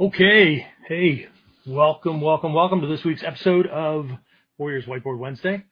Okay, 0.00 0.66
hey, 0.88 1.28
welcome, 1.64 2.20
welcome, 2.20 2.52
welcome 2.52 2.80
to 2.80 2.88
this 2.88 3.04
week's 3.04 3.22
episode 3.22 3.68
of 3.68 4.10
Warriors 4.58 4.86
Whiteboard 4.86 5.18
Wednesday. 5.18 5.62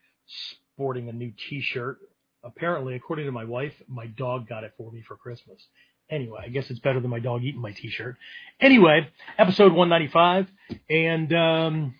Sporting 0.52 1.08
a 1.08 1.12
new 1.12 1.32
T-shirt. 1.48 1.98
Apparently, 2.44 2.94
according 2.94 3.26
to 3.26 3.32
my 3.32 3.44
wife, 3.44 3.72
my 3.88 4.06
dog 4.06 4.48
got 4.48 4.62
it 4.62 4.74
for 4.78 4.92
me 4.92 5.02
for 5.08 5.16
Christmas. 5.16 5.60
Anyway, 6.08 6.38
I 6.40 6.50
guess 6.50 6.70
it's 6.70 6.78
better 6.78 7.00
than 7.00 7.10
my 7.10 7.18
dog 7.18 7.42
eating 7.42 7.60
my 7.60 7.72
T-shirt. 7.72 8.16
Anyway, 8.60 9.08
episode 9.38 9.72
195, 9.72 10.46
and 10.88 11.32
um, 11.32 11.94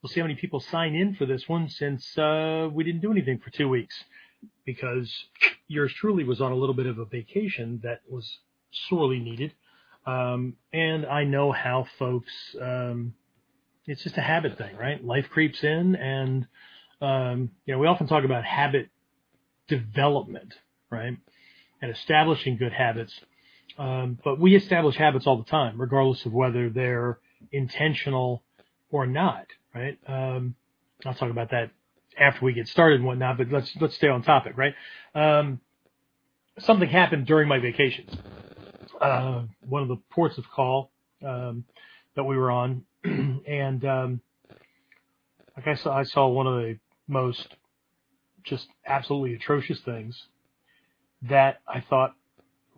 we'll 0.00 0.10
see 0.10 0.20
how 0.20 0.26
many 0.28 0.38
people 0.38 0.60
sign 0.60 0.94
in 0.94 1.16
for 1.16 1.26
this 1.26 1.48
one 1.48 1.68
since 1.68 2.16
uh, 2.16 2.68
we 2.72 2.84
didn't 2.84 3.00
do 3.00 3.10
anything 3.10 3.40
for 3.40 3.50
two 3.50 3.68
weeks 3.68 4.04
because 4.64 5.12
yours 5.66 5.92
truly 5.92 6.22
was 6.22 6.40
on 6.40 6.52
a 6.52 6.56
little 6.56 6.76
bit 6.76 6.86
of 6.86 7.00
a 7.00 7.04
vacation 7.04 7.80
that 7.82 8.02
was 8.08 8.38
sorely 8.88 9.18
needed. 9.18 9.52
Um, 10.08 10.54
and 10.72 11.04
I 11.04 11.24
know 11.24 11.52
how 11.52 11.86
folks, 11.98 12.32
um, 12.60 13.12
it's 13.86 14.02
just 14.02 14.16
a 14.16 14.22
habit 14.22 14.56
thing, 14.56 14.74
right? 14.74 15.04
Life 15.04 15.28
creeps 15.28 15.62
in 15.62 15.96
and, 15.96 16.46
um, 17.02 17.50
you 17.66 17.74
know, 17.74 17.78
we 17.78 17.86
often 17.86 18.06
talk 18.06 18.24
about 18.24 18.42
habit 18.42 18.88
development, 19.68 20.54
right? 20.90 21.14
And 21.82 21.90
establishing 21.90 22.56
good 22.56 22.72
habits. 22.72 23.12
Um, 23.78 24.18
but 24.24 24.40
we 24.40 24.56
establish 24.56 24.96
habits 24.96 25.26
all 25.26 25.36
the 25.36 25.50
time, 25.50 25.78
regardless 25.78 26.24
of 26.24 26.32
whether 26.32 26.70
they're 26.70 27.18
intentional 27.52 28.42
or 28.90 29.06
not, 29.06 29.44
right? 29.74 29.98
Um, 30.06 30.54
I'll 31.04 31.14
talk 31.14 31.30
about 31.30 31.50
that 31.50 31.70
after 32.18 32.46
we 32.46 32.54
get 32.54 32.66
started 32.66 33.00
and 33.00 33.04
whatnot, 33.06 33.36
but 33.36 33.52
let's, 33.52 33.70
let's 33.78 33.94
stay 33.94 34.08
on 34.08 34.22
topic, 34.22 34.54
right? 34.56 34.74
Um, 35.14 35.60
something 36.60 36.88
happened 36.88 37.26
during 37.26 37.46
my 37.46 37.58
vacation 37.58 38.06
uh, 39.00 39.42
one 39.60 39.82
of 39.82 39.88
the 39.88 39.98
ports 40.10 40.38
of 40.38 40.44
call 40.50 40.90
um, 41.24 41.64
that 42.16 42.24
we 42.24 42.36
were 42.36 42.50
on, 42.50 42.84
and 43.04 43.84
um, 43.84 44.20
like 45.56 45.66
I 45.66 45.74
saw, 45.74 45.96
I 45.96 46.04
saw 46.04 46.28
one 46.28 46.46
of 46.46 46.54
the 46.54 46.78
most 47.06 47.56
just 48.44 48.68
absolutely 48.86 49.34
atrocious 49.34 49.80
things 49.80 50.22
that 51.22 51.60
I 51.66 51.80
thought 51.80 52.14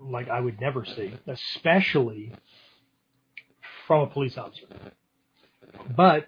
like 0.00 0.28
I 0.28 0.40
would 0.40 0.60
never 0.60 0.84
see, 0.84 1.14
especially 1.26 2.32
from 3.86 4.02
a 4.02 4.06
police 4.06 4.38
officer. 4.38 4.66
But 5.94 6.26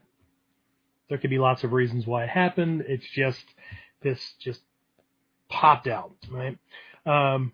there 1.09 1.19
could 1.19 1.31
be 1.31 1.39
lots 1.39 1.65
of 1.65 1.73
reasons 1.73 2.07
why 2.07 2.25
it 2.25 2.31
happened. 2.31 2.85
It's 2.87 3.09
just 3.15 3.45
this 4.03 4.35
just 4.41 4.61
popped 5.49 5.87
out, 5.87 6.13
right? 6.31 6.59
Um, 7.07 7.53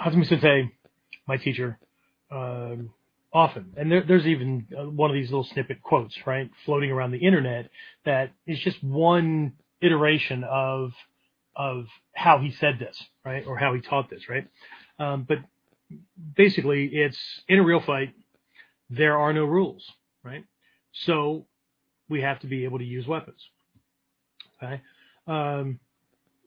Hatsumi 0.00 0.26
Sensei 0.26 0.70
my 1.32 1.38
teacher 1.38 1.78
um, 2.30 2.90
often. 3.32 3.72
And 3.78 3.90
there, 3.90 4.04
there's 4.06 4.26
even 4.26 4.66
uh, 4.78 4.84
one 4.84 5.08
of 5.10 5.14
these 5.14 5.30
little 5.30 5.48
snippet 5.52 5.82
quotes, 5.82 6.14
right, 6.26 6.50
floating 6.66 6.90
around 6.90 7.12
the 7.12 7.24
internet 7.26 7.70
that 8.04 8.32
is 8.46 8.58
just 8.58 8.82
one 8.84 9.54
iteration 9.80 10.44
of 10.44 10.92
of 11.54 11.84
how 12.14 12.38
he 12.38 12.50
said 12.50 12.78
this, 12.78 12.96
right, 13.24 13.46
or 13.46 13.58
how 13.58 13.74
he 13.74 13.80
taught 13.80 14.08
this, 14.08 14.28
right. 14.28 14.46
Um, 14.98 15.26
but 15.28 15.38
basically, 16.34 16.86
it's 16.86 17.20
in 17.48 17.58
a 17.58 17.62
real 17.62 17.80
fight, 17.80 18.14
there 18.88 19.18
are 19.18 19.32
no 19.34 19.44
rules, 19.44 19.84
right. 20.24 20.44
So 21.06 21.46
we 22.08 22.22
have 22.22 22.40
to 22.40 22.46
be 22.46 22.64
able 22.64 22.78
to 22.78 22.84
use 22.84 23.06
weapons. 23.06 23.40
Okay. 24.56 24.80
Um, 25.26 25.80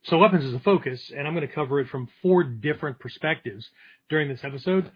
so 0.08 0.18
weapons 0.18 0.44
is 0.44 0.54
a 0.54 0.60
focus, 0.60 1.10
and 1.16 1.26
I'm 1.26 1.34
going 1.34 1.46
to 1.46 1.52
cover 1.52 1.80
it 1.80 1.88
from 1.88 2.08
four 2.22 2.44
different 2.44 3.00
perspectives 3.00 3.68
during 4.08 4.28
this 4.28 4.40
episode. 4.44 4.90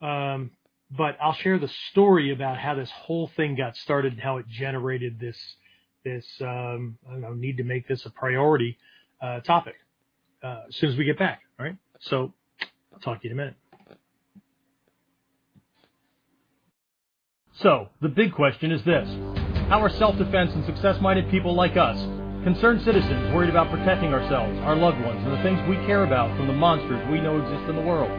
Um, 0.00 0.52
but 0.90 1.18
I'll 1.20 1.34
share 1.34 1.58
the 1.58 1.70
story 1.90 2.32
about 2.32 2.56
how 2.56 2.74
this 2.74 2.90
whole 2.90 3.30
thing 3.36 3.56
got 3.56 3.76
started 3.76 4.14
and 4.14 4.22
how 4.22 4.38
it 4.38 4.48
generated 4.48 5.18
this 5.20 5.36
this 6.04 6.26
um, 6.40 6.98
know 7.10 7.34
need 7.34 7.58
to 7.58 7.64
make 7.64 7.88
this 7.88 8.04
a 8.06 8.10
priority 8.10 8.78
uh, 9.20 9.40
topic 9.40 9.74
uh, 10.42 10.62
as 10.68 10.76
soon 10.76 10.90
as 10.90 10.96
we 10.96 11.04
get 11.04 11.18
back. 11.18 11.42
All 11.58 11.66
right. 11.66 11.76
So 12.00 12.32
I'll 12.92 13.00
talk 13.00 13.20
to 13.20 13.28
you 13.28 13.34
in 13.34 13.38
a 13.38 13.42
minute. 13.42 13.56
So 17.56 17.88
the 18.00 18.08
big 18.08 18.32
question 18.32 18.72
is 18.72 18.82
this: 18.84 19.08
How 19.68 19.82
are 19.82 19.90
self-defense 19.90 20.52
and 20.54 20.64
success-minded 20.64 21.30
people 21.30 21.54
like 21.54 21.76
us 21.76 21.98
Concerned 22.44 22.82
citizens 22.82 23.32
worried 23.32 23.48
about 23.48 23.70
protecting 23.70 24.12
ourselves, 24.12 24.58
our 24.64 24.76
loved 24.76 25.00
ones, 25.00 25.18
and 25.24 25.32
the 25.32 25.42
things 25.42 25.58
we 25.66 25.76
care 25.86 26.04
about 26.04 26.28
from 26.36 26.46
the 26.46 26.52
monsters 26.52 27.00
we 27.10 27.18
know 27.18 27.40
exist 27.40 27.70
in 27.70 27.74
the 27.74 27.80
world. 27.80 28.10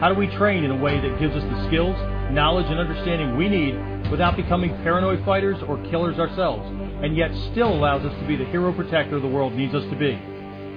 How 0.00 0.08
do 0.08 0.14
we 0.14 0.28
train 0.38 0.62
in 0.62 0.70
a 0.70 0.76
way 0.76 1.00
that 1.00 1.18
gives 1.18 1.34
us 1.34 1.42
the 1.42 1.66
skills, 1.66 1.96
knowledge, 2.30 2.66
and 2.66 2.78
understanding 2.78 3.36
we 3.36 3.48
need 3.48 3.74
without 4.08 4.36
becoming 4.36 4.70
paranoid 4.84 5.24
fighters 5.24 5.60
or 5.66 5.82
killers 5.90 6.16
ourselves, 6.16 6.62
and 7.02 7.16
yet 7.16 7.34
still 7.50 7.74
allows 7.74 8.04
us 8.04 8.16
to 8.20 8.26
be 8.28 8.36
the 8.36 8.44
hero 8.44 8.72
protector 8.72 9.18
the 9.18 9.26
world 9.26 9.52
needs 9.52 9.74
us 9.74 9.82
to 9.90 9.96
be? 9.96 10.14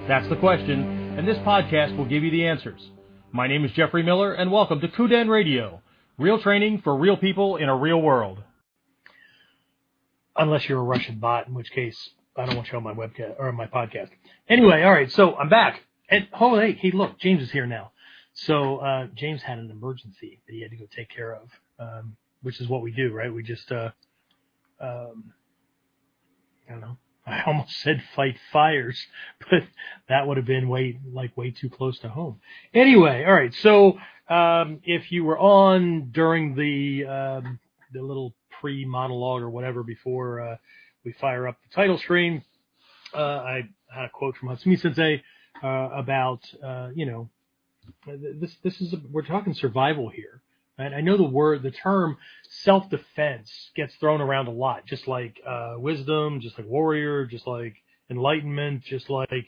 That's 0.07 0.27
the 0.27 0.38
question, 0.38 1.16
and 1.16 1.27
this 1.27 1.38
podcast 1.45 1.95
will 1.95 2.06
give 2.06 2.23
you 2.23 2.31
the 2.31 2.47
answers. 2.47 2.81
My 3.31 3.45
name 3.45 3.66
is 3.66 3.71
Jeffrey 3.73 4.01
Miller, 4.01 4.33
and 4.33 4.51
welcome 4.51 4.81
to 4.81 4.88
Kuden 4.88 5.29
Radio, 5.29 5.83
real 6.17 6.41
training 6.41 6.81
for 6.83 6.97
real 6.97 7.17
people 7.17 7.57
in 7.57 7.69
a 7.69 7.77
real 7.77 8.01
world. 8.01 8.41
Unless 10.35 10.67
you're 10.67 10.79
a 10.79 10.83
Russian 10.83 11.19
bot, 11.19 11.47
in 11.47 11.53
which 11.53 11.69
case 11.69 12.09
I 12.35 12.45
don't 12.45 12.56
want 12.56 12.67
to 12.67 12.72
show 12.72 12.79
my 12.79 12.94
webcast 12.94 13.35
or 13.38 13.51
my 13.51 13.67
podcast. 13.67 14.09
Anyway, 14.47 14.84
all 14.84 14.91
right, 14.91 15.12
so 15.12 15.35
I'm 15.35 15.50
back. 15.50 15.81
And 16.09 16.28
oh, 16.40 16.57
hey, 16.59 16.91
look, 16.94 17.19
James 17.19 17.44
is 17.44 17.51
here 17.51 17.67
now. 17.67 17.91
So 18.34 18.78
uh, 18.78 19.07
James 19.16 19.41
had 19.41 19.59
an 19.59 19.69
emergency 19.69 20.39
that 20.47 20.53
he 20.53 20.62
had 20.62 20.72
to 20.72 20.78
go 20.78 20.85
take 20.95 21.09
care 21.09 21.35
of, 21.35 21.50
um, 21.79 22.16
which 22.41 22.62
is 22.62 22.68
what 22.68 22.81
we 22.81 22.91
do, 22.91 23.12
right? 23.12 23.34
We 23.34 23.44
just, 23.44 23.72
uh, 23.72 23.91
um, 24.79 25.34
I 26.68 26.72
don't 26.72 26.81
know. 26.81 26.97
I 27.28 27.44
almost 27.45 27.79
said 27.81 28.01
fight 28.16 28.38
fires, 28.51 29.00
but 29.51 29.63
that 30.07 30.25
would 30.25 30.38
have 30.38 30.45
been 30.45 30.69
way 30.69 31.00
like 31.13 31.35
way 31.38 31.51
too 31.51 31.69
close 31.69 32.00
to 32.00 32.09
home. 32.09 32.39
Anyway, 32.73 33.23
all 33.25 33.34
right. 33.34 33.53
So 33.53 34.00
um, 34.29 34.79
if 34.84 35.12
you 35.12 35.23
were 35.23 35.38
on 35.38 36.09
during 36.12 36.56
the 36.56 37.06
um, 37.06 37.59
the 37.94 38.01
little 38.01 38.34
pre 38.59 38.85
monologue 38.85 39.41
or 39.41 39.50
whatever 39.50 39.84
before 39.84 40.41
uh, 40.41 40.56
we 41.09 41.13
fire 41.13 41.47
up 41.47 41.57
the 41.67 41.73
title 41.73 41.97
screen. 41.97 42.43
Uh, 43.15 43.17
I 43.17 43.69
had 43.91 44.05
a 44.05 44.09
quote 44.09 44.37
from 44.37 44.49
Hatsumi 44.49 44.79
Sensei 44.79 45.23
uh, 45.63 45.67
about, 45.67 46.41
uh, 46.63 46.89
you 46.93 47.07
know, 47.07 47.29
this 48.05 48.55
this 48.63 48.79
is 48.79 48.93
a, 48.93 48.97
we're 49.11 49.23
talking 49.23 49.55
survival 49.55 50.09
here. 50.09 50.43
Right? 50.77 50.93
I 50.93 51.01
know 51.01 51.17
the 51.17 51.23
word, 51.23 51.63
the 51.63 51.71
term 51.71 52.17
self-defense 52.47 53.71
gets 53.75 53.95
thrown 53.95 54.21
around 54.21 54.47
a 54.47 54.51
lot, 54.51 54.85
just 54.85 55.07
like 55.07 55.41
uh, 55.47 55.73
wisdom, 55.77 56.41
just 56.41 56.59
like 56.59 56.67
warrior, 56.67 57.25
just 57.25 57.47
like 57.47 57.77
enlightenment, 58.11 58.83
just 58.83 59.09
like 59.09 59.47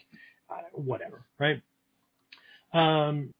uh, 0.49 0.63
whatever, 0.73 1.25
right? 1.37 1.61
Um, 2.73 3.35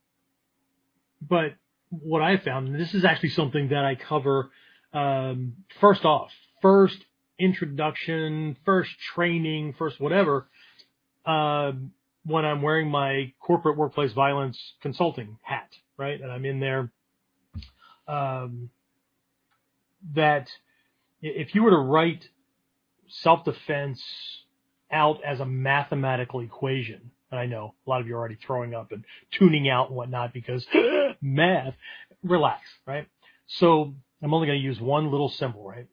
but 1.28 1.56
what 1.90 2.22
I 2.22 2.38
found, 2.38 2.68
and 2.68 2.80
this 2.80 2.94
is 2.94 3.04
actually 3.04 3.30
something 3.30 3.70
that 3.70 3.84
I 3.84 3.96
cover 3.96 4.52
um, 4.94 5.54
first 5.80 6.06
off, 6.06 6.30
first 6.62 7.04
introduction, 7.42 8.56
first 8.66 8.92
training, 9.14 9.74
first 9.78 10.00
whatever, 10.00 10.48
uh, 11.26 11.72
when 12.26 12.46
I'm 12.46 12.62
wearing 12.62 12.90
my 12.90 13.34
corporate 13.40 13.78
workplace 13.78 14.14
violence 14.14 14.60
consulting 14.82 15.38
hat, 15.42 15.70
right? 15.98 16.20
And 16.22 16.32
I'm 16.32 16.46
in 16.46 16.60
there. 16.60 16.92
Um, 18.08 18.70
that 20.16 20.48
if 21.22 21.54
you 21.56 21.64
were 21.64 21.72
to 21.72 21.78
write 21.78 22.28
self 23.08 23.46
defense 23.46 24.02
out 24.92 25.24
as 25.24 25.40
a 25.40 25.46
mathematical 25.46 26.42
equation, 26.42 27.12
and 27.32 27.40
I 27.40 27.46
know 27.46 27.76
a 27.86 27.90
lot 27.90 28.02
of 28.02 28.08
you 28.08 28.16
are 28.16 28.20
already 28.20 28.38
throwing 28.46 28.74
up 28.74 28.92
and 28.92 29.06
tuning 29.32 29.70
out 29.70 29.88
and 29.88 29.96
whatnot 29.96 30.34
because 30.34 30.66
math, 31.22 31.74
relax, 32.24 32.62
right? 32.86 33.08
So 33.48 33.94
I'm 34.22 34.34
only 34.34 34.48
going 34.48 34.60
to 34.60 34.64
use 34.64 34.80
one 34.80 35.12
little 35.12 35.30
symbol, 35.30 35.68
right? 35.68 35.88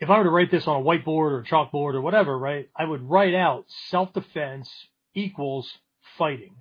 If 0.00 0.08
I 0.08 0.16
were 0.16 0.24
to 0.24 0.30
write 0.30 0.50
this 0.50 0.66
on 0.66 0.80
a 0.80 0.84
whiteboard 0.84 1.32
or 1.32 1.44
chalkboard 1.48 1.94
or 1.94 2.00
whatever, 2.00 2.36
right, 2.36 2.70
I 2.74 2.86
would 2.86 3.08
write 3.08 3.34
out 3.34 3.66
self-defense 3.90 4.68
equals 5.14 5.70
fighting. 6.16 6.56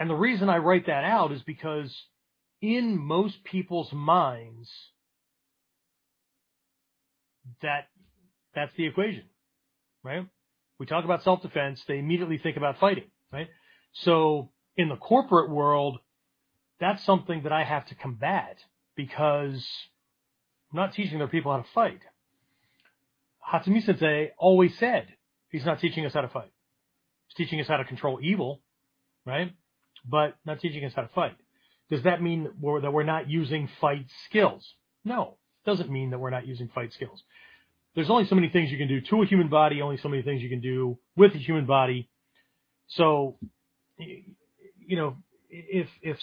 And 0.00 0.08
the 0.08 0.14
reason 0.14 0.48
I 0.48 0.58
write 0.58 0.86
that 0.86 1.04
out 1.04 1.30
is 1.30 1.42
because 1.42 1.94
in 2.62 2.98
most 2.98 3.44
people's 3.44 3.92
minds, 3.92 4.70
that 7.60 7.88
that's 8.54 8.72
the 8.76 8.86
equation, 8.86 9.24
right? 10.02 10.26
We 10.78 10.86
talk 10.86 11.04
about 11.04 11.22
self-defense, 11.22 11.84
they 11.86 11.98
immediately 11.98 12.38
think 12.38 12.56
about 12.56 12.78
fighting, 12.78 13.10
right? 13.30 13.48
So 13.92 14.50
in 14.76 14.88
the 14.88 14.96
corporate 14.96 15.50
world, 15.50 15.98
that's 16.80 17.04
something 17.04 17.42
that 17.42 17.52
I 17.52 17.62
have 17.62 17.86
to 17.86 17.94
combat 17.94 18.56
because 18.96 19.64
not 20.74 20.94
teaching 20.94 21.18
their 21.18 21.28
people 21.28 21.52
how 21.52 21.58
to 21.58 21.68
fight. 21.74 22.00
Hatsumi 23.52 23.84
Sensei 23.84 24.32
always 24.38 24.76
said 24.78 25.06
he's 25.50 25.64
not 25.64 25.80
teaching 25.80 26.04
us 26.06 26.12
how 26.12 26.22
to 26.22 26.28
fight. 26.28 26.52
He's 27.28 27.46
teaching 27.46 27.60
us 27.60 27.68
how 27.68 27.76
to 27.76 27.84
control 27.84 28.18
evil, 28.22 28.60
right? 29.24 29.52
But 30.08 30.34
not 30.44 30.60
teaching 30.60 30.84
us 30.84 30.92
how 30.94 31.02
to 31.02 31.10
fight. 31.14 31.36
Does 31.90 32.02
that 32.04 32.22
mean 32.22 32.50
we're, 32.60 32.80
that 32.80 32.92
we're 32.92 33.04
not 33.04 33.28
using 33.28 33.68
fight 33.80 34.06
skills? 34.26 34.74
No, 35.04 35.36
it 35.64 35.70
doesn't 35.70 35.90
mean 35.90 36.10
that 36.10 36.18
we're 36.18 36.30
not 36.30 36.46
using 36.46 36.68
fight 36.74 36.92
skills. 36.92 37.22
There's 37.94 38.10
only 38.10 38.26
so 38.26 38.34
many 38.34 38.48
things 38.48 38.70
you 38.70 38.78
can 38.78 38.88
do 38.88 39.00
to 39.02 39.22
a 39.22 39.26
human 39.26 39.48
body, 39.48 39.80
only 39.80 39.98
so 39.98 40.08
many 40.08 40.22
things 40.22 40.42
you 40.42 40.48
can 40.48 40.60
do 40.60 40.98
with 41.16 41.34
a 41.34 41.38
human 41.38 41.66
body. 41.66 42.08
So, 42.88 43.38
you 43.98 44.96
know, 44.96 45.16
if 45.48 45.88
if 46.02 46.18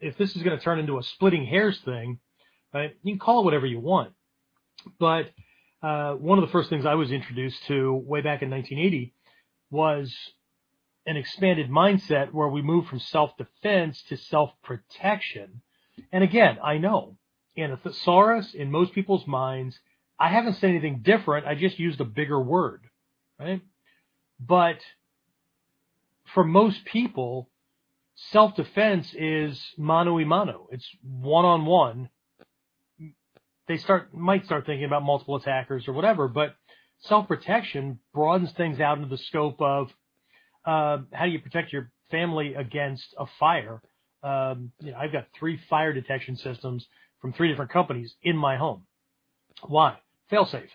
if 0.00 0.18
this 0.18 0.34
is 0.34 0.42
going 0.42 0.58
to 0.58 0.64
turn 0.64 0.80
into 0.80 0.98
a 0.98 1.02
splitting 1.02 1.46
hairs 1.46 1.80
thing, 1.84 2.18
right? 2.72 2.94
You 3.02 3.12
can 3.12 3.18
call 3.18 3.40
it 3.40 3.44
whatever 3.44 3.66
you 3.66 3.80
want, 3.80 4.12
but 4.98 5.30
uh, 5.82 6.14
one 6.14 6.38
of 6.38 6.46
the 6.46 6.52
first 6.52 6.70
things 6.70 6.86
I 6.86 6.94
was 6.94 7.10
introduced 7.10 7.64
to 7.66 7.92
way 7.92 8.20
back 8.20 8.42
in 8.42 8.50
1980 8.50 9.14
was 9.70 10.14
an 11.06 11.16
expanded 11.16 11.68
mindset 11.68 12.32
where 12.32 12.48
we 12.48 12.62
move 12.62 12.86
from 12.86 13.00
self-defense 13.00 14.02
to 14.08 14.16
self-protection. 14.16 15.62
And 16.12 16.22
again, 16.22 16.58
I 16.62 16.78
know 16.78 17.16
in 17.56 17.72
a 17.72 17.76
thesaurus, 17.76 18.54
in 18.54 18.70
most 18.70 18.92
people's 18.92 19.26
minds, 19.26 19.78
I 20.18 20.28
haven't 20.28 20.54
said 20.54 20.70
anything 20.70 21.00
different. 21.02 21.46
I 21.46 21.54
just 21.54 21.78
used 21.78 22.00
a 22.00 22.04
bigger 22.04 22.40
word, 22.40 22.82
right? 23.38 23.60
But 24.38 24.78
for 26.32 26.44
most 26.44 26.84
people, 26.84 27.50
self-defense 28.30 29.14
is 29.14 29.60
mano 29.76 30.18
a 30.18 30.24
mano. 30.24 30.68
It's 30.70 30.88
one-on-one. 31.02 32.08
They 33.68 33.76
start 33.76 34.12
might 34.14 34.44
start 34.44 34.66
thinking 34.66 34.84
about 34.84 35.02
multiple 35.02 35.36
attackers 35.36 35.86
or 35.88 35.92
whatever, 35.92 36.28
but 36.28 36.54
self-protection 37.00 37.98
broadens 38.12 38.52
things 38.52 38.80
out 38.80 38.98
into 38.98 39.08
the 39.08 39.18
scope 39.18 39.60
of 39.60 39.88
uh, 40.64 40.98
how 41.12 41.24
do 41.24 41.30
you 41.30 41.40
protect 41.40 41.72
your 41.72 41.90
family 42.10 42.54
against 42.54 43.14
a 43.18 43.26
fire? 43.38 43.82
Um, 44.22 44.72
you 44.80 44.92
know, 44.92 44.98
I've 44.98 45.12
got 45.12 45.26
three 45.38 45.60
fire 45.68 45.92
detection 45.92 46.36
systems 46.36 46.86
from 47.20 47.32
three 47.32 47.48
different 47.48 47.72
companies 47.72 48.14
in 48.22 48.36
my 48.36 48.56
home. 48.56 48.84
Why? 49.66 49.98
Fail 50.30 50.46
safe. 50.46 50.70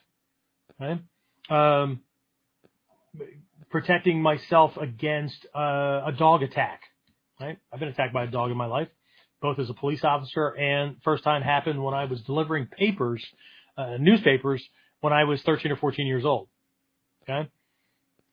Right? 0.79 0.99
Um, 1.49 2.01
protecting 3.69 4.21
myself 4.21 4.77
against 4.77 5.45
uh, 5.55 6.01
a 6.05 6.13
dog 6.17 6.43
attack. 6.43 6.81
Right? 7.39 7.57
I've 7.71 7.79
been 7.79 7.89
attacked 7.89 8.13
by 8.13 8.23
a 8.23 8.27
dog 8.27 8.51
in 8.51 8.57
my 8.57 8.65
life, 8.65 8.89
both 9.41 9.59
as 9.59 9.69
a 9.69 9.73
police 9.73 10.03
officer 10.03 10.49
and 10.49 10.97
first 11.03 11.23
time 11.23 11.41
happened 11.41 11.83
when 11.83 11.93
I 11.93 12.05
was 12.05 12.21
delivering 12.21 12.67
papers, 12.67 13.25
uh, 13.77 13.97
newspapers 13.99 14.63
when 15.01 15.13
I 15.13 15.25
was 15.25 15.41
13 15.43 15.71
or 15.71 15.77
14 15.77 16.07
years 16.07 16.25
old. 16.25 16.47
Okay? 17.23 17.49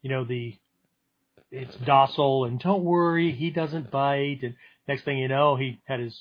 You 0.03 0.11
know, 0.11 0.25
the 0.25 0.55
it's 1.51 1.75
docile 1.87 2.47
and 2.47 2.59
don't 2.59 2.85
worry, 2.85 3.33
he 3.33 3.51
doesn't 3.51 3.91
bite. 3.91 4.41
And 4.43 4.55
next 4.89 5.05
thing 5.05 5.19
you 5.19 5.29
know, 5.29 5.57
he 5.57 5.81
had 5.85 6.01
his 6.01 6.19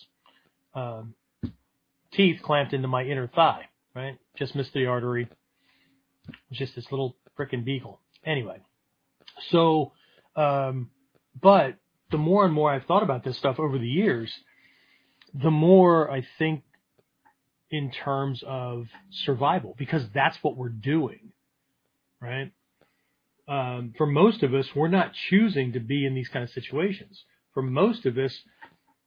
um, 0.75 1.15
teeth 2.11 2.41
clamped 2.43 2.73
into 2.73 2.87
my 2.87 3.03
inner 3.03 3.27
thigh, 3.27 3.67
right? 3.95 4.17
Just 4.37 4.55
missed 4.55 4.73
the 4.73 4.85
artery. 4.85 5.27
It 6.27 6.35
was 6.49 6.59
just 6.59 6.75
this 6.75 6.85
little 6.91 7.15
frickin' 7.37 7.65
beagle. 7.65 7.99
Anyway, 8.25 8.59
so, 9.49 9.91
um, 10.35 10.89
but 11.41 11.75
the 12.11 12.17
more 12.17 12.45
and 12.45 12.53
more 12.53 12.71
I've 12.71 12.85
thought 12.85 13.03
about 13.03 13.23
this 13.23 13.37
stuff 13.37 13.59
over 13.59 13.77
the 13.77 13.87
years, 13.87 14.31
the 15.33 15.51
more 15.51 16.11
I 16.11 16.25
think 16.37 16.63
in 17.71 17.91
terms 17.91 18.43
of 18.45 18.87
survival 19.11 19.75
because 19.77 20.07
that's 20.13 20.37
what 20.43 20.55
we're 20.55 20.69
doing, 20.69 21.31
right? 22.21 22.51
Um, 23.47 23.93
for 23.97 24.05
most 24.05 24.43
of 24.43 24.53
us, 24.53 24.67
we're 24.75 24.87
not 24.87 25.13
choosing 25.29 25.73
to 25.73 25.79
be 25.79 26.05
in 26.05 26.13
these 26.13 26.29
kind 26.29 26.43
of 26.43 26.49
situations. 26.51 27.23
For 27.53 27.61
most 27.61 28.05
of 28.05 28.17
us, 28.17 28.33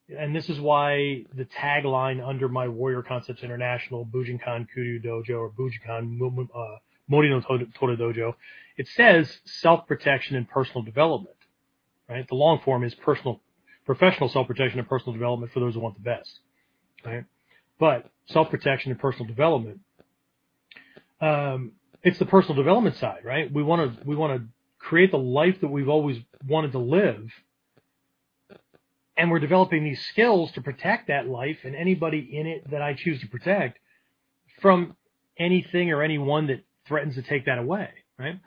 and 0.09 0.35
this 0.35 0.49
is 0.49 0.61
why 0.61 1.25
the 1.35 1.45
tagline 1.45 2.27
under 2.27 2.49
my 2.49 2.69
Warrior 2.69 3.03
Concepts 3.03 3.43
International 3.43 4.05
Bujinkan 4.05 4.67
Kuryu 4.77 5.05
Dojo 5.05 5.39
or 5.39 5.51
Bujinkan 5.51 6.21
uh, 6.55 6.79
Mori 7.09 7.31
no 7.31 7.41
Tora 7.41 7.97
Dojo, 7.97 8.35
it 8.77 8.89
says 8.89 9.39
self-protection 9.45 10.37
and 10.37 10.49
personal 10.49 10.83
development, 10.83 11.37
right? 12.09 12.27
The 12.29 12.35
long 12.35 12.61
form 12.65 12.85
is 12.85 12.95
personal, 12.95 13.41
professional 13.87 14.29
self-protection 14.29 14.79
and 14.79 14.89
personal 14.89 15.13
development 15.13 15.53
for 15.53 15.61
those 15.61 15.75
who 15.75 15.81
want 15.81 15.95
the 15.95 16.03
best, 16.03 16.41
right? 17.05 17.25
But 17.79 18.11
self-protection 18.27 18.91
and 18.91 19.01
personal 19.01 19.27
development, 19.27 19.81
um, 21.21 21.73
it's 22.03 22.19
the 22.19 22.27
personal 22.27 22.57
development 22.57 22.97
side, 22.97 23.21
right? 23.25 23.51
We 23.51 23.63
want 23.63 23.99
to, 23.99 24.07
we 24.07 24.17
want 24.17 24.41
to 24.41 24.49
create 24.79 25.11
the 25.11 25.19
life 25.19 25.61
that 25.61 25.69
we've 25.69 25.89
always 25.89 26.19
wanted 26.47 26.73
to 26.73 26.79
live 26.79 27.31
and 29.17 29.31
we're 29.31 29.39
developing 29.39 29.85
these 29.85 30.05
skills 30.07 30.53
to 30.53 30.61
protect 30.61 31.09
that 31.09 31.27
life 31.27 31.59
and 31.65 31.75
anybody 31.75 32.19
in 32.33 32.47
it 32.47 32.71
that 32.71 32.83
I 32.83 32.95
choose 32.95 33.21
to 33.23 33.29
protect 33.29 33.79
from 34.61 34.97
anything 35.39 35.91
or 35.91 36.03
anyone 36.03 36.49
that 36.49 36.65
threatens 36.87 37.15
to 37.15 37.23
take 37.23 37.47
that 37.47 37.59
away, 37.59 37.89
right? 38.19 38.39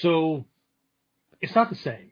So 0.00 0.46
it's 1.40 1.54
not 1.54 1.70
the 1.70 1.76
same, 1.76 2.10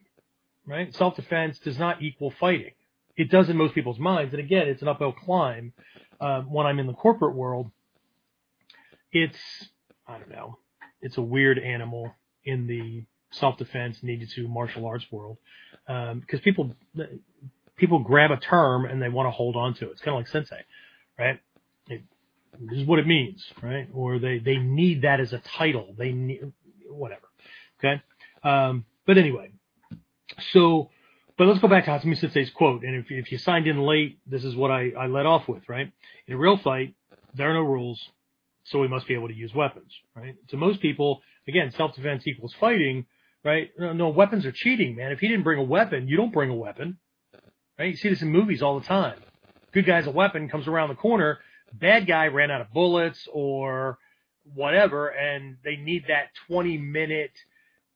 right? 0.66 0.94
Self-defense 0.94 1.58
does 1.60 1.78
not 1.78 2.02
equal 2.02 2.32
fighting. 2.38 2.72
It 3.16 3.30
does 3.30 3.48
in 3.48 3.56
most 3.56 3.74
people's 3.74 3.98
minds, 3.98 4.34
and 4.34 4.42
again, 4.42 4.68
it's 4.68 4.82
an 4.82 4.88
uphill 4.88 5.12
climb. 5.12 5.72
Uh, 6.20 6.42
when 6.42 6.66
I'm 6.66 6.78
in 6.78 6.86
the 6.86 6.94
corporate 6.94 7.34
world, 7.34 7.70
it's 9.12 9.38
I 10.06 10.18
don't 10.18 10.30
know, 10.30 10.58
it's 11.00 11.16
a 11.16 11.22
weird 11.22 11.58
animal 11.58 12.12
in 12.44 12.66
the 12.66 13.04
self-defense 13.30 14.02
needed 14.02 14.30
to 14.30 14.48
martial 14.48 14.86
arts 14.86 15.04
world 15.10 15.36
um, 15.88 16.20
because 16.20 16.40
people 16.40 16.74
people 17.76 17.98
grab 17.98 18.30
a 18.30 18.36
term 18.36 18.84
and 18.86 19.00
they 19.00 19.08
want 19.08 19.26
to 19.26 19.30
hold 19.30 19.56
on 19.56 19.74
to 19.74 19.86
it. 19.86 19.92
It's 19.92 20.00
kind 20.00 20.14
of 20.14 20.20
like 20.20 20.28
sensei, 20.28 20.64
right? 21.18 21.40
It, 21.88 22.02
this 22.58 22.78
is 22.78 22.86
what 22.86 22.98
it 22.98 23.06
means, 23.06 23.44
right? 23.62 23.88
Or 23.92 24.18
they, 24.18 24.38
they 24.38 24.56
need 24.56 25.02
that 25.02 25.20
as 25.20 25.32
a 25.32 25.38
title. 25.38 25.94
They 25.96 26.12
need, 26.12 26.52
whatever. 26.88 27.28
Okay. 27.78 28.02
Um, 28.42 28.84
but 29.06 29.18
anyway, 29.18 29.50
so, 30.52 30.90
but 31.38 31.46
let's 31.46 31.60
go 31.60 31.68
back 31.68 31.84
to 31.84 31.90
Hatsumi 31.90 32.18
Sensei's 32.18 32.50
quote. 32.50 32.82
And 32.82 32.96
if, 32.96 33.06
if 33.10 33.32
you 33.32 33.38
signed 33.38 33.66
in 33.66 33.78
late, 33.78 34.18
this 34.26 34.44
is 34.44 34.54
what 34.54 34.70
I, 34.70 34.92
I 34.98 35.06
led 35.06 35.26
off 35.26 35.48
with, 35.48 35.68
right? 35.68 35.92
In 36.26 36.34
a 36.34 36.38
real 36.38 36.56
fight, 36.56 36.94
there 37.34 37.50
are 37.50 37.54
no 37.54 37.62
rules. 37.62 38.00
So 38.64 38.80
we 38.80 38.88
must 38.88 39.06
be 39.06 39.14
able 39.14 39.28
to 39.28 39.34
use 39.34 39.54
weapons, 39.54 39.92
right? 40.14 40.34
To 40.48 40.56
most 40.56 40.80
people, 40.80 41.22
again, 41.46 41.70
self-defense 41.76 42.26
equals 42.26 42.54
fighting, 42.58 43.06
right? 43.44 43.70
No, 43.78 43.92
no, 43.92 44.08
weapons 44.08 44.44
are 44.44 44.52
cheating, 44.52 44.96
man. 44.96 45.12
If 45.12 45.20
he 45.20 45.28
didn't 45.28 45.44
bring 45.44 45.60
a 45.60 45.64
weapon, 45.64 46.08
you 46.08 46.16
don't 46.16 46.32
bring 46.32 46.50
a 46.50 46.54
weapon. 46.54 46.98
Right? 47.78 47.90
You 47.90 47.96
see 47.96 48.08
this 48.08 48.22
in 48.22 48.30
movies 48.30 48.62
all 48.62 48.80
the 48.80 48.86
time. 48.86 49.18
Good 49.72 49.86
guy's 49.86 50.06
a 50.06 50.10
weapon, 50.10 50.48
comes 50.48 50.66
around 50.66 50.88
the 50.88 50.94
corner. 50.94 51.38
Bad 51.72 52.06
guy 52.06 52.26
ran 52.28 52.50
out 52.50 52.60
of 52.60 52.72
bullets 52.72 53.28
or 53.32 53.98
whatever, 54.54 55.08
and 55.08 55.58
they 55.64 55.76
need 55.76 56.04
that 56.08 56.30
20 56.48 56.78
minute, 56.78 57.32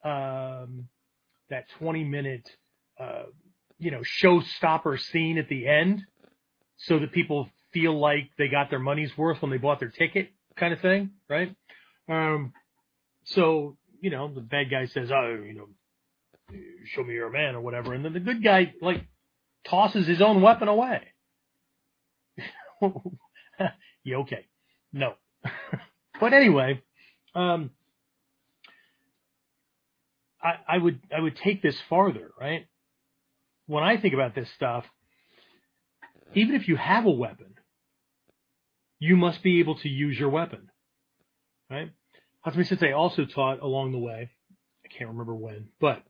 um, 0.05 0.89
that 1.51 1.67
20 1.79 2.05
minute, 2.05 2.49
uh, 2.99 3.25
you 3.79 3.91
know, 3.91 4.01
showstopper 4.23 4.99
scene 4.99 5.39
at 5.39 5.49
the 5.49 5.67
end 5.67 6.03
so 6.77 6.99
that 6.99 7.13
people 7.13 7.49
feel 7.73 7.99
like 7.99 8.31
they 8.39 8.49
got 8.49 8.71
their 8.71 8.79
money's 8.79 9.17
worth 9.17 9.43
when 9.43 9.51
they 9.51 9.59
bought 9.59 9.81
their 9.81 9.91
ticket 9.91 10.31
kind 10.57 10.73
of 10.73 10.81
thing, 10.81 11.11
right? 11.29 11.55
Um, 12.09 12.53
so, 13.25 13.77
you 14.01 14.11
know, 14.11 14.33
the 14.33 14.41
bad 14.41 14.71
guy 14.71 14.87
says, 14.87 15.11
oh, 15.13 15.43
you 15.45 15.55
know, 15.55 15.69
show 16.87 17.03
me 17.03 17.15
you're 17.15 17.31
man 17.31 17.55
or 17.55 17.61
whatever. 17.61 17.95
And 17.95 18.05
then 18.05 18.13
the 18.13 18.21
good 18.21 18.43
guy, 18.43 18.75
like, 18.81 19.05
tosses 19.65 20.07
his 20.07 20.21
own 20.21 20.41
weapon 20.43 20.69
away. 20.69 21.03
yeah, 24.05 24.17
okay. 24.17 24.47
No. 24.93 25.15
but 26.21 26.33
anyway, 26.33 26.83
um, 27.35 27.71
I, 30.43 30.55
I 30.69 30.79
would 30.79 31.01
I 31.17 31.21
would 31.21 31.37
take 31.37 31.63
this 31.63 31.77
farther, 31.89 32.31
right? 32.41 32.67
When 33.67 33.85
I 33.85 33.97
think 33.99 34.15
about 34.15 34.35
this 34.35 34.51
stuff, 34.55 34.85
even 36.35 36.55
if 36.55 36.69
you 36.69 36.77
have 36.77 37.07
a 37.07 37.11
weapon, 37.11 37.55
you 38.99 39.17
must 39.17 39.43
be 39.43 39.61
able 39.61 39.77
to 39.77 39.89
use 39.89 40.19
your 40.19 40.31
weapon, 40.31 40.71
right? 41.71 41.91
Hatsumi 42.45 42.67
Sensei 42.67 42.93
also 42.93 43.27
taught 43.27 43.61
along 43.61 43.93
the 43.93 43.99
way, 43.99 44.31
I 44.85 44.89
can't 44.89 45.11
remember 45.11 45.35
when, 45.35 45.69
but 45.81 46.03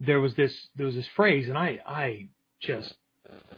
there 0.00 0.20
was 0.20 0.34
this 0.34 0.68
there 0.76 0.86
was 0.86 0.94
this 0.94 1.08
phrase, 1.14 1.48
and 1.48 1.58
I 1.58 1.80
I 1.86 2.28
just 2.60 2.94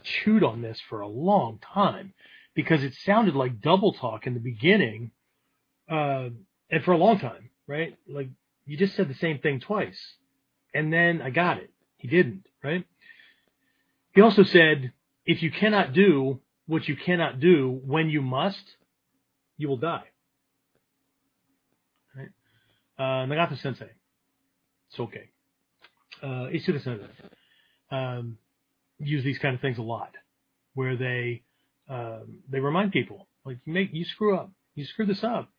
chewed 0.03 0.43
on 0.43 0.61
this 0.61 0.79
for 0.89 1.01
a 1.01 1.07
long 1.07 1.59
time 1.73 2.13
because 2.53 2.83
it 2.83 2.93
sounded 2.93 3.35
like 3.35 3.61
double 3.61 3.93
talk 3.93 4.27
in 4.27 4.33
the 4.33 4.39
beginning, 4.39 5.11
uh, 5.89 6.29
and 6.69 6.83
for 6.83 6.91
a 6.91 6.97
long 6.97 7.19
time, 7.19 7.49
right? 7.67 7.97
Like 8.07 8.29
you 8.65 8.77
just 8.77 8.95
said 8.95 9.09
the 9.09 9.15
same 9.15 9.39
thing 9.39 9.59
twice, 9.59 9.99
and 10.73 10.91
then 10.91 11.21
I 11.21 11.29
got 11.29 11.57
it. 11.57 11.71
He 11.97 12.07
didn't, 12.07 12.45
right? 12.63 12.85
He 14.13 14.21
also 14.21 14.43
said, 14.43 14.93
if 15.25 15.41
you 15.41 15.51
cannot 15.51 15.93
do 15.93 16.39
what 16.67 16.87
you 16.87 16.95
cannot 16.95 17.39
do 17.39 17.81
when 17.85 18.09
you 18.09 18.21
must, 18.21 18.63
you 19.57 19.67
will 19.67 19.77
die. 19.77 20.03
Right? 22.15 22.29
Uh, 22.97 23.25
Nagato 23.25 23.59
Sensei. 23.59 23.89
It's 24.89 24.99
okay 24.99 25.29
uh, 26.23 26.47
Isuda 26.49 27.07
um, 27.91 28.37
use 28.97 29.23
these 29.23 29.37
kind 29.39 29.53
of 29.53 29.61
things 29.61 29.77
a 29.77 29.81
lot. 29.81 30.11
where 30.73 30.95
they 30.95 31.43
um, 31.89 32.39
they 32.49 32.59
remind 32.59 32.91
people 32.91 33.27
like 33.45 33.57
you 33.65 33.73
make 33.73 33.89
you 33.93 34.05
screw 34.05 34.35
up, 34.35 34.49
you 34.73 34.85
screw 34.85 35.05
this 35.05 35.23
up, 35.23 35.49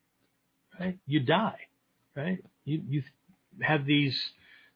right? 0.80 0.98
You 1.06 1.20
die, 1.20 1.58
right? 2.16 2.38
You 2.64 2.82
you 2.88 3.02
have 3.60 3.86
these 3.86 4.18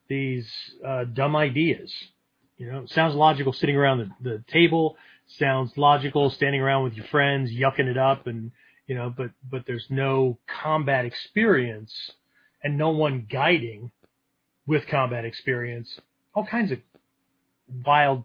these 0.09 0.50
uh, 0.87 1.04
dumb 1.04 1.37
ideas. 1.37 1.92
You 2.57 2.71
know, 2.71 2.87
sounds 2.87 3.14
logical 3.14 3.52
sitting 3.52 3.76
around 3.76 3.99
the, 4.21 4.30
the 4.30 4.45
table. 4.52 4.97
Sounds 5.38 5.73
logical 5.76 6.30
standing 6.30 6.61
around 6.61 6.85
with 6.85 6.95
your 6.95 7.07
friends, 7.07 7.50
yucking 7.50 7.87
it 7.87 7.99
up, 7.99 8.26
and 8.26 8.50
you 8.87 8.95
know, 8.95 9.12
but 9.14 9.30
but 9.49 9.64
there's 9.66 9.87
no 9.90 10.38
combat 10.62 11.04
experience 11.04 11.92
and 12.62 12.76
no 12.76 12.90
one 12.90 13.26
guiding 13.30 13.90
with 14.66 14.87
combat 14.88 15.25
experience. 15.25 16.00
All 16.35 16.47
kinds 16.47 16.73
of 16.73 16.78
wild, 17.85 18.25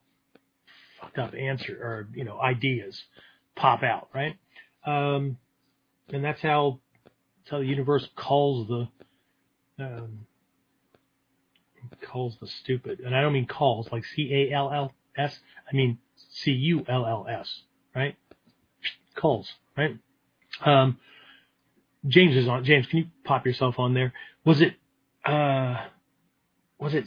fucked 1.00 1.18
up 1.18 1.34
answer 1.34 1.74
or 1.74 2.08
you 2.14 2.24
know 2.24 2.40
ideas 2.40 3.02
pop 3.56 3.84
out, 3.84 4.10
right? 4.14 4.36
Um, 4.86 5.38
and 6.10 6.24
that's 6.24 6.42
how 6.42 6.80
that's 7.38 7.52
how 7.52 7.60
the 7.60 7.66
universe 7.66 8.08
calls 8.16 8.68
the 8.68 8.88
um, 9.80 10.26
calls 12.02 12.38
the 12.40 12.48
stupid, 12.48 13.00
and 13.00 13.16
I 13.16 13.22
don't 13.22 13.34
mean 13.34 13.48
calls 13.48 13.88
like 13.92 14.04
C 14.06 14.30
A 14.34 14.56
L 14.56 14.72
L 14.72 14.94
S. 15.18 15.38
I 15.72 15.76
mean 15.76 15.98
C 16.32 16.52
U 16.52 16.86
L 16.88 17.06
L 17.06 17.26
S, 17.30 17.62
right? 17.96 18.16
Calls, 19.16 19.52
right? 19.78 19.98
Um, 20.64 20.98
James 22.06 22.36
is 22.36 22.48
on. 22.48 22.64
James, 22.64 22.88
can 22.88 23.00
you 23.00 23.06
pop 23.24 23.46
yourself 23.46 23.80
on 23.80 23.94
there? 23.94 24.14
Was 24.46 24.62
it? 24.62 24.76
Uh, 25.26 25.76
was 26.80 26.94
it? 26.94 27.06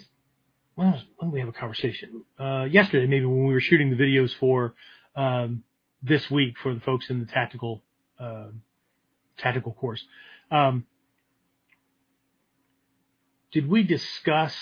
When, 0.75 0.93
was, 0.93 1.03
when 1.17 1.31
did 1.31 1.35
we 1.35 1.41
have 1.41 1.49
a 1.49 1.53
conversation? 1.53 2.25
Uh, 2.39 2.65
yesterday, 2.65 3.07
maybe 3.07 3.25
when 3.25 3.47
we 3.47 3.53
were 3.53 3.61
shooting 3.61 3.91
the 3.91 3.97
videos 3.97 4.31
for 4.39 4.75
um, 5.15 5.65
this 6.03 6.31
week 6.31 6.55
for 6.63 6.75
the 6.75 6.81
folks 6.81 7.11
in 7.11 7.21
the 7.21 7.27
tactical 7.27 7.83
uh, 8.19 8.49
tactical 9.39 9.73
course. 9.73 10.03
Um, 10.51 10.87
did 13.53 13.69
we 13.69 13.83
discuss? 13.83 14.55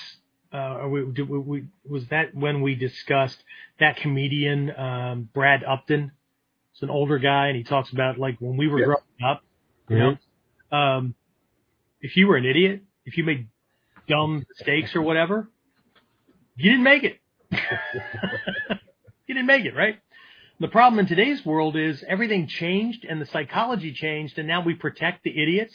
Uh, 0.53 0.87
we, 0.89 1.05
did 1.13 1.29
we, 1.29 1.39
we, 1.39 1.65
was 1.89 2.07
that 2.09 2.35
when 2.35 2.63
we 2.63 2.75
discussed 2.77 3.39
that 3.81 3.97
comedian 3.97 4.71
um, 4.77 5.29
Brad 5.35 5.65
Upton? 5.65 6.13
It's 6.73 6.83
an 6.83 6.91
older 6.91 7.19
guy, 7.19 7.49
and 7.49 7.57
he 7.57 7.65
talks 7.65 7.93
about 7.93 8.19
like 8.19 8.37
when 8.41 8.57
we 8.57 8.69
were 8.69 8.81
Yes. 8.81 8.87
growing 8.87 9.01
up. 9.25 9.43
You 9.89 9.99
know, 9.99 10.77
um, 10.77 11.15
if 12.01 12.17
you 12.17 12.27
were 12.27 12.37
an 12.37 12.47
idiot, 12.47 12.83
if 13.05 13.17
you 13.17 13.25
made 13.25 13.49
dumb 14.09 14.45
mistakes 14.49 14.95
or 14.97 15.03
whatever, 15.03 15.51
you 16.57 16.71
didn't 16.71 16.85
make 16.85 17.05
it. 17.05 17.19
you 19.27 19.35
didn't 19.35 19.47
make 19.47 19.65
it, 19.65 19.75
right? 19.75 19.99
The 20.61 20.69
problem 20.69 21.01
in 21.01 21.07
today's 21.07 21.45
world 21.45 21.77
is 21.77 22.05
everything 22.09 22.47
changed 22.47 23.05
and 23.05 23.21
the 23.21 23.27
psychology 23.27 23.93
changed 23.93 24.39
and 24.39 24.47
now 24.49 24.63
we 24.63 24.75
protect 24.75 25.25
the 25.25 25.31
idiots, 25.31 25.75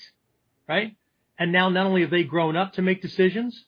right? 0.67 0.95
And 1.39 1.51
now 1.53 1.69
not 1.69 1.85
only 1.85 2.01
have 2.01 2.11
they 2.11 2.23
grown 2.23 2.55
up 2.55 2.73
to 2.73 2.81
make 2.81 3.01
decisions 3.01 3.63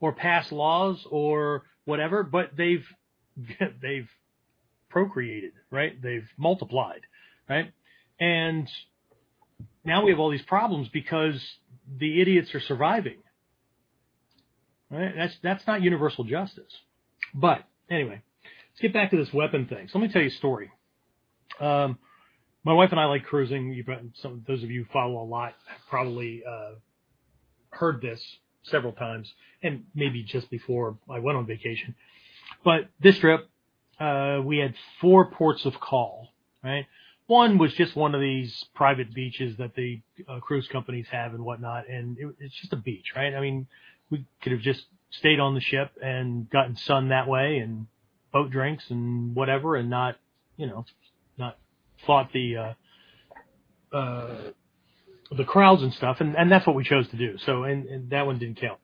or 0.00 0.12
pass 0.12 0.50
laws 0.52 1.04
or 1.10 1.64
whatever, 1.84 2.22
but 2.22 2.56
they've, 2.56 2.86
they've 3.82 4.08
procreated, 4.88 5.52
right? 5.70 6.00
They've 6.00 6.28
multiplied, 6.38 7.00
right? 7.48 7.72
And 8.20 8.68
now 9.84 10.04
we 10.04 10.12
have 10.12 10.20
all 10.20 10.30
these 10.30 10.42
problems 10.42 10.88
because 10.88 11.42
the 11.98 12.20
idiots 12.20 12.54
are 12.54 12.60
surviving. 12.60 13.18
Right? 14.90 15.12
That's 15.16 15.34
that's 15.42 15.66
not 15.66 15.82
universal 15.82 16.24
justice. 16.24 16.72
But 17.34 17.64
anyway, 17.90 18.22
let's 18.44 18.80
get 18.80 18.92
back 18.92 19.10
to 19.10 19.16
this 19.16 19.32
weapon 19.32 19.66
thing. 19.66 19.88
So 19.88 19.98
let 19.98 20.06
me 20.06 20.12
tell 20.12 20.22
you 20.22 20.28
a 20.28 20.32
story. 20.32 20.70
Um, 21.58 21.98
my 22.62 22.74
wife 22.74 22.90
and 22.90 23.00
I 23.00 23.06
like 23.06 23.24
cruising. 23.24 23.72
You've 23.72 23.86
some 24.20 24.44
those 24.46 24.62
of 24.62 24.70
you 24.70 24.86
follow 24.92 25.22
a 25.22 25.24
lot 25.24 25.54
probably 25.88 26.42
uh, 26.48 26.74
heard 27.72 28.00
this 28.00 28.22
several 28.62 28.92
times, 28.92 29.32
and 29.62 29.84
maybe 29.94 30.22
just 30.22 30.48
before 30.50 30.96
I 31.10 31.18
went 31.18 31.36
on 31.36 31.46
vacation. 31.46 31.94
But 32.64 32.88
this 33.00 33.18
trip, 33.18 33.48
uh, 33.98 34.40
we 34.44 34.58
had 34.58 34.74
four 35.00 35.30
ports 35.30 35.64
of 35.64 35.80
call. 35.80 36.28
Right, 36.62 36.86
one 37.26 37.58
was 37.58 37.72
just 37.74 37.96
one 37.96 38.14
of 38.14 38.20
these 38.20 38.64
private 38.74 39.12
beaches 39.12 39.56
that 39.58 39.74
the 39.74 40.00
uh, 40.28 40.38
cruise 40.38 40.68
companies 40.68 41.06
have 41.10 41.34
and 41.34 41.44
whatnot, 41.44 41.88
and 41.88 42.16
it, 42.18 42.26
it's 42.38 42.54
just 42.54 42.72
a 42.72 42.76
beach, 42.76 43.12
right? 43.16 43.34
I 43.34 43.40
mean, 43.40 43.66
we 44.10 44.24
could 44.42 44.52
have 44.52 44.60
just 44.60 44.84
stayed 45.10 45.40
on 45.40 45.54
the 45.54 45.60
ship 45.60 45.90
and 46.02 46.48
gotten 46.50 46.76
sun 46.76 47.08
that 47.08 47.26
way 47.28 47.58
and 47.58 47.86
boat 48.32 48.50
drinks 48.50 48.84
and 48.90 49.34
whatever, 49.34 49.76
and 49.76 49.90
not, 49.90 50.16
you 50.56 50.66
know, 50.66 50.84
not 51.36 51.58
fought 52.06 52.32
the 52.32 52.56
uh, 52.56 53.96
uh, 53.96 54.36
the 55.36 55.44
crowds 55.44 55.82
and 55.82 55.92
stuff, 55.92 56.18
and, 56.20 56.36
and 56.36 56.50
that's 56.50 56.66
what 56.66 56.76
we 56.76 56.84
chose 56.84 57.08
to 57.10 57.16
do. 57.16 57.36
So, 57.46 57.64
and, 57.64 57.86
and 57.86 58.10
that 58.10 58.26
one 58.26 58.38
didn't 58.38 58.60
count. 58.60 58.78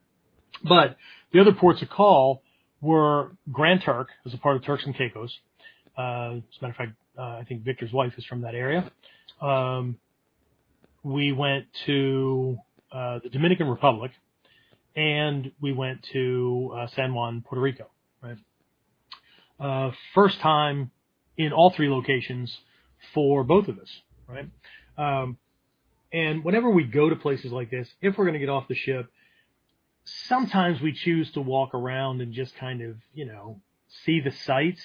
But 0.67 0.97
the 1.33 1.41
other 1.41 1.53
ports 1.53 1.83
of 1.83 1.89
call 1.89 2.43
were 2.81 3.33
Grand 3.51 3.83
Turk, 3.85 4.09
as 4.25 4.35
a 4.35 4.39
part 4.39 4.57
of 4.57 4.65
Turks 4.65 4.85
and 4.87 4.97
Caicos. 4.97 5.37
Uh, 5.97 6.37
as 6.37 6.43
a 6.61 6.63
matter 6.63 6.71
of 6.71 6.77
fact, 6.77 6.93
uh, 7.19 7.23
I 7.23 7.45
think 7.49 7.65
Victor's 7.65 7.93
wife 7.93 8.13
is 8.17 8.25
from 8.25 8.43
that 8.43 8.55
area. 8.55 8.91
Um, 9.41 9.99
we 11.03 11.33
went 11.33 11.67
to 11.87 12.57
uh, 12.93 13.19
the 13.23 13.29
Dominican 13.31 13.69
Republic, 13.69 14.13
and 14.97 15.53
we 15.61 15.73
went 15.73 16.07
to 16.13 16.75
uh, 16.77 16.87
San 16.95 17.15
Juan, 17.15 17.43
Puerto 17.47 17.61
Rico. 17.61 17.89
Right. 18.23 18.39
Uh, 19.61 19.91
first 20.15 20.41
time 20.41 20.91
in 21.37 21.53
all 21.53 21.73
three 21.75 21.89
locations 21.89 22.57
for 23.15 23.45
both 23.45 23.69
of 23.69 23.79
us. 23.79 23.89
Right. 24.29 24.49
Um, 24.97 25.39
and 26.13 26.45
whenever 26.45 26.71
we 26.71 26.85
go 26.85 27.09
to 27.09 27.17
places 27.17 27.53
like 27.53 27.71
this, 27.71 27.89
if 28.01 28.17
we're 28.17 28.25
going 28.25 28.35
to 28.35 28.41
get 28.41 28.49
off 28.49 28.69
the 28.69 28.75
ship, 28.75 29.11
sometimes 30.05 30.81
we 30.81 30.93
choose 30.93 31.31
to 31.33 31.41
walk 31.41 31.75
around 31.75 32.21
and 32.21 32.33
just 32.33 32.57
kind 32.57 32.83
of, 32.83 32.97
you 33.13 33.27
know, 33.27 33.61
see 34.05 34.21
the 34.21 34.31
sights. 34.31 34.81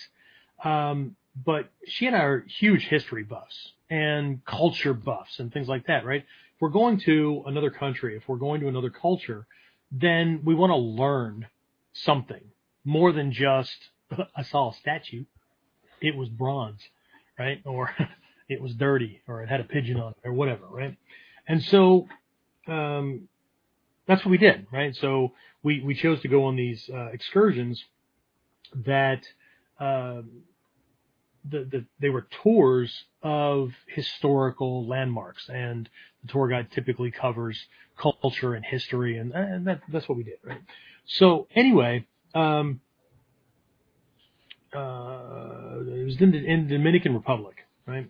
Um, 0.63 1.15
but 1.45 1.69
she 1.85 2.07
and 2.07 2.15
I 2.15 2.19
are 2.19 2.45
huge 2.47 2.85
history 2.87 3.23
buffs 3.23 3.73
and 3.89 4.43
culture 4.45 4.93
buffs 4.93 5.39
and 5.39 5.51
things 5.51 5.67
like 5.67 5.87
that, 5.87 6.05
right? 6.05 6.21
If 6.21 6.61
we're 6.61 6.69
going 6.69 6.99
to 7.01 7.43
another 7.45 7.69
country, 7.71 8.17
if 8.17 8.23
we're 8.27 8.37
going 8.37 8.61
to 8.61 8.67
another 8.67 8.89
culture, 8.89 9.47
then 9.91 10.41
we 10.43 10.55
want 10.55 10.71
to 10.71 10.77
learn 10.77 11.47
something 11.93 12.41
more 12.83 13.11
than 13.11 13.31
just 13.31 13.75
I 14.35 14.43
saw 14.43 14.71
a 14.71 14.73
statue, 14.73 15.25
it 16.01 16.15
was 16.15 16.29
bronze, 16.29 16.81
right? 17.39 17.61
Or 17.65 17.89
it 18.49 18.61
was 18.61 18.73
dirty, 18.73 19.21
or 19.27 19.41
it 19.43 19.49
had 19.49 19.59
a 19.59 19.65
pigeon 19.65 19.97
on 19.99 20.11
it, 20.11 20.27
or 20.27 20.33
whatever, 20.33 20.65
right? 20.69 20.97
And 21.47 21.63
so 21.63 22.07
um, 22.67 23.27
that's 24.07 24.23
what 24.23 24.31
we 24.31 24.37
did, 24.37 24.67
right? 24.71 24.95
So 24.95 25.33
we 25.63 25.81
we 25.81 25.95
chose 25.95 26.21
to 26.21 26.27
go 26.27 26.45
on 26.45 26.55
these 26.55 26.89
uh, 26.93 27.07
excursions 27.11 27.83
that. 28.85 29.23
Um, 29.79 30.43
the, 31.49 31.67
the, 31.69 31.85
they 31.99 32.09
were 32.09 32.27
tours 32.41 33.03
of 33.21 33.71
historical 33.87 34.87
landmarks, 34.87 35.49
and 35.49 35.89
the 36.21 36.31
tour 36.31 36.47
guide 36.47 36.71
typically 36.71 37.11
covers 37.11 37.59
culture 37.97 38.53
and 38.53 38.65
history, 38.65 39.17
and, 39.17 39.33
and 39.33 39.67
that, 39.67 39.81
that's 39.91 40.07
what 40.07 40.17
we 40.17 40.23
did, 40.23 40.37
right? 40.43 40.61
So 41.05 41.47
anyway, 41.53 42.05
um, 42.33 42.79
uh, 44.73 45.79
it 45.85 46.05
was 46.05 46.15
in 46.21 46.31
the, 46.31 46.45
in 46.45 46.67
the 46.67 46.77
Dominican 46.77 47.13
Republic, 47.13 47.57
right? 47.85 48.09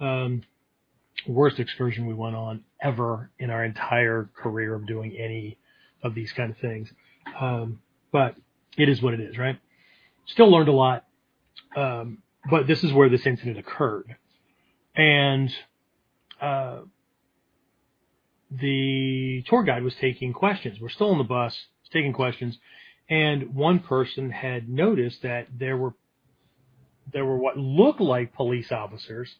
Um, 0.00 0.42
worst 1.26 1.58
excursion 1.58 2.06
we 2.06 2.14
went 2.14 2.36
on 2.36 2.64
ever 2.80 3.30
in 3.38 3.50
our 3.50 3.64
entire 3.64 4.28
career 4.36 4.74
of 4.74 4.86
doing 4.86 5.16
any 5.16 5.58
of 6.02 6.14
these 6.14 6.32
kind 6.32 6.50
of 6.50 6.58
things. 6.58 6.92
Um, 7.40 7.80
but 8.12 8.36
it 8.76 8.88
is 8.88 9.02
what 9.02 9.14
it 9.14 9.20
is, 9.20 9.38
right? 9.38 9.58
Still 10.26 10.50
learned 10.50 10.68
a 10.68 10.72
lot. 10.72 11.04
Um, 11.76 12.18
but 12.50 12.66
this 12.66 12.84
is 12.84 12.92
where 12.92 13.08
this 13.08 13.26
incident 13.26 13.58
occurred. 13.58 14.16
And, 14.94 15.52
uh, 16.40 16.80
the 18.50 19.42
tour 19.48 19.64
guide 19.64 19.82
was 19.82 19.94
taking 19.96 20.32
questions. 20.32 20.80
We're 20.80 20.88
still 20.88 21.10
on 21.10 21.18
the 21.18 21.24
bus, 21.24 21.56
taking 21.92 22.12
questions. 22.12 22.58
And 23.08 23.54
one 23.54 23.80
person 23.80 24.30
had 24.30 24.68
noticed 24.68 25.22
that 25.22 25.48
there 25.56 25.76
were, 25.76 25.94
there 27.12 27.24
were 27.24 27.38
what 27.38 27.56
looked 27.56 28.00
like 28.00 28.34
police 28.34 28.70
officers, 28.70 29.34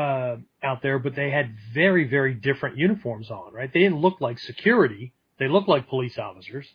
uh, 0.00 0.36
out 0.62 0.80
there, 0.82 0.98
but 0.98 1.14
they 1.14 1.30
had 1.30 1.54
very, 1.74 2.08
very 2.08 2.32
different 2.32 2.78
uniforms 2.78 3.30
on, 3.30 3.52
right? 3.52 3.70
They 3.72 3.80
didn't 3.80 4.00
look 4.00 4.20
like 4.20 4.38
security. 4.38 5.12
They 5.38 5.48
looked 5.48 5.68
like 5.68 5.88
police 5.88 6.16
officers. 6.18 6.66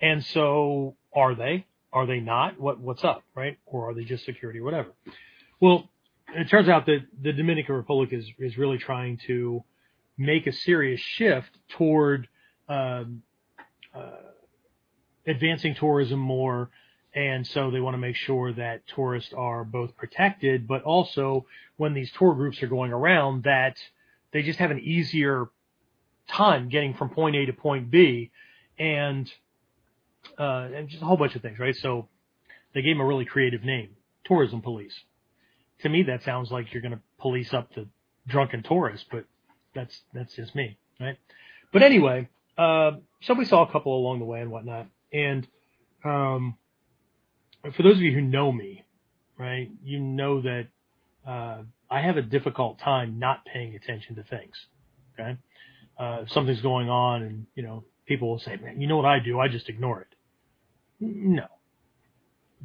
And 0.00 0.24
so 0.24 0.96
are 1.14 1.36
they? 1.36 1.66
Are 1.92 2.06
they 2.06 2.18
not? 2.18 2.58
What 2.58 2.80
what's 2.80 3.04
up, 3.04 3.22
right? 3.36 3.58
Or 3.64 3.90
are 3.90 3.94
they 3.94 4.02
just 4.02 4.24
security 4.24 4.58
or 4.58 4.64
whatever? 4.64 4.88
Well, 5.60 5.88
it 6.34 6.48
turns 6.48 6.68
out 6.68 6.86
that 6.86 7.06
the 7.22 7.32
Dominican 7.32 7.76
Republic 7.76 8.08
is 8.12 8.28
is 8.40 8.58
really 8.58 8.78
trying 8.78 9.20
to 9.28 9.62
make 10.18 10.48
a 10.48 10.52
serious 10.52 11.00
shift 11.00 11.50
toward 11.78 12.26
um, 12.68 13.22
uh, 13.94 14.32
advancing 15.28 15.76
tourism 15.76 16.18
more 16.18 16.70
And 17.14 17.46
so 17.46 17.70
they 17.70 17.80
want 17.80 17.94
to 17.94 17.98
make 17.98 18.16
sure 18.16 18.52
that 18.54 18.86
tourists 18.88 19.32
are 19.36 19.64
both 19.64 19.96
protected, 19.96 20.66
but 20.66 20.82
also 20.82 21.46
when 21.76 21.94
these 21.94 22.10
tour 22.12 22.34
groups 22.34 22.62
are 22.62 22.66
going 22.66 22.92
around 22.92 23.44
that 23.44 23.76
they 24.32 24.42
just 24.42 24.58
have 24.58 24.72
an 24.72 24.80
easier 24.80 25.48
time 26.28 26.68
getting 26.68 26.94
from 26.94 27.10
point 27.10 27.36
A 27.36 27.46
to 27.46 27.52
point 27.52 27.90
B 27.90 28.32
and, 28.78 29.32
uh, 30.38 30.68
and 30.74 30.88
just 30.88 31.02
a 31.02 31.06
whole 31.06 31.16
bunch 31.16 31.36
of 31.36 31.42
things, 31.42 31.58
right? 31.60 31.76
So 31.76 32.08
they 32.74 32.82
gave 32.82 32.96
them 32.96 33.00
a 33.00 33.06
really 33.06 33.24
creative 33.24 33.62
name, 33.62 33.90
tourism 34.24 34.60
police. 34.60 34.94
To 35.82 35.88
me, 35.88 36.02
that 36.04 36.24
sounds 36.24 36.50
like 36.50 36.72
you're 36.72 36.82
going 36.82 36.92
to 36.92 37.00
police 37.20 37.54
up 37.54 37.72
the 37.74 37.86
drunken 38.26 38.64
tourists, 38.64 39.06
but 39.10 39.24
that's, 39.72 40.02
that's 40.12 40.34
just 40.34 40.54
me, 40.56 40.78
right? 40.98 41.16
But 41.72 41.82
anyway, 41.82 42.28
uh, 42.58 42.92
so 43.22 43.34
we 43.34 43.44
saw 43.44 43.62
a 43.62 43.70
couple 43.70 43.96
along 43.96 44.18
the 44.18 44.24
way 44.24 44.40
and 44.40 44.50
whatnot. 44.50 44.86
And, 45.12 45.46
um, 46.04 46.56
for 47.72 47.82
those 47.82 47.96
of 47.96 48.02
you 48.02 48.12
who 48.12 48.20
know 48.20 48.52
me, 48.52 48.84
right, 49.38 49.70
you 49.82 49.98
know 49.98 50.42
that 50.42 50.66
uh, 51.26 51.62
I 51.90 52.00
have 52.00 52.16
a 52.16 52.22
difficult 52.22 52.78
time 52.78 53.18
not 53.18 53.44
paying 53.46 53.74
attention 53.74 54.16
to 54.16 54.22
things. 54.22 54.54
Okay, 55.14 55.36
uh, 55.98 56.24
something's 56.26 56.60
going 56.60 56.88
on, 56.88 57.22
and 57.22 57.46
you 57.54 57.62
know, 57.62 57.84
people 58.06 58.28
will 58.28 58.38
say, 58.38 58.56
"Man, 58.56 58.80
you 58.80 58.86
know 58.86 58.96
what 58.96 59.06
I 59.06 59.18
do? 59.18 59.40
I 59.40 59.48
just 59.48 59.68
ignore 59.68 60.02
it." 60.02 60.08
No, 61.00 61.46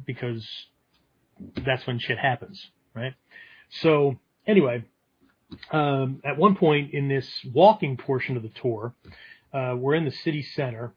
because 0.04 0.46
that's 1.64 1.86
when 1.86 1.98
shit 1.98 2.18
happens, 2.18 2.70
right? 2.94 3.14
So 3.70 4.18
anyway, 4.46 4.84
um, 5.70 6.20
at 6.24 6.36
one 6.36 6.56
point 6.56 6.92
in 6.92 7.08
this 7.08 7.26
walking 7.52 7.96
portion 7.96 8.36
of 8.36 8.42
the 8.42 8.50
tour, 8.50 8.94
uh, 9.52 9.74
we're 9.76 9.94
in 9.94 10.04
the 10.04 10.12
city 10.12 10.42
center, 10.42 10.92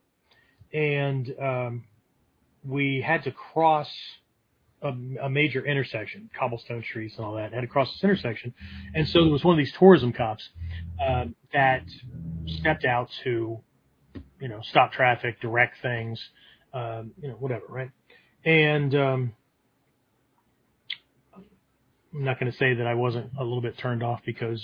and 0.72 1.32
um, 1.40 1.84
we 2.64 3.02
had 3.06 3.24
to 3.24 3.30
cross 3.30 3.88
a, 4.82 4.92
a, 5.22 5.30
major 5.30 5.64
intersection, 5.64 6.30
cobblestone 6.38 6.82
streets 6.82 7.14
and 7.16 7.24
all 7.24 7.34
that. 7.34 7.52
Had 7.52 7.62
to 7.62 7.66
cross 7.66 7.90
this 7.92 8.04
intersection, 8.04 8.54
and 8.94 9.08
so 9.08 9.22
there 9.22 9.32
was 9.32 9.44
one 9.44 9.54
of 9.54 9.58
these 9.58 9.72
tourism 9.78 10.12
cops 10.12 10.48
uh, 11.02 11.26
that 11.52 11.82
stepped 12.46 12.84
out 12.84 13.08
to, 13.24 13.60
you 14.40 14.48
know, 14.48 14.60
stop 14.70 14.92
traffic, 14.92 15.40
direct 15.40 15.76
things, 15.82 16.20
um, 16.72 17.12
you 17.20 17.28
know, 17.28 17.34
whatever, 17.34 17.64
right? 17.68 17.90
And 18.44 18.94
um, 18.94 19.32
I'm 22.14 22.24
not 22.24 22.38
going 22.38 22.50
to 22.50 22.58
say 22.58 22.74
that 22.74 22.86
I 22.86 22.94
wasn't 22.94 23.30
a 23.38 23.42
little 23.42 23.62
bit 23.62 23.78
turned 23.78 24.02
off 24.02 24.20
because 24.24 24.62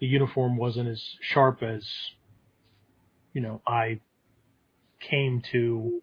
the 0.00 0.06
uniform 0.06 0.56
wasn't 0.56 0.88
as 0.88 1.02
sharp 1.20 1.62
as, 1.62 1.82
you 3.32 3.40
know, 3.40 3.62
I 3.66 4.00
came 5.00 5.42
to 5.52 6.02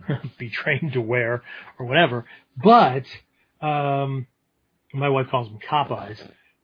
be 0.38 0.50
trained 0.50 0.92
to 0.92 1.00
wear 1.00 1.42
or 1.78 1.86
whatever. 1.86 2.24
But 2.56 3.04
um, 3.60 4.26
my 4.92 5.08
wife 5.08 5.28
calls 5.30 5.48
them 5.48 5.58
cop 5.68 5.90
eyes. 5.90 6.22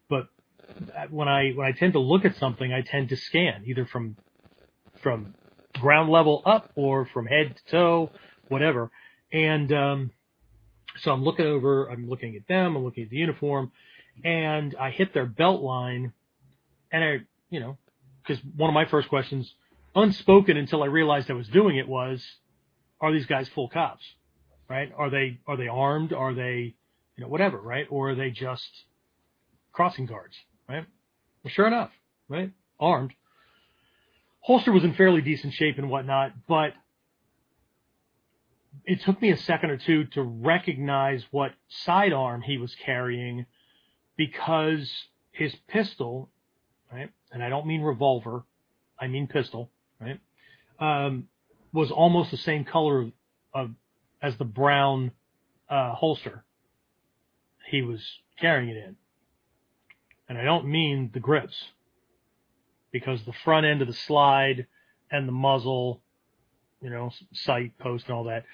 But 0.08 0.28
when 1.10 1.28
I 1.28 1.52
when 1.52 1.66
I 1.66 1.72
tend 1.72 1.94
to 1.94 2.00
look 2.00 2.24
at 2.24 2.36
something, 2.36 2.72
I 2.72 2.82
tend 2.82 3.10
to 3.10 3.16
scan 3.16 3.64
either 3.66 3.86
from 3.86 4.16
from 5.02 5.34
ground 5.80 6.10
level 6.10 6.42
up 6.46 6.70
or 6.74 7.06
from 7.06 7.26
head 7.26 7.56
to 7.56 7.70
toe, 7.70 8.10
whatever. 8.48 8.90
And 9.32 9.72
um, 9.72 10.10
so 11.00 11.12
I'm 11.12 11.24
looking 11.24 11.46
over, 11.46 11.86
I'm 11.86 12.08
looking 12.08 12.36
at 12.36 12.46
them, 12.46 12.76
I'm 12.76 12.84
looking 12.84 13.04
at 13.04 13.10
the 13.10 13.16
uniform, 13.16 13.72
and 14.24 14.74
I 14.78 14.90
hit 14.90 15.12
their 15.12 15.26
belt 15.26 15.62
line, 15.62 16.12
and 16.92 17.04
I, 17.04 17.16
you 17.50 17.60
know, 17.60 17.78
because 18.22 18.42
one 18.56 18.70
of 18.70 18.74
my 18.74 18.86
first 18.86 19.08
questions, 19.08 19.52
unspoken 19.94 20.56
until 20.56 20.82
I 20.82 20.86
realized 20.86 21.30
I 21.30 21.34
was 21.34 21.48
doing 21.48 21.76
it, 21.76 21.88
was, 21.88 22.24
are 23.04 23.12
these 23.12 23.26
guys 23.26 23.48
full 23.48 23.68
cops? 23.68 24.04
Right? 24.68 24.90
Are 24.96 25.10
they 25.10 25.38
are 25.46 25.56
they 25.56 25.68
armed? 25.68 26.12
Are 26.12 26.34
they 26.34 26.74
you 27.16 27.22
know 27.22 27.28
whatever? 27.28 27.58
Right? 27.58 27.86
Or 27.90 28.10
are 28.10 28.14
they 28.14 28.30
just 28.30 28.70
crossing 29.72 30.06
guards? 30.06 30.34
Right? 30.68 30.86
Well, 31.42 31.52
sure 31.52 31.66
enough, 31.66 31.90
right? 32.28 32.50
Armed. 32.80 33.12
Holster 34.40 34.72
was 34.72 34.84
in 34.84 34.94
fairly 34.94 35.20
decent 35.20 35.54
shape 35.54 35.78
and 35.78 35.90
whatnot, 35.90 36.32
but 36.48 36.72
it 38.84 39.00
took 39.02 39.20
me 39.20 39.30
a 39.30 39.36
second 39.36 39.70
or 39.70 39.76
two 39.76 40.04
to 40.04 40.22
recognize 40.22 41.24
what 41.30 41.52
sidearm 41.68 42.42
he 42.42 42.58
was 42.58 42.74
carrying 42.84 43.46
because 44.16 44.90
his 45.32 45.54
pistol, 45.68 46.30
right? 46.92 47.10
And 47.32 47.42
I 47.42 47.48
don't 47.48 47.66
mean 47.66 47.82
revolver, 47.82 48.44
I 48.98 49.06
mean 49.08 49.26
pistol, 49.26 49.70
right? 50.00 50.20
Um, 50.78 51.28
was 51.74 51.90
almost 51.90 52.30
the 52.30 52.36
same 52.38 52.64
color 52.64 53.00
of, 53.00 53.12
of 53.52 53.70
as 54.22 54.36
the 54.38 54.44
brown 54.44 55.10
uh, 55.68 55.92
holster 55.92 56.44
he 57.68 57.82
was 57.82 58.00
carrying 58.40 58.70
it 58.70 58.76
in. 58.76 58.96
And 60.28 60.38
I 60.38 60.44
don't 60.44 60.66
mean 60.66 61.10
the 61.12 61.20
grips, 61.20 61.56
because 62.92 63.22
the 63.24 63.32
front 63.44 63.66
end 63.66 63.82
of 63.82 63.88
the 63.88 63.92
slide 63.92 64.66
and 65.10 65.26
the 65.26 65.32
muzzle, 65.32 66.00
you 66.80 66.90
know, 66.90 67.10
sight 67.32 67.76
post 67.78 68.06
and 68.06 68.16
all 68.16 68.24
that, 68.24 68.44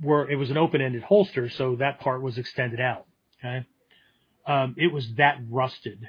were 0.00 0.30
it 0.30 0.36
was 0.36 0.50
an 0.50 0.56
open-ended 0.56 1.02
holster, 1.02 1.50
so 1.50 1.76
that 1.76 2.00
part 2.00 2.22
was 2.22 2.38
extended 2.38 2.80
out. 2.80 3.06
Okay, 3.38 3.66
um, 4.46 4.74
it 4.78 4.92
was 4.92 5.14
that 5.16 5.38
rusted 5.50 6.08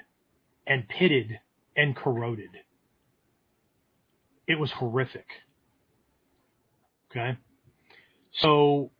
and 0.68 0.88
pitted 0.88 1.40
and 1.76 1.96
corroded. 1.96 2.52
It 4.48 4.60
was 4.60 4.72
horrific. 4.72 5.26
Okay. 7.12 7.38
So, 8.34 8.92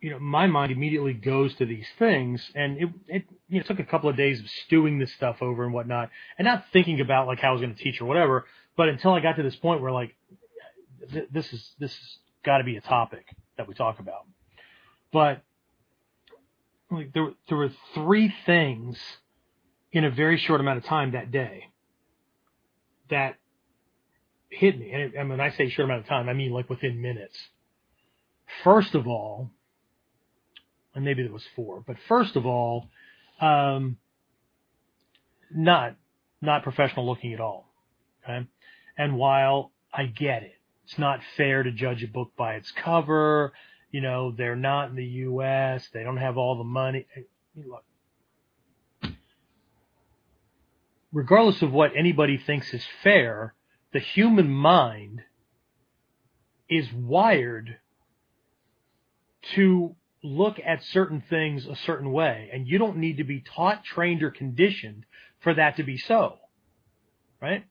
you 0.00 0.10
know, 0.10 0.18
my 0.20 0.46
mind 0.46 0.70
immediately 0.70 1.12
goes 1.12 1.54
to 1.56 1.66
these 1.66 1.86
things 1.98 2.48
and 2.54 2.78
it, 2.78 2.88
it, 3.08 3.24
you 3.48 3.58
know, 3.58 3.66
took 3.66 3.80
a 3.80 3.84
couple 3.84 4.08
of 4.08 4.16
days 4.16 4.38
of 4.38 4.48
stewing 4.66 5.00
this 5.00 5.12
stuff 5.14 5.38
over 5.40 5.64
and 5.64 5.72
whatnot 5.72 6.10
and 6.38 6.46
not 6.46 6.64
thinking 6.72 7.00
about 7.00 7.26
like 7.26 7.40
how 7.40 7.48
I 7.48 7.52
was 7.52 7.60
going 7.60 7.74
to 7.74 7.82
teach 7.82 8.00
or 8.00 8.04
whatever. 8.04 8.46
But 8.76 8.88
until 8.88 9.12
I 9.12 9.20
got 9.20 9.36
to 9.36 9.42
this 9.42 9.56
point 9.56 9.82
where 9.82 9.90
like, 9.90 10.14
th- 11.12 11.28
this 11.32 11.52
is, 11.52 11.68
this 11.80 11.90
has 11.90 12.18
got 12.44 12.58
to 12.58 12.64
be 12.64 12.76
a 12.76 12.80
topic 12.80 13.26
that 13.56 13.66
we 13.66 13.74
talk 13.74 13.98
about. 13.98 14.26
But 15.12 15.42
like 16.90 17.12
there, 17.12 17.32
there 17.48 17.58
were 17.58 17.72
three 17.94 18.32
things 18.46 18.96
in 19.90 20.04
a 20.04 20.10
very 20.10 20.38
short 20.38 20.60
amount 20.60 20.78
of 20.78 20.84
time 20.84 21.12
that 21.12 21.32
day 21.32 21.64
that 23.10 23.36
hit 24.50 24.78
me. 24.78 24.90
And, 24.92 25.14
and 25.14 25.30
when 25.30 25.40
I 25.40 25.50
say 25.50 25.68
short 25.68 25.86
amount 25.86 26.02
of 26.02 26.06
time, 26.06 26.28
I 26.28 26.32
mean 26.32 26.52
like 26.52 26.68
within 26.68 27.00
minutes. 27.00 27.36
First 28.64 28.94
of 28.94 29.06
all, 29.06 29.50
and 30.94 31.04
maybe 31.04 31.22
there 31.22 31.32
was 31.32 31.44
four, 31.54 31.82
but 31.86 31.96
first 32.08 32.34
of 32.34 32.46
all, 32.46 32.88
um, 33.40 33.98
not 35.50 35.96
not 36.40 36.62
professional 36.62 37.06
looking 37.06 37.34
at 37.34 37.40
all. 37.40 37.72
Okay, 38.24 38.46
and 38.96 39.16
while 39.16 39.72
I 39.92 40.06
get 40.06 40.42
it, 40.42 40.54
it's 40.84 40.98
not 40.98 41.20
fair 41.36 41.62
to 41.62 41.70
judge 41.70 42.02
a 42.02 42.08
book 42.08 42.32
by 42.36 42.54
its 42.54 42.70
cover. 42.72 43.52
You 43.90 44.00
know, 44.00 44.32
they're 44.36 44.56
not 44.56 44.90
in 44.90 44.96
the 44.96 45.04
U.S. 45.04 45.86
They 45.92 46.02
don't 46.02 46.16
have 46.16 46.36
all 46.36 46.58
the 46.58 46.64
money. 46.64 47.06
Look, 47.54 47.84
regardless 51.12 51.62
of 51.62 51.72
what 51.72 51.92
anybody 51.96 52.38
thinks 52.38 52.72
is 52.72 52.84
fair, 53.02 53.54
the 53.92 54.00
human 54.00 54.50
mind 54.50 55.22
is 56.68 56.86
wired 56.92 57.76
to 59.54 59.96
look 60.22 60.60
at 60.64 60.82
certain 60.84 61.22
things 61.30 61.66
a 61.66 61.76
certain 61.76 62.12
way, 62.12 62.50
and 62.52 62.66
you 62.66 62.78
don't 62.78 62.98
need 62.98 63.18
to 63.18 63.24
be 63.24 63.40
taught, 63.40 63.84
trained, 63.84 64.22
or 64.22 64.30
conditioned 64.30 65.04
for 65.40 65.54
that 65.54 65.76
to 65.76 65.82
be 65.82 65.96
so. 65.96 66.36
Right? 67.40 67.64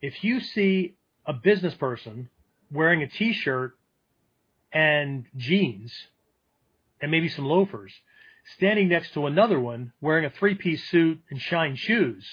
If 0.00 0.24
you 0.24 0.40
see 0.40 0.94
a 1.26 1.32
business 1.32 1.74
person 1.74 2.30
wearing 2.70 3.02
a 3.02 3.08
t-shirt 3.08 3.76
and 4.72 5.26
jeans 5.36 5.92
and 7.02 7.10
maybe 7.10 7.28
some 7.28 7.44
loafers 7.44 7.92
standing 8.56 8.88
next 8.88 9.12
to 9.14 9.26
another 9.26 9.60
one 9.60 9.92
wearing 10.00 10.24
a 10.24 10.30
three-piece 10.30 10.88
suit 10.88 11.20
and 11.28 11.40
shine 11.40 11.76
shoes, 11.76 12.24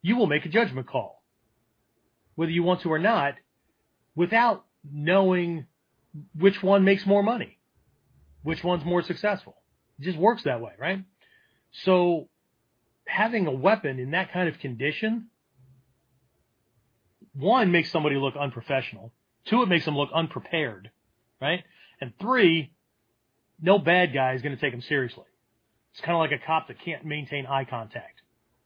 you 0.00 0.16
will 0.16 0.26
make 0.26 0.46
a 0.46 0.48
judgment 0.48 0.86
call 0.88 1.21
whether 2.34 2.50
you 2.50 2.62
want 2.62 2.80
to 2.82 2.88
or 2.88 2.98
not, 2.98 3.34
without 4.14 4.64
knowing 4.90 5.66
which 6.38 6.62
one 6.62 6.84
makes 6.84 7.06
more 7.06 7.22
money, 7.22 7.58
which 8.42 8.62
one's 8.62 8.84
more 8.84 9.02
successful. 9.02 9.56
It 9.98 10.04
just 10.04 10.18
works 10.18 10.42
that 10.44 10.60
way, 10.60 10.72
right? 10.78 11.04
So 11.84 12.28
having 13.06 13.46
a 13.46 13.52
weapon 13.52 13.98
in 13.98 14.10
that 14.12 14.32
kind 14.32 14.48
of 14.48 14.58
condition, 14.58 15.28
one 17.34 17.70
makes 17.70 17.90
somebody 17.90 18.16
look 18.16 18.34
unprofessional. 18.36 19.12
Two, 19.46 19.62
it 19.62 19.68
makes 19.68 19.84
them 19.84 19.96
look 19.96 20.10
unprepared, 20.14 20.90
right? 21.40 21.64
And 22.00 22.12
three, 22.20 22.72
no 23.60 23.78
bad 23.78 24.12
guy 24.12 24.34
is 24.34 24.42
going 24.42 24.54
to 24.54 24.60
take 24.60 24.72
them 24.72 24.82
seriously. 24.82 25.24
It's 25.92 26.00
kind 26.00 26.14
of 26.14 26.20
like 26.20 26.32
a 26.32 26.44
cop 26.44 26.68
that 26.68 26.80
can't 26.80 27.04
maintain 27.04 27.46
eye 27.46 27.64
contact. 27.64 28.20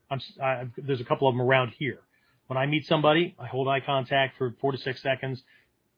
I'm, 0.09 0.21
I, 0.41 0.67
there's 0.77 1.01
a 1.01 1.05
couple 1.05 1.27
of 1.27 1.33
them 1.35 1.41
around 1.41 1.73
here. 1.77 1.99
When 2.47 2.57
I 2.57 2.65
meet 2.65 2.85
somebody, 2.85 3.35
I 3.37 3.47
hold 3.47 3.67
eye 3.67 3.81
contact 3.81 4.37
for 4.37 4.55
four 4.61 4.71
to 4.71 4.77
six 4.77 5.01
seconds. 5.01 5.41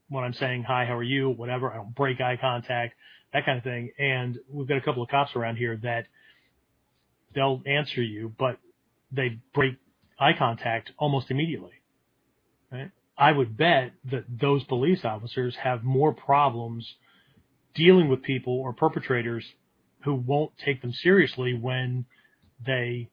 when 0.10 0.24
I'm 0.24 0.34
saying 0.34 0.64
hi, 0.64 0.86
how 0.86 0.96
are 0.96 1.04
you, 1.04 1.30
whatever. 1.30 1.72
I 1.72 1.76
don't 1.76 1.94
break 1.94 2.20
eye 2.20 2.38
contact, 2.38 2.96
that 3.32 3.46
kind 3.46 3.60
of 3.60 3.64
thing. 3.64 3.92
And 4.00 4.40
we've 4.52 4.68
got 4.68 4.78
a 4.78 4.82
couple 4.82 5.04
of 5.04 5.10
cops 5.10 5.36
around 5.36 5.58
here 5.58 5.78
that 5.84 6.06
they'll 7.36 7.62
answer 7.68 8.02
you, 8.02 8.34
but 8.38 8.58
they 9.12 9.40
break 9.54 9.76
eye 10.20 10.34
contact 10.38 10.92
almost 10.98 11.30
immediately. 11.30 11.74
Right? 12.72 12.90
I 13.16 13.32
would 13.32 13.56
bet 13.56 13.92
that 14.10 14.24
those 14.28 14.64
police 14.64 15.06
officers 15.06 15.56
have 15.58 15.84
more 15.84 16.14
problems 16.14 16.92
dealing 17.76 18.10
with 18.10 18.24
people 18.24 18.54
or 18.54 18.74
perpetrators 18.74 19.46
who 20.06 20.16
won't 20.16 20.52
take 20.66 20.82
them 20.82 20.94
seriously 20.94 21.54
when 21.54 22.06
they 22.66 23.10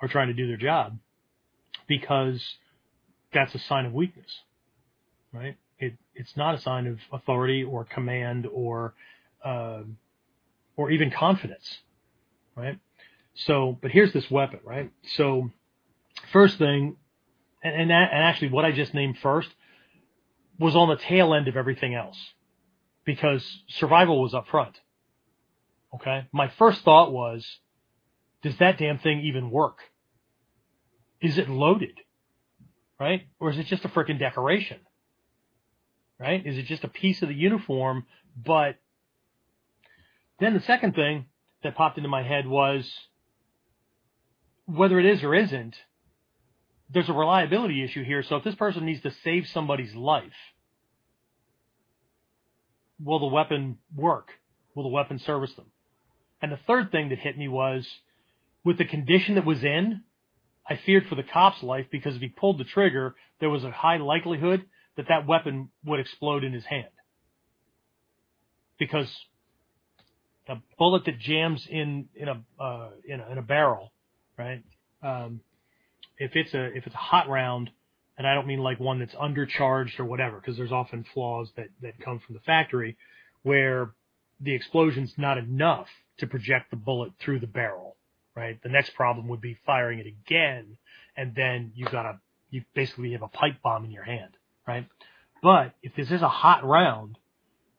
are 0.00 0.08
trying 0.08 0.28
to 0.28 0.34
do 0.34 0.46
their 0.46 0.56
job 0.56 0.98
because 1.88 2.40
that's 3.32 3.54
a 3.54 3.58
sign 3.58 3.86
of 3.86 3.92
weakness, 3.92 4.40
right? 5.32 5.56
It, 5.78 5.94
it's 6.14 6.36
not 6.36 6.54
a 6.54 6.60
sign 6.60 6.86
of 6.86 6.98
authority 7.12 7.62
or 7.62 7.84
command 7.84 8.46
or, 8.52 8.94
uh, 9.44 9.82
or 10.76 10.90
even 10.90 11.10
confidence, 11.10 11.78
right? 12.56 12.78
So, 13.34 13.78
but 13.80 13.90
here's 13.90 14.12
this 14.12 14.30
weapon, 14.30 14.60
right? 14.64 14.90
So, 15.16 15.50
first 16.32 16.58
thing, 16.58 16.96
and, 17.62 17.74
and, 17.74 17.90
that, 17.90 18.10
and 18.12 18.22
actually 18.22 18.50
what 18.50 18.64
I 18.64 18.72
just 18.72 18.94
named 18.94 19.18
first 19.22 19.48
was 20.58 20.74
on 20.74 20.88
the 20.88 20.96
tail 20.96 21.34
end 21.34 21.48
of 21.48 21.56
everything 21.56 21.94
else 21.94 22.18
because 23.04 23.44
survival 23.68 24.20
was 24.20 24.34
up 24.34 24.48
front. 24.48 24.76
Okay. 25.94 26.26
My 26.32 26.48
first 26.58 26.82
thought 26.82 27.12
was, 27.12 27.46
does 28.42 28.56
that 28.58 28.78
damn 28.78 28.98
thing 28.98 29.20
even 29.20 29.50
work? 29.50 29.78
Is 31.20 31.38
it 31.38 31.48
loaded? 31.48 32.00
Right? 32.98 33.26
Or 33.38 33.50
is 33.50 33.58
it 33.58 33.66
just 33.66 33.84
a 33.84 33.88
freaking 33.88 34.18
decoration? 34.18 34.78
Right? 36.18 36.44
Is 36.44 36.58
it 36.58 36.66
just 36.66 36.84
a 36.84 36.88
piece 36.88 37.22
of 37.22 37.28
the 37.28 37.34
uniform? 37.34 38.06
But 38.44 38.76
then 40.40 40.54
the 40.54 40.60
second 40.60 40.94
thing 40.94 41.26
that 41.62 41.76
popped 41.76 41.96
into 41.96 42.08
my 42.08 42.22
head 42.22 42.46
was 42.46 42.90
whether 44.66 44.98
it 44.98 45.06
is 45.06 45.22
or 45.22 45.34
isn't, 45.34 45.76
there's 46.90 47.08
a 47.08 47.12
reliability 47.12 47.82
issue 47.82 48.04
here. 48.04 48.22
So 48.22 48.36
if 48.36 48.44
this 48.44 48.54
person 48.54 48.84
needs 48.84 49.02
to 49.02 49.10
save 49.22 49.46
somebody's 49.48 49.94
life, 49.94 50.32
will 53.02 53.18
the 53.18 53.26
weapon 53.26 53.78
work? 53.94 54.30
Will 54.74 54.84
the 54.84 54.88
weapon 54.88 55.18
service 55.18 55.52
them? 55.54 55.66
And 56.40 56.52
the 56.52 56.58
third 56.66 56.92
thing 56.92 57.08
that 57.08 57.18
hit 57.18 57.36
me 57.36 57.48
was 57.48 57.86
with 58.64 58.78
the 58.78 58.84
condition 58.84 59.34
that 59.34 59.44
was 59.44 59.64
in, 59.64 60.02
I 60.68 60.78
feared 60.84 61.06
for 61.08 61.14
the 61.14 61.22
cop's 61.22 61.62
life 61.62 61.86
because 61.90 62.14
if 62.14 62.20
he 62.20 62.28
pulled 62.28 62.58
the 62.58 62.64
trigger, 62.64 63.14
there 63.40 63.50
was 63.50 63.64
a 63.64 63.70
high 63.70 63.96
likelihood 63.96 64.64
that 64.96 65.06
that 65.08 65.26
weapon 65.26 65.70
would 65.84 66.00
explode 66.00 66.44
in 66.44 66.52
his 66.52 66.64
hand. 66.64 66.88
Because 68.78 69.08
a 70.48 70.56
bullet 70.78 71.04
that 71.04 71.18
jams 71.18 71.66
in 71.68 72.08
in 72.14 72.28
a 72.28 72.42
uh, 72.62 72.88
in 73.04 73.20
a, 73.20 73.32
in 73.32 73.38
a 73.38 73.42
barrel, 73.42 73.92
right? 74.38 74.62
Um, 75.02 75.40
if 76.18 76.32
it's 76.34 76.54
a 76.54 76.66
if 76.76 76.86
it's 76.86 76.94
a 76.94 76.98
hot 76.98 77.28
round, 77.28 77.70
and 78.16 78.26
I 78.26 78.34
don't 78.34 78.46
mean 78.46 78.60
like 78.60 78.80
one 78.80 78.98
that's 78.98 79.14
undercharged 79.14 79.98
or 79.98 80.04
whatever, 80.04 80.40
because 80.40 80.56
there's 80.56 80.72
often 80.72 81.04
flaws 81.12 81.50
that 81.56 81.68
that 81.82 82.00
come 82.00 82.20
from 82.26 82.34
the 82.34 82.40
factory 82.40 82.96
where 83.42 83.92
the 84.40 84.54
explosion's 84.54 85.12
not 85.16 85.38
enough 85.38 85.86
to 86.18 86.26
project 86.26 86.70
the 86.70 86.76
bullet 86.76 87.12
through 87.20 87.40
the 87.40 87.46
barrel, 87.46 87.96
right? 88.38 88.62
The 88.62 88.68
next 88.68 88.94
problem 88.94 89.28
would 89.28 89.40
be 89.40 89.58
firing 89.66 89.98
it 89.98 90.06
again, 90.06 90.78
and 91.16 91.34
then 91.34 91.72
you 91.74 91.86
got 91.86 92.06
a 92.06 92.20
you 92.50 92.62
basically 92.74 93.12
have 93.12 93.22
a 93.22 93.28
pipe 93.28 93.56
bomb 93.62 93.84
in 93.84 93.90
your 93.90 94.04
hand, 94.04 94.36
right? 94.66 94.86
But 95.42 95.74
if 95.82 95.94
this 95.94 96.10
is 96.10 96.22
a 96.22 96.28
hot 96.28 96.64
round, 96.64 97.18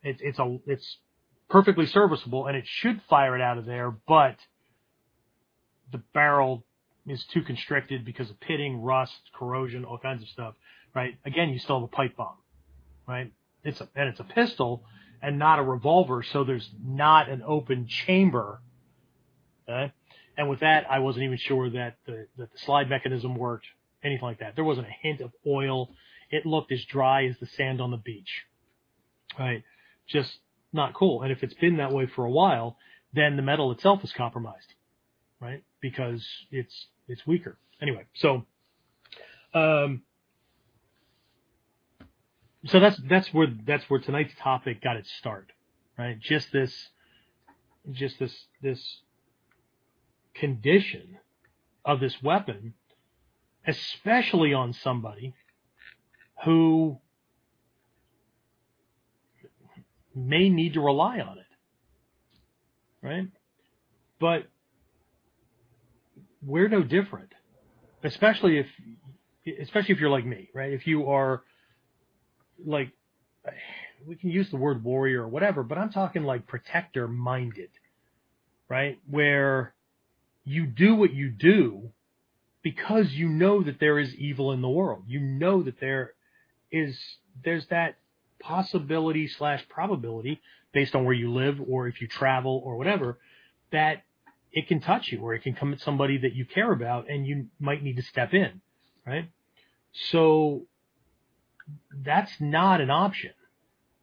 it, 0.03 0.17
it's 0.19 0.37
a 0.37 0.57
it's 0.67 0.97
perfectly 1.49 1.85
serviceable 1.85 2.45
and 2.45 2.55
it 2.55 2.65
should 2.67 3.01
fire 3.09 3.35
it 3.35 3.41
out 3.41 3.57
of 3.57 3.65
there, 3.65 3.89
but 4.07 4.35
the 5.91 5.97
barrel 6.13 6.63
is 7.07 7.23
too 7.33 7.41
constricted 7.41 8.05
because 8.05 8.29
of 8.29 8.39
pitting, 8.39 8.81
rust, 8.81 9.19
corrosion, 9.33 9.83
all 9.85 9.97
kinds 9.97 10.21
of 10.21 10.29
stuff, 10.29 10.53
right? 10.93 11.17
Again, 11.25 11.49
you 11.49 11.57
still 11.57 11.79
have 11.79 11.85
a 11.85 11.87
pipe 11.87 12.15
bomb, 12.15 12.37
right? 13.07 13.31
It's 13.63 13.81
a, 13.81 13.89
and 13.95 14.09
it's 14.09 14.19
a 14.19 14.25
pistol, 14.25 14.83
and 15.21 15.39
not 15.39 15.57
a 15.57 15.63
revolver, 15.63 16.21
so 16.21 16.43
there's 16.43 16.69
not 16.85 17.29
an 17.29 17.41
open 17.45 17.87
chamber. 17.87 18.61
Okay? 19.67 19.91
And 20.39 20.47
with 20.49 20.61
that, 20.61 20.89
I 20.89 20.99
wasn't 20.99 21.25
even 21.25 21.37
sure 21.37 21.69
that 21.71 21.97
the, 22.05 22.25
that 22.37 22.49
the 22.53 22.57
slide 22.59 22.89
mechanism 22.89 23.35
worked, 23.35 23.65
anything 24.01 24.23
like 24.23 24.39
that. 24.39 24.55
There 24.55 24.63
wasn't 24.63 24.87
a 24.87 24.95
hint 25.01 25.19
of 25.19 25.33
oil. 25.45 25.89
It 26.31 26.45
looked 26.45 26.71
as 26.71 26.85
dry 26.85 27.25
as 27.25 27.37
the 27.39 27.45
sand 27.45 27.81
on 27.81 27.91
the 27.91 27.97
beach. 27.97 28.45
Right? 29.37 29.65
Just 30.07 30.31
not 30.71 30.93
cool. 30.93 31.23
And 31.23 31.31
if 31.33 31.43
it's 31.43 31.55
been 31.55 31.75
that 31.77 31.91
way 31.91 32.05
for 32.05 32.23
a 32.23 32.31
while, 32.31 32.77
then 33.13 33.35
the 33.35 33.41
metal 33.41 33.73
itself 33.73 34.01
is 34.05 34.13
compromised. 34.13 34.73
Right? 35.41 35.61
Because 35.81 36.25
it's, 36.51 36.87
it's 37.09 37.27
weaker. 37.27 37.57
Anyway, 37.81 38.05
so, 38.13 38.45
um, 39.53 40.03
so 42.67 42.79
that's 42.79 42.97
that's 43.09 43.33
where 43.33 43.47
that's 43.65 43.89
where 43.89 43.99
tonight's 43.99 44.33
topic 44.41 44.81
got 44.81 44.95
its 44.95 45.11
start, 45.13 45.51
right? 45.97 46.17
Just 46.19 46.51
this, 46.51 46.89
just 47.91 48.19
this 48.19 48.35
this 48.61 49.01
condition 50.39 51.17
of 51.85 51.99
this 51.99 52.15
weapon, 52.21 52.73
especially 53.67 54.53
on 54.53 54.73
somebody 54.73 55.33
who 56.45 56.97
may 60.15 60.49
need 60.49 60.73
to 60.73 60.81
rely 60.81 61.19
on 61.19 61.37
it, 61.37 63.05
right? 63.05 63.27
But 64.19 64.47
we're 66.41 66.69
no 66.69 66.83
different, 66.83 67.33
especially 68.03 68.59
if 68.59 68.67
especially 69.61 69.95
if 69.95 69.99
you're 69.99 70.09
like 70.09 70.25
me, 70.25 70.49
right? 70.53 70.73
If 70.73 70.85
you 70.87 71.09
are 71.09 71.43
like 72.63 72.91
we 74.05 74.15
can 74.15 74.29
use 74.29 74.49
the 74.49 74.57
word 74.57 74.83
warrior 74.83 75.23
or 75.23 75.27
whatever, 75.27 75.63
but 75.63 75.77
I'm 75.77 75.91
talking 75.91 76.23
like 76.23 76.47
protector 76.47 77.07
minded, 77.07 77.69
right? 78.69 78.99
Where 79.09 79.73
you 80.43 80.65
do 80.65 80.95
what 80.95 81.13
you 81.13 81.29
do 81.29 81.91
because 82.61 83.11
you 83.11 83.29
know 83.29 83.63
that 83.63 83.79
there 83.79 83.99
is 83.99 84.13
evil 84.15 84.51
in 84.51 84.61
the 84.61 84.69
world. 84.69 85.03
You 85.07 85.19
know 85.19 85.63
that 85.63 85.79
there 85.79 86.13
is, 86.71 86.99
there's 87.43 87.65
that 87.67 87.95
possibility 88.39 89.27
slash 89.27 89.63
probability 89.69 90.41
based 90.73 90.95
on 90.95 91.05
where 91.05 91.13
you 91.13 91.31
live 91.31 91.59
or 91.67 91.87
if 91.87 92.01
you 92.01 92.07
travel 92.07 92.61
or 92.63 92.75
whatever 92.77 93.17
that 93.71 94.03
it 94.51 94.67
can 94.67 94.81
touch 94.81 95.11
you 95.11 95.19
or 95.19 95.33
it 95.33 95.43
can 95.43 95.53
come 95.53 95.73
at 95.73 95.79
somebody 95.81 96.17
that 96.17 96.33
you 96.33 96.45
care 96.45 96.71
about 96.71 97.09
and 97.09 97.25
you 97.25 97.47
might 97.59 97.83
need 97.83 97.95
to 97.95 98.03
step 98.03 98.33
in, 98.33 98.61
right? 99.05 99.29
So 100.11 100.63
that's 102.03 102.31
not 102.39 102.81
an 102.81 102.89
option. 102.89 103.31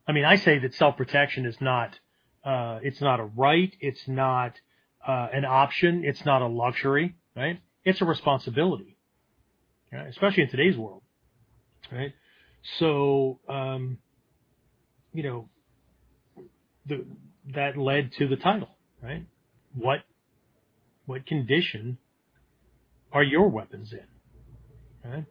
I 0.06 0.12
mean, 0.12 0.24
I 0.24 0.36
say 0.36 0.58
that 0.60 0.74
self-protection 0.74 1.46
is 1.46 1.60
not, 1.60 1.98
uh, 2.44 2.78
it's 2.82 3.00
not 3.00 3.18
a 3.18 3.24
right. 3.24 3.74
It's 3.80 4.06
not, 4.06 4.54
uh, 5.06 5.28
an 5.32 5.44
option. 5.44 6.02
It's 6.04 6.24
not 6.24 6.42
a 6.42 6.46
luxury, 6.46 7.14
right? 7.36 7.60
It's 7.84 8.00
a 8.00 8.04
responsibility, 8.04 8.96
right? 9.92 10.08
especially 10.08 10.44
in 10.44 10.50
today's 10.50 10.76
world, 10.76 11.02
right? 11.92 12.12
So, 12.78 13.38
um, 13.48 13.98
you 15.12 15.22
know, 15.22 15.48
the, 16.86 17.04
that 17.54 17.76
led 17.76 18.12
to 18.18 18.26
the 18.26 18.36
title, 18.36 18.70
right? 19.02 19.24
What, 19.74 20.00
what 21.06 21.26
condition 21.26 21.98
are 23.12 23.22
your 23.22 23.48
weapons 23.48 23.92
in, 23.92 25.10
right? 25.10 25.24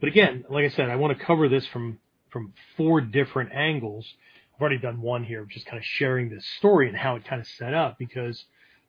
But 0.00 0.08
again, 0.08 0.44
like 0.50 0.64
I 0.64 0.70
said, 0.70 0.90
I 0.90 0.96
want 0.96 1.16
to 1.16 1.24
cover 1.24 1.48
this 1.48 1.64
from 1.68 1.98
from 2.32 2.54
four 2.76 3.00
different 3.00 3.52
angles. 3.52 4.06
I've 4.54 4.60
already 4.60 4.78
done 4.78 5.00
one 5.00 5.22
here, 5.22 5.44
just 5.44 5.66
kind 5.66 5.78
of 5.78 5.84
sharing 5.84 6.30
this 6.30 6.44
story 6.58 6.88
and 6.88 6.96
how 6.96 7.14
it 7.16 7.24
kind 7.24 7.40
of 7.40 7.46
set 7.46 7.74
up 7.74 7.98
because 7.98 8.42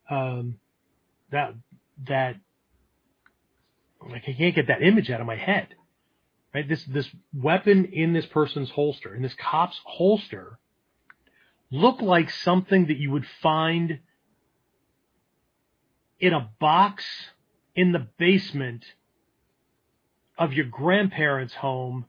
um, 0.09 0.55
that 1.31 1.53
that 2.07 2.35
like 4.09 4.23
I 4.27 4.33
can't 4.33 4.55
get 4.55 4.67
that 4.67 4.81
image 4.83 5.09
out 5.09 5.21
of 5.21 5.27
my 5.27 5.35
head. 5.35 5.67
Right? 6.53 6.67
This 6.67 6.83
this 6.85 7.07
weapon 7.33 7.85
in 7.85 8.13
this 8.13 8.25
person's 8.27 8.69
holster, 8.69 9.15
in 9.15 9.21
this 9.21 9.33
cop's 9.33 9.79
holster, 9.83 10.59
looked 11.71 12.01
like 12.01 12.29
something 12.29 12.87
that 12.87 12.97
you 12.97 13.11
would 13.11 13.25
find 13.41 13.99
in 16.19 16.33
a 16.33 16.49
box 16.59 17.03
in 17.75 17.91
the 17.91 18.07
basement 18.17 18.85
of 20.37 20.53
your 20.53 20.65
grandparents' 20.65 21.55
home 21.55 22.05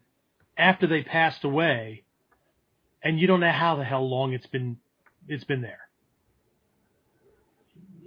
after 0.57 0.87
they 0.87 1.03
passed 1.03 1.43
away, 1.45 2.05
and 3.03 3.19
you 3.19 3.27
don't 3.27 3.41
know 3.41 3.51
how 3.51 3.77
the 3.77 3.85
hell 3.85 4.09
long 4.09 4.33
it's 4.33 4.47
been 4.47 4.77
it's 5.27 5.45
been 5.45 5.63
there. 5.63 5.84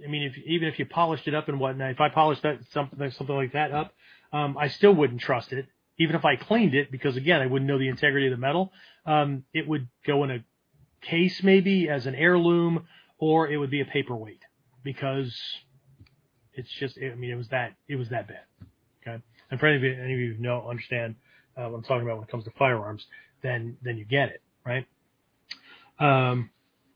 I 0.04 0.08
mean, 0.08 0.22
if 0.22 0.38
even 0.38 0.68
if 0.68 0.78
you 0.78 0.86
polished 0.86 1.26
it 1.28 1.34
up 1.34 1.48
and 1.48 1.58
whatnot, 1.60 1.90
if 1.90 2.00
I 2.00 2.08
polished 2.08 2.42
that 2.42 2.58
something 2.72 3.10
something 3.10 3.36
like 3.36 3.52
that 3.52 3.72
up, 3.72 3.92
um, 4.32 4.56
I 4.58 4.68
still 4.68 4.94
wouldn't 4.94 5.20
trust 5.20 5.52
it 5.52 5.66
even 5.98 6.16
if 6.16 6.24
I 6.24 6.36
cleaned 6.36 6.74
it, 6.74 6.90
because 6.90 7.16
again, 7.16 7.40
I 7.42 7.46
wouldn't 7.46 7.68
know 7.68 7.78
the 7.78 7.88
integrity 7.88 8.26
of 8.26 8.30
the 8.30 8.36
metal, 8.36 8.72
um, 9.04 9.44
it 9.52 9.66
would 9.66 9.88
go 10.06 10.24
in 10.24 10.30
a 10.30 10.44
case 11.02 11.42
maybe 11.42 11.88
as 11.88 12.06
an 12.06 12.14
heirloom, 12.14 12.86
or 13.18 13.48
it 13.48 13.56
would 13.56 13.70
be 13.70 13.80
a 13.80 13.84
paperweight 13.84 14.42
because 14.84 15.36
it's 16.54 16.70
just, 16.78 16.96
I 16.98 17.14
mean, 17.16 17.30
it 17.30 17.36
was 17.36 17.48
that, 17.48 17.74
it 17.88 17.96
was 17.96 18.08
that 18.10 18.28
bad. 18.28 18.42
Okay. 19.02 19.22
And 19.50 19.58
for 19.58 19.66
any 19.66 19.76
of 19.76 19.82
you, 19.82 19.92
any 19.92 20.14
of 20.14 20.20
you 20.20 20.34
who 20.34 20.42
know, 20.42 20.68
understand 20.68 21.16
uh, 21.56 21.68
what 21.68 21.78
I'm 21.78 21.82
talking 21.82 22.02
about 22.02 22.18
when 22.18 22.24
it 22.24 22.30
comes 22.30 22.44
to 22.44 22.50
firearms, 22.52 23.04
then, 23.42 23.76
then 23.82 23.98
you 23.98 24.04
get 24.04 24.28
it, 24.28 24.42
right? 24.64 24.86
Um, 25.98 26.50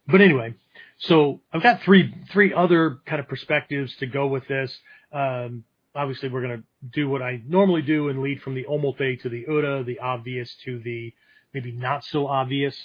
but 0.07 0.21
anyway, 0.21 0.55
so 0.99 1.41
I've 1.53 1.63
got 1.63 1.83
three, 1.83 2.15
three 2.33 2.55
other 2.55 2.99
kind 3.07 3.21
of 3.21 3.29
perspectives 3.29 3.95
to 3.97 4.07
go 4.07 4.27
with 4.27 4.47
this. 4.49 4.77
Um, 5.13 5.65
obviously 5.95 6.29
we're 6.29 6.43
going 6.43 6.59
to 6.59 6.65
do 6.93 7.09
what 7.09 7.23
I 7.23 7.43
normally 7.47 7.83
do 7.83 8.09
and 8.09 8.23
lead 8.23 8.41
from 8.43 8.55
the 8.55 8.65
omote 8.65 9.23
to 9.23 9.29
the 9.29 9.45
ura, 9.47 9.85
the 9.85 9.99
obvious 9.99 10.55
to 10.65 10.79
the 10.81 11.13
maybe 11.53 11.73
not 11.73 12.05
so 12.05 12.27
obvious, 12.27 12.77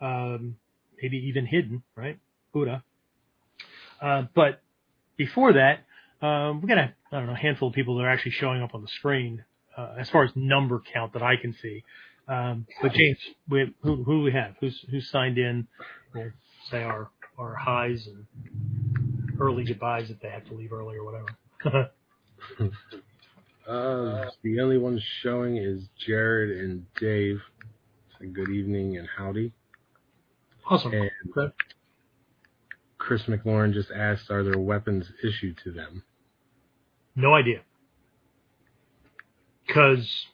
um, 0.00 0.56
maybe 1.02 1.16
even 1.28 1.46
hidden, 1.46 1.82
right? 1.96 2.18
Ura. 2.54 2.84
Uh, 4.00 4.22
but 4.34 4.60
before 5.16 5.54
that, 5.54 5.80
um, 6.24 6.60
we 6.60 6.68
got 6.68 6.78
a, 6.78 6.94
I 7.10 7.18
don't 7.18 7.26
know, 7.26 7.34
handful 7.34 7.68
of 7.68 7.74
people 7.74 7.96
that 7.96 8.04
are 8.04 8.10
actually 8.10 8.32
showing 8.32 8.62
up 8.62 8.74
on 8.74 8.82
the 8.82 8.88
screen, 8.88 9.44
uh, 9.76 9.94
as 9.98 10.08
far 10.10 10.24
as 10.24 10.30
number 10.34 10.80
count 10.92 11.12
that 11.14 11.22
I 11.22 11.36
can 11.36 11.54
see. 11.60 11.82
Um, 12.28 12.66
but 12.80 12.92
James, 12.92 13.18
we, 13.48 13.74
who, 13.82 14.02
who 14.04 14.22
we 14.22 14.32
have? 14.32 14.54
Who's, 14.60 14.78
who's 14.90 15.10
signed 15.10 15.38
in? 15.38 15.66
We'll 16.70 16.80
say 16.80 16.84
our, 16.84 17.10
our 17.38 17.54
highs 17.54 18.06
and 18.06 18.26
early 19.40 19.64
goodbyes 19.64 20.10
if 20.10 20.20
they 20.20 20.28
have 20.28 20.44
to 20.46 20.54
leave 20.54 20.72
early 20.72 20.96
or 20.96 21.04
whatever. 21.04 21.90
uh, 23.68 24.30
the 24.42 24.60
only 24.60 24.78
ones 24.78 25.02
showing 25.22 25.56
is 25.56 25.82
Jared 26.06 26.58
and 26.58 26.86
Dave. 27.00 27.40
Say 28.18 28.26
good 28.26 28.50
evening 28.50 28.96
and 28.96 29.08
howdy. 29.16 29.52
Awesome. 30.66 30.92
And 30.92 31.10
okay. 31.36 31.54
Chris 32.98 33.22
McLaurin 33.22 33.74
just 33.74 33.90
asked, 33.90 34.30
are 34.30 34.42
there 34.42 34.58
weapons 34.58 35.06
issued 35.22 35.58
to 35.64 35.72
them? 35.72 36.02
No 37.16 37.34
idea. 37.34 37.60
Because 39.66 40.26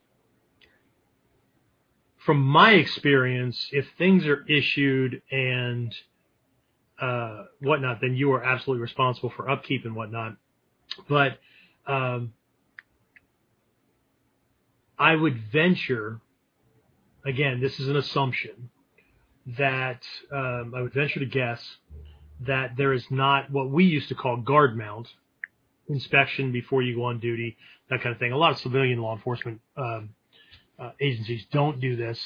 from 2.24 2.42
my 2.42 2.72
experience, 2.72 3.68
if 3.72 3.86
things 3.98 4.26
are 4.26 4.44
issued 4.48 5.22
and 5.32 5.94
uh, 7.00 7.44
whatnot, 7.60 8.00
then 8.00 8.14
you 8.14 8.32
are 8.32 8.42
absolutely 8.42 8.82
responsible 8.82 9.30
for 9.36 9.48
upkeep 9.48 9.84
and 9.84 9.94
whatnot. 9.94 10.36
But 11.08 11.38
um, 11.86 12.32
I 14.98 15.14
would 15.14 15.38
venture, 15.50 16.20
again, 17.24 17.60
this 17.60 17.80
is 17.80 17.88
an 17.88 17.96
assumption, 17.96 18.70
that 19.58 20.02
um, 20.30 20.74
I 20.76 20.82
would 20.82 20.92
venture 20.92 21.20
to 21.20 21.26
guess 21.26 21.62
that 22.46 22.76
there 22.76 22.92
is 22.92 23.04
not 23.10 23.50
what 23.50 23.70
we 23.70 23.84
used 23.84 24.08
to 24.08 24.14
call 24.14 24.36
guard 24.36 24.76
mount 24.76 25.08
inspection 25.88 26.52
before 26.52 26.82
you 26.82 26.96
go 26.96 27.04
on 27.04 27.18
duty, 27.18 27.56
that 27.88 28.02
kind 28.02 28.14
of 28.14 28.18
thing. 28.18 28.32
A 28.32 28.36
lot 28.36 28.52
of 28.52 28.58
civilian 28.58 29.00
law 29.00 29.14
enforcement 29.14 29.60
um, 29.76 30.10
uh, 30.78 30.90
agencies 31.00 31.44
don't 31.50 31.80
do 31.80 31.96
this 31.96 32.18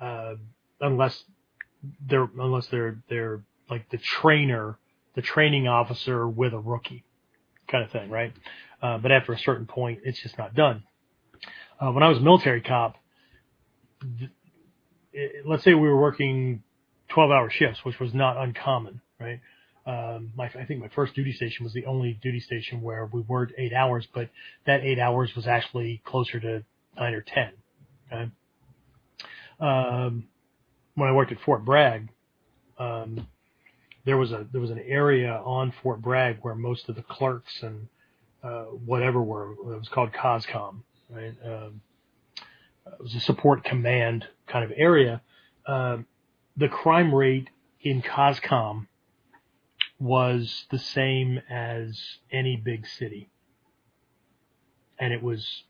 uh, 0.00 0.34
unless 0.80 1.24
they're 2.08 2.28
unless 2.38 2.66
they're 2.66 2.98
they're 3.08 3.40
like 3.70 3.88
the 3.90 3.98
trainer, 3.98 4.78
the 5.14 5.22
training 5.22 5.68
officer 5.68 6.28
with 6.28 6.52
a 6.52 6.58
rookie 6.58 7.04
kind 7.68 7.84
of 7.84 7.90
thing, 7.90 8.10
right? 8.10 8.32
Uh, 8.80 8.98
but 8.98 9.12
after 9.12 9.32
a 9.32 9.38
certain 9.38 9.66
point, 9.66 10.00
it's 10.04 10.20
just 10.22 10.36
not 10.38 10.54
done. 10.54 10.82
Uh, 11.80 11.90
when 11.90 12.02
I 12.02 12.08
was 12.08 12.18
a 12.18 12.22
military 12.22 12.60
cop, 12.60 12.96
th- 14.18 14.30
it, 15.12 15.46
let's 15.46 15.64
say 15.64 15.74
we 15.74 15.88
were 15.88 16.00
working 16.00 16.62
12 17.08 17.30
hour 17.30 17.50
shifts, 17.50 17.84
which 17.84 17.98
was 18.00 18.14
not 18.14 18.36
uncommon, 18.36 19.00
right? 19.20 19.40
Um, 19.84 20.32
my, 20.36 20.46
I 20.46 20.64
think 20.64 20.80
my 20.80 20.88
first 20.88 21.14
duty 21.14 21.32
station 21.32 21.64
was 21.64 21.72
the 21.72 21.86
only 21.86 22.18
duty 22.22 22.40
station 22.40 22.82
where 22.82 23.08
we 23.12 23.20
worked 23.22 23.52
eight 23.58 23.72
hours, 23.72 24.06
but 24.12 24.30
that 24.64 24.82
eight 24.82 24.98
hours 24.98 25.34
was 25.34 25.46
actually 25.46 26.02
closer 26.04 26.38
to 26.40 26.64
nine 26.96 27.14
or 27.14 27.20
10. 27.20 27.52
Okay. 28.12 28.30
Um, 29.60 30.28
when 30.94 31.08
I 31.08 31.12
worked 31.12 31.32
at 31.32 31.40
Fort 31.40 31.64
Bragg, 31.64 32.08
um, 32.78 33.26
there 34.04 34.16
was 34.16 34.32
a 34.32 34.46
there 34.50 34.60
was 34.60 34.70
an 34.70 34.82
area 34.86 35.40
on 35.44 35.72
Fort 35.82 36.00
Bragg 36.00 36.38
where 36.42 36.54
most 36.54 36.88
of 36.88 36.96
the 36.96 37.02
clerks 37.02 37.62
and 37.62 37.88
uh, 38.42 38.64
whatever 38.64 39.22
were. 39.22 39.52
It 39.52 39.78
was 39.78 39.88
called 39.88 40.12
COSCOM, 40.12 40.82
right? 41.10 41.34
Um, 41.44 41.80
it 42.86 43.00
was 43.00 43.14
a 43.14 43.20
support 43.20 43.64
command 43.64 44.26
kind 44.46 44.64
of 44.64 44.72
area. 44.76 45.22
Um, 45.66 46.06
the 46.56 46.68
crime 46.68 47.14
rate 47.14 47.48
in 47.80 48.02
COSCOM 48.02 48.88
was 50.00 50.66
the 50.70 50.78
same 50.78 51.40
as 51.48 52.18
any 52.32 52.56
big 52.56 52.86
city, 52.86 53.30
and 54.98 55.12
it 55.12 55.22
was 55.22 55.62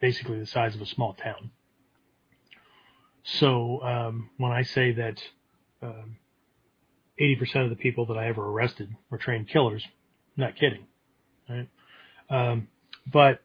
basically 0.00 0.38
the 0.38 0.46
size 0.46 0.74
of 0.74 0.82
a 0.82 0.86
small 0.86 1.14
town. 1.14 1.50
So 3.22 3.82
um, 3.82 4.28
when 4.36 4.52
I 4.52 4.62
say 4.62 4.92
that 4.92 5.22
um, 5.82 6.18
80% 7.20 7.64
of 7.64 7.70
the 7.70 7.76
people 7.76 8.06
that 8.06 8.16
I 8.16 8.28
ever 8.28 8.44
arrested 8.44 8.94
were 9.10 9.18
trained 9.18 9.48
killers. 9.48 9.84
I'm 10.36 10.44
not 10.44 10.56
kidding. 10.56 10.86
Right? 11.48 11.68
Um, 12.30 12.68
but 13.12 13.40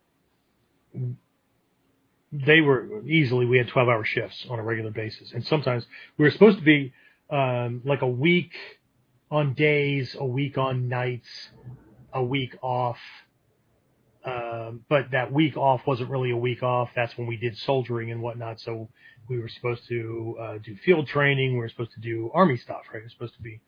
they 2.32 2.62
were 2.62 3.04
easily, 3.06 3.46
we 3.46 3.58
had 3.58 3.68
12 3.68 3.88
hour 3.90 4.04
shifts 4.04 4.46
on 4.50 4.60
a 4.60 4.64
regular 4.64 4.92
basis. 4.92 5.32
And 5.34 5.46
sometimes 5.46 5.86
we 6.18 6.26
were 6.26 6.32
supposed 6.32 6.60
to 6.60 6.64
be, 6.64 6.94
um, 7.30 7.82
like 7.86 8.02
a 8.02 8.08
week 8.08 8.54
on 9.32 9.54
days, 9.54 10.16
a 10.20 10.26
week 10.26 10.58
on 10.58 10.88
nights, 10.88 11.30
a 12.14 12.24
week 12.24 12.56
off. 12.62 12.98
Um, 14.26 14.82
but 14.90 15.12
that 15.12 15.32
week 15.32 15.58
off 15.58 15.82
wasn't 15.88 16.10
really 16.10 16.32
a 16.32 16.38
week 16.38 16.64
off. 16.64 16.90
That's 16.96 17.18
when 17.18 17.28
we 17.28 17.38
did 17.38 17.58
soldiering 17.58 18.12
and 18.12 18.22
whatnot. 18.22 18.60
So 18.60 18.90
we 19.30 19.40
were 19.40 19.50
supposed 19.50 19.88
to 19.88 20.38
uh, 20.42 20.58
do 20.64 20.76
field 20.84 21.08
training. 21.08 21.54
We 21.54 21.60
were 21.60 21.70
supposed 21.70 21.94
to 21.94 22.02
do 22.02 22.32
army 22.34 22.58
stuff, 22.58 22.82
right? 22.92 23.00
We 23.00 23.04
were 23.04 23.10
supposed 23.10 23.36
to 23.36 23.42
be, 23.42 23.62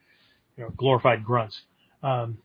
you 0.58 0.64
know, 0.64 0.72
glorified 0.76 1.24
grunts. 1.24 1.60
Um, 2.04 2.40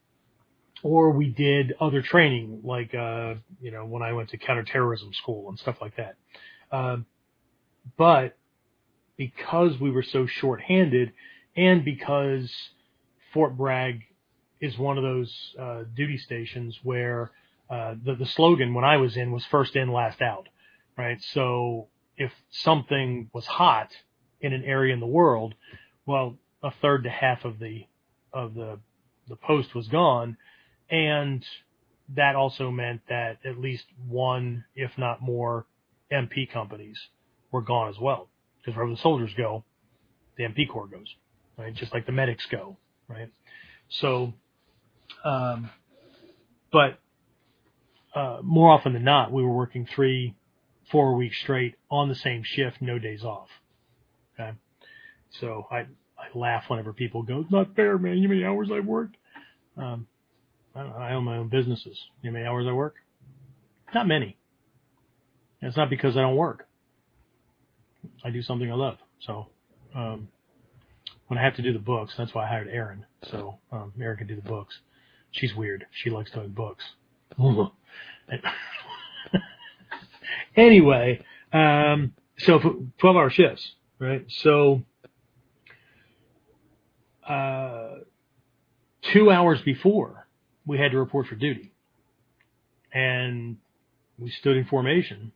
or 0.82 1.10
we 1.10 1.30
did 1.30 1.72
other 1.80 2.02
training, 2.02 2.60
like 2.62 2.94
uh, 2.94 3.34
you 3.60 3.70
know, 3.70 3.86
when 3.86 4.02
I 4.02 4.12
went 4.12 4.30
to 4.30 4.38
counterterrorism 4.38 5.12
school 5.14 5.48
and 5.48 5.58
stuff 5.58 5.76
like 5.80 5.94
that. 5.96 6.16
Um, 6.70 7.06
but 7.96 8.36
because 9.16 9.80
we 9.80 9.90
were 9.90 10.02
so 10.02 10.26
short-handed, 10.26 11.12
and 11.56 11.84
because 11.84 12.52
Fort 13.32 13.56
Bragg 13.56 14.02
is 14.60 14.76
one 14.78 14.98
of 14.98 15.04
those 15.04 15.34
uh, 15.58 15.84
duty 15.94 16.18
stations 16.18 16.78
where 16.82 17.30
uh, 17.70 17.94
the 18.04 18.14
the 18.14 18.26
slogan 18.26 18.74
when 18.74 18.84
I 18.84 18.98
was 18.98 19.16
in 19.16 19.32
was 19.32 19.44
first 19.50 19.76
in, 19.76 19.90
last 19.90 20.20
out, 20.20 20.48
right? 20.98 21.18
So 21.32 21.88
if 22.16 22.32
something 22.50 23.30
was 23.32 23.46
hot 23.46 23.90
in 24.40 24.52
an 24.52 24.64
area 24.64 24.92
in 24.92 25.00
the 25.00 25.06
world, 25.06 25.54
well, 26.06 26.36
a 26.62 26.70
third 26.82 27.04
to 27.04 27.10
half 27.10 27.44
of 27.44 27.58
the 27.58 27.86
of 28.32 28.54
the 28.54 28.78
the 29.28 29.36
post 29.36 29.74
was 29.74 29.88
gone, 29.88 30.36
and 30.90 31.44
that 32.14 32.36
also 32.36 32.70
meant 32.70 33.00
that 33.08 33.38
at 33.44 33.58
least 33.58 33.84
one, 34.08 34.64
if 34.74 34.92
not 34.96 35.20
more, 35.20 35.66
MP 36.12 36.50
companies 36.50 36.98
were 37.50 37.62
gone 37.62 37.88
as 37.88 37.98
well. 37.98 38.28
Because 38.58 38.76
wherever 38.76 38.94
the 38.94 39.00
soldiers 39.00 39.32
go, 39.36 39.64
the 40.36 40.44
MP 40.44 40.68
Corps 40.68 40.86
goes, 40.86 41.08
right? 41.58 41.74
Just 41.74 41.92
like 41.92 42.06
the 42.06 42.12
medics 42.12 42.46
go, 42.46 42.76
right? 43.08 43.28
So, 43.88 44.32
um, 45.24 45.70
but 46.72 46.98
uh, 48.14 48.38
more 48.42 48.70
often 48.70 48.92
than 48.92 49.04
not, 49.04 49.32
we 49.32 49.42
were 49.42 49.52
working 49.52 49.86
three, 49.94 50.34
four 50.90 51.16
weeks 51.16 51.38
straight 51.42 51.74
on 51.90 52.08
the 52.08 52.14
same 52.14 52.42
shift, 52.44 52.80
no 52.80 52.98
days 52.98 53.24
off. 53.24 53.48
Okay. 54.38 54.52
So 55.40 55.66
I, 55.70 55.86
I 56.18 56.28
laugh 56.34 56.64
whenever 56.68 56.92
people 56.92 57.22
go, 57.22 57.40
it's 57.40 57.50
not 57.50 57.74
fair, 57.74 57.98
man. 57.98 58.18
You 58.18 58.28
know 58.28 58.28
how 58.28 58.34
many 58.34 58.44
hours 58.44 58.70
I've 58.72 58.86
worked? 58.86 59.16
Um, 59.76 60.06
I, 60.74 61.12
own 61.12 61.24
my 61.24 61.38
own 61.38 61.48
businesses. 61.48 61.98
You 62.22 62.30
know 62.30 62.38
how 62.38 62.40
many 62.40 62.46
hours 62.46 62.66
I 62.68 62.72
work? 62.72 62.96
Not 63.94 64.06
many. 64.06 64.36
And 65.60 65.68
it's 65.68 65.76
not 65.76 65.90
because 65.90 66.16
I 66.16 66.20
don't 66.20 66.36
work. 66.36 66.68
I 68.24 68.30
do 68.30 68.42
something 68.42 68.70
I 68.70 68.74
love. 68.74 68.98
So, 69.20 69.48
um, 69.94 70.28
when 71.28 71.38
I 71.38 71.42
have 71.42 71.56
to 71.56 71.62
do 71.62 71.72
the 71.72 71.78
books, 71.78 72.14
that's 72.16 72.34
why 72.34 72.44
I 72.44 72.48
hired 72.48 72.68
Erin. 72.68 73.04
So, 73.30 73.58
um, 73.72 73.92
Erin 74.00 74.18
can 74.18 74.26
do 74.26 74.36
the 74.36 74.42
books. 74.48 74.78
She's 75.32 75.54
weird. 75.54 75.86
She 75.90 76.10
likes 76.10 76.30
doing 76.30 76.50
books. 76.50 76.84
anyway, 80.56 81.22
um, 81.52 82.12
so 82.38 82.58
12 82.98 83.16
hour 83.16 83.30
shifts, 83.30 83.74
right? 83.98 84.24
So, 84.28 84.82
uh, 87.26 87.96
two 89.02 89.30
hours 89.30 89.60
before 89.62 90.26
we 90.64 90.78
had 90.78 90.92
to 90.92 90.98
report 90.98 91.26
for 91.26 91.34
duty 91.34 91.72
and 92.92 93.56
we 94.18 94.30
stood 94.30 94.56
in 94.56 94.64
formation 94.64 95.32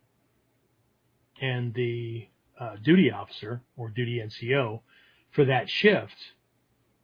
and 1.40 1.74
the 1.74 2.26
uh, 2.58 2.76
duty 2.82 3.10
officer 3.10 3.62
or 3.76 3.88
duty 3.88 4.22
NCO 4.24 4.80
for 5.32 5.44
that 5.46 5.68
shift 5.68 6.14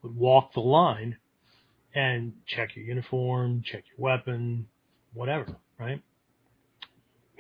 would 0.02 0.16
walk 0.16 0.52
the 0.54 0.60
line 0.60 1.16
and 1.94 2.34
check 2.46 2.76
your 2.76 2.84
uniform, 2.84 3.62
check 3.64 3.84
your 3.88 4.04
weapon, 4.04 4.66
whatever, 5.14 5.56
right? 5.78 6.02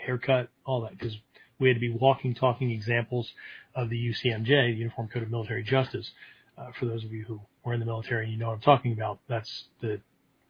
Haircut, 0.06 0.48
all 0.64 0.82
that, 0.82 0.98
because 0.98 1.16
we 1.58 1.68
had 1.68 1.74
to 1.74 1.80
be 1.80 1.90
walking, 1.90 2.34
talking 2.34 2.70
examples 2.70 3.32
of 3.74 3.90
the 3.90 3.96
UCMJ, 3.96 4.46
the 4.46 4.78
Uniform 4.78 5.08
Code 5.08 5.22
of 5.22 5.30
Military 5.30 5.62
Justice. 5.62 6.10
Uh, 6.56 6.68
for 6.78 6.86
those 6.86 7.04
of 7.04 7.12
you 7.12 7.24
who 7.24 7.40
were 7.64 7.74
in 7.74 7.80
the 7.80 7.86
military 7.86 8.24
and 8.24 8.32
you 8.32 8.38
know 8.38 8.48
what 8.48 8.54
I'm 8.54 8.60
talking 8.60 8.92
about, 8.92 9.18
that's 9.28 9.64
the 9.82 10.00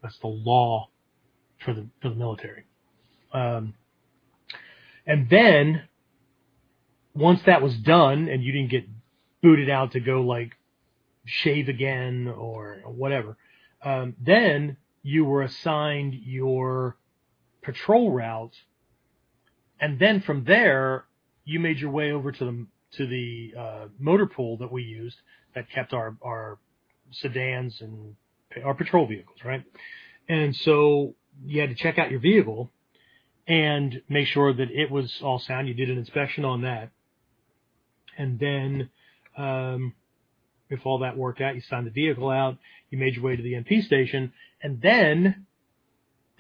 that's 0.02 0.18
the 0.18 0.28
law 0.28 0.88
for 1.64 1.74
the 1.74 1.86
for 2.00 2.10
the 2.10 2.14
military. 2.14 2.64
Um, 3.32 3.74
and 5.06 5.28
then 5.28 5.82
once 7.14 7.40
that 7.46 7.62
was 7.62 7.76
done 7.76 8.28
and 8.28 8.42
you 8.42 8.52
didn't 8.52 8.70
get 8.70 8.84
booted 9.42 9.70
out 9.70 9.92
to 9.92 10.00
go 10.00 10.20
like 10.20 10.52
shave 11.24 11.68
again 11.68 12.28
or 12.28 12.82
whatever, 12.84 13.36
um, 13.82 14.14
then 14.20 14.76
you 15.02 15.24
were 15.24 15.42
assigned 15.42 16.14
your 16.14 16.96
patrol 17.62 18.12
route, 18.12 18.54
and 19.80 19.98
then 19.98 20.20
from 20.20 20.44
there 20.44 21.04
you 21.44 21.60
made 21.60 21.78
your 21.78 21.90
way 21.90 22.12
over 22.12 22.32
to 22.32 22.44
the 22.44 22.66
to 22.96 23.06
the 23.06 23.52
uh, 23.58 23.84
motor 23.98 24.26
pool 24.26 24.56
that 24.58 24.70
we 24.70 24.82
used 24.82 25.16
that 25.54 25.70
kept 25.70 25.92
our 25.92 26.16
our 26.22 26.58
sedans 27.12 27.80
and 27.80 28.14
our 28.64 28.74
patrol 28.74 29.06
vehicles, 29.06 29.38
right? 29.44 29.64
And 30.28 30.54
so 30.56 31.14
you 31.44 31.60
had 31.60 31.70
to 31.70 31.76
check 31.76 31.98
out 31.98 32.10
your 32.10 32.20
vehicle 32.20 32.70
and 33.46 34.02
make 34.08 34.26
sure 34.28 34.52
that 34.52 34.70
it 34.70 34.90
was 34.90 35.20
all 35.22 35.38
sound. 35.38 35.68
You 35.68 35.74
did 35.74 35.90
an 35.90 35.98
inspection 35.98 36.44
on 36.44 36.62
that. 36.62 36.90
And 38.18 38.38
then, 38.38 38.90
um, 39.36 39.94
if 40.68 40.84
all 40.84 41.00
that 41.00 41.16
worked 41.16 41.40
out, 41.40 41.54
you 41.54 41.60
signed 41.68 41.86
the 41.86 41.90
vehicle 41.90 42.30
out, 42.30 42.58
you 42.90 42.98
made 42.98 43.14
your 43.14 43.24
way 43.24 43.36
to 43.36 43.42
the 43.42 43.52
MP 43.52 43.84
station, 43.84 44.32
and 44.62 44.80
then, 44.80 45.46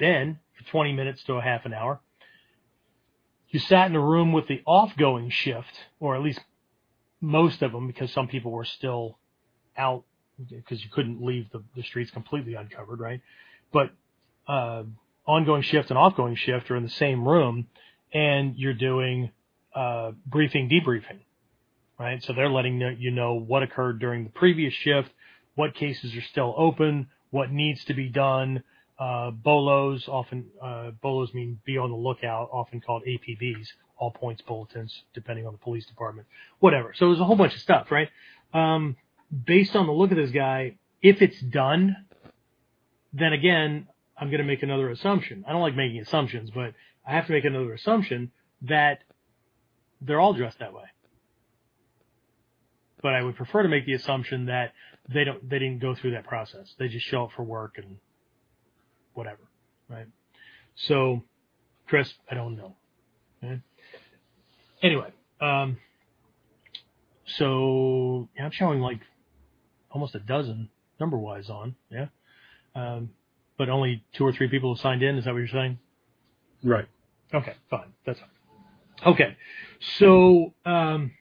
then, 0.00 0.40
for 0.58 0.70
20 0.70 0.94
minutes 0.94 1.22
to 1.24 1.34
a 1.34 1.42
half 1.42 1.64
an 1.64 1.74
hour, 1.74 2.00
you 3.50 3.60
sat 3.60 3.88
in 3.88 3.96
a 3.96 4.00
room 4.00 4.32
with 4.32 4.48
the 4.48 4.62
off-going 4.66 5.30
shift, 5.30 5.72
or 6.00 6.16
at 6.16 6.22
least 6.22 6.40
most 7.20 7.62
of 7.62 7.72
them, 7.72 7.86
because 7.86 8.12
some 8.12 8.28
people 8.28 8.50
were 8.50 8.64
still 8.64 9.18
out 9.76 10.04
because 10.60 10.82
you 10.84 10.90
couldn't 10.90 11.24
leave 11.24 11.50
the, 11.50 11.62
the 11.74 11.82
streets 11.82 12.10
completely 12.10 12.54
uncovered, 12.54 13.00
right? 13.00 13.22
But 13.72 13.90
uh, 14.46 14.82
ongoing 15.26 15.62
shift 15.62 15.90
and 15.90 15.98
offgoing 15.98 16.36
shift 16.36 16.70
are 16.70 16.76
in 16.76 16.82
the 16.82 16.90
same 16.90 17.26
room, 17.26 17.68
and 18.12 18.54
you're 18.56 18.74
doing 18.74 19.30
uh, 19.74 20.12
briefing, 20.26 20.68
debriefing, 20.68 21.20
right? 21.98 22.22
So 22.22 22.32
they're 22.32 22.50
letting 22.50 22.80
you 22.98 23.10
know 23.10 23.34
what 23.34 23.62
occurred 23.62 23.98
during 23.98 24.24
the 24.24 24.30
previous 24.30 24.74
shift, 24.74 25.08
what 25.54 25.74
cases 25.74 26.14
are 26.14 26.22
still 26.22 26.54
open, 26.56 27.08
what 27.30 27.50
needs 27.50 27.84
to 27.86 27.94
be 27.94 28.08
done. 28.08 28.62
Uh, 28.98 29.30
BOLOs 29.30 30.08
often 30.08 30.46
uh, 30.62 30.90
BOLOs 31.02 31.34
mean 31.34 31.60
be 31.64 31.76
on 31.76 31.90
the 31.90 31.96
lookout, 31.96 32.48
often 32.52 32.80
called 32.80 33.02
APBs, 33.06 33.68
all 33.98 34.10
points 34.10 34.42
bulletins, 34.42 35.02
depending 35.14 35.46
on 35.46 35.52
the 35.52 35.58
police 35.58 35.86
department, 35.86 36.26
whatever. 36.60 36.94
So 36.94 37.08
there's 37.08 37.20
a 37.20 37.24
whole 37.24 37.36
bunch 37.36 37.54
of 37.54 37.60
stuff, 37.60 37.90
right? 37.90 38.08
Um, 38.54 38.96
based 39.44 39.76
on 39.76 39.86
the 39.86 39.92
look 39.92 40.10
of 40.12 40.16
this 40.16 40.30
guy, 40.30 40.76
if 41.02 41.20
it's 41.20 41.40
done, 41.40 41.96
then 43.12 43.32
again, 43.32 43.88
I'm 44.16 44.28
going 44.28 44.40
to 44.40 44.46
make 44.46 44.62
another 44.62 44.88
assumption. 44.90 45.44
I 45.46 45.52
don't 45.52 45.60
like 45.60 45.76
making 45.76 46.00
assumptions, 46.00 46.50
but 46.50 46.72
I 47.06 47.12
have 47.12 47.26
to 47.26 47.32
make 47.32 47.44
another 47.44 47.74
assumption 47.74 48.32
that 48.62 49.00
they're 50.00 50.20
all 50.20 50.32
dressed 50.32 50.58
that 50.60 50.72
way. 50.72 50.84
But 53.02 53.14
I 53.14 53.22
would 53.22 53.36
prefer 53.36 53.62
to 53.62 53.68
make 53.68 53.84
the 53.84 53.92
assumption 53.92 54.46
that 54.46 54.72
they 55.12 55.24
don't, 55.24 55.48
they 55.48 55.58
didn't 55.58 55.80
go 55.80 55.94
through 55.94 56.12
that 56.12 56.26
process. 56.26 56.74
They 56.78 56.88
just 56.88 57.06
show 57.06 57.24
up 57.24 57.32
for 57.36 57.44
work 57.44 57.74
and 57.76 57.98
whatever, 59.16 59.42
right? 59.88 60.06
So, 60.76 61.22
Chris, 61.88 62.12
I 62.30 62.34
don't 62.34 62.56
know. 62.56 62.76
Okay? 63.42 63.60
Anyway, 64.82 65.10
um, 65.40 65.78
so 67.24 68.28
yeah, 68.36 68.44
I'm 68.44 68.50
showing 68.50 68.80
like 68.80 69.00
almost 69.90 70.14
a 70.14 70.20
dozen 70.20 70.68
number 71.00 71.18
wise 71.18 71.48
on, 71.50 71.74
yeah. 71.90 72.06
Um, 72.74 73.10
but 73.58 73.68
only 73.70 74.04
two 74.12 74.24
or 74.24 74.32
three 74.32 74.48
people 74.48 74.74
have 74.74 74.80
signed 74.82 75.02
in. 75.02 75.16
Is 75.16 75.24
that 75.24 75.32
what 75.32 75.38
you're 75.38 75.48
saying? 75.48 75.78
Right. 76.62 76.86
Okay, 77.32 77.54
fine. 77.70 77.92
That's 78.04 78.20
fine. 78.20 78.28
Okay. 79.14 79.36
So, 79.98 80.54
um, 80.64 81.12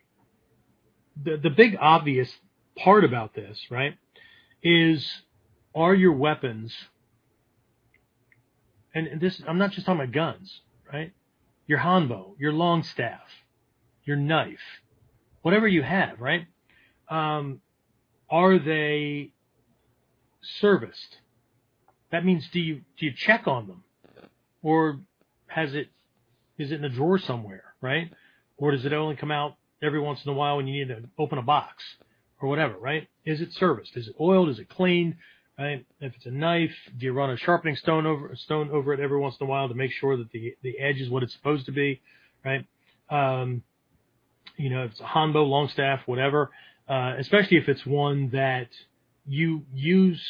the, 1.21 1.37
the 1.37 1.49
big 1.49 1.77
obvious 1.79 2.29
part 2.77 3.03
about 3.05 3.33
this, 3.33 3.57
right, 3.69 3.97
is 4.61 5.21
are 5.73 5.93
your 5.93 6.13
weapons, 6.13 6.73
and, 8.95 9.19
this, 9.19 9.41
I'm 9.45 9.57
not 9.57 9.71
just 9.71 9.85
talking 9.85 10.01
about 10.01 10.13
guns, 10.13 10.61
right? 10.91 11.11
Your 11.67 11.79
hanbo, 11.79 12.35
your 12.39 12.53
long 12.53 12.83
staff, 12.83 13.27
your 14.05 14.15
knife, 14.15 14.59
whatever 15.41 15.67
you 15.67 15.83
have, 15.83 16.19
right? 16.21 16.47
Um, 17.09 17.59
are 18.29 18.57
they 18.57 19.31
serviced? 20.41 21.17
That 22.11 22.23
means 22.23 22.47
do 22.51 22.59
you 22.59 22.81
do 22.97 23.07
you 23.07 23.13
check 23.15 23.47
on 23.47 23.67
them, 23.67 23.83
or 24.63 24.99
has 25.47 25.73
it 25.73 25.89
is 26.57 26.71
it 26.71 26.75
in 26.75 26.85
a 26.85 26.89
drawer 26.89 27.19
somewhere, 27.19 27.75
right? 27.81 28.11
Or 28.57 28.71
does 28.71 28.85
it 28.85 28.93
only 28.93 29.15
come 29.15 29.31
out 29.31 29.55
every 29.83 29.99
once 29.99 30.23
in 30.23 30.31
a 30.31 30.33
while 30.33 30.57
when 30.57 30.67
you 30.67 30.85
need 30.85 30.93
to 30.93 31.09
open 31.19 31.37
a 31.37 31.41
box 31.43 31.83
or 32.41 32.47
whatever, 32.47 32.77
right? 32.77 33.07
Is 33.25 33.41
it 33.41 33.53
serviced? 33.53 33.97
Is 33.97 34.07
it 34.07 34.15
oiled? 34.19 34.49
Is 34.49 34.59
it 34.59 34.69
cleaned? 34.69 35.15
Right? 35.57 35.85
If 36.01 36.13
it's 36.15 36.25
a 36.25 36.31
knife, 36.31 36.75
do 36.97 37.05
you 37.05 37.13
run 37.13 37.29
a 37.29 37.37
sharpening 37.37 37.77
stone 37.77 38.05
over 38.05 38.35
stone 38.35 38.69
over 38.71 38.93
it 38.93 38.99
every 38.99 39.17
once 39.17 39.37
in 39.39 39.47
a 39.47 39.49
while 39.49 39.69
to 39.69 39.73
make 39.73 39.91
sure 39.91 40.17
that 40.17 40.29
the 40.31 40.55
the 40.61 40.77
edge 40.79 40.99
is 40.99 41.09
what 41.09 41.23
it's 41.23 41.33
supposed 41.33 41.67
to 41.67 41.71
be, 41.71 42.01
right? 42.43 42.65
Um, 43.09 43.63
you 44.57 44.69
know, 44.69 44.83
if 44.83 44.91
it's 44.91 44.99
a 44.99 45.05
Hanbo, 45.05 45.47
long 45.47 45.69
staff, 45.69 46.01
whatever, 46.07 46.51
uh, 46.89 47.15
especially 47.17 47.57
if 47.57 47.69
it's 47.69 47.85
one 47.85 48.29
that 48.31 48.67
you 49.25 49.63
use 49.73 50.21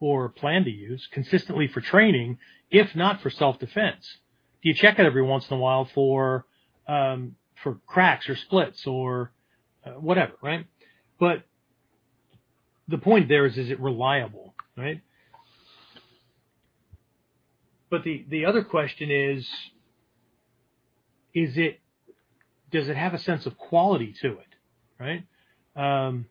or 0.00 0.28
plan 0.28 0.64
to 0.64 0.70
use 0.70 1.06
consistently 1.12 1.68
for 1.68 1.80
training, 1.80 2.38
if 2.70 2.96
not 2.96 3.20
for 3.20 3.30
self-defense. 3.30 4.16
Do 4.62 4.68
you 4.68 4.74
check 4.74 4.98
it 4.98 5.06
every 5.06 5.22
once 5.22 5.48
in 5.48 5.56
a 5.56 5.60
while 5.60 5.84
for 5.84 6.44
um, 6.88 7.36
for 7.62 7.78
cracks 7.86 8.28
or 8.28 8.36
splits 8.36 8.86
or 8.86 9.30
uh, 9.84 9.90
whatever, 9.92 10.32
right? 10.42 10.66
But 11.18 11.44
the 12.90 12.98
point 12.98 13.28
there 13.28 13.46
is, 13.46 13.56
is 13.56 13.70
it 13.70 13.80
reliable, 13.80 14.54
right? 14.76 15.00
But 17.88 18.04
the 18.04 18.24
the 18.28 18.44
other 18.44 18.62
question 18.62 19.10
is, 19.10 19.48
is 21.34 21.56
it 21.56 21.80
does 22.70 22.88
it 22.88 22.96
have 22.96 23.14
a 23.14 23.18
sense 23.18 23.46
of 23.46 23.56
quality 23.56 24.14
to 24.22 24.38
it, 24.38 24.54
right? 24.98 25.24
Um, 25.76 26.26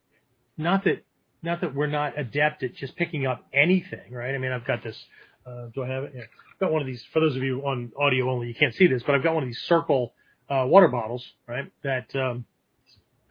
not 0.58 0.84
that 0.84 1.04
not 1.41 1.62
that 1.62 1.74
we're 1.74 1.88
not 1.88 2.19
adept 2.19 2.63
at 2.63 2.76
just 2.76 2.95
picking 2.95 3.26
up 3.26 3.45
anything, 3.54 4.12
right? 4.12 4.36
I 4.36 4.38
mean, 4.38 4.52
I've 4.52 4.65
got 4.65 4.84
this. 4.84 4.98
Uh, 5.45 5.67
do 5.74 5.84
I 5.84 5.88
have 5.88 6.04
it? 6.04 6.13
Yeah. 6.15 6.22
I've 6.22 6.60
got 6.60 6.72
one 6.72 6.82
of 6.82 6.88
these. 6.88 7.04
For 7.13 7.22
those 7.22 7.36
of 7.36 7.43
you 7.43 7.62
on 7.62 7.91
audio 7.98 8.30
only, 8.30 8.48
you 8.48 8.56
can't 8.56 8.76
see 8.76 8.88
this, 8.88 9.04
but 9.04 9.15
I've 9.15 9.24
got 9.24 9.34
one 9.34 9.43
of 9.43 9.50
these 9.50 9.63
Cirkul 9.69 10.12
uh, 10.50 10.65
water 10.67 10.89
bottles, 10.89 11.26
right? 11.48 11.72
That 11.84 12.13
um, 12.15 12.45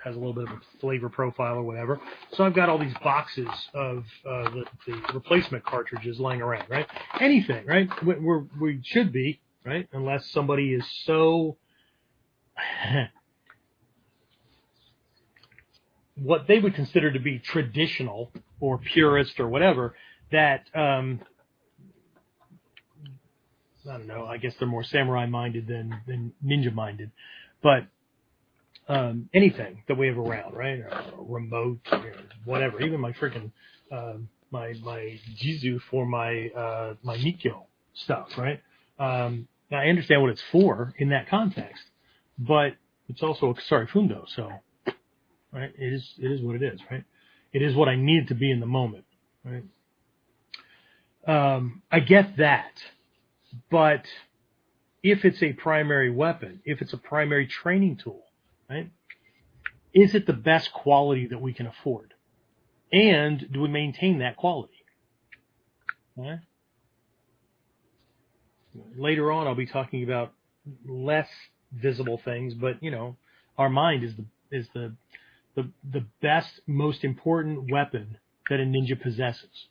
has 0.05 0.15
a 0.15 0.19
little 0.19 0.35
bit 0.35 0.45
of 0.45 0.51
a 0.51 0.61
flavor 0.81 1.09
profile 1.09 1.57
or 1.57 1.63
whatever. 1.63 2.01
So 2.33 2.45
I've 2.45 2.55
got 2.55 2.69
all 2.69 2.79
these 2.79 2.95
boxes 3.03 3.49
of 3.75 4.05
uh, 4.25 4.51
the, 4.51 4.65
the 4.87 5.01
replacement 5.15 5.65
cartridges 5.65 6.21
laying 6.21 6.41
around, 6.41 6.69
right? 6.69 6.87
Anything, 7.21 7.67
right? 7.67 7.89
We're, 8.05 8.45
we 8.61 8.81
should 8.85 9.13
be, 9.13 9.41
right? 9.65 9.89
Unless 9.93 10.31
somebody 10.31 10.73
is 10.75 10.85
so 11.05 11.57
what 16.17 16.47
they 16.47 16.59
would 16.59 16.75
consider 16.75 17.13
to 17.13 17.21
be 17.21 17.39
traditional 17.39 18.33
or 18.61 18.79
purist 18.79 19.39
or 19.41 19.49
whatever 19.49 19.95
that 20.31 20.65
um, 20.75 21.21
I 23.89 23.97
don't 23.97 24.07
know. 24.07 24.27
I 24.27 24.37
guess 24.37 24.55
they're 24.59 24.69
more 24.69 24.85
samurai 24.85 25.27
minded 25.27 25.67
than 25.67 26.01
than 26.07 26.33
ninja 26.45 26.73
minded, 26.73 27.11
but 27.63 27.87
um, 28.89 29.29
anything 29.35 29.83
that 29.87 29.97
we 29.97 30.07
have 30.09 30.19
around, 30.19 30.55
right? 30.55 30.81
Or 30.81 31.25
remote, 31.27 31.81
whatever. 32.45 32.81
Even 32.81 33.01
my 33.01 33.13
freaking 33.13 33.51
uh, 33.93 34.15
my 34.51 34.75
my 34.83 35.19
juzu 35.37 35.81
for 35.91 36.07
my 36.07 36.49
uh, 36.49 36.95
my 37.03 37.17
Mikkyo 37.19 37.65
stuff, 37.95 38.29
right? 38.39 38.61
Um, 38.99 39.47
I 39.71 39.89
understand 39.89 40.23
what 40.23 40.31
it's 40.31 40.43
for 40.51 40.95
in 40.99 41.11
that 41.11 41.29
context, 41.29 41.85
but 42.39 42.75
it's 43.09 43.23
also 43.23 43.51
a 43.51 43.55
kusari 43.55 43.89
fundo, 43.89 44.25
so 44.29 44.51
right? 45.53 45.73
It 45.79 45.93
is 45.93 46.15
it 46.19 46.31
is 46.31 46.43
what 46.43 46.57
it 46.57 46.63
is, 46.63 46.81
right? 46.91 47.05
It 47.53 47.63
is 47.63 47.75
what 47.75 47.89
I 47.89 47.97
need 47.97 48.29
to 48.29 48.35
be 48.35 48.51
in 48.51 48.61
the 48.61 48.67
moment, 48.67 49.05
right? 49.45 49.65
Um, 51.27 51.83
I 51.91 52.01
get 52.01 52.39
that, 52.39 52.73
but 53.71 54.05
if 55.03 55.25
it's 55.25 55.43
a 55.43 55.53
primary 55.53 56.11
weapon, 56.11 56.61
if 56.65 56.81
it's 56.81 56.93
a 56.95 56.99
primary 56.99 57.47
training 57.47 57.99
tool, 58.03 58.23
right? 58.69 58.91
Is 59.95 60.15
it 60.15 60.27
the 60.27 60.33
best 60.33 60.73
quality 60.73 61.27
that 61.29 61.41
we 61.41 61.53
can 61.53 61.67
afford? 61.67 62.15
And 62.93 63.47
do 63.53 63.61
we 63.63 63.69
maintain 63.69 64.19
that 64.19 64.37
quality? 64.37 64.85
Right? 66.17 66.41
Later 68.97 69.33
on, 69.33 69.47
I'll 69.47 69.55
be 69.55 69.67
talking 69.67 70.05
about 70.05 70.33
less 70.87 71.29
visible 71.73 72.21
things, 72.25 72.55
but 72.55 72.83
you 72.83 72.91
know, 72.91 73.17
our 73.57 73.69
mind 73.69 74.05
is 74.05 74.15
the 74.17 74.25
is 74.51 74.69
the 74.75 74.95
the 75.55 75.71
the 75.91 76.05
best, 76.23 76.61
most 76.67 77.05
important 77.05 77.71
weapon 77.71 78.19
that 78.49 78.61
a 78.61 78.63
ninja 78.63 79.01
possesses. 79.01 79.67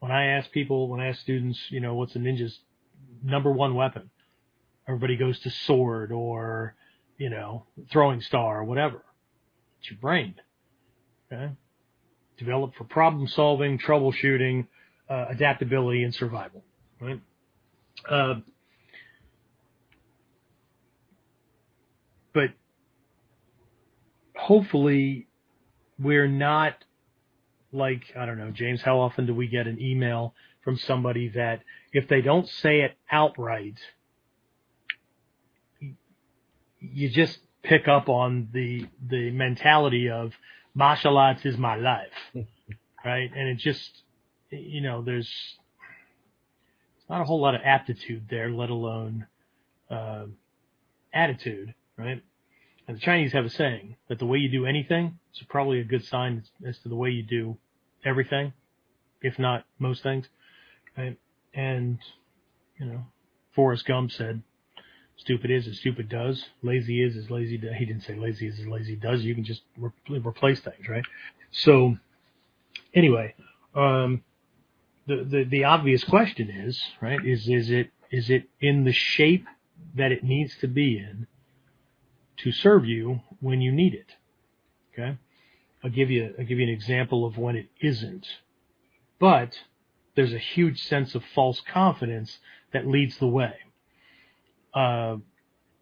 When 0.00 0.10
I 0.10 0.26
ask 0.26 0.50
people, 0.50 0.88
when 0.88 1.00
I 1.00 1.08
ask 1.08 1.20
students, 1.20 1.60
you 1.70 1.80
know, 1.80 1.94
what's 1.94 2.16
a 2.16 2.18
ninja's 2.18 2.58
number 3.22 3.52
one 3.52 3.74
weapon? 3.74 4.10
Everybody 4.88 5.16
goes 5.16 5.38
to 5.40 5.50
sword 5.50 6.10
or, 6.10 6.74
you 7.22 7.30
know, 7.30 7.64
throwing 7.92 8.20
star 8.20 8.58
or 8.58 8.64
whatever. 8.64 9.04
It's 9.78 9.92
your 9.92 10.00
brain. 10.00 10.34
Okay? 11.32 11.52
Developed 12.36 12.76
for 12.76 12.82
problem 12.82 13.28
solving, 13.28 13.78
troubleshooting, 13.78 14.66
uh, 15.08 15.26
adaptability, 15.30 16.02
and 16.02 16.12
survival. 16.12 16.64
Right? 17.00 17.20
Uh, 18.10 18.34
but 22.34 22.50
hopefully 24.34 25.28
we're 26.00 26.26
not 26.26 26.74
like, 27.72 28.02
I 28.18 28.26
don't 28.26 28.38
know, 28.38 28.50
James, 28.50 28.82
how 28.82 28.98
often 28.98 29.26
do 29.26 29.34
we 29.34 29.46
get 29.46 29.68
an 29.68 29.80
email 29.80 30.34
from 30.64 30.76
somebody 30.76 31.28
that 31.36 31.62
if 31.92 32.08
they 32.08 32.20
don't 32.20 32.48
say 32.48 32.80
it 32.80 32.96
outright, 33.12 33.78
you 36.82 37.10
just 37.10 37.38
pick 37.62 37.86
up 37.88 38.08
on 38.08 38.48
the, 38.52 38.86
the 39.08 39.30
mentality 39.30 40.10
of 40.10 40.32
martial 40.74 41.16
arts 41.16 41.44
is 41.44 41.56
my 41.56 41.76
life, 41.76 42.08
right? 43.04 43.30
And 43.34 43.48
it 43.48 43.58
just, 43.58 44.02
you 44.50 44.80
know, 44.80 45.02
there's 45.02 45.30
not 47.08 47.20
a 47.20 47.24
whole 47.24 47.40
lot 47.40 47.54
of 47.54 47.60
aptitude 47.64 48.26
there, 48.28 48.50
let 48.50 48.70
alone, 48.70 49.26
uh, 49.90 50.24
attitude, 51.12 51.74
right? 51.96 52.22
And 52.88 52.96
the 52.96 53.00
Chinese 53.00 53.32
have 53.32 53.44
a 53.44 53.50
saying 53.50 53.96
that 54.08 54.18
the 54.18 54.26
way 54.26 54.38
you 54.38 54.50
do 54.50 54.66
anything 54.66 55.18
is 55.34 55.42
probably 55.48 55.80
a 55.80 55.84
good 55.84 56.04
sign 56.04 56.42
as 56.66 56.78
to 56.80 56.88
the 56.88 56.96
way 56.96 57.10
you 57.10 57.22
do 57.22 57.56
everything, 58.04 58.52
if 59.20 59.38
not 59.38 59.64
most 59.78 60.02
things. 60.02 60.26
Right? 60.96 61.16
And, 61.54 61.98
you 62.78 62.86
know, 62.86 63.06
Forrest 63.54 63.86
Gump 63.86 64.10
said, 64.10 64.42
stupid 65.22 65.50
is 65.50 65.66
as 65.66 65.78
stupid 65.78 66.08
does. 66.08 66.44
Lazy 66.62 67.02
is 67.02 67.16
as 67.16 67.30
lazy 67.30 67.56
does. 67.56 67.74
He 67.78 67.84
didn't 67.84 68.02
say 68.02 68.14
lazy 68.14 68.48
is 68.48 68.58
as 68.58 68.66
lazy 68.66 68.96
does. 68.96 69.22
You 69.22 69.34
can 69.34 69.44
just 69.44 69.62
re- 69.78 69.90
replace 70.08 70.60
things, 70.60 70.88
right? 70.88 71.04
So, 71.50 71.96
anyway, 72.92 73.34
um, 73.74 74.22
the, 75.06 75.24
the, 75.24 75.44
the 75.44 75.64
obvious 75.64 76.04
question 76.04 76.50
is, 76.50 76.82
right, 77.00 77.24
is, 77.24 77.48
is 77.48 77.70
it, 77.70 77.90
is 78.10 78.30
it 78.30 78.48
in 78.60 78.84
the 78.84 78.92
shape 78.92 79.46
that 79.94 80.12
it 80.12 80.24
needs 80.24 80.56
to 80.60 80.68
be 80.68 80.98
in 80.98 81.26
to 82.38 82.52
serve 82.52 82.84
you 82.84 83.20
when 83.40 83.60
you 83.60 83.72
need 83.72 83.94
it. 83.94 84.16
Okay. 84.92 85.16
I'll 85.84 85.90
give 85.90 86.10
you, 86.10 86.34
I'll 86.38 86.44
give 86.44 86.58
you 86.58 86.66
an 86.66 86.72
example 86.72 87.24
of 87.24 87.38
when 87.38 87.56
it 87.56 87.68
isn't. 87.80 88.26
But 89.18 89.58
there's 90.14 90.32
a 90.32 90.38
huge 90.38 90.82
sense 90.82 91.14
of 91.14 91.22
false 91.34 91.60
confidence 91.60 92.38
that 92.72 92.86
leads 92.86 93.18
the 93.18 93.26
way. 93.26 93.54
Uh, 94.74 95.16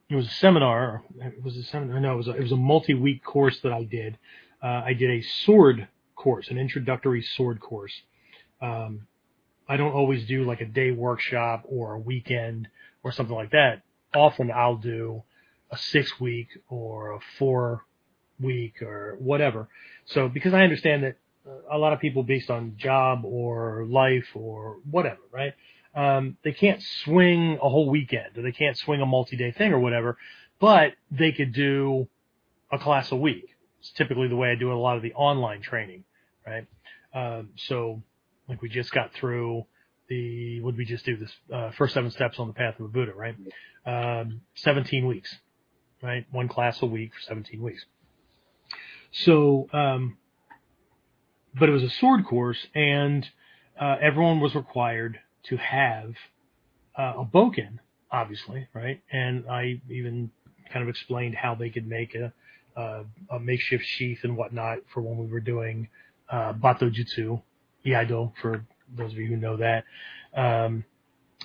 it 0.09 0.16
was 0.16 0.26
a 0.26 0.30
seminar. 0.30 1.05
It 1.20 1.43
was 1.43 1.57
a 1.57 1.62
seminar. 1.62 2.01
No, 2.01 2.14
it 2.14 2.16
was 2.16 2.28
a, 2.28 2.32
it 2.32 2.43
was 2.43 2.53
a 2.53 2.57
multi-week 2.57 3.24
course 3.24 3.61
that 3.62 3.72
I 3.72 3.84
did. 3.84 4.18
Uh, 4.62 4.82
I 4.84 4.95
did 4.95 5.11
a 5.11 5.22
sword 5.22 5.88
course, 6.16 6.49
an 6.49 6.59
introductory 6.59 7.22
sword 7.22 7.61
course. 7.61 7.93
Um, 8.61 9.07
I 9.68 9.76
don't 9.76 9.93
always 9.93 10.26
do 10.26 10.45
like 10.45 10.61
a 10.61 10.66
day 10.66 10.91
workshop 10.91 11.64
or 11.66 11.95
a 11.95 11.99
weekend 11.99 12.68
or 13.05 13.12
something 13.12 13.34
like 13.34 13.53
that. 13.53 13.82
Often 14.14 14.51
I'll 14.51 14.76
do 14.76 15.22
a 15.70 15.78
six 15.78 16.18
week 16.20 16.49
or 16.68 17.12
a 17.12 17.20
four 17.38 17.84
week 18.41 18.82
or 18.82 19.16
whatever. 19.20 19.68
So 20.07 20.28
because 20.28 20.55
I 20.55 20.62
understand 20.62 21.05
that 21.05 21.16
a 21.70 21.78
lot 21.78 21.93
of 21.93 22.01
people 22.01 22.22
based 22.24 22.51
on 22.51 22.74
job 22.76 23.24
or 23.24 23.86
life 23.88 24.28
or 24.34 24.78
whatever, 24.91 25.20
right? 25.32 25.53
Um, 25.95 26.36
they 26.45 26.53
can't 26.53 26.82
swing 27.05 27.59
a 27.62 27.68
whole 27.68 27.91
weekend 27.91 28.38
or 28.38 28.43
they 28.43 28.53
can't 28.53 28.76
swing 28.76 29.01
a 29.01 29.07
multi-day 29.07 29.53
thing 29.53 29.72
or 29.72 29.80
whatever, 29.80 30.18
but 30.61 30.93
they 31.11 31.32
could 31.32 31.53
do 31.53 32.09
a 32.70 32.78
class 32.78 33.11
a 33.11 33.16
week. 33.16 33.57
It's 33.80 33.91
typically 33.93 34.28
the 34.28 34.36
way 34.36 34.51
I 34.51 34.55
do 34.55 34.72
a 34.72 34.74
lot 34.74 34.97
of 34.97 35.03
the 35.03 35.12
online 35.14 35.62
training, 35.62 36.05
right? 36.47 36.66
Um, 37.12 37.51
so 37.57 38.03
like 38.49 38.62
we 38.62 38.68
just 38.68 38.93
got 38.93 39.12
through 39.14 39.64
the, 40.09 40.61
what 40.61 40.72
did 40.72 40.78
we 40.78 40.84
just 40.84 41.05
do 41.05 41.16
this, 41.16 41.32
uh, 41.53 41.70
first 41.72 41.95
seven 41.95 42.11
steps 42.11 42.38
on 42.38 42.47
the 42.47 42.55
path 42.55 42.78
of 42.78 42.86
a 42.86 42.88
Buddha, 42.88 43.12
right? 43.14 43.34
Um, 43.86 44.43
17 44.55 45.07
weeks 45.07 45.34
right? 46.03 46.26
One 46.30 46.49
class 46.49 46.80
a 46.82 46.86
week 46.86 47.12
for 47.14 47.20
17 47.20 47.62
weeks. 47.62 47.84
So, 49.12 49.68
um, 49.72 50.16
but 51.59 51.68
it 51.68 51.72
was 51.72 51.82
a 51.82 51.91
sword 51.91 52.24
course, 52.26 52.66
and 52.74 53.28
uh, 53.78 53.97
everyone 54.01 54.41
was 54.41 54.55
required 54.55 55.18
to 55.45 55.57
have 55.57 56.14
uh, 56.99 57.14
a 57.18 57.24
bokken, 57.24 57.78
obviously, 58.11 58.68
right? 58.74 59.03
And 59.12 59.49
I 59.49 59.80
even 59.88 60.30
kind 60.72 60.82
of 60.82 60.88
explained 60.88 61.34
how 61.34 61.55
they 61.55 61.70
could 61.70 61.86
make 61.86 62.14
a, 62.14 62.32
a, 62.76 63.05
a 63.30 63.41
makeshift 63.41 63.84
sheath 63.84 64.20
and 64.22 64.36
whatnot 64.36 64.78
for 64.93 65.01
when 65.01 65.18
we 65.18 65.26
were 65.26 65.41
doing 65.41 65.88
uh, 66.30 66.53
Battojutsu, 66.53 67.43
Iaido, 67.86 68.32
for 68.41 68.64
those 68.97 69.12
of 69.12 69.18
you 69.18 69.28
who 69.28 69.36
know 69.36 69.57
that. 69.57 69.84
Um, 70.34 70.84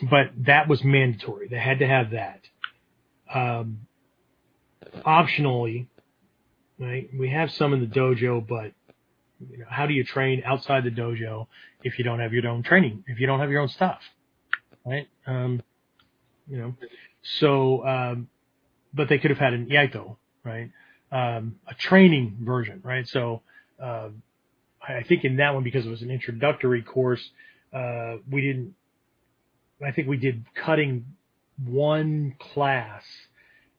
but 0.10 0.32
that 0.46 0.68
was 0.68 0.84
mandatory. 0.84 1.48
They 1.48 1.60
had 1.60 1.80
to 1.80 1.88
have 1.88 2.12
that. 2.12 2.42
Um, 3.34 3.88
optionally, 5.06 5.88
right? 6.80 7.10
We 7.18 7.30
have 7.30 7.52
some 7.52 7.74
in 7.74 7.80
the 7.80 7.88
dojo, 7.88 8.46
but 8.46 8.74
you 9.40 9.58
know, 9.60 9.66
how 9.70 9.86
do 9.86 9.94
you 9.94 10.04
train 10.04 10.44
outside 10.46 10.84
the 10.84 10.92
dojo 10.92 11.48
if 11.84 11.98
you 11.98 12.06
don't 12.06 12.20
have 12.20 12.34
your 12.34 12.48
own 12.48 12.64
training, 12.64 13.04
if 13.08 13.20
you 13.20 13.28
don't 13.28 13.40
have 13.40 13.52
your 13.52 13.62
own 13.62 13.70
stuff, 13.70 14.00
right? 14.86 15.08
Um, 15.28 15.62
you 16.48 16.58
know, 16.58 16.76
so, 17.22 17.86
um, 17.86 18.30
but 18.94 19.10
they 19.10 19.18
could 19.18 19.32
have 19.32 19.40
had 19.40 19.54
an 19.54 19.68
iaito, 19.68 20.18
right? 20.44 20.72
Um, 21.12 21.56
a 21.68 21.74
training 21.74 22.38
version, 22.42 22.82
right? 22.84 23.08
So, 23.08 23.42
uh, 23.82 24.10
I 24.88 25.04
think 25.04 25.24
in 25.24 25.38
that 25.38 25.54
one, 25.54 25.64
because 25.64 25.86
it 25.86 25.90
was 25.90 26.02
an 26.02 26.12
introductory 26.12 26.84
course, 26.84 27.24
uh, 27.74 28.18
we 28.30 28.42
didn't, 28.42 28.76
I 29.86 29.92
think 29.92 30.08
we 30.08 30.18
did 30.18 30.46
cutting 30.54 31.06
one 31.64 32.36
class 32.40 33.04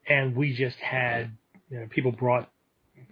and 0.08 0.34
we 0.34 0.54
just 0.54 0.78
had 0.78 1.32
you 1.70 1.80
know, 1.80 1.86
people 1.88 2.12
brought 2.12 2.50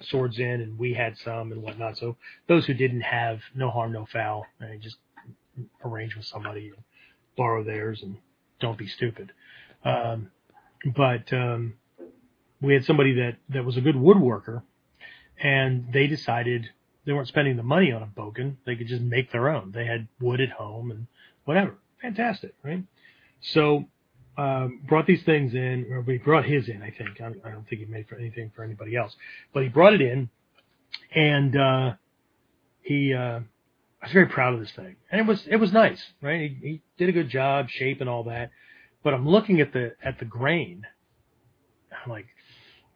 swords 0.01 0.39
in, 0.39 0.61
and 0.61 0.78
we 0.78 0.95
had 0.95 1.16
some 1.18 1.53
and 1.53 1.62
whatnot. 1.62 1.97
So 1.99 2.16
those 2.49 2.66
who 2.66 2.74
didn't 2.74 3.03
have 3.03 3.41
no 3.55 3.70
harm, 3.70 3.93
no 3.93 4.07
foul, 4.07 4.47
and 4.61 4.80
just 4.80 4.97
arrange 5.85 6.16
with 6.16 6.26
somebody 6.26 6.68
and 6.68 6.85
borrow 7.37 7.64
theirs, 7.64 8.03
and 8.03 8.16
don't 8.61 8.78
be 8.78 8.87
stupid. 8.87 9.32
Um, 9.85 10.30
but 10.95 11.32
um, 11.32 11.74
we 12.61 12.74
had 12.74 12.85
somebody 12.85 13.14
that 13.14 13.37
that 13.51 13.64
was 13.64 13.76
a 13.76 13.80
good 13.80 13.97
woodworker, 13.97 14.62
and 15.43 15.93
they 15.93 16.07
decided 16.07 16.68
they 17.05 17.12
weren't 17.12 17.28
spending 17.28 17.57
the 17.57 17.62
money 17.62 17.93
on 17.93 18.03
a 18.03 18.07
bokken; 18.07 18.57
they 18.66 18.76
could 18.76 18.89
just 18.89 19.03
make 19.03 19.30
their 19.32 19.49
own. 19.49 19.72
They 19.72 19.87
had 19.87 20.09
wood 20.20 20.41
at 20.41 20.51
home 20.51 20.91
and 20.91 21.07
whatever. 21.45 21.76
Fantastic, 22.01 22.55
right? 22.62 22.82
So 23.41 23.87
um, 24.37 24.80
brought 24.89 25.07
these 25.07 25.22
things 25.24 25.55
in, 25.55 25.87
or 25.91 26.03
he 26.03 26.18
brought 26.18 26.45
his 26.45 26.68
in, 26.68 26.82
I 26.82 26.91
think. 26.91 27.20
I, 27.20 27.49
I 27.49 27.53
don't 27.53 27.68
think 27.68 27.80
he 27.80 27.87
made 27.87 28.09
for 28.09 28.16
anything 28.16 28.51
for 28.55 28.64
anybody 28.64 28.97
else, 28.97 29.14
but 29.53 29.62
he 29.62 29.68
brought 29.68 29.95
it 29.95 30.01
in, 30.01 30.28
and 31.14 31.57
uh, 31.57 31.93
he. 32.82 33.14
Uh, 33.14 33.41
I 34.03 34.07
was 34.07 34.12
very 34.12 34.26
proud 34.26 34.53
of 34.53 34.61
this 34.61 34.72
thing, 34.72 34.97
and 35.11 35.20
it 35.20 35.26
was 35.26 35.47
it 35.49 35.57
was 35.57 35.72
nice, 35.72 36.03
right? 36.20 36.41
He, 36.41 36.68
he 36.68 36.82
did 36.99 37.09
a 37.09 37.12
good 37.12 37.30
job, 37.30 37.70
shape 37.70 38.01
and 38.01 38.11
all 38.11 38.24
that. 38.24 38.51
But 39.03 39.14
I'm 39.14 39.28
looking 39.28 39.61
at 39.61 39.72
the 39.72 39.95
at 40.03 40.18
the 40.18 40.24
grain. 40.24 40.85
I'm 42.05 42.11
like, 42.11 42.26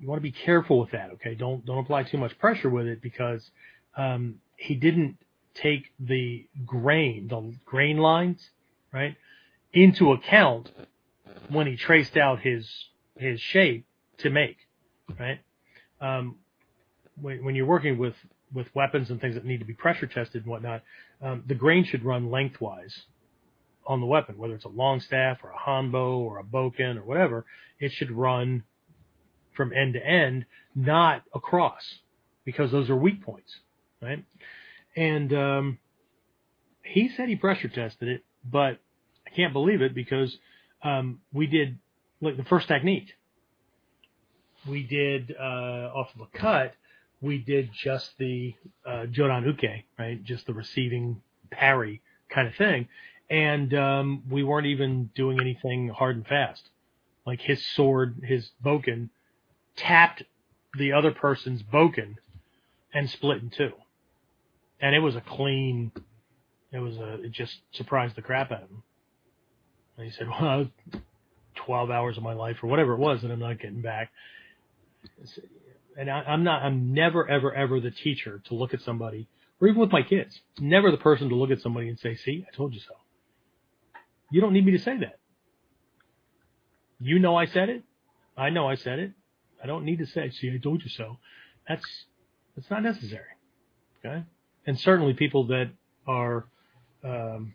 you 0.00 0.08
want 0.08 0.18
to 0.18 0.22
be 0.22 0.32
careful 0.32 0.80
with 0.80 0.90
that, 0.90 1.10
okay? 1.12 1.34
Don't 1.34 1.64
don't 1.64 1.78
apply 1.78 2.02
too 2.02 2.18
much 2.18 2.38
pressure 2.38 2.68
with 2.68 2.86
it 2.86 3.00
because 3.00 3.48
um, 3.96 4.36
he 4.56 4.74
didn't 4.74 5.16
take 5.54 5.84
the 5.98 6.46
grain, 6.66 7.28
the 7.28 7.54
grain 7.64 7.98
lines, 7.98 8.50
right, 8.92 9.16
into 9.72 10.12
account 10.12 10.70
when 11.48 11.66
he 11.66 11.76
traced 11.76 12.16
out 12.16 12.40
his 12.40 12.68
his 13.16 13.40
shape 13.40 13.86
to 14.18 14.30
make, 14.30 14.56
right? 15.18 15.40
Um, 16.00 16.36
when, 17.20 17.44
when 17.44 17.54
you're 17.54 17.66
working 17.66 17.98
with 17.98 18.14
with 18.52 18.74
weapons 18.74 19.10
and 19.10 19.20
things 19.20 19.34
that 19.34 19.44
need 19.44 19.58
to 19.58 19.64
be 19.66 19.74
pressure 19.74 20.06
tested 20.06 20.42
and 20.42 20.50
whatnot, 20.50 20.82
um, 21.22 21.44
the 21.46 21.54
grain 21.54 21.84
should 21.84 22.04
run 22.04 22.30
lengthwise 22.30 23.02
on 23.86 24.00
the 24.00 24.06
weapon, 24.06 24.36
whether 24.36 24.54
it's 24.54 24.64
a 24.64 24.68
long 24.68 25.00
staff 25.00 25.38
or 25.42 25.50
a 25.50 25.58
hanbo 25.58 26.18
or 26.18 26.38
a 26.38 26.44
bokken 26.44 26.96
or 26.96 27.04
whatever, 27.04 27.46
it 27.80 27.90
should 27.92 28.10
run 28.10 28.62
from 29.54 29.72
end 29.72 29.94
to 29.94 30.06
end, 30.06 30.44
not 30.74 31.22
across, 31.34 31.82
because 32.44 32.70
those 32.70 32.90
are 32.90 32.96
weak 32.96 33.22
points, 33.22 33.58
right? 34.00 34.24
And 34.94 35.32
um, 35.32 35.78
he 36.82 37.08
said 37.08 37.28
he 37.28 37.36
pressure 37.36 37.68
tested 37.68 38.08
it, 38.08 38.24
but 38.44 38.78
I 39.26 39.30
can't 39.34 39.52
believe 39.52 39.82
it 39.82 39.94
because 39.94 40.36
um, 40.82 41.20
we 41.32 41.46
did 41.46 41.78
like 42.20 42.36
the 42.36 42.44
first 42.44 42.68
technique. 42.68 43.08
We 44.68 44.82
did 44.82 45.34
uh, 45.38 45.90
off 45.94 46.10
of 46.14 46.20
a 46.20 46.38
cut. 46.38 46.74
We 47.20 47.38
did 47.38 47.70
just 47.72 48.10
the 48.18 48.54
uh, 48.86 49.06
Jodan 49.10 49.44
Uke, 49.46 49.84
right? 49.98 50.22
Just 50.22 50.46
the 50.46 50.54
receiving 50.54 51.20
parry 51.50 52.02
kind 52.28 52.46
of 52.46 52.54
thing, 52.54 52.88
and 53.30 53.72
um, 53.74 54.22
we 54.30 54.44
weren't 54.44 54.66
even 54.66 55.10
doing 55.14 55.40
anything 55.40 55.88
hard 55.88 56.16
and 56.16 56.26
fast. 56.26 56.68
Like 57.26 57.40
his 57.40 57.64
sword, 57.74 58.22
his 58.24 58.50
bokken, 58.64 59.08
tapped 59.76 60.22
the 60.78 60.92
other 60.92 61.10
person's 61.10 61.62
bokken 61.62 62.16
and 62.92 63.10
split 63.10 63.42
in 63.42 63.50
two, 63.50 63.72
and 64.80 64.94
it 64.94 65.00
was 65.00 65.16
a 65.16 65.20
clean. 65.20 65.92
It 66.72 66.78
was 66.78 66.96
a. 66.98 67.24
It 67.24 67.32
just 67.32 67.56
surprised 67.72 68.16
the 68.16 68.22
crap 68.22 68.52
out 68.52 68.62
of 68.62 68.68
him. 68.68 68.82
And 69.98 70.06
he 70.06 70.12
said, 70.12 70.28
"Well, 70.28 70.68
12 71.68 71.90
hours 71.90 72.16
of 72.16 72.22
my 72.22 72.32
life 72.32 72.56
or 72.62 72.68
whatever 72.68 72.94
it 72.94 72.98
was 72.98 73.20
that 73.20 73.30
I'm 73.30 73.40
not 73.40 73.60
getting 73.60 73.82
back. 73.82 74.10
And 75.98 76.10
I, 76.10 76.20
I'm 76.20 76.44
not, 76.44 76.62
I'm 76.62 76.94
never, 76.94 77.28
ever, 77.28 77.54
ever 77.54 77.78
the 77.78 77.90
teacher 77.90 78.40
to 78.46 78.54
look 78.54 78.72
at 78.72 78.80
somebody, 78.80 79.28
or 79.60 79.68
even 79.68 79.80
with 79.80 79.92
my 79.92 80.02
kids, 80.02 80.40
never 80.58 80.90
the 80.90 80.96
person 80.96 81.28
to 81.28 81.34
look 81.34 81.50
at 81.50 81.60
somebody 81.60 81.88
and 81.88 81.98
say, 81.98 82.16
see, 82.16 82.46
I 82.50 82.56
told 82.56 82.72
you 82.72 82.80
so. 82.80 82.94
You 84.30 84.40
don't 84.40 84.54
need 84.54 84.64
me 84.64 84.72
to 84.72 84.78
say 84.78 84.96
that. 84.98 85.18
You 87.00 87.18
know 87.18 87.36
I 87.36 87.46
said 87.46 87.68
it. 87.68 87.82
I 88.36 88.50
know 88.50 88.66
I 88.68 88.76
said 88.76 88.98
it. 88.98 89.12
I 89.62 89.66
don't 89.66 89.84
need 89.84 89.98
to 89.98 90.06
say, 90.06 90.30
see, 90.30 90.50
I 90.54 90.58
told 90.58 90.82
you 90.82 90.90
so. 90.90 91.18
That's, 91.68 91.84
that's 92.56 92.70
not 92.70 92.82
necessary. 92.82 93.24
Okay. 93.98 94.24
And 94.66 94.78
certainly 94.78 95.14
people 95.14 95.48
that 95.48 95.70
are, 96.06 96.46
um, 97.04 97.54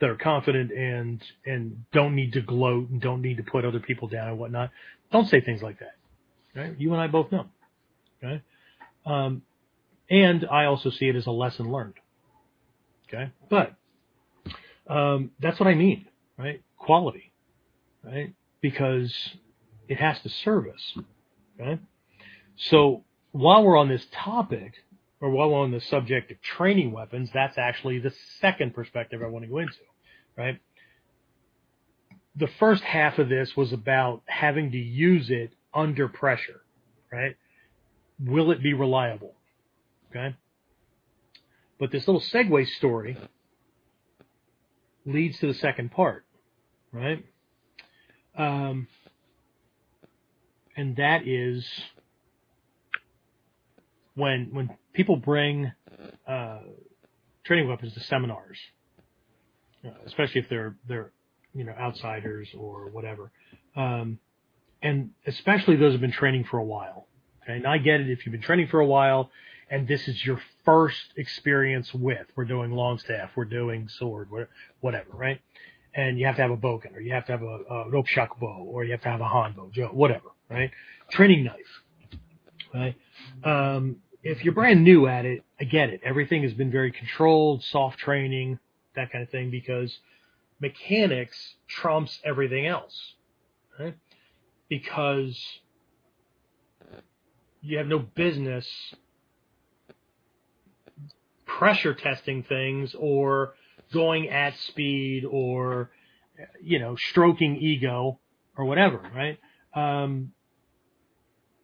that 0.00 0.10
are 0.10 0.16
confident 0.16 0.70
and 0.72 1.22
and 1.44 1.84
don't 1.92 2.14
need 2.14 2.32
to 2.34 2.40
gloat 2.40 2.90
and 2.90 3.00
don't 3.00 3.22
need 3.22 3.38
to 3.38 3.42
put 3.42 3.64
other 3.64 3.80
people 3.80 4.08
down 4.08 4.28
and 4.28 4.38
whatnot. 4.38 4.70
Don't 5.12 5.28
say 5.28 5.40
things 5.40 5.62
like 5.62 5.78
that. 5.78 5.96
Right? 6.54 6.74
You 6.78 6.92
and 6.92 7.00
I 7.00 7.06
both 7.06 7.30
know. 7.32 7.46
Okay. 8.22 8.42
Um, 9.04 9.42
and 10.10 10.46
I 10.50 10.66
also 10.66 10.90
see 10.90 11.08
it 11.08 11.16
as 11.16 11.26
a 11.26 11.30
lesson 11.30 11.70
learned. 11.70 11.94
Okay. 13.08 13.30
But 13.48 13.74
um, 14.86 15.30
that's 15.40 15.58
what 15.60 15.68
I 15.68 15.74
mean, 15.74 16.06
right? 16.38 16.62
Quality, 16.78 17.32
right? 18.04 18.34
Because 18.60 19.14
it 19.88 19.98
has 19.98 20.20
to 20.20 20.28
serve 20.28 20.66
us. 20.68 20.98
Okay. 21.60 21.80
So 22.56 23.04
while 23.32 23.62
we're 23.62 23.76
on 23.76 23.88
this 23.88 24.06
topic, 24.12 24.74
or 25.20 25.30
while 25.30 25.54
on 25.54 25.70
the 25.70 25.80
subject 25.80 26.30
of 26.30 26.40
training 26.42 26.92
weapons, 26.92 27.30
that's 27.32 27.56
actually 27.56 27.98
the 27.98 28.12
second 28.40 28.74
perspective 28.74 29.22
I 29.22 29.28
want 29.28 29.44
to 29.44 29.50
go 29.50 29.58
into, 29.58 29.74
right? 30.36 30.60
The 32.36 32.48
first 32.58 32.82
half 32.82 33.18
of 33.18 33.28
this 33.28 33.56
was 33.56 33.72
about 33.72 34.22
having 34.26 34.72
to 34.72 34.78
use 34.78 35.30
it 35.30 35.52
under 35.72 36.08
pressure, 36.08 36.60
right? 37.10 37.36
Will 38.20 38.50
it 38.50 38.62
be 38.62 38.74
reliable? 38.74 39.34
Okay. 40.10 40.36
But 41.78 41.90
this 41.90 42.06
little 42.06 42.20
segue 42.20 42.66
story 42.76 43.16
leads 45.06 45.38
to 45.38 45.46
the 45.46 45.54
second 45.54 45.92
part, 45.92 46.24
right? 46.92 47.24
Um, 48.36 48.88
and 50.76 50.96
that 50.96 51.26
is 51.26 51.66
when 54.16 54.48
when 54.52 54.76
people 54.92 55.16
bring 55.16 55.70
uh, 56.26 56.58
training 57.44 57.68
weapons 57.68 57.94
to 57.94 58.00
seminars, 58.00 58.58
uh, 59.84 59.90
especially 60.04 60.40
if 60.40 60.48
they're 60.48 60.76
they're 60.88 61.12
you 61.54 61.62
know 61.64 61.72
outsiders 61.72 62.48
or 62.58 62.90
whatever, 62.90 63.30
um, 63.76 64.18
and 64.82 65.10
especially 65.26 65.76
those 65.76 65.92
who've 65.92 66.00
been 66.00 66.10
training 66.10 66.44
for 66.44 66.58
a 66.58 66.64
while. 66.64 67.06
Okay, 67.44 67.54
and 67.54 67.66
I 67.66 67.78
get 67.78 68.00
it 68.00 68.10
if 68.10 68.26
you've 68.26 68.32
been 68.32 68.42
training 68.42 68.66
for 68.66 68.80
a 68.80 68.86
while 68.86 69.30
and 69.70 69.88
this 69.88 70.06
is 70.08 70.24
your 70.24 70.40
first 70.64 71.12
experience 71.16 71.92
with. 71.92 72.26
We're 72.36 72.44
doing 72.44 72.70
long 72.70 72.98
staff, 72.98 73.30
we're 73.36 73.44
doing 73.44 73.88
sword, 73.88 74.28
whatever, 74.80 75.10
right? 75.12 75.40
And 75.94 76.18
you 76.18 76.26
have 76.26 76.36
to 76.36 76.42
have 76.42 76.50
a 76.50 76.56
bokken, 76.56 76.94
or 76.94 77.00
you 77.00 77.12
have 77.12 77.26
to 77.26 77.32
have 77.32 77.42
a, 77.42 77.46
a 77.46 77.90
rokushakubo, 77.90 78.64
or 78.66 78.84
you 78.84 78.92
have 78.92 79.02
to 79.02 79.08
have 79.08 79.20
a 79.20 79.24
hanbo, 79.24 79.92
whatever, 79.92 80.28
right? 80.50 80.70
Training 81.10 81.44
knife, 81.44 81.82
right? 82.74 82.94
Um, 83.42 83.96
if 84.26 84.44
you're 84.44 84.54
brand 84.54 84.82
new 84.82 85.06
at 85.06 85.24
it, 85.24 85.44
I 85.60 85.64
get 85.64 85.90
it. 85.90 86.00
Everything 86.04 86.42
has 86.42 86.52
been 86.52 86.70
very 86.70 86.90
controlled, 86.90 87.62
soft 87.62 87.98
training, 87.98 88.58
that 88.96 89.12
kind 89.12 89.22
of 89.22 89.30
thing, 89.30 89.50
because 89.50 89.98
mechanics 90.60 91.54
trumps 91.68 92.18
everything 92.24 92.66
else, 92.66 93.14
right? 93.78 93.94
Because 94.68 95.40
you 97.60 97.78
have 97.78 97.86
no 97.86 98.00
business 98.00 98.66
pressure 101.44 101.94
testing 101.94 102.42
things 102.42 102.96
or 102.98 103.54
going 103.92 104.28
at 104.28 104.58
speed 104.58 105.24
or, 105.24 105.90
you 106.60 106.80
know, 106.80 106.96
stroking 106.96 107.56
ego 107.56 108.18
or 108.56 108.64
whatever, 108.64 109.00
right? 109.14 109.38
Um, 109.74 110.32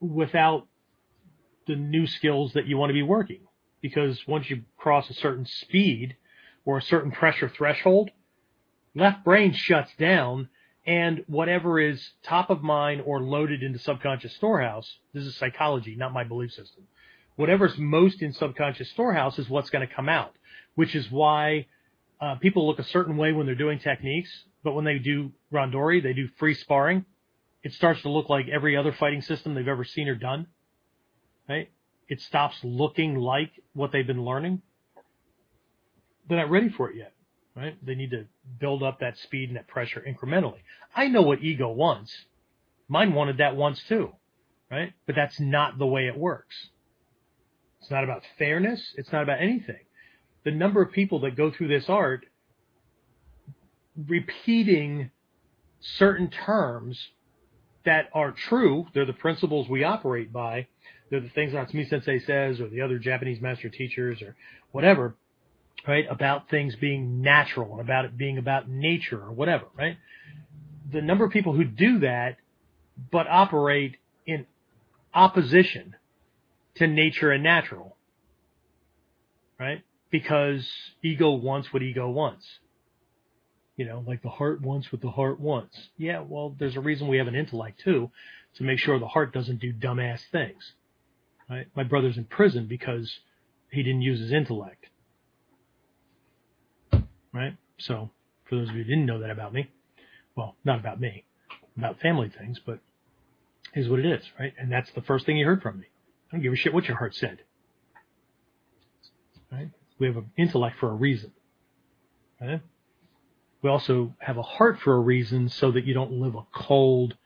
without 0.01 0.69
the 1.67 1.77
new 1.77 2.07
skills 2.07 2.53
that 2.55 2.67
you 2.67 2.77
want 2.77 2.91
to 2.91 2.95
be 2.95 3.03
working. 3.03 3.41
Because 3.81 4.21
once 4.27 4.49
you 4.49 4.63
cross 4.77 5.11
a 5.11 5.15
certain 5.15 5.47
speed 5.47 6.17
or 6.65 6.79
a 6.79 6.83
certain 6.83 7.11
pressure 7.11 7.49
threshold, 7.49 8.11
left 8.95 9.25
brain 9.25 9.53
shuts 9.53 9.91
down 9.99 10.49
and 10.87 11.25
whatever 11.27 11.81
is 11.81 12.13
top 12.25 12.51
of 12.51 12.63
mind 12.63 13.03
or 13.05 13.21
loaded 13.21 13.63
into 13.63 13.79
subconscious 13.79 14.35
storehouse, 14.37 14.99
this 15.15 15.25
is 15.25 15.37
psychology, 15.37 15.95
not 15.97 16.13
my 16.13 16.25
belief 16.25 16.51
system. 16.53 16.85
Whatever's 17.37 17.79
most 17.79 18.21
in 18.21 18.33
subconscious 18.33 18.91
storehouse 18.91 19.39
is 19.39 19.49
what's 19.49 19.71
going 19.71 19.87
to 19.87 19.93
come 19.93 20.09
out, 20.09 20.35
which 20.75 20.95
is 20.95 21.11
why 21.11 21.67
uh, 22.21 22.35
people 22.37 22.67
look 22.67 22.79
a 22.79 22.85
certain 22.85 23.17
way 23.17 23.33
when 23.33 23.47
they're 23.47 23.55
doing 23.55 23.79
techniques, 23.79 24.31
but 24.63 24.75
when 24.75 24.85
they 24.85 24.99
do 24.99 25.33
randori, 25.53 26.03
they 26.03 26.13
do 26.13 26.29
free 26.39 26.55
sparring, 26.55 27.05
it 27.63 27.73
starts 27.73 28.03
to 28.03 28.09
look 28.09 28.29
like 28.29 28.49
every 28.49 28.77
other 28.77 28.93
fighting 28.93 29.23
system 29.23 29.55
they've 29.55 29.69
ever 29.69 29.85
seen 29.85 30.09
or 30.09 30.15
done 30.15 30.47
It 32.09 32.21
stops 32.21 32.57
looking 32.63 33.17
like 33.17 33.51
what 33.73 33.93
they've 33.93 34.07
been 34.07 34.25
learning. 34.25 34.63
They're 36.29 36.39
not 36.39 36.51
ready 36.51 36.69
for 36.69 36.91
it 36.91 36.97
yet, 36.97 37.15
right? 37.57 37.77
They 37.85 37.95
need 37.95 38.11
to 38.11 38.27
build 38.59 38.83
up 38.83 39.01
that 39.01 39.19
speed 39.19 39.49
and 39.49 39.57
that 39.57 39.69
pressure 39.69 40.05
incrementally. 40.07 40.61
I 40.95 41.09
know 41.09 41.23
what 41.23 41.43
ego 41.43 41.71
wants. 41.71 42.15
Mine 42.89 43.15
wanted 43.15 43.39
that 43.39 43.57
once 43.57 43.83
too, 43.89 44.13
right? 44.71 44.93
But 45.07 45.15
that's 45.17 45.41
not 45.41 45.79
the 45.79 45.87
way 45.87 46.07
it 46.07 46.17
works. 46.17 46.69
It's 47.81 47.91
not 47.91 48.05
about 48.05 48.23
fairness. 48.39 48.95
It's 48.97 49.11
not 49.11 49.23
about 49.23 49.41
anything. 49.41 49.81
The 50.45 50.51
number 50.51 50.83
of 50.83 50.93
people 50.93 51.21
that 51.21 51.37
go 51.37 51.51
through 51.51 51.69
this 51.69 51.89
art 51.89 52.27
repeating 53.97 55.11
certain 55.81 56.31
terms 56.31 57.09
that 57.85 58.09
are 58.13 58.33
true, 58.33 58.87
they're 58.95 59.05
the 59.05 59.13
principles 59.13 59.69
we 59.69 59.83
operate 59.83 60.33
by, 60.33 60.69
the 61.21 61.29
things 61.35 61.53
Hatsumi 61.53 61.89
Sensei 61.89 62.21
says, 62.21 62.61
or 62.61 62.69
the 62.69 62.81
other 62.81 62.99
Japanese 62.99 63.41
master 63.41 63.69
teachers, 63.69 64.23
or 64.23 64.35
whatever, 64.71 65.15
right? 65.87 66.07
About 66.11 66.49
things 66.49 66.75
being 66.77 67.21
natural 67.21 67.73
and 67.73 67.81
about 67.81 68.05
it 68.05 68.17
being 68.17 68.39
about 68.39 68.69
nature 68.69 69.21
or 69.21 69.33
whatever, 69.33 69.67
right? 69.77 69.97
The 70.91 71.03
number 71.03 71.25
of 71.25 71.31
people 71.31 71.53
who 71.53 71.65
do 71.65 72.01
that, 72.01 72.37
but 73.11 73.27
operate 73.27 73.97
in 74.27 74.47
opposition 75.15 75.97
to 76.77 76.87
nature 76.87 77.31
and 77.31 77.43
natural, 77.43 77.97
right? 79.59 79.83
Because 80.11 80.67
ego 81.03 81.33
wants 81.33 81.73
what 81.73 81.83
ego 81.83 82.09
wants. 82.11 82.47
You 83.77 83.87
know, 83.87 84.05
like 84.07 84.23
the 84.23 84.29
heart 84.29 84.61
wants 84.61 84.93
what 84.93 85.01
the 85.01 85.11
heart 85.11 85.41
wants. 85.41 85.77
Yeah, 85.97 86.21
well, 86.21 86.55
there's 86.59 86.77
a 86.77 86.81
reason 86.81 87.09
we 87.09 87.19
have 87.19 87.27
an 87.27 87.35
intellect 87.35 87.81
too, 87.83 88.11
to 88.57 88.65
make 88.65 88.79
sure 88.79 88.99
the 88.99 89.09
heart 89.09 89.33
doesn't 89.33 89.61
do 89.61 89.73
dumbass 89.73 90.21
things. 90.31 90.73
Right? 91.53 91.67
My 91.77 91.83
brother's 91.83 92.17
in 92.17 92.25
prison 92.25 92.67
because 92.67 93.19
he 93.71 93.83
didn't 93.83 94.03
use 94.03 94.21
his 94.21 94.33
intellect. 94.33 94.87
Right? 97.33 97.57
So, 97.79 98.11
for 98.45 98.57
those 98.57 98.71
of 98.71 98.75
you 98.75 98.85
who 98.85 98.89
didn't 98.89 99.07
know 99.07 99.21
that 99.21 99.31
about 99.31 99.53
me, 99.53 99.71
well, 100.35 100.57
not 100.65 100.81
about 100.81 101.01
me, 101.01 101.25
about 101.77 102.01
family 102.01 102.31
things, 102.31 102.59
but 102.65 102.79
is 103.75 103.89
what 103.89 103.99
it 103.99 104.07
is, 104.07 104.25
right? 104.39 104.53
And 104.59 104.71
that's 104.71 104.91
the 104.93 105.03
first 105.03 105.27
thing 105.27 105.37
you 105.37 105.47
heard 105.47 105.63
from 105.63 105.81
me. 105.81 105.87
I 106.31 106.37
don't 106.37 106.43
give 106.43 106.53
a 106.53 106.57
shit 106.57 106.73
what 106.73 106.87
your 106.89 106.97
heart 106.97 107.15
said. 107.15 107.41
Right? 109.51 109.71
We 109.99 110.07
have 110.07 110.17
an 110.17 110.31
intellect 110.39 110.79
for 110.79 110.91
a 110.91 110.95
reason. 110.95 111.33
Right? 112.41 112.63
we 113.63 113.71
also 113.71 114.15
have 114.19 114.37
a 114.37 114.43
heart 114.43 114.81
for 114.81 114.95
a 114.95 115.01
reason 115.01 115.49
so 115.49 115.71
that 115.71 115.85
you 115.85 115.95
don't 115.95 116.13
live 116.13 116.35
a 116.35 116.45
cold, 116.53 117.17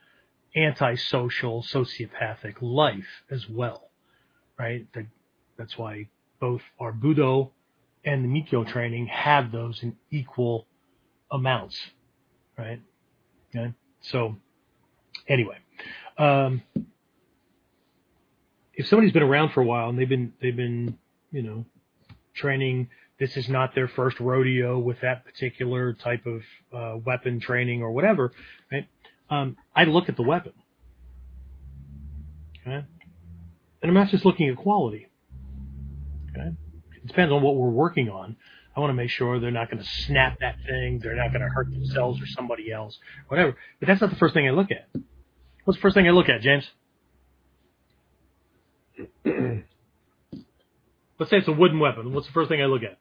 antisocial, 0.55 1.63
sociopathic 1.63 2.55
life 2.61 3.23
as 3.31 3.49
well, 3.49 3.89
right? 4.59 4.85
That's 5.57 5.77
why 5.77 6.07
both 6.39 6.61
our 6.79 6.91
Budo 6.91 7.51
and 8.05 8.23
the 8.23 8.29
Mikkyo 8.29 8.67
training 8.67 9.07
have 9.07 9.51
those 9.51 9.81
in 9.83 9.95
equal 10.11 10.67
amounts, 11.31 11.77
right? 12.57 12.81
Okay. 13.55 13.73
So 14.01 14.35
anyway, 15.27 15.57
um, 16.17 16.61
if 18.73 18.87
somebody's 18.87 19.11
been 19.11 19.23
around 19.23 19.51
for 19.51 19.61
a 19.61 19.65
while 19.65 19.89
and 19.89 19.99
they've 19.99 20.07
been 20.07 20.33
they've 20.41 20.55
been 20.55 20.97
you 21.31 21.41
know 21.41 21.65
training, 22.33 22.89
this 23.19 23.35
is 23.35 23.49
not 23.49 23.73
their 23.75 23.87
first 23.87 24.19
rodeo 24.19 24.79
with 24.79 25.01
that 25.01 25.25
particular 25.25 25.93
type 25.93 26.25
of 26.25 26.41
uh, 26.73 26.97
weapon 27.03 27.39
training 27.39 27.81
or 27.81 27.91
whatever, 27.91 28.31
right? 28.71 28.87
Um, 29.29 29.57
I 29.75 29.83
look 29.85 30.07
at 30.07 30.15
the 30.15 30.23
weapon, 30.23 30.53
okay, 32.65 32.85
and 33.81 33.89
I'm 33.89 33.93
not 33.93 34.09
just 34.09 34.25
looking 34.25 34.49
at 34.49 34.57
quality. 34.57 35.09
Okay, 36.31 36.49
it 36.95 37.07
depends 37.07 37.31
on 37.31 37.41
what 37.41 37.55
we're 37.55 37.69
working 37.69 38.09
on. 38.09 38.35
I 38.75 38.79
want 38.79 38.91
to 38.91 38.95
make 38.95 39.09
sure 39.09 39.39
they're 39.39 39.49
not 39.49 39.71
going 39.71 39.83
to 39.83 39.89
snap 40.05 40.37
that 40.39 40.57
thing. 40.67 40.99
They're 40.99 41.15
not 41.15 41.29
going 41.29 41.41
to 41.41 41.47
hurt 41.47 41.71
themselves 41.71 42.21
or 42.21 42.27
somebody 42.27 42.71
else, 42.71 42.99
whatever. 43.27 43.57
But 43.79 43.87
that's 43.87 44.01
not 44.01 44.11
the 44.11 44.17
first 44.17 44.35
thing 44.35 44.47
I 44.47 44.51
look 44.51 44.69
at. 44.69 44.87
What's 45.63 45.77
the 45.77 45.81
first 45.81 45.95
thing 45.95 46.07
I 46.07 46.11
look 46.11 46.29
at, 46.29 46.41
James? 46.41 46.69
Let's 51.19 51.31
say 51.31 51.37
it's 51.37 51.47
a 51.47 51.51
wooden 51.51 51.79
weapon. 51.79 52.13
What's 52.13 52.27
the 52.27 52.33
first 52.33 52.49
thing 52.49 52.61
I 52.61 52.65
look 52.65 52.83
at? 52.83 52.99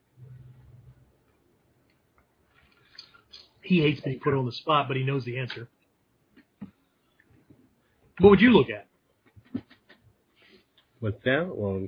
He 3.61 3.83
hates 3.83 4.01
being 4.01 4.21
put 4.21 4.33
on 4.33 4.47
the 4.47 4.53
spot, 4.53 4.89
but 4.89 4.97
he 4.97 5.03
knows 5.03 5.25
the 5.25 5.39
answer. 5.39 5.69
What 8.19 8.31
would 8.31 8.41
you 8.41 8.51
look 8.51 8.71
at? 8.71 8.87
With 11.07 11.23
them, 11.23 11.53
well, 11.55 11.87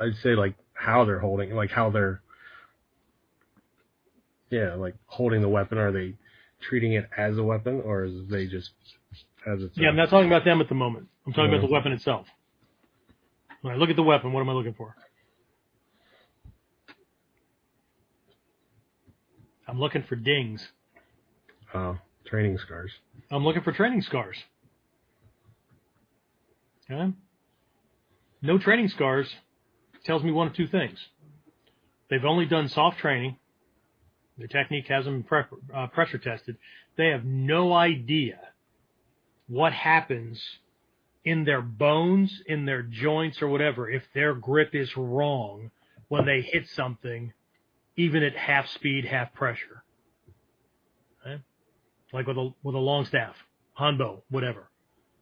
I'd 0.00 0.16
say 0.20 0.30
like 0.30 0.56
how 0.74 1.04
they're 1.04 1.20
holding, 1.20 1.54
like 1.54 1.70
how 1.70 1.90
they're, 1.90 2.22
yeah, 4.50 4.74
like 4.74 4.96
holding 5.06 5.42
the 5.42 5.48
weapon. 5.48 5.78
Are 5.78 5.92
they 5.92 6.16
treating 6.68 6.94
it 6.94 7.08
as 7.16 7.38
a 7.38 7.42
weapon, 7.44 7.80
or 7.84 8.02
is 8.02 8.14
they 8.28 8.48
just 8.48 8.70
as 9.46 9.62
its? 9.62 9.78
Yeah, 9.78 9.90
I'm 9.90 9.96
not 9.96 10.10
talking 10.10 10.26
about 10.26 10.44
them 10.44 10.60
at 10.60 10.68
the 10.68 10.74
moment. 10.74 11.06
I'm 11.24 11.34
talking 11.34 11.54
about 11.54 11.64
the 11.64 11.72
weapon 11.72 11.92
itself. 11.92 12.26
When 13.62 13.72
I 13.72 13.76
look 13.76 13.90
at 13.90 13.96
the 13.96 14.02
weapon, 14.02 14.32
what 14.32 14.40
am 14.40 14.50
I 14.50 14.54
looking 14.54 14.74
for? 14.74 14.96
I'm 19.68 19.78
looking 19.78 20.02
for 20.08 20.16
dings. 20.16 20.66
Oh, 21.72 21.96
training 22.26 22.58
scars. 22.58 22.90
I'm 23.30 23.44
looking 23.44 23.62
for 23.62 23.70
training 23.70 24.02
scars. 24.02 24.36
Okay? 26.90 27.12
No 28.46 28.58
training 28.58 28.88
scars 28.88 29.28
tells 30.04 30.22
me 30.22 30.30
one 30.30 30.46
of 30.46 30.54
two 30.54 30.68
things. 30.68 30.96
They've 32.08 32.24
only 32.24 32.46
done 32.46 32.68
soft 32.68 32.98
training. 32.98 33.38
Their 34.38 34.46
technique 34.46 34.86
hasn't 34.86 35.16
been 35.16 35.22
pre- 35.24 35.58
uh, 35.74 35.88
pressure 35.88 36.18
tested. 36.18 36.56
They 36.96 37.08
have 37.08 37.24
no 37.24 37.72
idea 37.72 38.38
what 39.48 39.72
happens 39.72 40.40
in 41.24 41.44
their 41.44 41.60
bones, 41.60 42.40
in 42.46 42.66
their 42.66 42.82
joints, 42.82 43.42
or 43.42 43.48
whatever 43.48 43.90
if 43.90 44.04
their 44.14 44.32
grip 44.32 44.76
is 44.76 44.96
wrong 44.96 45.72
when 46.06 46.24
they 46.24 46.40
hit 46.40 46.68
something, 46.68 47.32
even 47.96 48.22
at 48.22 48.36
half 48.36 48.68
speed, 48.68 49.06
half 49.06 49.34
pressure. 49.34 49.82
Okay? 51.26 51.42
Like 52.12 52.28
with 52.28 52.36
a 52.36 52.50
with 52.62 52.76
a 52.76 52.78
long 52.78 53.06
staff, 53.06 53.34
hanbo, 53.76 54.22
whatever. 54.30 54.70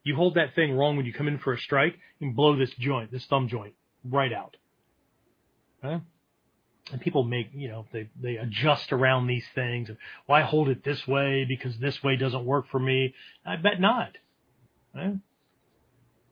You 0.04 0.14
hold 0.14 0.34
that 0.34 0.54
thing 0.54 0.76
wrong 0.76 0.96
when 0.96 1.06
you 1.06 1.14
come 1.14 1.28
in 1.28 1.38
for 1.38 1.54
a 1.54 1.58
strike 1.58 1.98
and 2.20 2.36
blow 2.36 2.56
this 2.56 2.70
joint, 2.78 3.10
this 3.10 3.24
thumb 3.24 3.48
joint, 3.48 3.74
right 4.04 4.32
out. 4.32 4.56
And 6.92 7.00
people 7.00 7.24
make, 7.24 7.48
you 7.54 7.68
know, 7.68 7.86
they, 7.92 8.10
they 8.20 8.36
adjust 8.36 8.92
around 8.92 9.26
these 9.26 9.46
things. 9.54 9.88
Why 10.26 10.40
well, 10.40 10.48
hold 10.48 10.68
it 10.68 10.84
this 10.84 11.06
way 11.08 11.46
because 11.48 11.78
this 11.78 12.02
way 12.02 12.16
doesn't 12.16 12.44
work 12.44 12.66
for 12.70 12.78
me? 12.78 13.14
I 13.46 13.56
bet 13.56 13.80
not. 13.80 14.16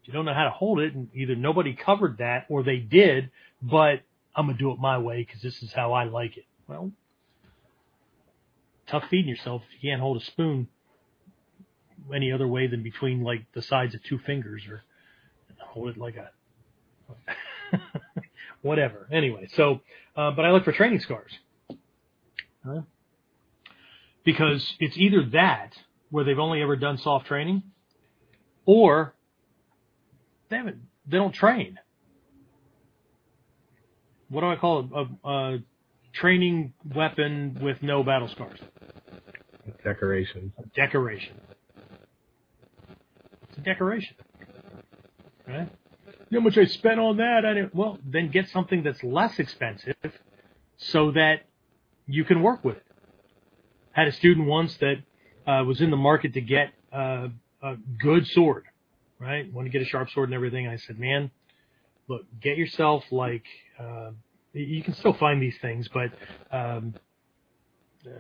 You 0.05 0.13
don't 0.13 0.27
know 0.27 0.35
how 0.35 0.45
to 0.45 0.51
hold 0.51 0.81
it, 0.81 0.95
and 0.95 1.09
either 1.15 1.35
nobody 1.35 1.75
covered 1.75 2.19
that 2.19 2.47
or 2.51 2.63
they 2.63 2.77
did, 2.77 3.31
but 3.63 4.03
I'm 4.35 4.47
gonna 4.47 4.59
do 4.59 4.73
it 4.73 4.79
my 4.79 4.99
way 4.99 5.25
because 5.25 5.41
this 5.41 5.63
is 5.63 5.73
how 5.73 5.93
I 5.93 6.05
like 6.05 6.37
it. 6.37 6.45
Well, 6.67 6.93
tough 8.87 9.05
feeding 9.09 9.29
yourself 9.29 9.63
if 9.69 9.83
you 9.83 9.91
can't 9.91 10.01
hold 10.01 10.21
a 10.21 10.25
spoon 10.25 10.69
any 12.15 12.33
other 12.33 12.47
way 12.47 12.67
than 12.67 12.83
between 12.83 13.23
like 13.23 13.45
the 13.53 13.63
sides 13.63 13.95
of 13.95 14.03
two 14.05 14.19
fingers 14.19 14.63
or 14.69 14.83
hold 15.61 15.89
it 15.89 15.99
like 15.99 16.17
a 16.17 16.31
whatever. 18.63 19.09
Anyway, 19.11 19.49
so 19.55 19.81
uh, 20.17 20.31
but 20.31 20.45
I 20.45 20.51
look 20.51 20.65
for 20.65 20.73
training 20.73 21.01
scars 21.01 21.33
huh? 22.65 22.83
because 24.25 24.75
it's 24.79 24.97
either 24.97 25.25
that 25.33 25.73
where 26.11 26.25
they've 26.25 26.39
only 26.39 26.63
ever 26.63 26.77
done 26.77 26.99
soft 26.99 27.27
training, 27.27 27.63
or 28.67 29.15
they 30.49 30.57
haven't 30.57 30.83
they 31.07 31.17
don't 31.17 31.35
train. 31.35 31.79
What 34.29 34.43
do 34.43 34.47
I 34.49 34.57
call 34.57 34.81
it? 34.81 34.87
A, 35.25 35.29
a 35.29 35.59
training 36.15 36.73
weapon 36.95 37.59
with 37.61 37.83
no 37.83 38.03
battle 38.03 38.29
scars. 38.29 38.59
Decoration. 39.85 40.53
A 40.59 40.67
decoration. 40.75 41.41
It's 43.53 43.59
a 43.59 43.61
decoration. 43.61 44.17
Right? 45.47 45.69
You 46.31 46.39
know 46.39 46.41
how 46.41 46.45
much 46.45 46.57
I 46.57 46.65
spent 46.65 46.99
on 46.99 47.19
that? 47.19 47.45
I 47.45 47.53
didn't. 47.53 47.75
Well, 47.75 47.99
then 48.03 48.31
get 48.31 48.49
something 48.49 48.83
that's 48.83 49.03
less 49.03 49.39
expensive, 49.39 49.95
so 50.79 51.11
that 51.11 51.43
you 52.07 52.25
can 52.25 52.43
work 52.43 52.65
with 52.65 52.77
it. 52.77 52.87
Had 53.91 54.09
a 54.09 54.13
student 54.13 54.47
once 54.47 54.75
that 54.79 54.97
uh, 55.47 55.65
was 55.65 55.83
in 55.83 55.91
the 55.91 55.97
market 55.99 56.33
to 56.35 56.41
get 56.41 56.73
uh, 56.91 57.29
a 57.63 57.77
good 58.01 58.27
sword, 58.29 58.65
right? 59.19 59.53
Want 59.53 59.67
to 59.67 59.71
get 59.71 59.83
a 59.83 59.85
sharp 59.85 60.09
sword 60.11 60.31
and 60.31 60.35
everything. 60.35 60.67
I 60.67 60.77
said, 60.77 60.99
man, 60.99 61.31
look, 62.09 62.23
get 62.41 62.57
yourself 62.57 63.05
like 63.11 63.45
uh, 63.79 64.13
you 64.55 64.83
can 64.83 64.95
still 64.95 65.13
find 65.13 65.43
these 65.43 65.59
things, 65.61 65.89
but 65.93 66.11
um, 66.51 66.95
uh, 68.07 68.11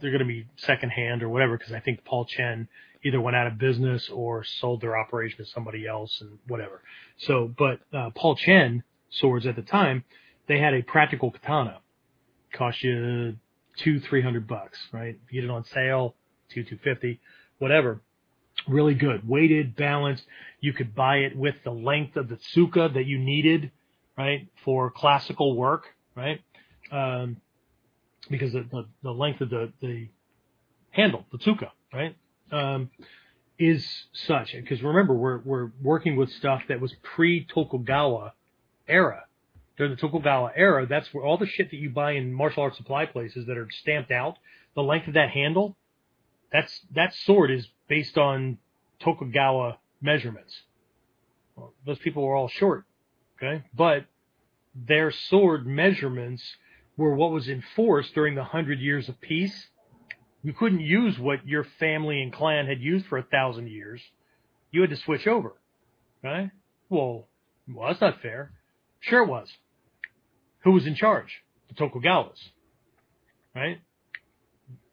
they're 0.00 0.12
going 0.12 0.20
to 0.20 0.24
be 0.24 0.46
secondhand 0.56 1.24
or 1.24 1.28
whatever 1.28 1.58
because 1.58 1.72
I 1.72 1.80
think 1.80 2.04
Paul 2.04 2.24
Chen 2.24 2.68
either 3.04 3.20
went 3.20 3.36
out 3.36 3.46
of 3.46 3.58
business 3.58 4.08
or 4.12 4.44
sold 4.44 4.80
their 4.80 4.98
operation 4.98 5.38
to 5.44 5.50
somebody 5.50 5.86
else 5.86 6.20
and 6.20 6.38
whatever. 6.46 6.82
So, 7.18 7.52
but 7.56 7.80
uh, 7.96 8.10
Paul 8.14 8.36
Chen 8.36 8.82
swords 9.10 9.46
at 9.46 9.56
the 9.56 9.62
time, 9.62 10.04
they 10.46 10.58
had 10.58 10.74
a 10.74 10.82
practical 10.82 11.30
katana, 11.30 11.80
cost 12.52 12.82
you 12.82 13.36
two 13.76 14.00
three 14.00 14.22
hundred 14.22 14.46
bucks, 14.46 14.78
right? 14.92 15.16
If 15.24 15.32
you 15.32 15.40
get 15.40 15.48
it 15.48 15.50
on 15.50 15.64
sale, 15.64 16.14
two 16.52 16.64
two 16.64 16.78
fifty, 16.82 17.20
whatever. 17.58 18.00
Really 18.66 18.94
good, 18.94 19.26
weighted, 19.26 19.76
balanced. 19.76 20.24
You 20.60 20.72
could 20.72 20.92
buy 20.92 21.18
it 21.18 21.36
with 21.36 21.54
the 21.64 21.70
length 21.70 22.16
of 22.16 22.28
the 22.28 22.38
tsuka 22.56 22.92
that 22.94 23.06
you 23.06 23.16
needed, 23.16 23.70
right, 24.16 24.48
for 24.64 24.90
classical 24.90 25.54
work, 25.54 25.84
right? 26.16 26.40
Um, 26.90 27.36
because 28.28 28.52
the, 28.52 28.66
the, 28.70 28.86
the 29.04 29.12
length 29.12 29.40
of 29.42 29.50
the, 29.50 29.72
the 29.80 30.08
handle, 30.90 31.24
the 31.30 31.38
tsuka, 31.38 31.70
right, 31.94 32.16
um, 32.52 32.90
is 33.58 33.86
such. 34.12 34.52
Because 34.52 34.82
remember, 34.82 35.14
we're, 35.14 35.38
we're 35.38 35.70
working 35.82 36.16
with 36.16 36.30
stuff 36.32 36.62
that 36.68 36.80
was 36.80 36.94
pre 37.02 37.44
Tokugawa 37.44 38.32
era. 38.86 39.24
During 39.76 39.92
the 39.92 40.00
Tokugawa 40.00 40.52
era, 40.56 40.86
that's 40.86 41.12
where 41.14 41.24
all 41.24 41.38
the 41.38 41.46
shit 41.46 41.70
that 41.70 41.76
you 41.76 41.90
buy 41.90 42.12
in 42.12 42.32
martial 42.32 42.64
arts 42.64 42.76
supply 42.76 43.06
places 43.06 43.46
that 43.46 43.56
are 43.56 43.68
stamped 43.70 44.10
out, 44.10 44.36
the 44.74 44.82
length 44.82 45.06
of 45.06 45.14
that 45.14 45.30
handle, 45.30 45.76
that's, 46.52 46.80
that 46.94 47.14
sword 47.14 47.50
is 47.50 47.68
based 47.88 48.18
on 48.18 48.58
Tokugawa 49.00 49.78
measurements. 50.00 50.62
Well, 51.56 51.74
those 51.86 51.98
people 51.98 52.24
were 52.24 52.34
all 52.34 52.48
short. 52.48 52.84
Okay. 53.36 53.64
But 53.74 54.06
their 54.74 55.10
sword 55.10 55.66
measurements 55.66 56.42
were 56.96 57.14
what 57.14 57.30
was 57.30 57.48
enforced 57.48 58.14
during 58.14 58.34
the 58.34 58.44
hundred 58.44 58.80
years 58.80 59.08
of 59.08 59.20
peace. 59.20 59.68
You 60.42 60.52
couldn't 60.52 60.80
use 60.80 61.18
what 61.18 61.46
your 61.46 61.66
family 61.80 62.22
and 62.22 62.32
clan 62.32 62.66
had 62.66 62.80
used 62.80 63.06
for 63.06 63.18
a 63.18 63.22
thousand 63.22 63.68
years. 63.68 64.00
You 64.70 64.82
had 64.82 64.90
to 64.90 64.96
switch 64.96 65.26
over. 65.26 65.54
Right? 66.22 66.50
Well, 66.88 67.26
well, 67.68 67.88
that's 67.88 68.00
not 68.00 68.22
fair. 68.22 68.52
Sure 69.00 69.24
it 69.24 69.28
was. 69.28 69.48
Who 70.64 70.72
was 70.72 70.86
in 70.86 70.94
charge? 70.94 71.42
The 71.68 71.74
Tokugawas. 71.74 72.38
Right? 73.54 73.80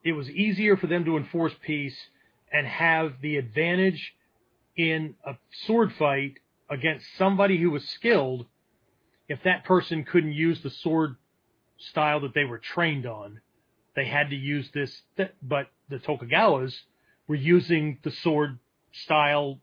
It 0.03 0.13
was 0.13 0.29
easier 0.29 0.77
for 0.77 0.87
them 0.87 1.05
to 1.05 1.17
enforce 1.17 1.53
peace 1.65 1.95
and 2.51 2.67
have 2.67 3.13
the 3.21 3.37
advantage 3.37 4.13
in 4.75 5.15
a 5.25 5.33
sword 5.65 5.91
fight 5.97 6.35
against 6.69 7.05
somebody 7.17 7.57
who 7.57 7.71
was 7.71 7.87
skilled 7.89 8.45
if 9.27 9.39
that 9.43 9.65
person 9.65 10.03
couldn't 10.03 10.33
use 10.33 10.61
the 10.61 10.69
sword 10.69 11.15
style 11.91 12.21
that 12.21 12.33
they 12.33 12.45
were 12.45 12.59
trained 12.59 13.05
on 13.05 13.41
they 13.95 14.05
had 14.05 14.29
to 14.29 14.35
use 14.35 14.69
this, 14.73 15.01
but 15.41 15.67
the 15.89 15.97
Tokugawas 15.97 16.73
were 17.27 17.35
using 17.35 17.99
the 18.03 18.11
sword 18.11 18.59
style, 18.91 19.59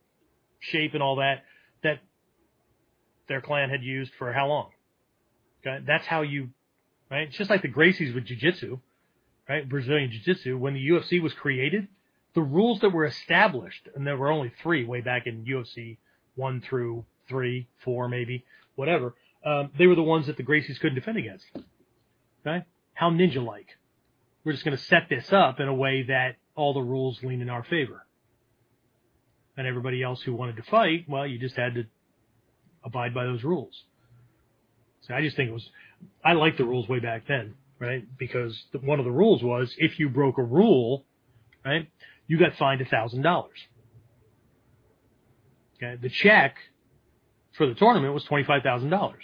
shape, 0.61 0.95
and 0.95 1.03
all 1.03 1.17
that 1.17 1.45
that 1.83 2.01
their 3.29 3.41
clan 3.41 3.71
had 3.71 3.83
used 3.83 4.13
for 4.19 4.33
how 4.33 4.49
long? 4.49 4.71
Okay, 5.65 5.85
that's 5.87 6.07
how 6.07 6.23
you, 6.23 6.51
right? 7.11 7.29
It's 7.29 7.37
just 7.37 7.51
like 7.51 7.63
the 7.63 7.69
Gracies 7.69 8.15
with 8.15 8.25
Jiu-Jitsu, 8.25 8.79
right? 9.49 9.69
Brazilian 9.69 10.11
Jiu-Jitsu. 10.11 10.57
When 10.59 10.75
the 10.75 10.89
UFC 10.89 11.23
was 11.23 11.33
created, 11.35 11.89
the 12.35 12.43
rules 12.43 12.81
that 12.81 12.91
were 12.91 13.05
established, 13.05 13.89
and 13.95 14.07
there 14.07 14.17
were 14.17 14.31
only 14.31 14.53
three 14.63 14.85
way 14.85 15.01
back 15.01 15.27
in 15.27 15.45
UFC 15.45 15.99
one 16.35 16.63
through 16.63 17.05
three, 17.29 17.69
four, 17.85 18.09
maybe, 18.09 18.45
whatever. 18.75 19.15
Um, 19.45 19.71
they 19.77 19.87
were 19.87 19.95
the 19.95 20.03
ones 20.03 20.27
that 20.27 20.37
the 20.37 20.43
Gracies 20.43 20.81
couldn't 20.81 20.95
defend 20.95 21.19
against. 21.19 21.45
Okay, 22.47 22.65
how 22.95 23.11
ninja-like. 23.11 23.69
We're 24.45 24.53
just 24.53 24.65
going 24.65 24.77
to 24.77 24.83
set 24.83 25.09
this 25.09 25.33
up 25.33 25.61
in 25.61 25.69
a 25.69 25.75
way 25.75 26.05
that 26.09 26.37
all 26.55 26.75
the 26.75 26.81
rules 26.81 27.23
lean 27.23 27.41
in 27.41 27.49
our 27.49 27.63
favor. 27.65 28.05
And 29.57 29.67
everybody 29.67 30.03
else 30.03 30.23
who 30.23 30.35
wanted 30.35 30.57
to 30.57 30.63
fight, 30.63 31.07
well, 31.09 31.27
you 31.27 31.39
just 31.39 31.57
had 31.57 31.75
to 31.75 31.85
abide 32.85 33.15
by 33.15 33.25
those 33.25 33.45
rules. 33.45 33.85
So 35.03 35.15
I 35.15 35.21
just 35.21 35.37
think 35.37 35.51
it 35.51 35.53
was, 35.53 35.69
I 36.25 36.33
liked 36.33 36.59
the 36.59 36.65
rules 36.65 36.89
way 36.89 37.01
back 37.01 37.27
then, 37.29 37.55
right? 37.79 38.05
Because 38.19 38.61
the, 38.73 38.79
one 38.79 38.99
of 38.99 39.05
the 39.05 39.11
rules 39.11 39.43
was 39.43 39.75
if 39.79 39.99
you 39.99 40.09
broke 40.09 40.39
a 40.39 40.43
rule, 40.43 41.05
right, 41.65 41.89
you 42.27 42.39
got 42.39 42.57
fined 42.57 42.81
a 42.81 42.85
thousand 42.85 43.23
dollars. 43.23 43.59
Okay. 45.77 45.97
The 46.01 46.09
check 46.09 46.57
for 47.57 47.67
the 47.67 47.75
tournament 47.75 48.15
was 48.15 48.25
$25,000. 48.25 49.15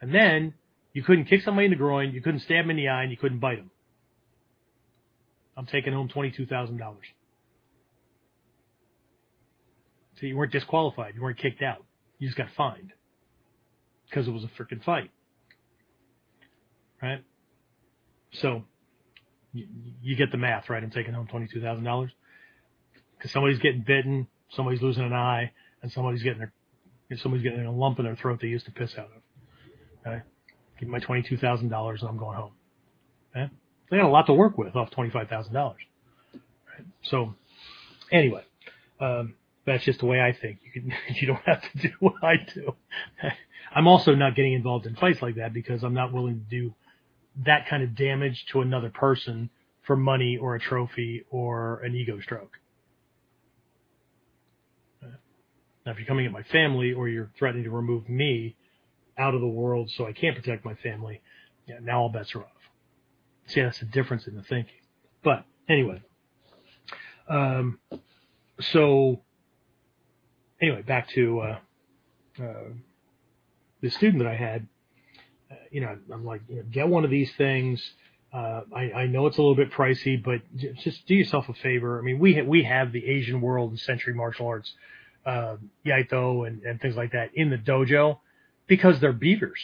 And 0.00 0.14
then 0.14 0.54
you 0.92 1.02
couldn't 1.02 1.26
kick 1.26 1.42
somebody 1.42 1.66
in 1.66 1.70
the 1.70 1.76
groin, 1.76 2.12
you 2.12 2.22
couldn't 2.22 2.40
stab 2.40 2.64
him 2.64 2.70
in 2.70 2.76
the 2.76 2.88
eye, 2.88 3.02
and 3.02 3.10
you 3.10 3.16
couldn't 3.16 3.38
bite 3.38 3.58
him. 3.58 3.70
I'm 5.56 5.66
taking 5.66 5.92
home 5.92 6.08
$22,000. 6.08 6.78
So 10.20 10.26
you 10.26 10.36
weren't 10.36 10.52
disqualified. 10.52 11.14
You 11.14 11.22
weren't 11.22 11.38
kicked 11.38 11.62
out. 11.62 11.84
You 12.18 12.28
just 12.28 12.38
got 12.38 12.48
fined 12.56 12.92
because 14.08 14.28
it 14.28 14.30
was 14.30 14.44
a 14.44 14.48
freaking 14.48 14.82
fight. 14.84 15.10
Right? 17.02 17.24
So 18.32 18.62
you, 19.52 19.66
you, 20.00 20.16
get 20.16 20.30
the 20.30 20.38
math, 20.38 20.70
right? 20.70 20.82
I'm 20.82 20.90
taking 20.90 21.12
home 21.14 21.26
$22,000 21.26 22.10
because 23.16 23.30
somebody's 23.32 23.58
getting 23.58 23.82
bitten, 23.82 24.28
somebody's 24.50 24.80
losing 24.80 25.04
an 25.04 25.12
eye, 25.12 25.52
and 25.82 25.90
somebody's 25.90 26.22
getting 26.22 26.38
their, 26.38 26.52
somebody's 27.18 27.42
getting 27.42 27.66
a 27.66 27.72
lump 27.72 27.98
in 27.98 28.04
their 28.04 28.16
throat 28.16 28.38
they 28.40 28.48
used 28.48 28.66
to 28.66 28.70
piss 28.72 28.92
out 28.96 29.10
of. 29.16 30.06
Okay? 30.06 30.22
Give 30.78 30.88
me 30.88 30.92
my 30.92 31.00
$22,000 31.00 31.62
and 31.62 32.08
I'm 32.08 32.16
going 32.16 32.36
home. 32.36 32.52
Okay? 33.36 33.50
They 33.90 33.98
got 33.98 34.06
a 34.06 34.08
lot 34.08 34.26
to 34.26 34.34
work 34.34 34.56
with 34.56 34.74
off 34.76 34.90
$25,000. 34.90 35.54
Right? 35.54 35.74
So 37.02 37.34
anyway, 38.10 38.44
um, 39.00 39.34
that's 39.66 39.84
just 39.84 40.00
the 40.00 40.06
way 40.06 40.20
I 40.20 40.32
think. 40.32 40.60
You 40.64 40.72
can, 40.72 40.92
you 41.16 41.26
don't 41.26 41.42
have 41.44 41.62
to 41.62 41.78
do 41.78 41.90
what 42.00 42.22
I 42.22 42.36
do. 42.54 42.74
I'm 43.74 43.86
also 43.86 44.14
not 44.14 44.34
getting 44.34 44.52
involved 44.52 44.86
in 44.86 44.96
fights 44.96 45.22
like 45.22 45.36
that 45.36 45.52
because 45.52 45.82
I'm 45.82 45.94
not 45.94 46.12
willing 46.12 46.44
to 46.44 46.50
do 46.50 46.74
that 47.44 47.68
kind 47.68 47.82
of 47.82 47.96
damage 47.96 48.44
to 48.52 48.60
another 48.60 48.90
person 48.90 49.50
for 49.86 49.96
money 49.96 50.36
or 50.36 50.54
a 50.54 50.60
trophy 50.60 51.24
or 51.30 51.80
an 51.80 51.94
ego 51.94 52.20
stroke. 52.20 52.58
Now, 55.84 55.92
if 55.92 55.98
you're 55.98 56.06
coming 56.06 56.26
at 56.26 56.32
my 56.32 56.44
family 56.44 56.92
or 56.92 57.08
you're 57.08 57.30
threatening 57.38 57.64
to 57.64 57.70
remove 57.70 58.08
me 58.08 58.56
out 59.18 59.34
of 59.34 59.40
the 59.40 59.48
world 59.48 59.90
so 59.96 60.06
I 60.06 60.12
can't 60.12 60.36
protect 60.36 60.64
my 60.64 60.74
family, 60.74 61.20
yeah, 61.66 61.76
now 61.82 62.02
all 62.02 62.08
bets 62.08 62.34
are 62.34 62.40
off. 62.42 62.51
See, 63.46 63.60
that's 63.60 63.80
the 63.80 63.86
difference 63.86 64.26
in 64.26 64.36
the 64.36 64.42
thinking. 64.42 64.74
But 65.22 65.44
anyway, 65.68 66.02
um, 67.28 67.78
so 68.60 69.20
anyway, 70.60 70.82
back 70.82 71.08
to 71.10 71.40
uh, 71.40 71.58
uh, 72.42 72.70
the 73.80 73.90
student 73.90 74.22
that 74.22 74.30
I 74.30 74.36
had. 74.36 74.66
Uh, 75.50 75.54
you 75.70 75.80
know, 75.80 75.98
I'm 76.12 76.24
like, 76.24 76.42
you 76.48 76.56
know, 76.56 76.62
get 76.70 76.88
one 76.88 77.04
of 77.04 77.10
these 77.10 77.32
things. 77.36 77.82
Uh, 78.32 78.62
I, 78.74 78.92
I 78.92 79.06
know 79.06 79.26
it's 79.26 79.36
a 79.36 79.42
little 79.42 79.56
bit 79.56 79.72
pricey, 79.72 80.22
but 80.22 80.40
just 80.82 81.06
do 81.06 81.14
yourself 81.14 81.48
a 81.50 81.54
favor. 81.54 81.98
I 81.98 82.02
mean, 82.02 82.18
we 82.18 82.34
ha- 82.34 82.44
we 82.46 82.62
have 82.62 82.92
the 82.92 83.04
Asian 83.06 83.42
world 83.42 83.70
and 83.70 83.78
century 83.78 84.14
martial 84.14 84.46
arts, 84.46 84.72
uh, 85.26 85.56
Iaito 85.84 86.46
and, 86.46 86.62
and 86.62 86.80
things 86.80 86.96
like 86.96 87.12
that 87.12 87.30
in 87.34 87.50
the 87.50 87.58
dojo 87.58 88.20
because 88.66 89.00
they're 89.00 89.12
beaters. 89.12 89.60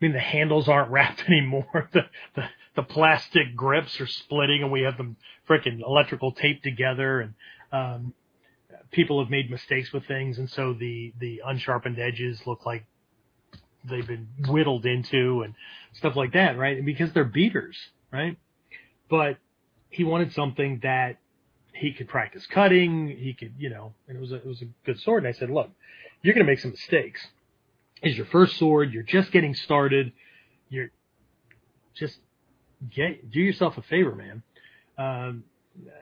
I 0.00 0.04
mean, 0.04 0.12
the 0.12 0.20
handles 0.20 0.68
aren't 0.68 0.90
wrapped 0.92 1.24
anymore. 1.28 1.88
The, 1.92 2.06
the, 2.34 2.44
the 2.76 2.82
plastic 2.82 3.56
grips 3.56 4.00
are 4.00 4.06
splitting 4.06 4.62
and 4.62 4.70
we 4.70 4.82
have 4.82 4.96
them 4.96 5.16
freaking 5.48 5.80
electrical 5.80 6.32
taped 6.32 6.62
together. 6.62 7.20
And, 7.20 7.34
um, 7.72 8.14
people 8.90 9.22
have 9.22 9.30
made 9.30 9.50
mistakes 9.50 9.92
with 9.92 10.06
things, 10.06 10.38
and 10.38 10.48
so 10.50 10.72
the 10.72 11.12
the 11.18 11.42
unsharpened 11.44 11.98
edges 11.98 12.40
look 12.46 12.64
like 12.64 12.84
they've 13.88 14.06
been 14.06 14.28
whittled 14.48 14.86
into 14.86 15.42
and 15.42 15.54
stuff 15.94 16.16
like 16.16 16.32
that, 16.32 16.58
right? 16.58 16.76
And 16.76 16.86
because 16.86 17.12
they're 17.12 17.24
beaters, 17.24 17.76
right? 18.12 18.36
But 19.08 19.38
he 19.88 20.04
wanted 20.04 20.32
something 20.32 20.80
that 20.82 21.18
he 21.72 21.92
could 21.92 22.08
practice 22.08 22.46
cutting. 22.46 23.08
He 23.08 23.34
could, 23.34 23.54
you 23.56 23.70
know, 23.70 23.94
and 24.08 24.16
it 24.16 24.20
was 24.20 24.32
a, 24.32 24.36
it 24.36 24.46
was 24.46 24.60
a 24.62 24.66
good 24.84 25.00
sword. 25.00 25.24
And 25.24 25.34
I 25.34 25.38
said, 25.38 25.48
look, 25.48 25.70
you're 26.22 26.34
going 26.34 26.44
to 26.44 26.50
make 26.50 26.58
some 26.58 26.72
mistakes. 26.72 27.26
It's 28.02 28.16
your 28.16 28.26
first 28.26 28.56
sword. 28.56 28.92
You're 28.92 29.02
just 29.02 29.32
getting 29.32 29.54
started. 29.54 30.12
You're 30.68 30.90
just 31.94 32.18
get 32.94 33.30
do 33.30 33.40
yourself 33.40 33.76
a 33.78 33.82
favor, 33.82 34.14
man. 34.14 34.42
Um, 34.96 35.44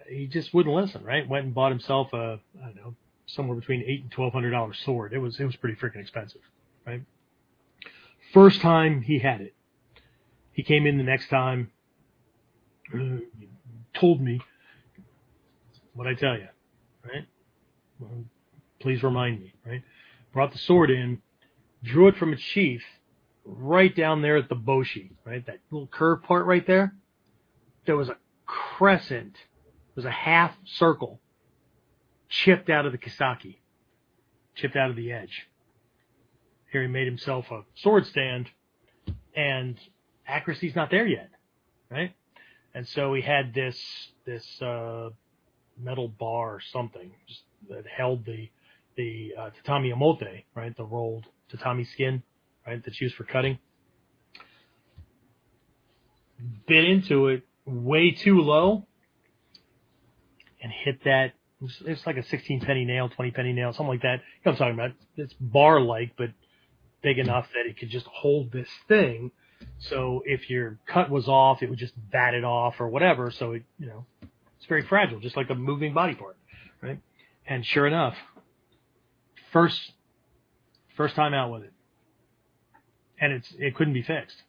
he 0.08 0.26
just 0.26 0.52
wouldn't 0.54 0.74
listen, 0.74 1.04
right? 1.04 1.28
Went 1.28 1.44
and 1.46 1.54
bought 1.54 1.70
himself 1.70 2.12
a, 2.12 2.40
I 2.62 2.66
don't 2.66 2.76
know, 2.76 2.94
somewhere 3.26 3.56
between 3.56 3.82
eight 3.86 4.02
and 4.02 4.10
twelve 4.10 4.32
hundred 4.32 4.50
dollar 4.50 4.74
sword. 4.74 5.12
It 5.12 5.18
was 5.18 5.38
it 5.40 5.44
was 5.44 5.56
pretty 5.56 5.76
freaking 5.76 6.00
expensive, 6.00 6.40
right? 6.86 7.02
First 8.32 8.60
time 8.60 9.02
he 9.02 9.18
had 9.18 9.40
it, 9.40 9.54
he 10.52 10.62
came 10.62 10.86
in 10.86 10.98
the 10.98 11.04
next 11.04 11.28
time, 11.28 11.70
uh, 12.94 13.18
told 13.94 14.20
me 14.20 14.40
what 15.94 16.06
I 16.06 16.14
tell 16.14 16.34
you, 16.34 16.48
right? 17.04 17.26
Well, 17.98 18.24
please 18.80 19.02
remind 19.02 19.40
me, 19.40 19.54
right? 19.64 19.82
Brought 20.32 20.52
the 20.52 20.58
sword 20.58 20.90
in, 20.90 21.22
drew 21.82 22.08
it 22.08 22.16
from 22.16 22.32
its 22.32 22.42
sheath, 22.42 22.82
right 23.44 23.94
down 23.94 24.22
there 24.22 24.36
at 24.36 24.48
the 24.48 24.56
boshi, 24.56 25.12
right? 25.24 25.44
That 25.46 25.58
little 25.70 25.86
curve 25.86 26.22
part 26.22 26.46
right 26.46 26.66
there. 26.66 26.94
There 27.86 27.96
was 27.96 28.08
a 28.08 28.16
crescent 28.46 29.36
was 29.96 30.04
a 30.04 30.10
half 30.10 30.54
circle 30.64 31.20
chipped 32.28 32.68
out 32.70 32.86
of 32.86 32.92
the 32.92 32.98
Kisaki, 32.98 33.56
chipped 34.54 34.76
out 34.76 34.90
of 34.90 34.96
the 34.96 35.10
edge. 35.10 35.48
Here 36.70 36.82
he 36.82 36.88
made 36.88 37.06
himself 37.06 37.50
a 37.50 37.62
sword 37.76 38.06
stand, 38.06 38.48
and 39.34 39.78
accuracy's 40.28 40.76
not 40.76 40.90
there 40.90 41.06
yet, 41.06 41.30
right? 41.90 42.14
And 42.74 42.86
so 42.86 43.14
he 43.14 43.22
had 43.22 43.54
this 43.54 43.80
this 44.26 44.60
uh, 44.60 45.10
metal 45.80 46.08
bar 46.08 46.56
or 46.56 46.60
something 46.72 47.12
that 47.70 47.84
held 47.86 48.26
the 48.26 48.50
the 48.96 49.32
uh, 49.38 49.50
tatami 49.50 49.92
omote, 49.92 50.44
right? 50.54 50.76
The 50.76 50.84
rolled 50.84 51.26
tatami 51.50 51.84
skin, 51.84 52.22
right? 52.66 52.82
That's 52.84 53.00
used 53.00 53.14
for 53.14 53.24
cutting. 53.24 53.58
Bit 56.66 56.84
into 56.84 57.28
it 57.28 57.44
way 57.64 58.10
too 58.12 58.40
low, 58.40 58.86
and 60.62 60.72
hit 60.84 61.04
that. 61.04 61.32
It's 61.86 62.06
like 62.06 62.18
a 62.18 62.26
16 62.26 62.60
penny 62.60 62.84
nail, 62.84 63.08
20 63.08 63.30
penny 63.30 63.52
nail, 63.52 63.72
something 63.72 63.88
like 63.88 64.02
that. 64.02 64.16
You 64.16 64.42
know 64.44 64.52
I'm 64.52 64.58
talking 64.58 64.74
about? 64.74 64.90
It's 65.16 65.32
bar 65.40 65.80
like, 65.80 66.12
but 66.18 66.28
big 67.02 67.18
enough 67.18 67.46
that 67.54 67.66
it 67.66 67.78
could 67.78 67.88
just 67.88 68.06
hold 68.06 68.52
this 68.52 68.68
thing. 68.88 69.30
So 69.78 70.22
if 70.26 70.50
your 70.50 70.78
cut 70.86 71.08
was 71.10 71.28
off, 71.28 71.62
it 71.62 71.70
would 71.70 71.78
just 71.78 71.94
bat 72.10 72.34
it 72.34 72.44
off 72.44 72.74
or 72.78 72.88
whatever. 72.88 73.30
So 73.30 73.52
it, 73.52 73.62
you 73.78 73.86
know, 73.86 74.04
it's 74.58 74.66
very 74.68 74.86
fragile, 74.86 75.20
just 75.20 75.36
like 75.36 75.48
a 75.50 75.54
moving 75.54 75.94
body 75.94 76.14
part, 76.14 76.36
right? 76.82 77.00
And 77.46 77.64
sure 77.64 77.86
enough, 77.86 78.14
first, 79.52 79.92
first 80.96 81.14
time 81.14 81.34
out 81.34 81.52
with 81.52 81.64
it, 81.64 81.72
and 83.20 83.32
it's 83.32 83.52
it 83.58 83.74
couldn't 83.74 83.94
be 83.94 84.02
fixed. 84.02 84.42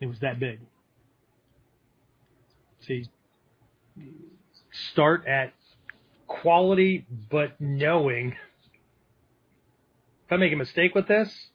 It 0.00 0.06
was 0.06 0.18
that 0.20 0.40
big. 0.40 0.60
See, 2.86 3.06
start 4.92 5.26
at 5.26 5.52
quality, 6.26 7.06
but 7.30 7.60
knowing 7.60 8.34
if 10.30 10.34
I 10.34 10.36
make 10.36 10.52
a 10.52 10.56
mistake 10.56 10.94
with 10.94 11.08
this, 11.08 11.48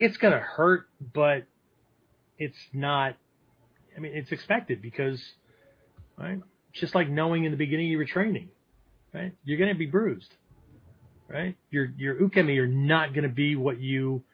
it's 0.00 0.16
going 0.16 0.32
to 0.32 0.40
hurt, 0.40 0.88
but 1.12 1.44
it's 2.38 2.56
not, 2.72 3.14
I 3.94 4.00
mean, 4.00 4.12
it's 4.14 4.32
expected 4.32 4.80
because, 4.80 5.22
right? 6.16 6.38
It's 6.70 6.80
just 6.80 6.94
like 6.94 7.10
knowing 7.10 7.44
in 7.44 7.50
the 7.50 7.58
beginning 7.58 7.88
you 7.88 7.98
were 7.98 8.06
training, 8.06 8.48
right? 9.12 9.34
You're 9.44 9.58
going 9.58 9.68
to 9.68 9.78
be 9.78 9.84
bruised, 9.84 10.32
right? 11.28 11.56
Your, 11.70 11.88
your 11.96 12.16
ukemi 12.16 12.58
are 12.58 12.66
not 12.68 13.14
going 13.14 13.24
to 13.24 13.34
be 13.34 13.56
what 13.56 13.80
you 13.80 14.24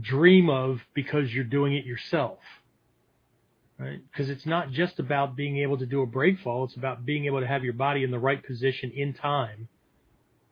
dream 0.00 0.50
of 0.50 0.80
because 0.94 1.32
you're 1.32 1.44
doing 1.44 1.74
it 1.74 1.86
yourself. 1.86 2.38
right? 3.78 4.00
Because 4.12 4.30
it's 4.30 4.46
not 4.46 4.70
just 4.72 4.98
about 5.00 5.36
being 5.36 5.58
able 5.58 5.78
to 5.78 5.86
do 5.86 6.02
a 6.02 6.06
break 6.06 6.40
fall; 6.40 6.64
it's 6.64 6.76
about 6.76 7.06
being 7.06 7.26
able 7.26 7.40
to 7.40 7.46
have 7.46 7.64
your 7.64 7.74
body 7.74 8.04
in 8.04 8.10
the 8.10 8.18
right 8.18 8.44
position 8.44 8.92
in 8.94 9.14
time, 9.14 9.68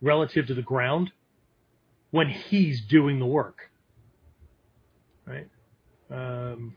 relative 0.02 0.46
to 0.48 0.54
the 0.54 0.62
ground, 0.62 1.12
when 2.10 2.28
he's 2.28 2.82
doing 2.82 3.18
the 3.18 3.26
work, 3.26 3.70
right? 5.26 5.48
Um, 6.10 6.74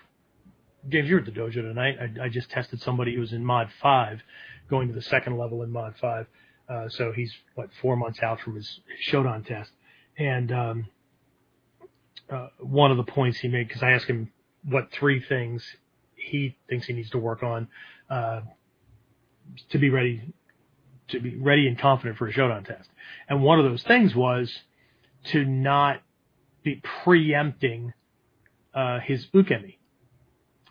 James, 0.89 1.09
you 1.09 1.15
were 1.15 1.21
at 1.21 1.27
the 1.27 1.31
dojo 1.33 1.53
tonight. 1.55 1.97
I, 2.01 2.25
I 2.25 2.29
just 2.29 2.49
tested 2.51 2.81
somebody 2.81 3.15
who 3.15 3.21
was 3.21 3.33
in 3.33 3.45
Mod 3.45 3.69
Five, 3.81 4.21
going 4.69 4.87
to 4.89 4.93
the 4.93 5.01
second 5.01 5.37
level 5.37 5.63
in 5.63 5.71
Mod 5.71 5.95
Five. 6.01 6.27
Uh, 6.69 6.89
so 6.89 7.11
he's 7.13 7.33
what 7.55 7.69
four 7.81 7.95
months 7.95 8.19
out 8.21 8.41
from 8.41 8.55
his 8.55 8.79
Shodan 9.09 9.45
test, 9.45 9.71
and 10.17 10.51
um, 10.51 10.87
uh, 12.29 12.47
one 12.59 12.91
of 12.91 12.97
the 12.97 13.03
points 13.03 13.37
he 13.39 13.47
made 13.47 13.67
because 13.67 13.83
I 13.83 13.91
asked 13.91 14.07
him 14.07 14.31
what 14.67 14.91
three 14.91 15.21
things 15.21 15.65
he 16.15 16.57
thinks 16.69 16.87
he 16.87 16.93
needs 16.93 17.09
to 17.11 17.17
work 17.17 17.41
on 17.41 17.69
uh, 18.09 18.41
to 19.69 19.77
be 19.77 19.89
ready 19.89 20.33
to 21.09 21.21
be 21.21 21.37
ready 21.37 21.67
and 21.67 21.79
confident 21.79 22.17
for 22.17 22.27
a 22.27 22.33
Shodan 22.33 22.65
test, 22.65 22.89
and 23.29 23.41
one 23.41 23.59
of 23.59 23.65
those 23.65 23.83
things 23.83 24.13
was 24.13 24.53
to 25.31 25.45
not 25.45 26.01
be 26.63 26.81
preempting 27.03 27.93
uh, 28.73 28.99
his 28.99 29.25
ukemi, 29.27 29.77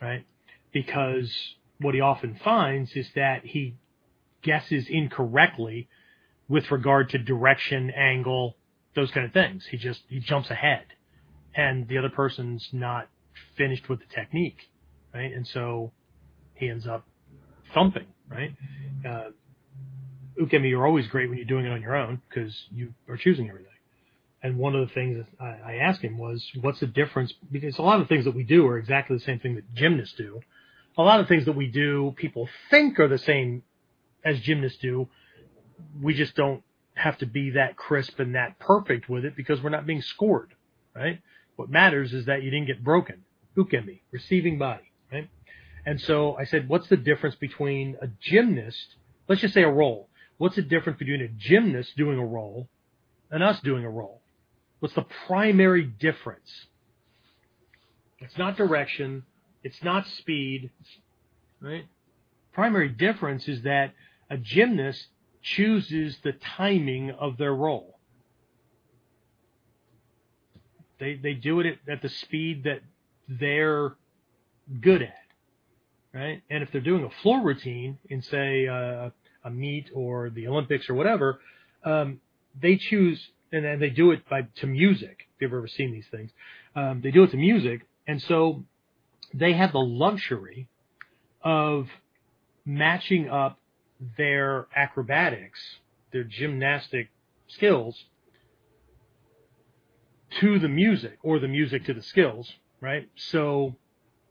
right? 0.00 0.26
Because 0.72 1.34
what 1.80 1.94
he 1.94 2.00
often 2.00 2.38
finds 2.42 2.92
is 2.92 3.08
that 3.14 3.44
he 3.44 3.76
guesses 4.46 4.86
incorrectly 4.88 5.88
with 6.48 6.70
regard 6.70 7.10
to 7.10 7.18
direction, 7.18 7.90
angle, 7.90 8.56
those 8.94 9.10
kind 9.10 9.26
of 9.26 9.32
things. 9.32 9.66
He 9.70 9.76
just 9.76 10.00
he 10.08 10.20
jumps 10.20 10.48
ahead, 10.50 10.84
and 11.54 11.88
the 11.88 11.98
other 11.98 12.08
person's 12.08 12.68
not 12.72 13.08
finished 13.56 13.88
with 13.88 13.98
the 13.98 14.06
technique, 14.14 14.60
right? 15.12 15.32
And 15.32 15.46
so 15.46 15.92
he 16.54 16.70
ends 16.70 16.86
up 16.86 17.04
thumping, 17.74 18.06
right? 18.30 18.52
Uh, 19.06 19.30
ukemi 20.40 20.72
are 20.72 20.86
always 20.86 21.06
great 21.08 21.28
when 21.28 21.38
you're 21.38 21.46
doing 21.46 21.66
it 21.66 21.72
on 21.72 21.82
your 21.82 21.96
own 21.96 22.22
because 22.28 22.54
you 22.70 22.94
are 23.08 23.16
choosing 23.16 23.48
everything. 23.48 23.72
And 24.42 24.58
one 24.58 24.76
of 24.76 24.86
the 24.86 24.94
things 24.94 25.26
I, 25.40 25.72
I 25.72 25.74
asked 25.76 26.02
him 26.02 26.18
was, 26.18 26.44
what's 26.60 26.80
the 26.80 26.86
difference? 26.86 27.32
Because 27.50 27.78
a 27.78 27.82
lot 27.82 28.00
of 28.00 28.06
the 28.06 28.14
things 28.14 28.26
that 28.26 28.34
we 28.34 28.44
do 28.44 28.66
are 28.66 28.78
exactly 28.78 29.16
the 29.16 29.24
same 29.24 29.40
thing 29.40 29.56
that 29.56 29.74
gymnasts 29.74 30.14
do. 30.16 30.40
A 30.98 31.02
lot 31.02 31.20
of 31.20 31.28
things 31.28 31.46
that 31.46 31.56
we 31.56 31.66
do, 31.66 32.14
people 32.16 32.48
think 32.70 33.00
are 33.00 33.08
the 33.08 33.18
same 33.18 33.62
as 34.26 34.40
gymnasts 34.40 34.78
do. 34.78 35.08
We 36.02 36.14
just 36.14 36.34
don't 36.34 36.62
have 36.94 37.16
to 37.18 37.26
be 37.26 37.50
that 37.50 37.76
crisp 37.76 38.18
and 38.18 38.34
that 38.34 38.58
perfect 38.58 39.08
with 39.08 39.24
it 39.24 39.36
because 39.36 39.62
we're 39.62 39.70
not 39.70 39.86
being 39.86 40.02
scored, 40.02 40.54
right? 40.94 41.20
What 41.54 41.70
matters 41.70 42.12
is 42.12 42.26
that 42.26 42.42
you 42.42 42.50
didn't 42.50 42.66
get 42.66 42.82
broken. 42.82 43.24
Ukemi, 43.56 44.00
receiving 44.10 44.58
body, 44.58 44.92
right? 45.12 45.30
And 45.86 46.00
so 46.00 46.36
I 46.36 46.44
said, 46.44 46.68
what's 46.68 46.88
the 46.88 46.96
difference 46.96 47.36
between 47.36 47.96
a 48.02 48.08
gymnast, 48.20 48.96
let's 49.28 49.40
just 49.40 49.54
say 49.54 49.62
a 49.62 49.70
roll. 49.70 50.08
What's 50.38 50.56
the 50.56 50.62
difference 50.62 50.98
between 50.98 51.22
a 51.22 51.28
gymnast 51.28 51.96
doing 51.96 52.18
a 52.18 52.26
roll 52.26 52.68
and 53.30 53.42
us 53.42 53.60
doing 53.60 53.84
a 53.84 53.90
roll? 53.90 54.20
What's 54.80 54.94
the 54.94 55.06
primary 55.26 55.84
difference? 55.84 56.66
It's 58.18 58.36
not 58.36 58.56
direction. 58.56 59.24
It's 59.62 59.82
not 59.82 60.06
speed, 60.06 60.70
right? 61.60 61.84
Primary 62.52 62.88
difference 62.88 63.48
is 63.48 63.62
that 63.62 63.92
a 64.30 64.36
gymnast 64.36 65.06
chooses 65.42 66.18
the 66.22 66.32
timing 66.32 67.10
of 67.10 67.36
their 67.36 67.54
roll. 67.54 67.98
They 70.98 71.14
they 71.14 71.34
do 71.34 71.60
it 71.60 71.66
at, 71.66 71.92
at 71.92 72.02
the 72.02 72.08
speed 72.08 72.64
that 72.64 72.80
they're 73.28 73.94
good 74.80 75.02
at, 75.02 75.14
right? 76.12 76.42
And 76.50 76.62
if 76.62 76.72
they're 76.72 76.80
doing 76.80 77.04
a 77.04 77.22
floor 77.22 77.42
routine 77.42 77.98
in 78.08 78.22
say 78.22 78.66
uh, 78.66 79.10
a 79.44 79.50
meet 79.50 79.90
or 79.94 80.30
the 80.30 80.48
Olympics 80.48 80.88
or 80.88 80.94
whatever, 80.94 81.40
um, 81.84 82.20
they 82.60 82.76
choose 82.76 83.20
and 83.52 83.64
then 83.64 83.78
they 83.78 83.90
do 83.90 84.10
it 84.10 84.28
by 84.28 84.42
to 84.56 84.66
music. 84.66 85.28
If 85.36 85.42
you've 85.42 85.52
ever 85.52 85.68
seen 85.68 85.92
these 85.92 86.06
things, 86.10 86.30
um, 86.74 87.00
they 87.02 87.10
do 87.10 87.22
it 87.24 87.30
to 87.30 87.36
music, 87.36 87.82
and 88.06 88.20
so 88.22 88.64
they 89.34 89.52
have 89.52 89.72
the 89.72 89.78
luxury 89.78 90.68
of 91.42 91.88
matching 92.64 93.28
up 93.28 93.58
their 94.16 94.66
acrobatics, 94.74 95.60
their 96.12 96.24
gymnastic 96.24 97.08
skills 97.48 98.04
to 100.40 100.58
the 100.58 100.68
music 100.68 101.18
or 101.22 101.38
the 101.38 101.48
music 101.48 101.84
to 101.86 101.94
the 101.94 102.02
skills, 102.02 102.52
right? 102.80 103.08
So 103.16 103.76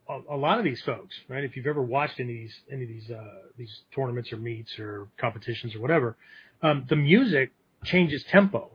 a, 0.10 0.20
a 0.32 0.38
lot 0.38 0.60
of 0.60 0.66
these 0.66 0.82
folks, 0.82 1.16
right? 1.28 1.44
If 1.44 1.56
you've 1.56 1.68
ever 1.68 1.82
watched 1.82 2.20
any 2.20 2.34
of 2.34 2.40
these 2.40 2.60
any 2.72 2.84
of 2.84 2.90
these 2.90 3.10
uh, 3.10 3.48
these 3.58 3.82
tournaments 3.94 4.32
or 4.32 4.38
meets 4.38 4.78
or 4.80 5.08
competitions 5.18 5.76
or 5.76 5.82
whatever, 5.82 6.18
um, 6.62 6.86
the 6.90 6.96
music 6.96 7.52
changes 7.84 8.24
tempo 8.26 8.72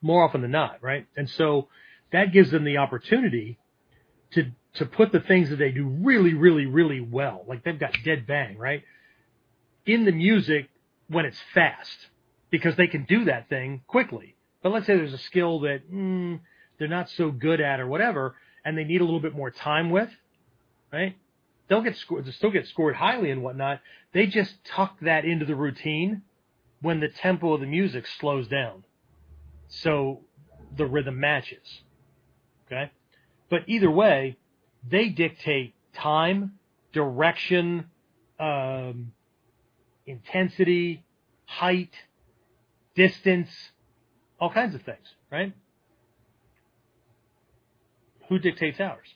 more 0.00 0.24
often 0.24 0.40
than 0.42 0.50
not, 0.50 0.82
right? 0.82 1.06
And 1.16 1.28
so 1.28 1.68
that 2.12 2.32
gives 2.32 2.50
them 2.50 2.64
the 2.64 2.78
opportunity 2.78 3.58
to 4.32 4.50
to 4.74 4.86
put 4.86 5.12
the 5.12 5.20
things 5.20 5.50
that 5.50 5.56
they 5.56 5.70
do 5.70 5.86
really, 5.86 6.34
really, 6.34 6.66
really 6.66 7.00
well, 7.00 7.44
like 7.46 7.62
they've 7.62 7.78
got 7.78 7.94
dead 8.04 8.26
bang, 8.26 8.58
right? 8.58 8.82
In 9.86 10.04
the 10.04 10.12
music 10.12 10.68
when 11.08 11.24
it's 11.26 11.38
fast, 11.52 12.08
because 12.50 12.76
they 12.76 12.86
can 12.86 13.04
do 13.04 13.24
that 13.26 13.48
thing 13.48 13.82
quickly. 13.86 14.34
But 14.62 14.72
let's 14.72 14.86
say 14.86 14.96
there's 14.96 15.12
a 15.12 15.18
skill 15.18 15.60
that 15.60 15.90
mm, 15.92 16.40
they're 16.78 16.88
not 16.88 17.10
so 17.10 17.30
good 17.30 17.60
at 17.60 17.80
or 17.80 17.86
whatever, 17.86 18.36
and 18.64 18.78
they 18.78 18.84
need 18.84 19.00
a 19.00 19.04
little 19.04 19.20
bit 19.20 19.34
more 19.34 19.50
time 19.50 19.90
with, 19.90 20.10
right? 20.92 21.16
They'll 21.68 21.82
get 21.82 21.96
scored, 21.96 22.24
they'll 22.24 22.32
still 22.32 22.50
get 22.50 22.66
scored 22.68 22.96
highly 22.96 23.30
and 23.30 23.42
whatnot. 23.42 23.80
They 24.12 24.26
just 24.26 24.54
tuck 24.64 24.98
that 25.00 25.24
into 25.24 25.44
the 25.44 25.54
routine 25.54 26.22
when 26.80 27.00
the 27.00 27.08
tempo 27.08 27.54
of 27.54 27.60
the 27.60 27.66
music 27.66 28.06
slows 28.06 28.48
down 28.48 28.84
so 29.68 30.20
the 30.76 30.86
rhythm 30.86 31.20
matches. 31.20 31.82
Okay? 32.66 32.90
But 33.50 33.62
either 33.66 33.90
way, 33.90 34.36
they 34.88 35.08
dictate 35.08 35.74
time, 35.94 36.58
direction, 36.92 37.86
um, 38.38 39.12
intensity, 40.06 41.04
height, 41.46 41.92
distance, 42.94 43.50
all 44.40 44.50
kinds 44.50 44.74
of 44.74 44.82
things, 44.82 45.06
right? 45.30 45.52
Who 48.28 48.38
dictates 48.38 48.80
ours? 48.80 49.06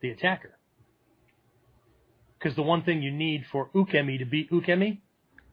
The 0.00 0.10
attacker. 0.10 0.56
Because 2.38 2.54
the 2.54 2.62
one 2.62 2.82
thing 2.82 3.02
you 3.02 3.10
need 3.10 3.44
for 3.50 3.68
ukemi 3.74 4.18
to 4.20 4.24
be 4.24 4.48
ukemi 4.50 4.98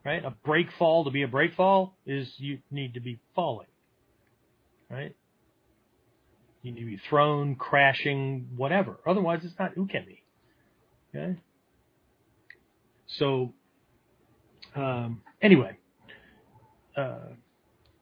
right? 0.06 0.24
A 0.24 0.30
break 0.30 0.68
fall 0.78 1.04
to 1.04 1.12
be 1.12 1.24
a 1.24 1.28
break 1.28 1.56
fall 1.56 1.98
is 2.06 2.32
you 2.38 2.60
need 2.72 2.94
to 2.94 3.00
be 3.02 3.20
falling, 3.34 3.68
right? 4.90 5.16
You 6.62 6.72
need 6.72 6.80
to 6.80 6.86
be 6.86 6.98
thrown, 7.10 7.56
crashing, 7.56 8.50
whatever. 8.56 9.00
Otherwise, 9.06 9.42
it's 9.44 9.58
not 9.60 9.76
ukemi. 9.76 10.20
Okay. 11.14 11.38
So, 13.08 13.54
um, 14.76 15.22
anyway, 15.42 15.78
uh, 16.96 17.34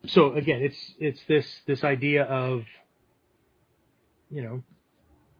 so 0.05 0.33
again, 0.33 0.61
it's 0.61 0.93
it's 0.99 1.21
this 1.27 1.45
this 1.65 1.83
idea 1.83 2.23
of, 2.23 2.63
you 4.29 4.41
know, 4.41 4.63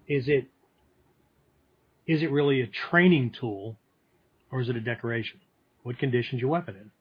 is 0.08 0.28
it 0.28 0.48
is 2.08 2.22
it 2.22 2.32
really 2.32 2.62
a 2.62 2.68
training 2.68 3.32
tool, 3.32 3.78
or 4.52 4.62
is 4.62 4.70
it 4.70 4.76
a 4.76 4.82
decoration? 4.82 5.40
what 5.84 6.00
condition's 6.00 6.42
your 6.42 6.50
weapon 6.50 6.92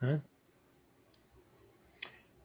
in. 0.00 0.08
Huh? 0.08 0.16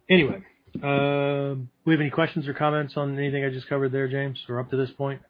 Anyway, 0.10 0.42
uh, 0.84 1.56
we 1.86 1.94
have 1.94 2.02
any 2.02 2.10
questions 2.10 2.48
or 2.48 2.54
comments 2.54 2.98
on 2.98 3.18
anything 3.18 3.46
I 3.46 3.50
just 3.50 3.68
covered 3.68 3.92
there, 3.92 4.08
James, 4.08 4.44
or 4.50 4.60
up 4.60 4.70
to 4.72 4.78
this 4.78 4.92
point? 4.92 5.22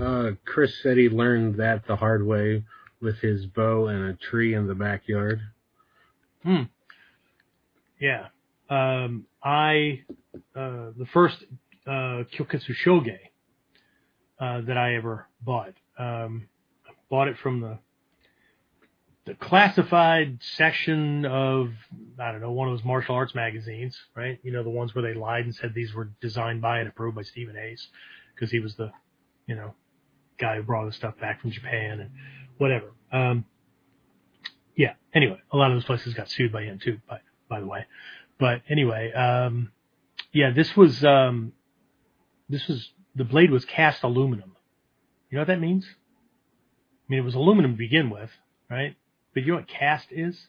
Uh, 0.00 0.32
Chris 0.44 0.72
said 0.82 0.96
he 0.96 1.08
learned 1.08 1.56
that 1.56 1.86
the 1.86 1.94
hard 1.94 2.26
way 2.26 2.64
with 3.04 3.18
his 3.18 3.46
bow 3.46 3.86
and 3.86 4.10
a 4.10 4.14
tree 4.14 4.54
in 4.54 4.66
the 4.66 4.74
backyard. 4.74 5.40
Hmm. 6.42 6.62
Yeah. 8.00 8.26
Um, 8.68 9.26
I, 9.42 10.00
uh, 10.56 10.90
the 10.96 11.06
first, 11.12 11.44
uh, 11.86 12.24
Kyoketsu 12.34 12.74
Shoge, 12.74 13.18
uh, 14.40 14.62
that 14.62 14.76
I 14.76 14.96
ever 14.96 15.28
bought, 15.40 15.74
um, 15.98 16.48
bought 17.08 17.28
it 17.28 17.36
from 17.38 17.60
the 17.60 17.78
the 19.26 19.34
classified 19.34 20.38
section 20.56 21.24
of 21.24 21.70
I 22.18 22.30
don't 22.30 22.42
know 22.42 22.52
one 22.52 22.68
of 22.68 22.76
those 22.76 22.84
martial 22.84 23.14
arts 23.14 23.34
magazines, 23.34 23.98
right? 24.14 24.38
You 24.42 24.52
know 24.52 24.62
the 24.62 24.70
ones 24.70 24.94
where 24.94 25.02
they 25.02 25.18
lied 25.18 25.44
and 25.44 25.54
said 25.54 25.72
these 25.74 25.94
were 25.94 26.10
designed 26.20 26.60
by 26.60 26.80
and 26.80 26.88
approved 26.88 27.16
by 27.16 27.22
Stephen 27.22 27.56
Hayes 27.56 27.88
because 28.34 28.50
he 28.50 28.60
was 28.60 28.74
the 28.74 28.90
you 29.46 29.54
know 29.54 29.74
guy 30.38 30.56
who 30.56 30.62
brought 30.62 30.86
the 30.86 30.92
stuff 30.92 31.18
back 31.18 31.40
from 31.40 31.50
Japan 31.50 32.00
and 32.00 32.10
whatever. 32.58 32.92
Um, 33.12 33.44
yeah. 34.76 34.94
Anyway, 35.14 35.38
a 35.52 35.56
lot 35.56 35.70
of 35.70 35.76
those 35.76 35.84
places 35.84 36.14
got 36.14 36.30
sued 36.30 36.52
by 36.52 36.62
him 36.62 36.78
too, 36.78 36.98
by 37.08 37.20
by 37.48 37.60
the 37.60 37.66
way. 37.66 37.86
But 38.38 38.62
anyway, 38.68 39.12
um, 39.12 39.70
yeah, 40.32 40.50
this 40.50 40.76
was 40.76 41.04
um, 41.04 41.52
this 42.48 42.66
was 42.66 42.90
the 43.14 43.24
blade 43.24 43.50
was 43.50 43.64
cast 43.64 44.02
aluminum. 44.02 44.56
You 45.30 45.36
know 45.36 45.42
what 45.42 45.48
that 45.48 45.60
means? 45.60 45.86
I 45.86 47.04
mean, 47.08 47.20
it 47.20 47.24
was 47.24 47.34
aluminum 47.34 47.72
to 47.72 47.76
begin 47.76 48.10
with, 48.10 48.30
right? 48.70 48.96
But 49.32 49.44
you 49.44 49.52
know 49.52 49.58
what 49.58 49.68
cast 49.68 50.08
is? 50.10 50.48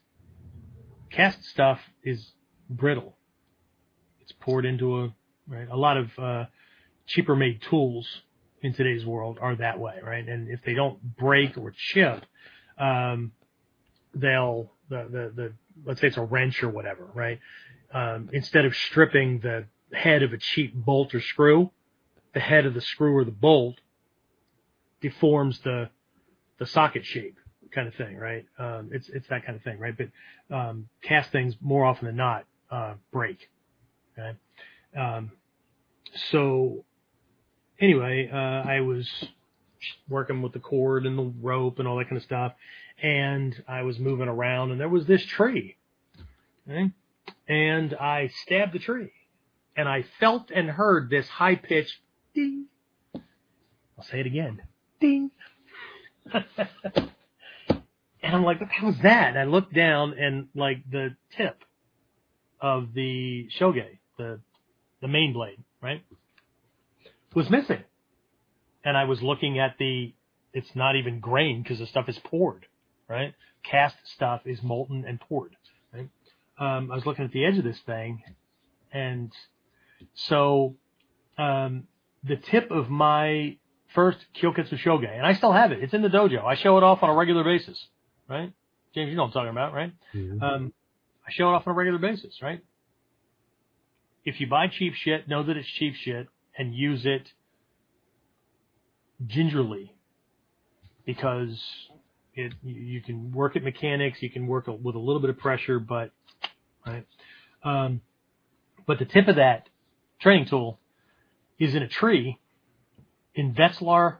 Cast 1.11 1.43
stuff 1.45 1.79
is 2.03 2.31
brittle. 2.69 3.15
It's 4.21 4.31
poured 4.31 4.65
into 4.65 5.01
a 5.01 5.15
right. 5.47 5.67
A 5.69 5.77
lot 5.77 5.97
of 5.97 6.09
uh, 6.17 6.45
cheaper 7.05 7.35
made 7.35 7.61
tools 7.61 8.07
in 8.65 8.73
today's 8.73 9.05
world 9.05 9.37
are 9.39 9.55
that 9.57 9.79
way, 9.79 9.99
right? 10.03 10.27
And 10.27 10.49
if 10.49 10.61
they 10.65 10.73
don't 10.73 10.99
break 11.17 11.55
or 11.57 11.71
chip, 11.71 12.25
um, 12.79 13.31
they'll 14.15 14.71
the, 14.89 15.07
the 15.09 15.33
the 15.35 15.53
let's 15.85 16.01
say 16.01 16.07
it's 16.07 16.17
a 16.17 16.23
wrench 16.23 16.63
or 16.63 16.69
whatever, 16.69 17.07
right? 17.13 17.39
Um, 17.93 18.29
instead 18.33 18.65
of 18.65 18.75
stripping 18.75 19.39
the 19.39 19.65
head 19.93 20.23
of 20.23 20.33
a 20.33 20.37
cheap 20.37 20.73
bolt 20.73 21.13
or 21.13 21.21
screw, 21.21 21.71
the 22.33 22.39
head 22.39 22.65
of 22.65 22.73
the 22.73 22.81
screw 22.81 23.15
or 23.15 23.23
the 23.23 23.31
bolt 23.31 23.75
deforms 24.99 25.59
the 25.59 25.89
the 26.57 26.65
socket 26.65 27.05
shape 27.05 27.37
kind 27.71 27.87
of 27.87 27.93
thing, 27.95 28.17
right? 28.17 28.45
Um, 28.57 28.89
it's 28.91 29.09
it's 29.09 29.27
that 29.27 29.45
kind 29.45 29.55
of 29.55 29.63
thing, 29.63 29.77
right? 29.77 29.95
But 29.95 30.55
um, 30.55 30.89
cast 31.03 31.31
things 31.31 31.55
more 31.61 31.85
often 31.85 32.07
than 32.07 32.15
not 32.15 32.45
uh, 32.71 32.95
break. 33.11 33.49
Okay, 34.17 34.37
um, 34.97 35.31
so 36.31 36.83
anyway, 37.79 38.29
uh, 38.31 38.35
I 38.35 38.81
was 38.81 39.09
working 40.09 40.41
with 40.41 40.53
the 40.53 40.59
cord 40.59 41.05
and 41.05 41.17
the 41.17 41.33
rope 41.41 41.79
and 41.79 41.87
all 41.87 41.97
that 41.97 42.05
kind 42.05 42.17
of 42.17 42.23
stuff, 42.23 42.53
and 43.01 43.55
I 43.67 43.83
was 43.83 43.99
moving 43.99 44.27
around, 44.27 44.71
and 44.71 44.79
there 44.79 44.89
was 44.89 45.05
this 45.05 45.23
tree, 45.25 45.77
okay? 46.69 46.91
and 47.47 47.93
I 47.95 48.29
stabbed 48.43 48.73
the 48.73 48.79
tree, 48.79 49.11
and 49.75 49.87
I 49.87 50.05
felt 50.19 50.51
and 50.51 50.69
heard 50.69 51.09
this 51.09 51.27
high 51.27 51.55
pitched 51.55 51.97
ding. 52.33 52.65
I'll 53.15 54.03
say 54.03 54.19
it 54.19 54.25
again, 54.25 54.61
ding. 54.99 55.31
and 56.33 56.43
I'm 58.23 58.43
like, 58.43 58.59
what 58.59 58.69
the 58.69 58.75
hell 58.75 58.89
was 58.89 58.99
that? 59.03 59.29
And 59.29 59.39
I 59.39 59.43
looked 59.45 59.73
down, 59.73 60.17
and 60.17 60.47
like 60.55 60.89
the 60.89 61.15
tip 61.37 61.63
of 62.59 62.93
the 62.93 63.47
shoge, 63.57 63.99
the 64.17 64.39
the 65.01 65.07
main 65.07 65.33
blade, 65.33 65.59
right, 65.81 66.03
was 67.35 67.49
missing. 67.49 67.83
And 68.83 68.97
I 68.97 69.03
was 69.03 69.21
looking 69.21 69.59
at 69.59 69.77
the, 69.77 70.13
it's 70.53 70.75
not 70.75 70.95
even 70.95 71.19
grain 71.19 71.61
because 71.61 71.79
the 71.79 71.85
stuff 71.87 72.07
is 72.09 72.17
poured, 72.19 72.65
right? 73.07 73.33
Cast 73.63 73.95
stuff 74.05 74.41
is 74.45 74.63
molten 74.63 75.05
and 75.07 75.19
poured, 75.19 75.55
right? 75.93 76.09
Um, 76.57 76.91
I 76.91 76.95
was 76.95 77.05
looking 77.05 77.25
at 77.25 77.31
the 77.31 77.45
edge 77.45 77.57
of 77.57 77.63
this 77.63 77.79
thing, 77.85 78.23
and 78.93 79.31
so 80.13 80.75
um, 81.37 81.83
the 82.23 82.37
tip 82.37 82.71
of 82.71 82.89
my 82.89 83.57
first 83.93 84.19
Kyoketsu 84.41 84.77
Shoge, 84.77 85.09
and 85.09 85.25
I 85.25 85.33
still 85.33 85.51
have 85.51 85.71
it. 85.73 85.83
It's 85.83 85.93
in 85.93 86.01
the 86.01 86.07
dojo. 86.09 86.45
I 86.45 86.55
show 86.55 86.77
it 86.77 86.83
off 86.83 87.03
on 87.03 87.09
a 87.09 87.13
regular 87.13 87.43
basis, 87.43 87.87
right? 88.29 88.53
James, 88.93 89.09
you 89.09 89.15
know 89.15 89.23
what 89.23 89.27
I'm 89.29 89.33
talking 89.33 89.49
about, 89.49 89.73
right? 89.73 89.91
Mhm. 90.13 90.41
Um, 90.41 90.73
I 91.27 91.31
show 91.31 91.49
it 91.49 91.53
off 91.55 91.67
on 91.67 91.73
a 91.73 91.75
regular 91.75 91.99
basis, 91.99 92.41
right? 92.41 92.61
If 94.23 94.39
you 94.39 94.47
buy 94.47 94.67
cheap 94.67 94.93
shit, 94.93 95.27
know 95.27 95.43
that 95.43 95.57
it's 95.57 95.67
cheap 95.67 95.95
shit 95.95 96.27
and 96.57 96.73
use 96.73 97.05
it 97.05 97.31
gingerly 99.25 99.93
because 101.05 101.61
it 102.33 102.53
you 102.63 103.01
can 103.01 103.31
work 103.31 103.55
at 103.55 103.63
mechanics, 103.63 104.21
you 104.21 104.29
can 104.29 104.47
work 104.47 104.67
with 104.67 104.95
a 104.95 104.99
little 104.99 105.21
bit 105.21 105.29
of 105.29 105.37
pressure, 105.37 105.79
but 105.79 106.11
right. 106.85 107.05
Um, 107.63 108.01
but 108.85 108.99
the 108.99 109.05
tip 109.05 109.27
of 109.27 109.37
that 109.37 109.69
training 110.19 110.47
tool 110.47 110.79
is 111.57 111.73
in 111.75 111.81
a 111.81 111.87
tree 111.87 112.39
in 113.33 113.53
Wetzlar, 113.53 114.17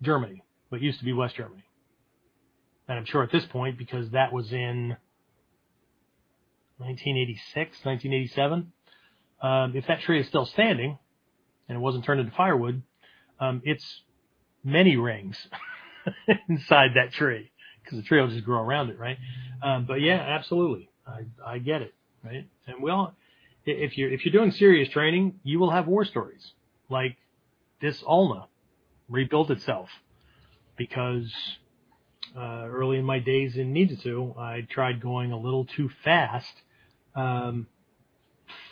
Germany, 0.00 0.44
what 0.68 0.80
used 0.80 0.98
to 0.98 1.04
be 1.04 1.12
West 1.12 1.36
Germany. 1.36 1.64
And 2.88 2.98
I'm 2.98 3.04
sure 3.04 3.22
at 3.22 3.32
this 3.32 3.44
point, 3.46 3.78
because 3.78 4.10
that 4.10 4.32
was 4.32 4.52
in 4.52 4.96
1986, 6.78 7.84
1987, 7.84 8.72
um, 9.40 9.76
if 9.76 9.86
that 9.86 10.00
tree 10.00 10.20
is 10.20 10.26
still 10.28 10.46
standing 10.46 10.98
and 11.68 11.76
it 11.76 11.80
wasn't 11.80 12.04
turned 12.04 12.20
into 12.20 12.32
firewood, 12.34 12.82
um, 13.40 13.62
it's 13.64 14.02
many 14.64 14.96
rings 14.96 15.36
inside 16.48 16.92
that 16.94 17.12
tree 17.12 17.50
because 17.82 17.98
the 17.98 18.04
tree 18.04 18.20
will 18.20 18.28
just 18.28 18.44
grow 18.44 18.62
around 18.62 18.90
it, 18.90 18.98
right? 18.98 19.18
Um, 19.62 19.84
but 19.86 20.00
yeah, 20.00 20.16
absolutely, 20.16 20.90
I, 21.06 21.24
I 21.44 21.58
get 21.58 21.82
it, 21.82 21.94
right? 22.24 22.46
And 22.66 22.82
well, 22.82 23.14
if 23.64 23.96
you're 23.96 24.10
if 24.12 24.24
you're 24.24 24.32
doing 24.32 24.50
serious 24.50 24.88
training, 24.88 25.40
you 25.44 25.58
will 25.58 25.70
have 25.70 25.86
war 25.86 26.04
stories 26.04 26.52
like 26.88 27.16
this 27.80 28.02
Ulna 28.06 28.46
rebuilt 29.08 29.50
itself 29.50 29.88
because 30.76 31.32
uh, 32.36 32.66
early 32.66 32.98
in 32.98 33.04
my 33.04 33.18
days 33.18 33.56
in 33.56 33.74
Nijitsu, 33.74 34.38
I 34.38 34.66
tried 34.68 35.00
going 35.00 35.32
a 35.32 35.38
little 35.38 35.64
too 35.64 35.90
fast 36.02 36.52
um, 37.14 37.66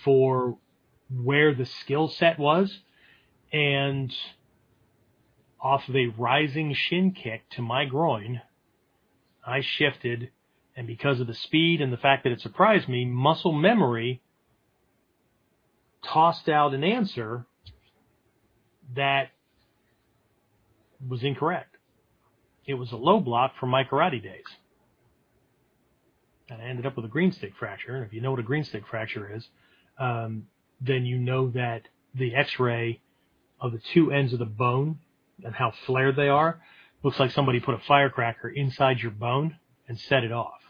for 0.05 0.57
where 1.11 1.55
the 1.55 1.67
skill 1.67 2.09
set 2.09 2.39
was, 2.39 2.81
and 3.53 4.13
off 5.61 5.89
of 5.89 5.97
a 5.97 6.07
rising 6.07 6.75
shin 6.75 7.13
kick 7.13 7.49
to 7.51 7.63
my 7.63 7.85
groin, 7.85 8.41
I 9.47 9.61
shifted, 9.61 10.31
and 10.77 10.87
because 10.87 11.21
of 11.21 11.27
the 11.27 11.35
speed 11.35 11.81
and 11.81 11.93
the 11.93 11.97
fact 11.97 12.25
that 12.25 12.33
it 12.33 12.41
surprised 12.41 12.89
me, 12.89 13.05
muscle 13.05 13.53
memory 13.53 14.23
tossed 16.03 16.49
out 16.49 16.75
an 16.75 16.85
answer 16.85 17.47
that 18.95 19.31
was 21.07 21.23
incorrect. 21.23 21.77
It 22.67 22.75
was 22.75 22.93
a 22.93 22.97
low 22.97 23.21
block 23.21 23.53
from 23.59 23.71
my 23.71 23.85
karate 23.85 24.23
days. 24.23 24.45
And 26.49 26.61
I 26.61 26.65
ended 26.65 26.87
up 26.87 26.97
with 26.97 27.05
a 27.05 27.09
green 27.09 27.33
stick 27.33 27.53
fracture. 27.59 27.97
And 27.97 28.05
if 28.05 28.13
you 28.13 28.21
know 28.21 28.31
what 28.31 28.41
a 28.41 28.45
green 28.45 28.65
stick 28.65 28.83
fracture 28.89 29.35
is, 29.35 29.47
um, 29.99 30.47
then 30.81 31.05
you 31.05 31.19
know 31.19 31.51
that 31.51 31.83
the 32.15 32.35
x-ray 32.35 33.01
of 33.61 33.73
the 33.73 33.81
two 33.93 34.11
ends 34.11 34.33
of 34.33 34.39
the 34.39 34.45
bone 34.45 34.99
and 35.45 35.55
how 35.55 35.73
flared 35.87 36.17
they 36.17 36.29
are 36.29 36.61
looks 37.03 37.19
like 37.19 37.31
somebody 37.31 37.61
put 37.61 37.75
a 37.75 37.79
firecracker 37.87 38.49
inside 38.49 38.99
your 39.01 39.11
bone 39.11 39.57
and 39.89 39.99
set 39.99 40.25
it 40.25 40.33
off. 40.33 40.61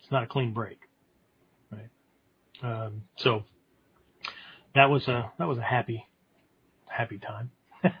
It's 0.00 0.10
not 0.10 0.22
a 0.22 0.26
clean 0.26 0.52
break. 0.52 0.78
Right. 1.70 1.90
Um, 2.62 3.02
so 3.16 3.44
that 4.74 4.90
was 4.90 5.06
a, 5.08 5.32
that 5.38 5.46
was 5.46 5.58
a 5.58 5.62
happy, 5.62 6.06
happy 6.86 7.18
time. 7.18 7.50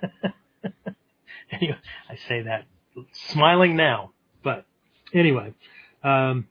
anyway, 1.50 1.78
I 2.08 2.16
say 2.28 2.42
that 2.42 2.66
smiling 3.12 3.76
now, 3.76 4.12
but 4.42 4.66
anyway, 5.12 5.54
um, 6.02 6.48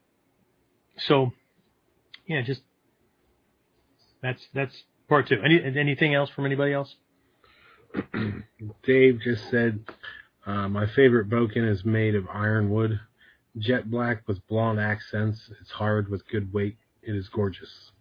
so 0.98 1.32
yeah, 2.28 2.42
just 2.42 2.62
that's 4.26 4.48
that's 4.56 4.84
part 5.08 5.28
two. 5.28 5.38
Any 5.44 5.62
anything 5.80 6.16
else 6.16 6.32
from 6.32 6.46
anybody 6.46 6.74
else? 6.74 6.96
Dave 8.84 9.20
just 9.24 9.50
said, 9.52 9.86
uh, 10.46 10.68
my 10.68 10.88
favorite 10.96 11.30
bokken 11.30 11.70
is 11.70 11.86
made 11.86 12.16
of 12.16 12.28
ironwood, 12.28 13.00
jet 13.58 13.90
black 13.90 14.28
with 14.28 14.46
blonde 14.48 14.80
accents. 14.80 15.40
It's 15.62 15.70
hard 15.72 16.10
with 16.10 16.28
good 16.28 16.52
weight. 16.52 16.76
It 17.04 17.16
is 17.16 17.30
gorgeous. 17.30 17.92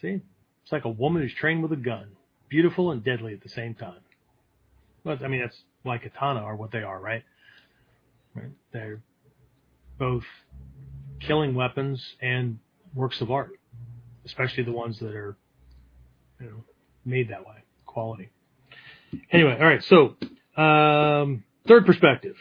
See, 0.00 0.20
it's 0.62 0.72
like 0.72 0.84
a 0.84 0.90
woman 0.90 1.22
who's 1.22 1.34
trained 1.34 1.62
with 1.62 1.72
a 1.72 1.76
gun, 1.76 2.08
beautiful 2.48 2.90
and 2.90 3.02
deadly 3.02 3.32
at 3.32 3.42
the 3.42 3.48
same 3.48 3.74
time. 3.74 4.00
But 5.04 5.24
I 5.24 5.28
mean, 5.28 5.40
that's 5.40 5.58
why 5.84 5.98
katana 5.98 6.40
are 6.40 6.54
what 6.54 6.70
they 6.70 6.82
are, 6.82 7.00
right? 7.00 7.22
Right? 8.34 8.50
They're 8.72 9.00
both 9.98 10.24
killing 11.20 11.54
weapons 11.54 12.04
and 12.20 12.58
works 12.94 13.20
of 13.20 13.30
art, 13.30 13.58
especially 14.24 14.64
the 14.64 14.72
ones 14.72 14.98
that 15.00 15.14
are, 15.14 15.36
you 16.40 16.46
know, 16.46 16.64
made 17.04 17.30
that 17.30 17.40
way, 17.40 17.64
quality. 17.86 18.30
Anyway, 19.30 19.56
all 19.58 19.66
right. 19.66 19.82
So, 19.84 20.16
um, 20.60 21.44
third 21.66 21.86
perspective. 21.86 22.36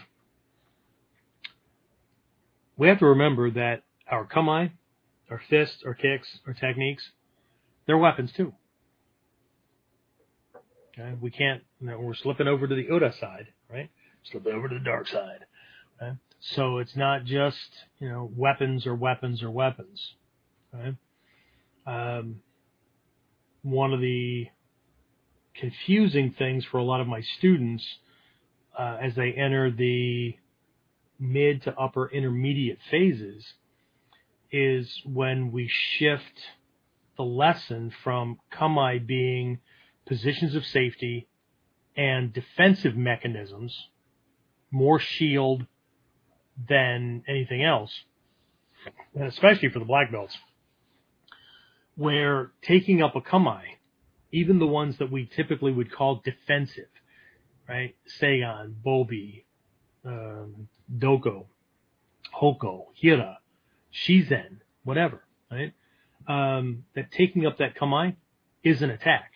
We 2.77 2.87
have 2.87 2.99
to 2.99 3.05
remember 3.07 3.51
that 3.51 3.83
our 4.09 4.25
kamae, 4.25 4.71
our 5.29 5.41
fists, 5.49 5.83
our 5.85 5.93
kicks, 5.93 6.27
our 6.47 6.53
techniques, 6.53 7.11
they're 7.85 7.97
weapons 7.97 8.31
too. 8.33 8.53
Okay, 10.93 11.13
we 11.19 11.31
can't. 11.31 11.61
You 11.79 11.87
know, 11.87 11.99
we're 11.99 12.13
slipping 12.13 12.47
over 12.47 12.67
to 12.67 12.75
the 12.75 12.83
Ura 12.83 13.13
side, 13.13 13.47
right? 13.69 13.89
Slipping 14.23 14.53
over 14.53 14.67
to 14.67 14.75
the 14.75 14.83
dark 14.83 15.07
side. 15.07 15.45
Okay? 16.01 16.13
So 16.39 16.79
it's 16.79 16.95
not 16.95 17.23
just 17.23 17.69
you 17.99 18.09
know 18.09 18.31
weapons 18.35 18.85
or 18.85 18.95
weapons 18.95 19.43
or 19.43 19.51
weapons. 19.51 20.15
Okay? 20.73 20.95
Um, 21.85 22.41
one 23.63 23.93
of 23.93 24.01
the 24.01 24.47
confusing 25.55 26.31
things 26.37 26.65
for 26.65 26.77
a 26.77 26.83
lot 26.83 27.01
of 27.01 27.07
my 27.07 27.21
students 27.21 27.85
uh, 28.77 28.97
as 29.01 29.15
they 29.15 29.31
enter 29.33 29.71
the 29.71 30.35
mid 31.19 31.63
to 31.63 31.75
upper 31.77 32.09
intermediate 32.09 32.79
phases 32.89 33.45
is 34.51 35.01
when 35.05 35.51
we 35.51 35.69
shift 35.69 36.41
the 37.17 37.23
lesson 37.23 37.91
from 38.03 38.39
kamae 38.51 39.05
being 39.05 39.59
positions 40.05 40.55
of 40.55 40.65
safety, 40.65 41.27
and 41.95 42.33
defensive 42.33 42.95
mechanisms, 42.95 43.87
more 44.71 44.99
shield 44.99 45.65
than 46.69 47.23
anything 47.27 47.63
else, 47.63 47.91
and 49.15 49.25
especially 49.25 49.69
for 49.69 49.79
the 49.79 49.85
black 49.85 50.11
belts, 50.11 50.37
where 51.95 52.51
taking 52.61 53.01
up 53.01 53.15
a 53.15 53.21
kamae, 53.21 53.61
even 54.31 54.59
the 54.59 54.67
ones 54.67 54.97
that 54.97 55.11
we 55.11 55.29
typically 55.35 55.71
would 55.71 55.91
call 55.91 56.21
defensive, 56.23 56.87
right? 57.67 57.95
Seigan, 58.21 58.73
Bobi, 58.85 59.43
um, 60.05 60.67
Doko, 60.97 61.45
Hoko, 62.39 62.85
Hira, 62.95 63.39
Shizen, 63.93 64.57
whatever, 64.83 65.23
right? 65.51 65.73
Um, 66.27 66.85
that 66.95 67.11
taking 67.11 67.45
up 67.45 67.57
that 67.57 67.75
kamae 67.75 68.15
is 68.63 68.81
an 68.81 68.89
attack 68.89 69.31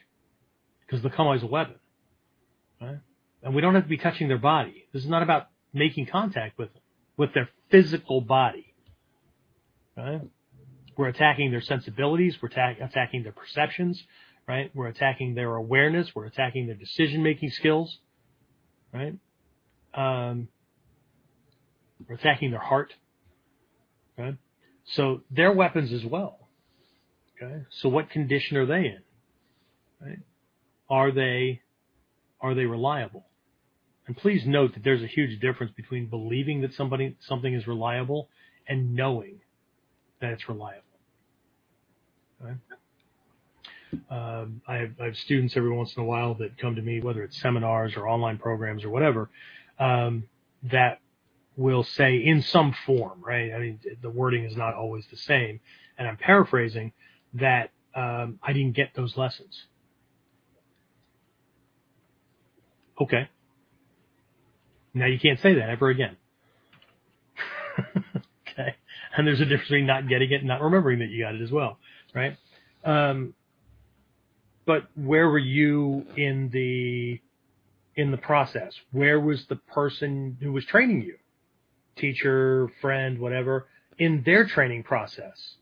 because 0.85 1.01
the 1.01 1.09
kamae 1.09 1.37
is 1.37 1.43
a 1.43 1.47
weapon, 1.47 1.75
right? 2.81 2.99
And 3.43 3.53
we 3.53 3.61
don't 3.61 3.75
have 3.75 3.83
to 3.83 3.89
be 3.89 3.97
touching 3.97 4.27
their 4.27 4.37
body. 4.37 4.87
This 4.93 5.03
is 5.03 5.09
not 5.09 5.23
about 5.23 5.47
making 5.73 6.07
contact 6.07 6.57
with 6.57 6.73
them, 6.73 6.81
with 7.17 7.33
their 7.33 7.49
physical 7.69 8.21
body, 8.21 8.73
right? 9.97 10.21
We're 10.97 11.07
attacking 11.07 11.51
their 11.51 11.61
sensibilities. 11.61 12.37
We're 12.41 12.49
ta- 12.49 12.75
attacking 12.81 13.23
their 13.23 13.33
perceptions, 13.33 14.01
right? 14.47 14.71
We're 14.73 14.87
attacking 14.87 15.35
their 15.35 15.55
awareness. 15.55 16.13
We're 16.15 16.25
attacking 16.25 16.67
their 16.67 16.75
decision 16.75 17.21
making 17.23 17.49
skills, 17.51 17.97
right? 18.93 19.15
Um, 19.93 20.47
we're 22.07 22.15
attacking 22.15 22.51
their 22.51 22.59
heart. 22.59 22.93
Okay. 24.17 24.37
So 24.85 25.21
they're 25.31 25.51
weapons 25.51 25.91
as 25.91 26.05
well. 26.05 26.47
Okay. 27.41 27.63
So 27.69 27.89
what 27.89 28.09
condition 28.09 28.57
are 28.57 28.65
they 28.65 28.85
in? 28.85 28.99
Right. 30.01 30.19
Are 30.89 31.11
they, 31.11 31.61
are 32.39 32.53
they 32.53 32.65
reliable? 32.65 33.25
And 34.07 34.15
please 34.15 34.45
note 34.45 34.73
that 34.75 34.83
there's 34.83 35.01
a 35.01 35.07
huge 35.07 35.39
difference 35.39 35.73
between 35.75 36.07
believing 36.07 36.61
that 36.61 36.73
somebody, 36.75 37.17
something 37.21 37.53
is 37.53 37.65
reliable 37.65 38.29
and 38.67 38.93
knowing 38.93 39.39
that 40.21 40.31
it's 40.31 40.47
reliable. 40.47 40.84
Um, 44.09 44.61
I, 44.67 44.75
have, 44.75 44.91
I 44.99 45.05
have 45.05 45.17
students 45.17 45.55
every 45.55 45.71
once 45.71 45.95
in 45.95 46.01
a 46.01 46.05
while 46.05 46.33
that 46.35 46.57
come 46.57 46.75
to 46.75 46.81
me, 46.81 47.01
whether 47.01 47.23
it's 47.23 47.39
seminars 47.41 47.95
or 47.95 48.07
online 48.07 48.37
programs 48.37 48.83
or 48.83 48.89
whatever, 48.89 49.29
um, 49.79 50.25
that 50.63 50.99
will 51.57 51.83
say 51.83 52.17
in 52.17 52.41
some 52.41 52.75
form, 52.85 53.21
right? 53.25 53.53
I 53.53 53.59
mean, 53.59 53.79
the 54.01 54.09
wording 54.09 54.43
is 54.43 54.57
not 54.57 54.73
always 54.73 55.05
the 55.09 55.17
same. 55.17 55.59
And 55.97 56.07
I'm 56.07 56.17
paraphrasing 56.17 56.91
that 57.35 57.71
um, 57.95 58.39
I 58.43 58.53
didn't 58.53 58.75
get 58.75 58.89
those 58.95 59.15
lessons. 59.15 59.65
Okay. 62.99 63.29
Now 64.93 65.05
you 65.05 65.19
can't 65.19 65.39
say 65.39 65.55
that 65.55 65.69
ever 65.69 65.89
again. 65.89 66.17
okay. 68.47 68.75
And 69.17 69.27
there's 69.27 69.41
a 69.41 69.45
difference 69.45 69.69
between 69.69 69.85
not 69.85 70.07
getting 70.07 70.31
it 70.31 70.35
and 70.37 70.47
not 70.47 70.61
remembering 70.61 70.99
that 70.99 71.09
you 71.09 71.23
got 71.23 71.35
it 71.35 71.41
as 71.41 71.51
well, 71.51 71.79
right? 72.15 72.37
Um, 72.83 73.35
but 74.65 74.87
where 74.95 75.29
were 75.29 75.37
you 75.37 76.07
in 76.15 76.49
the 76.51 77.19
in 77.95 78.11
the 78.11 78.17
process? 78.17 78.73
Where 78.91 79.19
was 79.19 79.45
the 79.47 79.57
person 79.57 80.37
who 80.41 80.51
was 80.51 80.65
training 80.65 81.03
you? 81.03 81.17
teacher, 81.95 82.69
friend, 82.81 83.19
whatever, 83.19 83.67
in 83.97 84.23
their 84.25 84.45
training 84.45 84.83
process. 84.83 85.55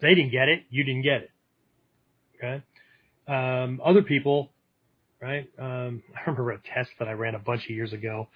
They 0.00 0.14
didn't 0.14 0.32
get 0.32 0.48
it. 0.48 0.64
You 0.70 0.84
didn't 0.84 1.02
get 1.02 1.22
it. 1.22 1.30
Okay. 2.36 2.62
Um, 3.26 3.80
other 3.84 4.02
people, 4.02 4.50
right? 5.20 5.48
Um, 5.58 6.02
I 6.16 6.20
remember 6.26 6.52
a 6.52 6.58
test 6.58 6.90
that 6.98 7.08
I 7.08 7.12
ran 7.12 7.34
a 7.34 7.38
bunch 7.38 7.64
of 7.64 7.70
years 7.70 7.92
ago. 7.92 8.28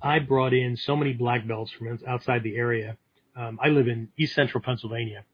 I 0.00 0.18
brought 0.18 0.52
in 0.52 0.76
so 0.76 0.96
many 0.96 1.12
black 1.12 1.46
belts 1.46 1.70
from 1.72 1.98
outside 2.08 2.42
the 2.42 2.56
area. 2.56 2.96
Um, 3.36 3.58
I 3.62 3.68
live 3.68 3.88
in 3.88 4.08
East 4.18 4.34
Central 4.34 4.62
Pennsylvania, 4.62 5.24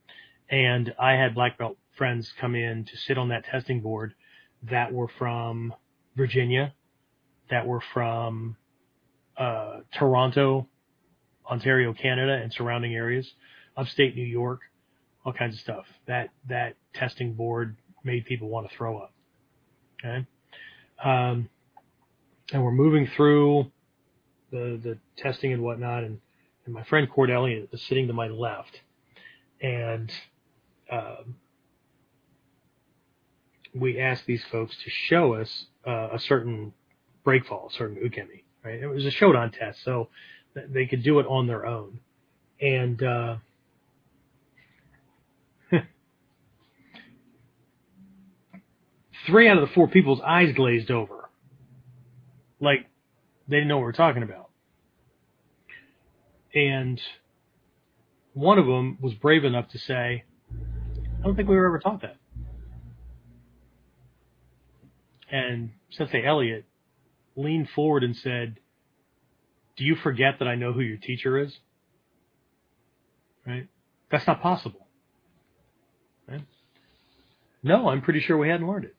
and 0.50 0.94
I 0.98 1.12
had 1.12 1.34
black 1.34 1.58
belt 1.58 1.76
friends 1.96 2.32
come 2.40 2.54
in 2.54 2.84
to 2.84 2.96
sit 2.96 3.18
on 3.18 3.28
that 3.28 3.44
testing 3.44 3.80
board 3.80 4.14
that 4.62 4.92
were 4.92 5.08
from 5.18 5.74
Virginia, 6.16 6.72
that 7.50 7.66
were 7.66 7.82
from 7.92 8.56
uh, 9.36 9.80
Toronto, 9.92 10.66
Ontario, 11.50 11.92
Canada, 11.92 12.40
and 12.42 12.52
surrounding 12.52 12.94
areas, 12.94 13.30
upstate 13.76 14.16
New 14.16 14.24
York, 14.24 14.60
all 15.24 15.32
kinds 15.32 15.54
of 15.54 15.60
stuff. 15.60 15.84
That 16.06 16.30
that 16.48 16.76
testing 16.94 17.34
board 17.34 17.76
made 18.04 18.24
people 18.24 18.48
want 18.48 18.68
to 18.70 18.76
throw 18.76 18.98
up. 18.98 19.12
Okay, 20.00 20.26
um, 21.04 21.48
and 22.52 22.62
we're 22.62 22.72
moving 22.72 23.08
through 23.16 23.70
the 24.50 24.80
the 24.82 24.98
testing 25.16 25.52
and 25.52 25.62
whatnot, 25.62 26.04
and, 26.04 26.20
and 26.64 26.74
my 26.74 26.84
friend 26.84 27.08
Cord 27.10 27.30
Elliott 27.30 27.68
is 27.72 27.82
sitting 27.82 28.06
to 28.08 28.12
my 28.12 28.28
left, 28.28 28.80
and 29.60 30.10
um, 30.90 31.36
we 33.74 34.00
asked 34.00 34.26
these 34.26 34.44
folks 34.50 34.76
to 34.84 34.90
show 34.90 35.34
us 35.34 35.66
uh, 35.86 36.08
a 36.12 36.18
certain 36.18 36.72
breakfall, 37.24 37.70
a 37.72 37.76
certain 37.76 37.96
ukemi. 37.96 38.42
Right, 38.64 38.80
it 38.80 38.88
was 38.88 39.06
a 39.06 39.10
showdown 39.10 39.52
test, 39.52 39.84
so 39.84 40.08
they 40.54 40.86
could 40.86 41.02
do 41.04 41.20
it 41.20 41.26
on 41.26 41.46
their 41.46 41.64
own. 41.64 42.00
And 42.60 43.00
uh, 43.02 43.36
three 49.26 49.48
out 49.48 49.58
of 49.58 49.68
the 49.68 49.74
four 49.74 49.86
people's 49.88 50.20
eyes 50.20 50.52
glazed 50.56 50.90
over, 50.90 51.30
like 52.60 52.86
they 53.46 53.56
didn't 53.56 53.68
know 53.68 53.76
what 53.76 53.84
we 53.84 53.90
are 53.90 53.92
talking 53.92 54.24
about. 54.24 54.50
And 56.54 57.00
one 58.32 58.58
of 58.58 58.66
them 58.66 58.98
was 59.00 59.14
brave 59.14 59.44
enough 59.44 59.68
to 59.70 59.78
say, 59.78 60.24
"I 61.18 61.22
don't 61.22 61.36
think 61.36 61.48
we 61.48 61.56
were 61.56 61.66
ever 61.66 61.78
taught 61.78 62.02
that." 62.02 62.16
And 65.30 65.70
Sensei 65.90 66.24
Elliot 66.24 66.64
leaned 67.36 67.68
forward 67.70 68.02
and 68.02 68.16
said, 68.16 68.58
do 69.78 69.84
you 69.84 69.94
forget 69.94 70.40
that 70.40 70.48
I 70.48 70.56
know 70.56 70.72
who 70.72 70.80
your 70.80 70.96
teacher 70.96 71.38
is? 71.38 71.56
Right? 73.46 73.68
That's 74.10 74.26
not 74.26 74.42
possible. 74.42 74.88
Right? 76.28 76.42
No, 77.62 77.88
I'm 77.88 78.02
pretty 78.02 78.20
sure 78.20 78.36
we 78.36 78.48
hadn't 78.48 78.66
learned 78.66 78.86
it. 78.86 78.96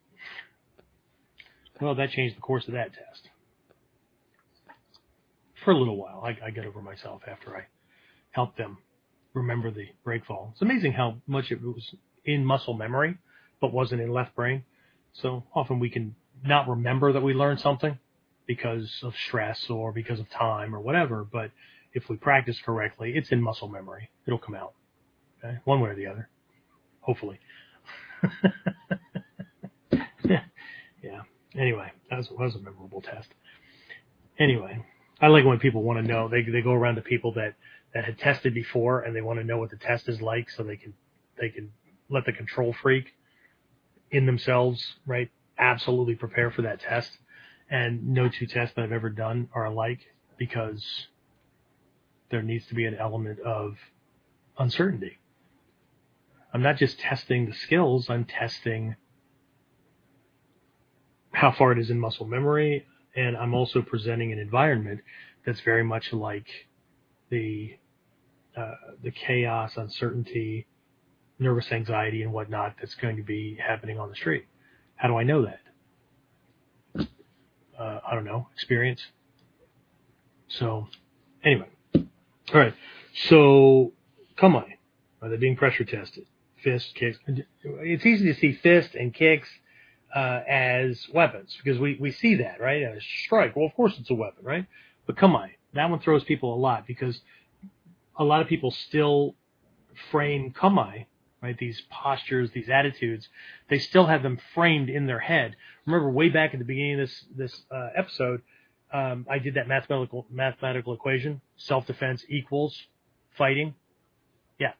Well, 1.81 1.95
that 1.95 2.11
changed 2.11 2.37
the 2.37 2.41
course 2.41 2.67
of 2.67 2.73
that 2.73 2.93
test. 2.93 3.29
For 5.65 5.71
a 5.71 5.77
little 5.77 5.97
while, 5.97 6.23
I, 6.23 6.47
I 6.47 6.51
got 6.51 6.65
over 6.65 6.81
myself 6.81 7.21
after 7.29 7.55
I 7.55 7.63
helped 8.31 8.57
them 8.57 8.77
remember 9.33 9.71
the 9.71 9.87
breakfall. 10.05 10.51
It's 10.53 10.61
amazing 10.61 10.93
how 10.93 11.17
much 11.27 11.51
it 11.51 11.61
was 11.61 11.93
in 12.33 12.45
muscle 12.45 12.73
memory, 12.73 13.17
but 13.59 13.73
wasn't 13.73 14.01
in 14.01 14.11
left 14.11 14.35
brain. 14.35 14.63
So 15.13 15.43
often 15.53 15.79
we 15.79 15.89
can 15.89 16.15
not 16.43 16.67
remember 16.67 17.13
that 17.13 17.21
we 17.21 17.33
learned 17.33 17.59
something, 17.59 17.97
because 18.49 18.89
of 19.03 19.13
stress 19.27 19.69
or 19.69 19.91
because 19.91 20.19
of 20.19 20.27
time 20.31 20.73
or 20.73 20.79
whatever. 20.79 21.23
But 21.23 21.51
if 21.93 22.09
we 22.09 22.15
practice 22.15 22.59
correctly, 22.65 23.13
it's 23.15 23.31
in 23.31 23.43
muscle 23.43 23.67
memory. 23.67 24.09
It'll 24.25 24.39
come 24.39 24.55
out. 24.55 24.73
Okay? 25.37 25.59
One 25.65 25.81
way 25.81 25.91
or 25.91 25.95
the 25.95 26.07
other. 26.07 26.29
Hopefully. 27.01 27.39
yeah. 30.23 30.41
Anyway, 31.55 31.91
that 32.09 32.17
was, 32.17 32.27
that 32.29 32.39
was 32.39 32.55
a 32.55 32.59
memorable 32.59 33.01
test. 33.01 33.27
Anyway, 34.39 34.83
I 35.21 35.27
like 35.27 35.45
when 35.45 35.59
people 35.59 35.83
want 35.83 36.03
to 36.03 36.11
know. 36.11 36.27
They 36.27 36.41
they 36.41 36.63
go 36.63 36.73
around 36.73 36.95
to 36.95 37.01
people 37.01 37.33
that 37.33 37.53
that 37.93 38.03
had 38.05 38.17
tested 38.17 38.55
before 38.55 39.01
and 39.01 39.15
they 39.15 39.21
want 39.21 39.37
to 39.39 39.45
know 39.45 39.59
what 39.59 39.69
the 39.69 39.77
test 39.77 40.09
is 40.09 40.23
like, 40.23 40.49
so 40.49 40.63
they 40.63 40.77
can 40.77 40.95
they 41.39 41.49
can 41.49 41.71
let 42.09 42.25
the 42.25 42.33
control 42.33 42.73
freak 42.81 43.13
in 44.11 44.25
themselves, 44.25 44.95
right? 45.05 45.29
Absolutely 45.57 46.15
prepare 46.15 46.51
for 46.51 46.63
that 46.63 46.79
test 46.81 47.17
and 47.69 48.07
no 48.07 48.27
two 48.29 48.47
tests 48.47 48.75
that 48.75 48.83
I've 48.83 48.91
ever 48.91 49.09
done 49.09 49.49
are 49.53 49.65
alike 49.65 49.99
because 50.37 51.07
there 52.31 52.41
needs 52.41 52.65
to 52.67 52.75
be 52.75 52.85
an 52.85 52.95
element 52.95 53.39
of 53.41 53.75
uncertainty. 54.57 55.19
I'm 56.53 56.63
not 56.63 56.77
just 56.77 56.99
testing 56.99 57.45
the 57.45 57.53
skills, 57.53 58.09
I'm 58.09 58.25
testing 58.25 58.95
how 61.31 61.51
far 61.51 61.71
it 61.71 61.79
is 61.79 61.91
in 61.91 61.99
muscle 61.99 62.25
memory, 62.25 62.87
and 63.15 63.37
I'm 63.37 63.53
also 63.53 63.81
presenting 63.81 64.31
an 64.31 64.39
environment 64.39 65.01
that's 65.45 65.59
very 65.61 65.83
much 65.83 66.11
like 66.11 66.47
the 67.29 67.77
uh, 68.57 68.73
the 69.03 69.11
chaos, 69.11 69.77
uncertainty, 69.77 70.65
nervous 71.39 71.71
anxiety, 71.71 72.23
and 72.23 72.33
whatnot 72.33 72.75
that's 72.79 72.95
going 72.95 73.17
to 73.17 73.23
be 73.23 73.57
happening 73.65 73.99
on 73.99 74.09
the 74.09 74.15
street. 74.15 74.45
How 74.95 75.07
do 75.09 75.17
I 75.17 75.23
know 75.23 75.45
that? 75.45 75.59
uh, 77.79 77.99
I 78.09 78.15
don't 78.15 78.25
know, 78.25 78.47
experience. 78.53 79.01
So, 80.49 80.87
anyway. 81.43 81.69
All 82.53 82.61
right. 82.61 82.73
So, 83.29 83.93
kamae. 84.37 84.65
Are 85.21 85.29
they 85.29 85.37
being 85.37 85.55
pressure 85.57 85.85
tested? 85.85 86.25
Fist, 86.63 86.95
kicks. 86.95 87.17
It's 87.63 88.05
easy 88.05 88.33
to 88.33 88.39
see 88.39 88.53
fist 88.53 88.95
and 88.95 89.13
kicks. 89.13 89.49
uh, 90.15 90.41
as 90.47 91.07
weapons 91.13 91.55
because 91.63 91.79
we, 91.79 91.97
we 91.99 92.11
see 92.11 92.35
that, 92.35 92.59
right? 92.59 92.81
A 92.83 92.99
strike. 93.25 93.55
Well, 93.55 93.65
of 93.65 93.75
course 93.75 93.95
it's 93.99 94.09
a 94.09 94.15
weapon, 94.15 94.43
right? 94.45 94.65
But 95.05 95.17
kamae, 95.17 95.51
that 95.73 95.89
one 95.89 95.99
throws 95.99 96.23
people 96.23 96.53
a 96.53 96.57
lot 96.57 96.87
because 96.87 97.19
a 98.17 98.23
lot 98.23 98.41
of 98.41 98.47
people 98.47 98.71
still 98.71 99.35
frame 100.11 100.53
kamae, 100.53 101.05
right? 101.41 101.57
These 101.57 101.81
postures, 101.89 102.51
these 102.51 102.69
attitudes, 102.69 103.27
they 103.69 103.79
still 103.79 104.05
have 104.07 104.23
them 104.23 104.39
framed 104.53 104.89
in 104.89 105.07
their 105.07 105.19
head. 105.19 105.55
Remember 105.85 106.09
way 106.09 106.29
back 106.29 106.53
at 106.53 106.59
the 106.59 106.65
beginning 106.65 106.99
of 106.99 107.07
this, 107.07 107.25
this 107.35 107.61
uh, 107.71 107.89
episode, 107.95 108.41
um, 108.91 109.25
I 109.29 109.39
did 109.39 109.53
that 109.55 109.67
mathematical, 109.67 110.25
mathematical 110.29 110.93
equation, 110.93 111.41
self-defense 111.57 112.25
equals 112.29 112.75
fighting. 113.37 113.75
Yeah. 114.59 114.73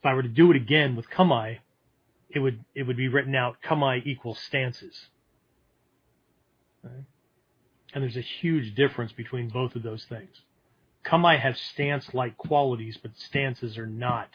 If 0.00 0.06
I 0.06 0.14
were 0.14 0.22
to 0.22 0.28
do 0.28 0.50
it 0.50 0.56
again 0.56 0.96
with 0.96 1.08
kamae, 1.10 1.58
it 2.30 2.38
would 2.38 2.64
it 2.74 2.84
would 2.84 2.96
be 2.96 3.08
written 3.08 3.34
out 3.34 3.56
kamae 3.62 4.04
equals 4.06 4.38
stances. 4.38 5.08
Right? 6.82 7.04
And 7.94 8.02
there's 8.02 8.16
a 8.16 8.22
huge 8.22 8.74
difference 8.74 9.12
between 9.12 9.50
both 9.50 9.76
of 9.76 9.82
those 9.82 10.04
things. 10.04 10.30
Kamae 11.04 11.38
have 11.38 11.58
stance-like 11.58 12.38
qualities, 12.38 12.96
but 13.00 13.12
stances 13.16 13.76
are 13.76 13.86
not 13.86 14.28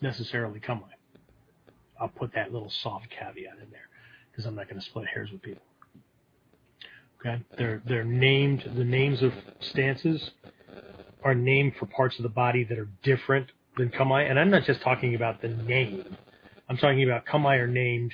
necessarily 0.00 0.60
kamae. 0.60 0.82
I'll 2.00 2.08
put 2.08 2.32
that 2.34 2.52
little 2.52 2.70
soft 2.70 3.08
caveat 3.10 3.58
in 3.62 3.70
there 3.70 3.88
because 4.30 4.46
I'm 4.46 4.54
not 4.54 4.68
going 4.68 4.80
to 4.80 4.86
split 4.86 5.06
hairs 5.06 5.30
with 5.32 5.42
people. 5.42 5.62
Okay, 7.20 7.42
they're 7.56 7.82
they're 7.84 8.04
named. 8.04 8.70
The 8.76 8.84
names 8.84 9.22
of 9.22 9.32
stances 9.60 10.30
are 11.24 11.34
named 11.34 11.72
for 11.78 11.86
parts 11.86 12.16
of 12.18 12.22
the 12.22 12.28
body 12.28 12.62
that 12.64 12.78
are 12.78 12.88
different 13.02 13.50
than 13.76 13.90
kamae, 13.90 14.30
and 14.30 14.38
I'm 14.38 14.50
not 14.50 14.64
just 14.64 14.80
talking 14.82 15.16
about 15.16 15.42
the 15.42 15.48
name. 15.48 16.16
I'm 16.68 16.76
talking 16.76 17.02
about 17.02 17.26
kamae 17.26 17.58
are 17.58 17.66
named. 17.66 18.12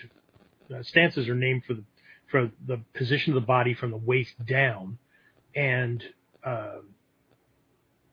Uh, 0.74 0.82
stances 0.82 1.28
are 1.28 1.34
named 1.34 1.64
for 1.66 1.74
the 1.74 1.84
for 2.30 2.50
the 2.66 2.80
position 2.94 3.32
of 3.32 3.42
the 3.42 3.46
body 3.46 3.74
from 3.74 3.90
the 3.90 3.98
waist 3.98 4.32
down, 4.46 4.96
and 5.54 6.02
uh, 6.42 6.76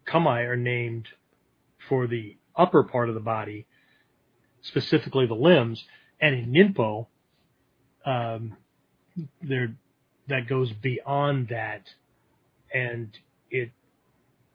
kamae 0.06 0.46
are 0.46 0.58
named 0.58 1.08
for 1.88 2.08
the 2.08 2.38
upper 2.56 2.84
part 2.84 3.10
of 3.10 3.16
the 3.16 3.22
body, 3.22 3.68
specifically 4.62 5.26
the 5.26 5.34
limbs. 5.34 5.84
And 6.20 6.36
in 6.36 6.52
ninpo, 6.52 7.08
um, 8.06 8.58
there 9.42 9.76
that 10.28 10.48
goes 10.48 10.72
beyond 10.72 11.50
that, 11.50 11.84
and 12.74 13.10
it 13.50 13.72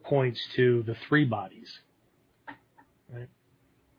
points 0.04 0.40
to 0.54 0.82
the 0.84 0.94
three 1.08 1.24
bodies. 1.24 1.80
Right? 3.12 3.28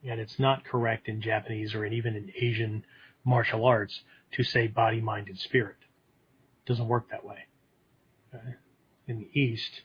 And 0.04 0.20
it's 0.20 0.38
not 0.38 0.64
correct 0.64 1.08
in 1.08 1.20
Japanese 1.20 1.74
or 1.74 1.84
even 1.84 2.16
in 2.16 2.32
Asian 2.40 2.84
martial 3.24 3.64
arts 3.64 4.00
to 4.32 4.42
say 4.42 4.66
body, 4.66 5.00
mind, 5.00 5.28
and 5.28 5.38
spirit. 5.38 5.76
It 6.64 6.68
doesn't 6.68 6.88
work 6.88 7.10
that 7.10 7.24
way. 7.24 7.46
Okay? 8.34 8.54
In 9.06 9.18
the 9.18 9.40
East, 9.40 9.82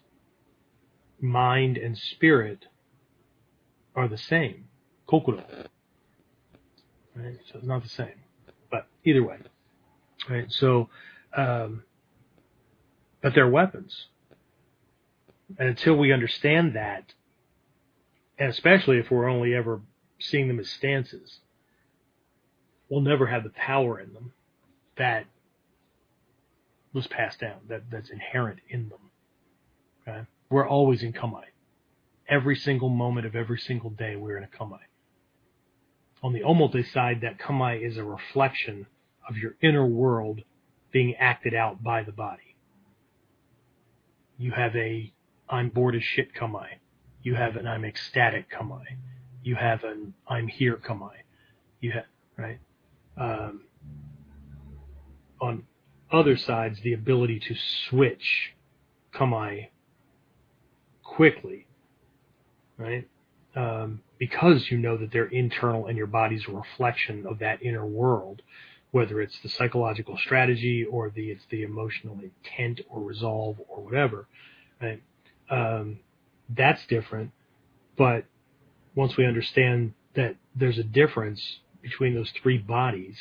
mind 1.21 1.77
and 1.77 1.97
spirit 1.97 2.65
are 3.95 4.07
the 4.07 4.17
same. 4.17 4.65
Kokoro. 5.07 5.43
Right? 7.15 7.37
So 7.51 7.59
it's 7.59 7.67
not 7.67 7.83
the 7.83 7.89
same. 7.89 8.19
But 8.71 8.87
either 9.03 9.23
way. 9.23 9.37
Right? 10.29 10.51
So, 10.51 10.89
um, 11.35 11.83
but 13.21 13.33
they're 13.35 13.49
weapons. 13.49 14.07
And 15.57 15.69
until 15.69 15.95
we 15.95 16.11
understand 16.11 16.75
that, 16.75 17.13
and 18.39 18.49
especially 18.49 18.97
if 18.97 19.11
we're 19.11 19.29
only 19.29 19.53
ever 19.53 19.81
seeing 20.19 20.47
them 20.47 20.59
as 20.59 20.69
stances, 20.69 21.39
we'll 22.89 23.01
never 23.01 23.27
have 23.27 23.43
the 23.43 23.51
power 23.51 23.99
in 23.99 24.13
them 24.13 24.33
that 24.97 25.25
was 26.93 27.07
passed 27.07 27.39
down, 27.39 27.57
that, 27.67 27.83
that's 27.91 28.09
inherent 28.09 28.59
in 28.69 28.89
them. 28.89 28.99
Okay? 30.07 30.21
We're 30.49 30.67
always 30.67 31.03
in 31.03 31.13
kamae. 31.13 31.43
Every 32.27 32.55
single 32.55 32.89
moment 32.89 33.25
of 33.25 33.35
every 33.35 33.59
single 33.59 33.89
day, 33.89 34.15
we're 34.15 34.37
in 34.37 34.43
a 34.43 34.47
kamae. 34.47 34.79
On 36.21 36.31
the 36.33 36.41
omote 36.41 36.91
side, 36.91 37.21
that 37.21 37.37
kamae 37.37 37.85
is 37.85 37.97
a 37.97 38.03
reflection 38.03 38.87
of 39.27 39.37
your 39.37 39.55
inner 39.61 39.85
world 39.85 40.41
being 40.91 41.15
acted 41.15 41.53
out 41.53 41.83
by 41.83 42.03
the 42.03 42.11
body. 42.11 42.55
You 44.37 44.51
have 44.51 44.75
a 44.75 45.11
I'm 45.49 45.69
bored 45.69 45.95
as 45.95 46.03
shit 46.03 46.33
kamae. 46.33 46.79
You 47.21 47.35
have 47.35 47.55
an 47.55 47.67
I'm 47.67 47.83
ecstatic 47.85 48.49
kamae. 48.51 48.97
You 49.43 49.55
have 49.55 49.83
an 49.83 50.13
I'm 50.27 50.47
here 50.47 50.77
kamae. 50.77 51.23
You 51.81 51.91
have 51.91 52.05
right. 52.37 52.59
Um, 53.17 53.61
on 55.41 55.63
other 56.11 56.37
sides, 56.37 56.79
the 56.81 56.93
ability 56.93 57.39
to 57.39 57.55
switch 57.89 58.53
kamae 59.13 59.69
quickly, 61.03 61.67
right? 62.77 63.07
Um, 63.55 64.01
because 64.17 64.71
you 64.71 64.77
know 64.77 64.97
that 64.97 65.11
they're 65.11 65.25
internal 65.25 65.87
and 65.87 65.97
your 65.97 66.07
body's 66.07 66.47
a 66.47 66.51
reflection 66.51 67.25
of 67.27 67.39
that 67.39 67.61
inner 67.61 67.85
world, 67.85 68.41
whether 68.91 69.21
it's 69.21 69.37
the 69.41 69.49
psychological 69.49 70.17
strategy 70.17 70.85
or 70.85 71.09
the 71.09 71.31
it's 71.31 71.45
the 71.49 71.63
emotional 71.63 72.19
intent 72.19 72.81
or 72.89 73.01
resolve 73.01 73.57
or 73.67 73.83
whatever, 73.83 74.27
right? 74.81 75.01
Um, 75.49 75.99
that's 76.49 76.85
different. 76.87 77.31
But 77.97 78.25
once 78.95 79.17
we 79.17 79.25
understand 79.25 79.93
that 80.15 80.35
there's 80.55 80.77
a 80.77 80.83
difference 80.83 81.59
between 81.81 82.15
those 82.15 82.31
three 82.41 82.57
bodies, 82.57 83.17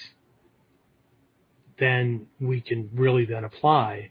then 1.78 2.26
we 2.40 2.60
can 2.60 2.90
really 2.94 3.24
then 3.24 3.44
apply 3.44 4.10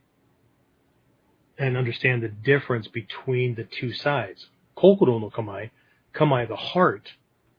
and 1.58 1.78
understand 1.78 2.24
the 2.24 2.28
difference 2.28 2.88
between 2.88 3.56
the 3.56 3.64
two 3.64 3.94
sides. 3.94 4.48
Kokoro 4.76 5.20
no 5.20 5.30
kamae, 5.30 5.72
kamae 6.14 6.48
the 6.48 6.56
heart, 6.56 7.12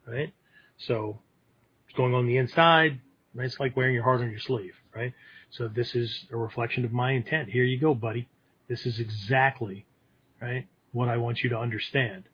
right? 0.06 0.32
So 0.78 1.18
it's 1.86 1.96
going 1.96 2.14
on 2.14 2.26
the 2.26 2.36
inside, 2.36 3.00
right? 3.34 3.46
It's 3.46 3.60
like 3.60 3.76
wearing 3.76 3.94
your 3.94 4.04
heart 4.04 4.20
on 4.20 4.30
your 4.30 4.40
sleeve, 4.40 4.74
right? 4.94 5.12
So 5.50 5.68
this 5.68 5.94
is 5.94 6.26
a 6.32 6.36
reflection 6.36 6.84
of 6.84 6.92
my 6.92 7.12
intent. 7.12 7.50
Here 7.50 7.64
you 7.64 7.78
go, 7.78 7.94
buddy. 7.94 8.28
This 8.68 8.86
is 8.86 8.98
exactly, 8.98 9.84
right, 10.40 10.66
what 10.92 11.08
I 11.08 11.18
want 11.18 11.42
you 11.42 11.50
to 11.50 11.58
understand. 11.58 12.24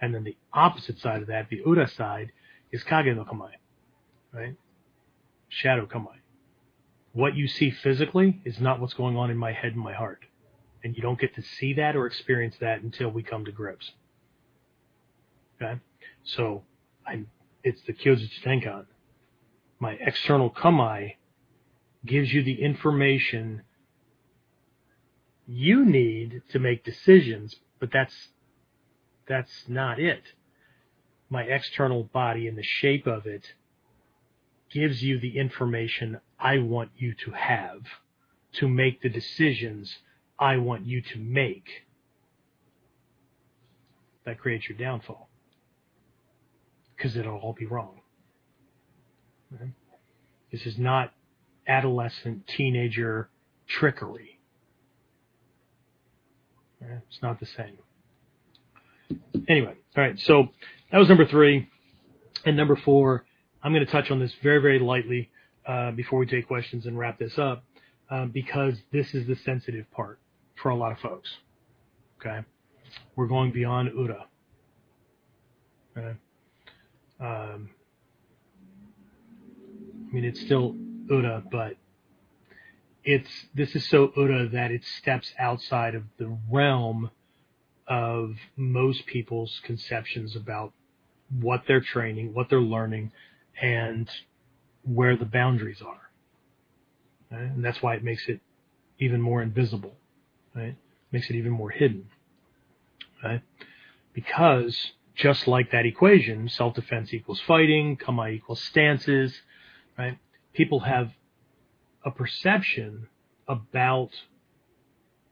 And 0.00 0.14
then 0.14 0.24
the 0.24 0.36
opposite 0.52 0.98
side 0.98 1.22
of 1.22 1.28
that, 1.28 1.48
the 1.48 1.62
Ura 1.64 1.88
side, 1.88 2.32
is 2.72 2.82
Kage 2.82 3.14
no 3.14 3.24
kamae, 3.24 3.50
right? 4.32 4.56
Shadow 5.48 5.86
kamae. 5.86 6.18
What 7.12 7.34
you 7.34 7.48
see 7.48 7.70
physically 7.70 8.40
is 8.44 8.60
not 8.60 8.80
what's 8.80 8.94
going 8.94 9.16
on 9.16 9.30
in 9.30 9.36
my 9.36 9.52
head 9.52 9.72
and 9.72 9.82
my 9.82 9.94
heart. 9.94 10.24
And 10.84 10.94
you 10.94 11.02
don't 11.02 11.18
get 11.18 11.34
to 11.34 11.42
see 11.42 11.74
that 11.74 11.96
or 11.96 12.06
experience 12.06 12.56
that 12.60 12.82
until 12.82 13.08
we 13.08 13.22
come 13.22 13.44
to 13.44 13.52
grips. 13.52 13.92
Okay? 15.60 15.80
So, 16.24 16.62
I'm, 17.06 17.28
it's 17.64 17.82
the 17.86 17.92
Kyojitsu 17.92 18.42
Tenkan. 18.44 18.86
My 19.80 19.92
external 20.00 20.50
kamae 20.50 21.14
gives 22.04 22.32
you 22.32 22.42
the 22.42 22.62
information 22.62 23.62
you 25.46 25.84
need 25.84 26.42
to 26.50 26.58
make 26.58 26.84
decisions, 26.84 27.56
but 27.80 27.90
that's 27.92 28.14
that's 29.26 29.64
not 29.68 29.98
it. 29.98 30.22
My 31.30 31.42
external 31.42 32.04
body 32.04 32.46
and 32.48 32.56
the 32.56 32.62
shape 32.62 33.06
of 33.06 33.26
it 33.26 33.46
gives 34.70 35.02
you 35.02 35.18
the 35.18 35.38
information 35.38 36.20
I 36.38 36.58
want 36.58 36.90
you 36.96 37.14
to 37.24 37.32
have 37.32 37.80
to 38.54 38.68
make 38.68 39.02
the 39.02 39.08
decisions 39.08 39.98
I 40.38 40.56
want 40.56 40.86
you 40.86 41.02
to 41.02 41.18
make. 41.18 41.68
That 44.24 44.38
creates 44.38 44.68
your 44.68 44.78
downfall. 44.78 45.27
Because 46.98 47.16
it'll 47.16 47.38
all 47.38 47.54
be 47.54 47.64
wrong. 47.64 48.00
Right? 49.50 49.70
This 50.52 50.66
is 50.66 50.76
not 50.78 51.12
adolescent, 51.66 52.46
teenager 52.48 53.30
trickery. 53.68 54.40
Right? 56.80 57.00
It's 57.08 57.22
not 57.22 57.38
the 57.40 57.46
same. 57.46 57.78
Anyway, 59.48 59.74
all 59.96 60.02
right. 60.04 60.18
So 60.18 60.48
that 60.90 60.98
was 60.98 61.08
number 61.08 61.24
three, 61.26 61.68
and 62.44 62.56
number 62.56 62.76
four. 62.76 63.24
I'm 63.62 63.72
going 63.72 63.84
to 63.84 63.90
touch 63.90 64.10
on 64.10 64.20
this 64.20 64.32
very, 64.42 64.60
very 64.60 64.78
lightly 64.78 65.30
uh, 65.66 65.90
before 65.92 66.18
we 66.18 66.26
take 66.26 66.46
questions 66.46 66.86
and 66.86 66.98
wrap 66.98 67.18
this 67.18 67.38
up, 67.38 67.64
um, 68.10 68.30
because 68.30 68.74
this 68.92 69.14
is 69.14 69.26
the 69.26 69.36
sensitive 69.36 69.90
part 69.90 70.18
for 70.62 70.70
a 70.70 70.76
lot 70.76 70.92
of 70.92 70.98
folks. 70.98 71.28
Okay, 72.20 72.40
we're 73.16 73.26
going 73.26 73.52
beyond 73.52 73.90
Ura. 73.96 74.26
Okay. 75.96 76.16
Um, 77.20 77.70
I 80.08 80.14
mean, 80.14 80.24
it's 80.24 80.40
still 80.40 80.76
Ura, 81.08 81.42
but 81.50 81.76
it's 83.04 83.30
this 83.54 83.74
is 83.74 83.88
so 83.88 84.12
Ura 84.16 84.48
that 84.50 84.70
it 84.70 84.84
steps 84.84 85.32
outside 85.38 85.94
of 85.94 86.04
the 86.18 86.36
realm 86.50 87.10
of 87.86 88.36
most 88.56 89.06
people's 89.06 89.60
conceptions 89.64 90.36
about 90.36 90.72
what 91.40 91.64
they're 91.66 91.80
training, 91.80 92.34
what 92.34 92.48
they're 92.48 92.60
learning, 92.60 93.12
and 93.60 94.08
where 94.82 95.16
the 95.16 95.24
boundaries 95.24 95.82
are. 95.82 96.10
Right? 97.30 97.50
And 97.50 97.64
that's 97.64 97.82
why 97.82 97.94
it 97.94 98.04
makes 98.04 98.28
it 98.28 98.40
even 98.98 99.20
more 99.20 99.42
invisible, 99.42 99.94
right? 100.54 100.76
Makes 101.12 101.30
it 101.30 101.36
even 101.36 101.52
more 101.52 101.70
hidden, 101.70 102.08
right? 103.22 103.42
Because 104.12 104.92
just 105.18 105.48
like 105.48 105.72
that 105.72 105.84
equation, 105.84 106.48
self-defense 106.48 107.12
equals 107.12 107.40
fighting, 107.40 107.96
kama 107.96 108.28
equals 108.28 108.62
stances, 108.62 109.34
right? 109.98 110.16
People 110.54 110.80
have 110.80 111.10
a 112.04 112.10
perception 112.12 113.08
about 113.48 114.10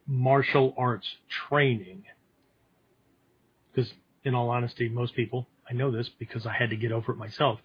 martial 0.06 0.74
arts 0.76 1.06
training. 1.28 2.02
Because 3.72 3.92
in 4.24 4.34
all 4.34 4.50
honesty, 4.50 4.88
most 4.88 5.14
people, 5.14 5.46
I 5.70 5.72
know 5.72 5.92
this 5.92 6.08
because 6.08 6.46
I 6.46 6.52
had 6.52 6.70
to 6.70 6.76
get 6.76 6.90
over 6.90 7.12
it 7.12 7.16
myself, 7.16 7.60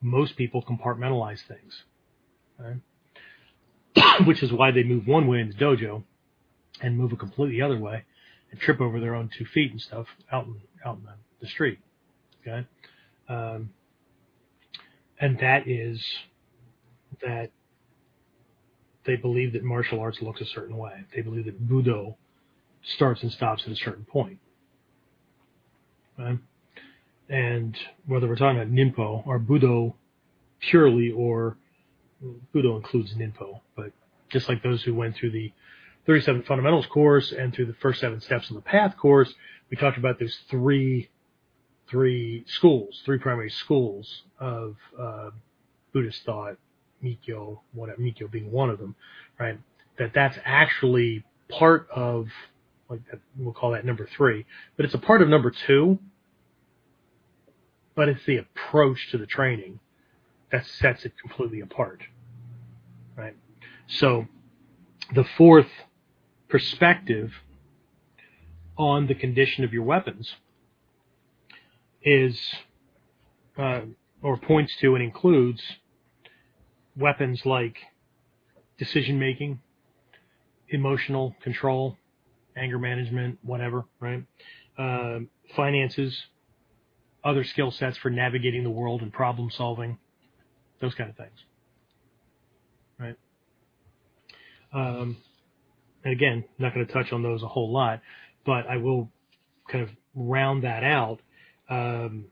most 0.00 0.36
people 0.36 0.62
compartmentalize 0.62 1.40
things. 1.48 1.82
Right? 2.56 2.80
which 4.26 4.44
is 4.44 4.52
why 4.52 4.70
they 4.70 4.84
move 4.84 5.08
one 5.08 5.26
way 5.26 5.40
in 5.40 5.48
the 5.48 5.54
dojo 5.54 6.04
and 6.80 6.96
move 6.96 7.12
a 7.12 7.16
completely 7.16 7.60
other 7.60 7.78
way 7.78 8.04
and 8.52 8.60
trip 8.60 8.80
over 8.80 9.00
their 9.00 9.16
own 9.16 9.28
two 9.36 9.44
feet 9.44 9.72
and 9.72 9.80
stuff 9.80 10.06
out 10.30 10.46
in, 10.46 10.60
out 10.84 10.98
in 10.98 11.04
the 11.04 11.23
street. 11.48 11.78
Okay. 12.46 12.66
Um, 13.28 13.70
and 15.18 15.38
that 15.38 15.66
is 15.68 16.04
that 17.22 17.50
they 19.06 19.16
believe 19.16 19.52
that 19.52 19.62
martial 19.62 20.00
arts 20.00 20.20
looks 20.20 20.40
a 20.40 20.46
certain 20.46 20.76
way. 20.76 21.04
They 21.14 21.22
believe 21.22 21.44
that 21.44 21.68
Budo 21.68 22.16
starts 22.82 23.22
and 23.22 23.32
stops 23.32 23.64
at 23.66 23.72
a 23.72 23.76
certain 23.76 24.04
point. 24.04 24.38
And 27.28 27.76
whether 28.06 28.28
we're 28.28 28.36
talking 28.36 28.60
about 28.60 28.72
Ninpo 28.72 29.26
or 29.26 29.38
Budo 29.38 29.94
purely 30.60 31.10
or 31.10 31.56
Budo 32.54 32.76
includes 32.76 33.14
Ninpo, 33.14 33.60
but 33.76 33.92
just 34.30 34.48
like 34.48 34.62
those 34.62 34.82
who 34.82 34.94
went 34.94 35.16
through 35.16 35.30
the 35.32 35.52
37 36.06 36.42
fundamentals 36.42 36.86
course 36.86 37.32
and 37.32 37.54
through 37.54 37.66
the 37.66 37.74
first 37.74 38.00
seven 38.00 38.20
steps 38.20 38.48
of 38.50 38.56
the 38.56 38.62
path 38.62 38.96
course, 38.96 39.32
we 39.70 39.76
talked 39.76 39.98
about 39.98 40.18
those 40.18 40.36
three 40.50 41.08
three 41.90 42.44
schools, 42.46 43.02
three 43.04 43.18
primary 43.18 43.50
schools 43.50 44.22
of 44.38 44.76
uh, 44.98 45.30
Buddhist 45.92 46.24
thought, 46.24 46.56
Mikkyo, 47.02 47.60
whatever, 47.72 48.00
Mikkyo 48.00 48.30
being 48.30 48.50
one 48.50 48.70
of 48.70 48.78
them, 48.78 48.94
right? 49.38 49.58
That 49.98 50.12
that's 50.14 50.38
actually 50.44 51.24
part 51.48 51.88
of, 51.94 52.28
like 52.88 53.00
we'll 53.38 53.52
call 53.52 53.72
that 53.72 53.84
number 53.84 54.08
three, 54.16 54.46
but 54.76 54.84
it's 54.84 54.94
a 54.94 54.98
part 54.98 55.22
of 55.22 55.28
number 55.28 55.50
two, 55.50 55.98
but 57.94 58.08
it's 58.08 58.24
the 58.26 58.38
approach 58.38 59.10
to 59.10 59.18
the 59.18 59.26
training 59.26 59.78
that 60.50 60.66
sets 60.66 61.04
it 61.04 61.12
completely 61.20 61.60
apart, 61.60 62.02
right? 63.16 63.36
So 63.86 64.26
the 65.14 65.24
fourth 65.36 65.68
perspective 66.48 67.32
on 68.76 69.06
the 69.06 69.14
condition 69.14 69.64
of 69.64 69.72
your 69.72 69.84
weapons 69.84 70.34
is, 72.04 72.38
uh, 73.58 73.80
or 74.22 74.36
points 74.36 74.74
to 74.80 74.94
and 74.94 75.02
includes 75.02 75.62
weapons 76.96 77.42
like 77.44 77.76
decision 78.78 79.18
making, 79.18 79.60
emotional 80.68 81.34
control, 81.42 81.96
anger 82.56 82.78
management, 82.78 83.38
whatever, 83.42 83.84
right? 84.00 84.24
Uh, 84.78 85.20
finances, 85.56 86.16
other 87.24 87.44
skill 87.44 87.70
sets 87.70 87.96
for 87.98 88.10
navigating 88.10 88.64
the 88.64 88.70
world 88.70 89.02
and 89.02 89.12
problem 89.12 89.50
solving, 89.50 89.98
those 90.80 90.94
kind 90.94 91.10
of 91.10 91.16
things, 91.16 91.38
right? 92.98 93.16
Um, 94.72 95.16
and 96.04 96.12
again, 96.12 96.44
not 96.58 96.74
going 96.74 96.86
to 96.86 96.92
touch 96.92 97.12
on 97.12 97.22
those 97.22 97.42
a 97.42 97.48
whole 97.48 97.72
lot, 97.72 98.00
but 98.44 98.66
I 98.68 98.76
will 98.76 99.10
kind 99.70 99.82
of 99.84 99.90
round 100.14 100.64
that 100.64 100.84
out. 100.84 101.20
Um, 101.68 102.26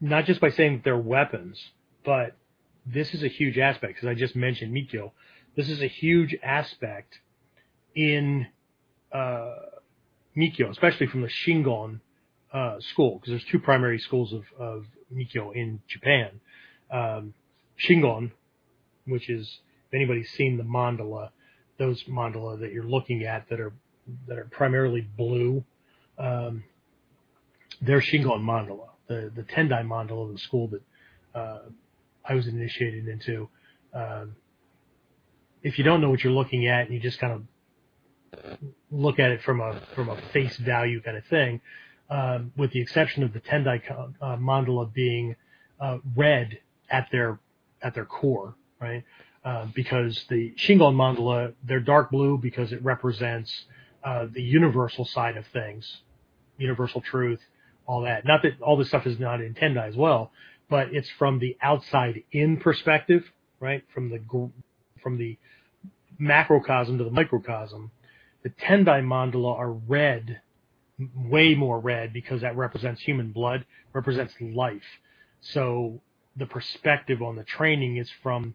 not 0.00 0.24
just 0.24 0.40
by 0.40 0.50
saying 0.50 0.82
they're 0.84 0.96
weapons, 0.96 1.62
but 2.04 2.36
this 2.84 3.14
is 3.14 3.22
a 3.22 3.28
huge 3.28 3.58
aspect 3.58 3.94
because 3.94 4.08
I 4.08 4.14
just 4.14 4.34
mentioned 4.34 4.74
Mikkyo. 4.74 5.12
This 5.56 5.68
is 5.68 5.80
a 5.80 5.86
huge 5.86 6.34
aspect 6.42 7.18
in 7.94 8.48
uh, 9.12 9.54
Mikkyo, 10.36 10.70
especially 10.70 11.06
from 11.06 11.22
the 11.22 11.28
Shingon 11.28 12.00
uh, 12.52 12.80
school, 12.80 13.18
because 13.18 13.30
there's 13.30 13.44
two 13.44 13.58
primary 13.58 13.98
schools 13.98 14.32
of, 14.32 14.44
of 14.58 14.86
Mikkyo 15.14 15.54
in 15.54 15.80
Japan. 15.86 16.40
Um, 16.90 17.34
Shingon, 17.78 18.32
which 19.06 19.30
is 19.30 19.60
if 19.88 19.94
anybody's 19.94 20.30
seen 20.30 20.56
the 20.56 20.64
mandala, 20.64 21.30
those 21.78 22.02
mandala 22.04 22.60
that 22.60 22.72
you're 22.72 22.84
looking 22.84 23.24
at 23.24 23.48
that 23.50 23.60
are 23.60 23.72
that 24.26 24.38
are 24.38 24.48
primarily 24.50 25.00
blue, 25.00 25.64
um, 26.18 26.64
they're 27.82 28.00
Shingon 28.00 28.42
mandala. 28.42 28.88
The 29.08 29.30
the 29.34 29.42
Tendai 29.42 29.84
mandala, 29.84 30.28
of 30.28 30.32
the 30.32 30.38
school 30.38 30.68
that 30.68 30.82
uh, 31.38 31.58
I 32.24 32.34
was 32.34 32.46
initiated 32.46 33.08
into. 33.08 33.48
Um, 33.92 34.36
if 35.62 35.78
you 35.78 35.84
don't 35.84 36.00
know 36.00 36.10
what 36.10 36.24
you're 36.24 36.32
looking 36.32 36.66
at 36.66 36.86
and 36.86 36.94
you 36.94 37.00
just 37.00 37.18
kind 37.18 37.32
of 37.32 37.42
look 38.90 39.18
at 39.18 39.30
it 39.30 39.42
from 39.42 39.60
a 39.60 39.80
from 39.94 40.08
a 40.08 40.16
face 40.32 40.56
value 40.56 41.02
kind 41.02 41.16
of 41.16 41.24
thing, 41.26 41.60
um, 42.10 42.52
with 42.56 42.72
the 42.72 42.80
exception 42.80 43.22
of 43.22 43.32
the 43.32 43.40
Tendai 43.40 43.82
uh, 44.20 44.36
mandala 44.36 44.92
being 44.92 45.36
uh, 45.80 45.98
red 46.16 46.58
at 46.90 47.08
their 47.10 47.38
at 47.82 47.94
their 47.94 48.04
core, 48.04 48.54
right? 48.80 49.04
Uh, 49.44 49.66
because 49.74 50.24
the 50.28 50.52
Shingon 50.56 50.94
mandala, 50.94 51.52
they're 51.64 51.80
dark 51.80 52.12
blue 52.12 52.38
because 52.38 52.72
it 52.72 52.82
represents 52.84 53.64
uh, 54.04 54.26
the 54.30 54.42
universal 54.42 55.04
side 55.04 55.36
of 55.36 55.44
things, 55.48 56.02
universal 56.58 57.00
truth, 57.00 57.40
all 57.86 58.02
that. 58.02 58.24
Not 58.24 58.42
that 58.42 58.60
all 58.60 58.76
this 58.76 58.88
stuff 58.88 59.06
is 59.06 59.18
not 59.18 59.40
in 59.40 59.54
Tendai 59.54 59.88
as 59.88 59.96
well, 59.96 60.32
but 60.68 60.94
it's 60.94 61.10
from 61.18 61.38
the 61.38 61.56
outside 61.62 62.22
in 62.32 62.58
perspective, 62.58 63.24
right? 63.60 63.84
From 63.94 64.10
the 64.10 64.20
from 65.02 65.18
the 65.18 65.38
macrocosm 66.18 66.98
to 66.98 67.04
the 67.04 67.10
microcosm. 67.10 67.90
The 68.42 68.50
Tendai 68.50 69.02
mandala 69.02 69.56
are 69.56 69.72
red, 69.72 70.40
way 71.16 71.54
more 71.54 71.78
red 71.78 72.12
because 72.12 72.40
that 72.42 72.56
represents 72.56 73.00
human 73.02 73.32
blood, 73.32 73.64
represents 73.92 74.34
life. 74.40 74.82
So 75.40 76.00
the 76.36 76.46
perspective 76.46 77.22
on 77.22 77.36
the 77.36 77.44
training 77.44 77.96
is 77.98 78.10
from 78.22 78.54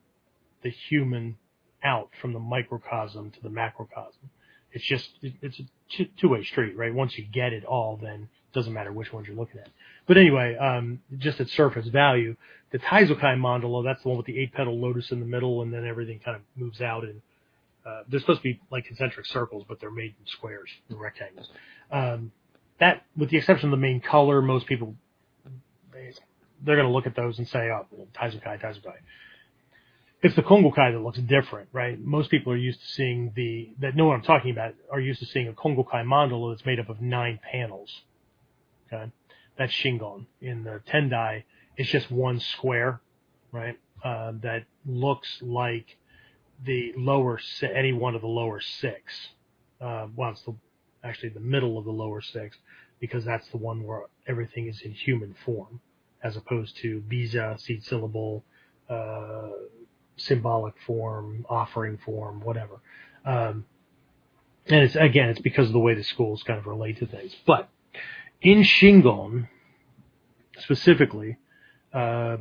the 0.64 0.70
human 0.70 1.38
out 1.84 2.10
from 2.22 2.34
the 2.34 2.40
microcosm 2.40 3.32
to 3.32 3.42
the 3.42 3.50
macrocosm. 3.50 4.30
It's 4.72 4.86
just 4.86 5.10
it's 5.22 5.60
a 5.60 6.10
two 6.20 6.30
way 6.30 6.44
street, 6.44 6.76
right? 6.78 6.94
Once 6.94 7.18
you 7.18 7.26
get 7.26 7.54
it 7.54 7.64
all, 7.64 7.98
then 8.02 8.30
doesn't 8.58 8.74
matter 8.74 8.92
which 8.92 9.14
ones 9.14 9.28
you're 9.28 9.38
looking 9.38 9.60
at. 9.60 9.70
But 10.08 10.18
anyway, 10.18 10.56
um, 10.56 11.00
just 11.18 11.40
at 11.40 11.48
surface 11.50 11.88
value, 11.88 12.36
the 12.72 12.80
Taizokai 12.80 13.38
mandala, 13.38 13.84
that's 13.84 14.02
the 14.02 14.10
one 14.10 14.18
with 14.18 14.26
the 14.26 14.40
eight 14.40 14.52
petal 14.52 14.80
lotus 14.80 15.12
in 15.12 15.20
the 15.20 15.26
middle, 15.26 15.62
and 15.62 15.72
then 15.72 15.86
everything 15.86 16.20
kind 16.26 16.36
of 16.36 16.42
moves 16.56 16.82
out 16.82 17.04
and 17.04 17.22
uh, 17.86 18.02
they're 18.10 18.20
supposed 18.20 18.40
to 18.40 18.44
be 18.44 18.60
like 18.70 18.86
concentric 18.86 19.26
circles, 19.28 19.64
but 19.70 19.80
they're 19.80 19.92
made 19.92 20.14
in 20.20 20.26
squares 20.26 20.70
and 20.90 21.00
rectangles. 21.00 21.48
Um, 21.92 22.32
that, 22.80 23.04
with 23.16 23.30
the 23.30 23.38
exception 23.38 23.70
of 23.70 23.72
the 23.72 23.82
main 23.82 24.02
color, 24.02 24.42
most 24.42 24.66
people 24.66 24.96
they, 25.94 26.12
they're 26.66 26.76
going 26.76 26.88
to 26.88 26.94
look 26.94 27.08
at 27.08 27.16
those 27.16 27.38
and 27.38 27.48
say, 27.48 27.70
"Oh, 27.70 27.86
Taizokai, 28.14 28.62
Taizokai." 28.62 28.98
it's 30.24 30.36
the 30.36 30.42
Kongokai 30.42 30.94
that 30.94 31.00
looks 31.00 31.20
different, 31.20 31.70
right? 31.72 32.00
Most 32.00 32.32
people 32.32 32.52
are 32.52 32.58
used 32.58 32.82
to 32.82 32.88
seeing 32.88 33.32
the 33.36 33.70
that 33.80 33.96
know 33.96 34.06
what 34.06 34.16
I'm 34.16 34.24
talking 34.24 34.52
about 34.52 34.74
are 34.92 35.00
used 35.00 35.20
to 35.20 35.26
seeing 35.28 35.48
a 35.48 35.54
Kongokai 35.54 36.04
mandala 36.04 36.54
that's 36.54 36.66
made 36.66 36.80
up 36.80 36.90
of 36.90 37.02
nine 37.02 37.40
panels. 37.52 38.02
Okay, 38.92 39.12
that's 39.58 39.74
Shingon. 39.74 40.26
In 40.42 40.64
the 40.64 40.82
Tendai, 40.88 41.44
it's 41.76 41.90
just 41.90 42.10
one 42.12 42.40
square, 42.40 43.02
right? 43.52 43.78
Uh, 44.04 44.34
that 44.42 44.64
looks 44.86 45.40
like 45.42 45.98
the 46.64 46.94
lower 46.98 47.40
any 47.62 47.94
one 47.94 48.16
of 48.16 48.22
the 48.22 48.28
lower 48.28 48.60
six. 48.60 49.30
Uh, 49.82 50.08
well, 50.16 50.32
it's 50.32 50.42
the 50.44 50.56
actually 51.04 51.30
the 51.30 51.40
middle 51.40 51.78
of 51.78 51.86
the 51.86 51.92
lower 51.92 52.22
six 52.22 52.58
because 53.00 53.24
that's 53.26 53.48
the 53.50 53.58
one 53.58 53.84
where 53.84 54.04
everything 54.28 54.68
is 54.68 54.82
in 54.82 54.92
human 54.92 55.36
form, 55.46 55.80
as 56.24 56.36
opposed 56.36 56.76
to 56.78 57.04
Bija, 57.08 57.60
seed 57.60 57.84
syllable, 57.84 58.44
uh, 58.90 59.50
symbolic 60.16 60.74
form, 60.86 61.46
offering 61.50 61.98
form, 61.98 62.42
whatever. 62.42 62.82
Um, 63.26 63.66
and 64.68 64.84
it's 64.84 64.96
again, 64.96 65.30
it's 65.30 65.40
because 65.40 65.68
of 65.68 65.74
the 65.74 65.80
way 65.80 65.94
the 65.94 66.04
schools 66.04 66.44
kind 66.44 66.60
of 66.60 66.66
relate 66.66 66.98
to 66.98 67.06
things. 67.06 67.36
But 67.46 67.70
in 68.42 68.64
Shingon, 68.64 69.48
specifically, 70.60 71.38
uh, 71.94 72.38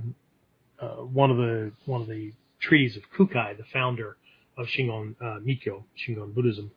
uh, 0.81 0.87
one 0.97 1.31
of 1.31 1.37
the 1.37 1.73
one 1.87 2.03
of 2.03 2.09
the 2.09 2.33
treaties 2.61 2.97
of 2.97 3.03
Kukai, 3.17 3.57
the 3.57 3.65
founder 3.73 4.17
of 4.59 4.67
Shingon 4.67 5.15
uh, 5.21 5.41
Mikkyo, 5.41 5.85
Shingon 5.97 6.35
Buddhism, 6.35 6.71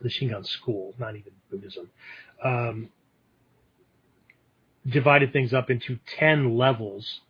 the 0.00 0.08
Shingon 0.08 0.46
school, 0.46 0.94
not 0.98 1.16
even 1.16 1.32
Buddhism, 1.50 1.90
um, 2.44 2.88
divided 4.88 5.32
things 5.32 5.52
up 5.52 5.70
into 5.70 5.98
10 6.18 6.56
levels 6.56 7.20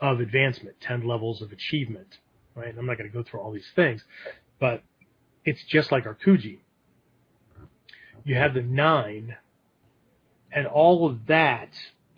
of 0.00 0.20
advancement, 0.20 0.76
10 0.80 1.06
levels 1.06 1.42
of 1.42 1.52
achievement, 1.52 2.18
right? 2.54 2.74
I'm 2.76 2.86
not 2.86 2.98
going 2.98 3.10
to 3.10 3.14
go 3.14 3.22
through 3.22 3.40
all 3.40 3.52
these 3.52 3.70
things, 3.74 4.04
but 4.60 4.82
it's 5.44 5.62
just 5.64 5.92
like 5.92 6.06
our 6.06 6.16
Kuji. 6.16 6.58
You 8.24 8.34
have 8.34 8.54
the 8.54 8.62
nine, 8.62 9.36
and 10.52 10.66
all 10.66 11.06
of 11.06 11.26
that, 11.26 11.68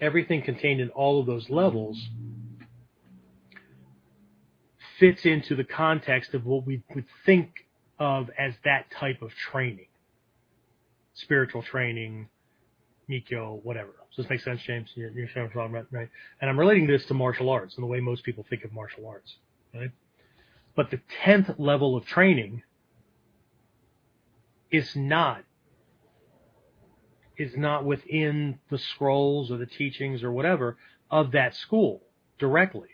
everything 0.00 0.42
contained 0.42 0.80
in 0.80 0.90
all 0.90 1.20
of 1.20 1.26
those 1.26 1.50
levels 1.50 1.98
fits 4.98 5.24
into 5.24 5.56
the 5.56 5.64
context 5.64 6.34
of 6.34 6.44
what 6.44 6.66
we 6.66 6.82
would 6.94 7.06
think 7.24 7.66
of 7.98 8.30
as 8.38 8.54
that 8.64 8.90
type 8.90 9.22
of 9.22 9.30
training. 9.50 9.86
Spiritual 11.14 11.62
training, 11.62 12.28
Mikkyo, 13.08 13.62
whatever. 13.64 13.90
Does 14.14 14.24
this 14.24 14.30
make 14.30 14.40
sense, 14.40 14.60
James? 14.62 14.90
You, 14.94 15.04
you 15.14 15.22
understand 15.22 15.50
what 15.52 15.64
I'm 15.64 15.74
about, 15.74 15.86
right? 15.90 16.08
And 16.40 16.50
I'm 16.50 16.58
relating 16.58 16.86
this 16.86 17.04
to 17.06 17.14
martial 17.14 17.48
arts 17.48 17.74
and 17.76 17.82
the 17.82 17.86
way 17.86 18.00
most 18.00 18.24
people 18.24 18.44
think 18.48 18.64
of 18.64 18.72
martial 18.72 19.06
arts, 19.06 19.34
right? 19.74 19.90
But 20.76 20.90
the 20.90 21.00
10th 21.24 21.54
level 21.58 21.96
of 21.96 22.06
training 22.06 22.62
is 24.70 24.94
not 24.94 25.44
is 27.40 27.56
not 27.56 27.86
within 27.86 28.58
the 28.68 28.76
scrolls 28.76 29.50
or 29.50 29.56
the 29.56 29.64
teachings 29.64 30.22
or 30.22 30.30
whatever 30.30 30.76
of 31.10 31.32
that 31.32 31.54
school 31.54 32.02
directly, 32.38 32.90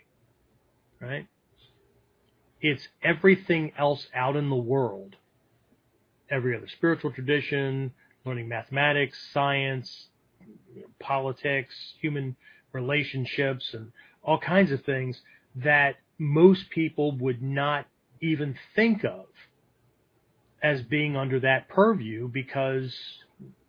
right? 1.01 1.27
It's 2.61 2.87
everything 3.03 3.73
else 3.77 4.07
out 4.15 4.37
in 4.37 4.49
the 4.49 4.55
world, 4.55 5.17
every 6.31 6.55
other 6.55 6.69
spiritual 6.69 7.11
tradition, 7.11 7.91
learning 8.23 8.47
mathematics, 8.47 9.17
science, 9.33 10.07
politics, 10.97 11.75
human 11.99 12.37
relationships, 12.71 13.73
and 13.73 13.91
all 14.23 14.39
kinds 14.39 14.71
of 14.71 14.81
things 14.85 15.19
that 15.57 15.95
most 16.17 16.69
people 16.69 17.17
would 17.17 17.41
not 17.41 17.85
even 18.21 18.55
think 18.77 19.03
of 19.03 19.25
as 20.63 20.83
being 20.83 21.17
under 21.17 21.41
that 21.41 21.67
purview 21.67 22.29
because 22.29 22.95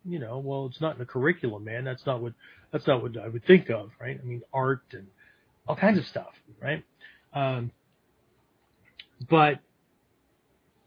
you 0.08 0.18
know 0.18 0.38
well 0.38 0.66
it's 0.66 0.80
not 0.80 0.94
in 0.94 0.98
the 0.98 1.06
curriculum 1.06 1.64
man. 1.64 1.84
That's 1.84 2.06
not 2.06 2.20
what 2.20 2.34
that's 2.72 2.86
not 2.86 3.02
what 3.02 3.16
I 3.16 3.28
would 3.28 3.44
think 3.44 3.70
of 3.70 3.90
right? 4.00 4.18
I 4.20 4.24
mean 4.24 4.42
art 4.52 4.82
and 4.92 5.06
all 5.66 5.76
kinds 5.76 5.98
of 5.98 6.06
stuff 6.06 6.32
right? 6.62 6.84
Um, 7.32 7.70
but 9.28 9.60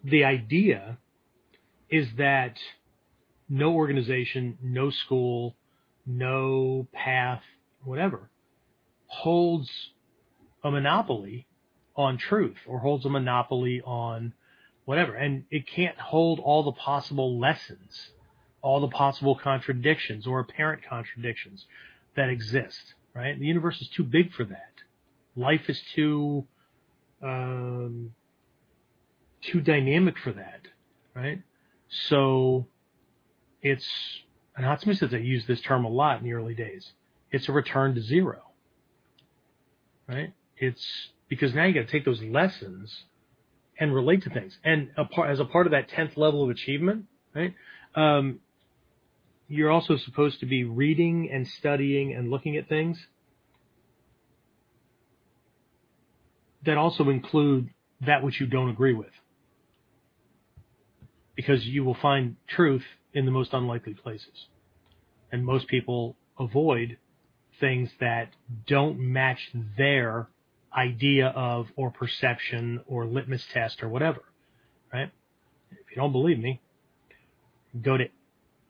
the 0.03 0.23
idea 0.23 0.97
is 1.89 2.07
that 2.17 2.57
no 3.49 3.73
organization 3.73 4.57
no 4.61 4.89
school 4.89 5.55
no 6.05 6.87
path, 6.93 7.41
whatever, 7.83 8.29
holds 9.07 9.69
a 10.63 10.71
monopoly 10.71 11.47
on 11.95 12.17
truth 12.17 12.57
or 12.67 12.79
holds 12.79 13.05
a 13.05 13.09
monopoly 13.09 13.81
on 13.85 14.33
whatever. 14.85 15.13
And 15.13 15.45
it 15.51 15.67
can't 15.67 15.97
hold 15.97 16.39
all 16.39 16.63
the 16.63 16.71
possible 16.71 17.39
lessons, 17.39 18.09
all 18.61 18.79
the 18.79 18.87
possible 18.87 19.35
contradictions 19.35 20.27
or 20.27 20.39
apparent 20.39 20.81
contradictions 20.87 21.65
that 22.15 22.29
exist, 22.29 22.93
right? 23.15 23.39
The 23.39 23.45
universe 23.45 23.81
is 23.81 23.89
too 23.89 24.03
big 24.03 24.33
for 24.33 24.43
that. 24.45 24.73
Life 25.35 25.69
is 25.69 25.81
too, 25.95 26.45
um, 27.23 28.11
too 29.41 29.61
dynamic 29.61 30.17
for 30.19 30.33
that, 30.33 30.61
right? 31.15 31.41
So 31.89 32.67
it's 33.61 33.87
and 34.55 34.65
Hatsumi 34.65 34.97
Sensei 34.97 35.21
used 35.21 35.47
this 35.47 35.61
term 35.61 35.85
a 35.85 35.89
lot 35.89 36.19
in 36.19 36.23
the 36.23 36.33
early 36.33 36.53
days. 36.53 36.91
It's 37.31 37.47
a 37.47 37.51
return 37.51 37.95
to 37.95 38.01
zero. 38.01 38.41
Right? 40.07 40.33
It's 40.57 40.85
because 41.29 41.53
now 41.53 41.63
you 41.63 41.73
got 41.73 41.87
to 41.87 41.91
take 41.91 42.03
those 42.03 42.21
lessons 42.21 43.05
and 43.79 43.95
relate 43.95 44.23
to 44.23 44.29
things. 44.29 44.57
And 44.63 44.89
a 44.97 45.05
part, 45.05 45.29
as 45.29 45.39
a 45.39 45.45
part 45.45 45.67
of 45.67 45.71
that 45.71 45.89
10th 45.89 46.17
level 46.17 46.43
of 46.43 46.49
achievement, 46.49 47.05
right? 47.33 47.55
Um, 47.95 48.39
you're 49.51 49.69
also 49.69 49.97
supposed 49.97 50.39
to 50.39 50.45
be 50.45 50.63
reading 50.63 51.29
and 51.29 51.45
studying 51.45 52.13
and 52.13 52.29
looking 52.29 52.55
at 52.55 52.69
things 52.69 52.97
that 56.65 56.77
also 56.77 57.09
include 57.09 57.69
that 58.05 58.23
which 58.23 58.39
you 58.39 58.47
don't 58.47 58.69
agree 58.69 58.93
with. 58.93 59.11
Because 61.35 61.65
you 61.65 61.83
will 61.83 61.97
find 62.01 62.37
truth 62.47 62.83
in 63.13 63.25
the 63.25 63.31
most 63.31 63.51
unlikely 63.51 63.93
places. 63.93 64.47
And 65.33 65.45
most 65.45 65.67
people 65.67 66.15
avoid 66.39 66.97
things 67.59 67.89
that 67.99 68.29
don't 68.67 68.99
match 68.99 69.51
their 69.77 70.29
idea 70.73 71.27
of 71.27 71.67
or 71.75 71.91
perception 71.91 72.79
or 72.87 73.05
litmus 73.05 73.45
test 73.51 73.83
or 73.83 73.89
whatever, 73.89 74.23
right? 74.93 75.11
If 75.71 75.89
you 75.89 75.97
don't 75.97 76.13
believe 76.13 76.39
me, 76.39 76.61
go 77.81 77.97
to 77.97 78.05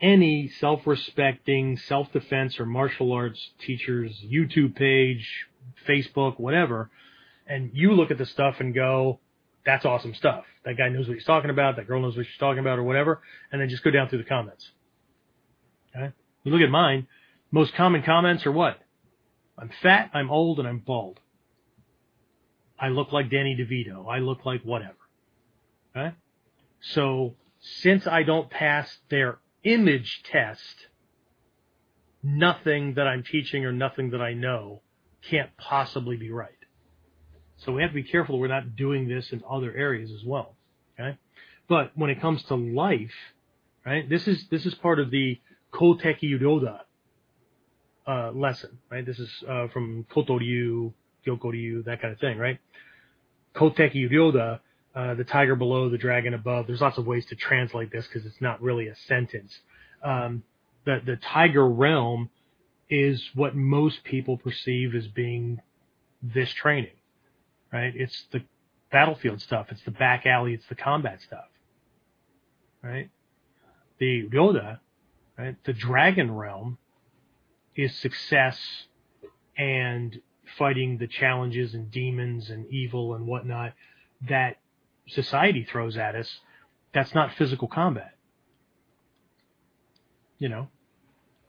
any 0.01 0.49
self-respecting 0.59 1.77
self-defense 1.77 2.59
or 2.59 2.65
martial 2.65 3.13
arts 3.13 3.51
teacher's 3.59 4.19
YouTube 4.25 4.75
page, 4.75 5.27
Facebook, 5.87 6.39
whatever, 6.39 6.89
and 7.47 7.71
you 7.73 7.93
look 7.93 8.11
at 8.11 8.17
the 8.17 8.25
stuff 8.25 8.55
and 8.59 8.73
go, 8.73 9.19
that's 9.65 9.85
awesome 9.85 10.13
stuff. 10.15 10.43
That 10.65 10.77
guy 10.77 10.89
knows 10.89 11.07
what 11.07 11.15
he's 11.15 11.25
talking 11.25 11.49
about. 11.49 11.75
That 11.75 11.87
girl 11.87 12.01
knows 12.01 12.17
what 12.17 12.25
she's 12.25 12.37
talking 12.37 12.59
about 12.59 12.79
or 12.79 12.83
whatever. 12.83 13.21
And 13.51 13.61
then 13.61 13.69
just 13.69 13.83
go 13.83 13.91
down 13.91 14.09
through 14.09 14.19
the 14.19 14.29
comments. 14.29 14.69
Okay. 15.95 16.11
You 16.43 16.51
look 16.51 16.61
at 16.61 16.69
mine. 16.69 17.07
Most 17.51 17.75
common 17.75 18.01
comments 18.03 18.45
are 18.45 18.51
what? 18.51 18.79
I'm 19.57 19.69
fat, 19.81 20.09
I'm 20.13 20.31
old, 20.31 20.59
and 20.59 20.67
I'm 20.67 20.79
bald. 20.79 21.19
I 22.79 22.87
look 22.87 23.11
like 23.11 23.29
Danny 23.29 23.55
DeVito. 23.55 24.11
I 24.11 24.19
look 24.19 24.45
like 24.45 24.63
whatever. 24.63 24.95
Okay. 25.95 26.15
So 26.79 27.35
since 27.59 28.07
I 28.07 28.23
don't 28.23 28.49
pass 28.49 28.89
their 29.09 29.37
image 29.63 30.23
test, 30.23 30.87
nothing 32.23 32.95
that 32.95 33.07
I'm 33.07 33.23
teaching 33.23 33.65
or 33.65 33.71
nothing 33.71 34.11
that 34.11 34.21
I 34.21 34.33
know 34.33 34.81
can't 35.29 35.49
possibly 35.57 36.17
be 36.17 36.31
right. 36.31 36.49
So 37.57 37.71
we 37.71 37.81
have 37.83 37.91
to 37.91 37.95
be 37.95 38.03
careful 38.03 38.39
we're 38.39 38.47
not 38.47 38.75
doing 38.75 39.07
this 39.07 39.31
in 39.31 39.43
other 39.49 39.73
areas 39.75 40.11
as 40.11 40.23
well. 40.25 40.55
Okay. 40.99 41.17
But 41.67 41.91
when 41.95 42.09
it 42.09 42.19
comes 42.19 42.43
to 42.45 42.55
life, 42.55 43.13
right, 43.85 44.09
this 44.09 44.27
is, 44.27 44.47
this 44.49 44.65
is 44.65 44.73
part 44.75 44.99
of 44.99 45.11
the 45.11 45.39
Koteki 45.71 46.39
Ryoda, 46.39 46.79
uh, 48.07 48.31
lesson, 48.31 48.79
right? 48.89 49.05
This 49.05 49.19
is, 49.19 49.29
uh, 49.47 49.67
from 49.67 50.05
Kotoryu, 50.11 50.91
Gyokkoryu, 51.25 51.85
that 51.85 52.01
kind 52.01 52.13
of 52.13 52.19
thing, 52.19 52.37
right? 52.37 52.59
Koteki 53.55 54.11
Ryoda, 54.11 54.59
uh, 54.95 55.13
the 55.15 55.23
tiger 55.23 55.55
below, 55.55 55.89
the 55.89 55.97
dragon 55.97 56.33
above. 56.33 56.67
There's 56.67 56.81
lots 56.81 56.97
of 56.97 57.05
ways 57.07 57.25
to 57.27 57.35
translate 57.35 57.91
this 57.91 58.07
because 58.07 58.25
it's 58.25 58.41
not 58.41 58.61
really 58.61 58.87
a 58.87 58.95
sentence. 59.07 59.57
Um, 60.03 60.43
the, 60.85 61.01
the 61.05 61.15
tiger 61.17 61.67
realm 61.67 62.29
is 62.89 63.23
what 63.35 63.55
most 63.55 64.03
people 64.03 64.37
perceive 64.37 64.95
as 64.95 65.07
being 65.07 65.61
this 66.21 66.51
training 66.51 66.91
right? 67.71 67.93
It's 67.95 68.25
the 68.31 68.43
battlefield 68.91 69.41
stuff. 69.41 69.67
It's 69.69 69.83
the 69.83 69.91
back 69.91 70.25
alley. 70.25 70.53
It's 70.53 70.67
the 70.67 70.75
combat 70.75 71.21
stuff, 71.21 71.47
right? 72.83 73.09
The 73.99 74.27
Ryoda, 74.29 74.79
right? 75.37 75.55
The 75.63 75.73
dragon 75.73 76.31
realm 76.31 76.77
is 77.75 77.95
success 77.95 78.59
and 79.57 80.19
fighting 80.57 80.97
the 80.97 81.07
challenges 81.07 81.73
and 81.73 81.89
demons 81.91 82.49
and 82.49 82.67
evil 82.67 83.15
and 83.15 83.25
whatnot 83.25 83.73
that 84.27 84.57
society 85.07 85.63
throws 85.69 85.97
at 85.97 86.15
us. 86.15 86.39
That's 86.93 87.13
not 87.13 87.33
physical 87.33 87.67
combat. 87.67 88.15
You 90.39 90.49
know, 90.49 90.67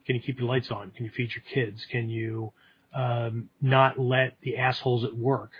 can 0.07 0.17
you 0.17 0.23
keep 0.23 0.39
your 0.39 0.49
lights 0.49 0.71
on? 0.71 0.91
Can 0.91 1.05
you 1.05 1.11
feed 1.11 1.31
your 1.35 1.45
kids? 1.53 1.87
Can 1.91 2.11
you 2.11 2.53
um, 2.95 3.49
not 3.61 3.99
let 3.99 4.37
the 4.43 4.59
assholes 4.59 5.05
at 5.05 5.17
work 5.17 5.51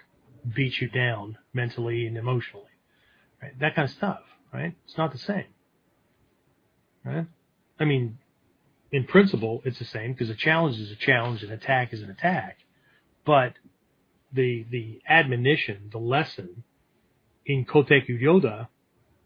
beat 0.55 0.81
you 0.81 0.89
down 0.89 1.39
mentally 1.55 2.07
and 2.07 2.17
emotionally, 2.17 2.67
right? 3.41 3.59
That 3.61 3.75
kind 3.75 3.89
of 3.89 3.95
stuff, 3.95 4.21
right? 4.53 4.75
It's 4.85 4.99
not 4.99 5.13
the 5.13 5.19
same, 5.19 5.47
right? 7.05 7.27
I 7.79 7.85
mean, 7.85 8.19
in 8.91 9.05
principle, 9.05 9.63
it's 9.65 9.79
the 9.79 9.85
same 9.85 10.13
because 10.13 10.29
a 10.29 10.35
challenge 10.35 10.79
is 10.79 10.91
a 10.91 10.97
challenge, 10.97 11.43
an 11.43 11.51
attack 11.51 11.93
is 11.93 12.03
an 12.03 12.11
attack, 12.11 12.59
but 13.25 13.55
the 14.33 14.67
the 14.71 15.01
admonition, 15.09 15.89
the 15.91 15.99
lesson 15.99 16.65
in 17.47 17.65
Koteki 17.65 18.21
Ryoda 18.21 18.69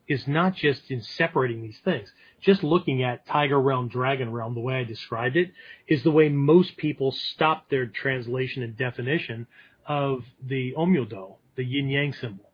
is 0.08 0.26
not 0.26 0.54
just 0.54 0.90
in 0.90 1.02
separating 1.02 1.62
these 1.62 1.78
things. 1.84 2.12
Just 2.40 2.62
looking 2.62 3.02
at 3.02 3.26
Tiger 3.26 3.60
Realm, 3.60 3.88
Dragon 3.88 4.30
Realm, 4.32 4.54
the 4.54 4.60
way 4.60 4.76
I 4.76 4.84
described 4.84 5.36
it, 5.36 5.52
is 5.88 6.02
the 6.02 6.10
way 6.10 6.28
most 6.28 6.76
people 6.76 7.10
stop 7.12 7.68
their 7.68 7.86
translation 7.86 8.62
and 8.62 8.76
definition 8.76 9.46
of 9.86 10.24
the 10.42 10.74
Omyodo, 10.76 11.36
the 11.56 11.64
yin 11.64 11.88
yang 11.88 12.12
symbol. 12.12 12.50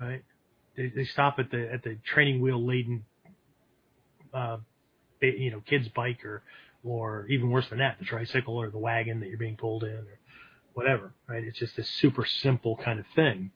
Right? 0.00 0.22
They, 0.76 0.88
they 0.88 1.04
stop 1.04 1.38
at 1.38 1.50
the 1.50 1.72
at 1.72 1.82
the 1.82 1.96
training 2.04 2.40
wheel 2.40 2.64
laden, 2.64 3.04
uh, 4.32 4.58
you 5.20 5.50
know, 5.50 5.62
kid's 5.66 5.88
bike 5.88 6.24
or 6.24 6.42
or 6.84 7.26
even 7.28 7.50
worse 7.50 7.68
than 7.68 7.78
that, 7.78 7.98
the 7.98 8.04
tricycle 8.04 8.56
or 8.56 8.70
the 8.70 8.78
wagon 8.78 9.20
that 9.20 9.28
you're 9.28 9.38
being 9.38 9.56
pulled 9.56 9.82
in 9.82 9.90
or 9.90 10.18
whatever, 10.74 11.12
right? 11.26 11.42
It's 11.42 11.58
just 11.58 11.76
this 11.76 11.88
super 11.88 12.24
simple 12.24 12.76
kind 12.76 13.00
of 13.00 13.06
thing. 13.16 13.50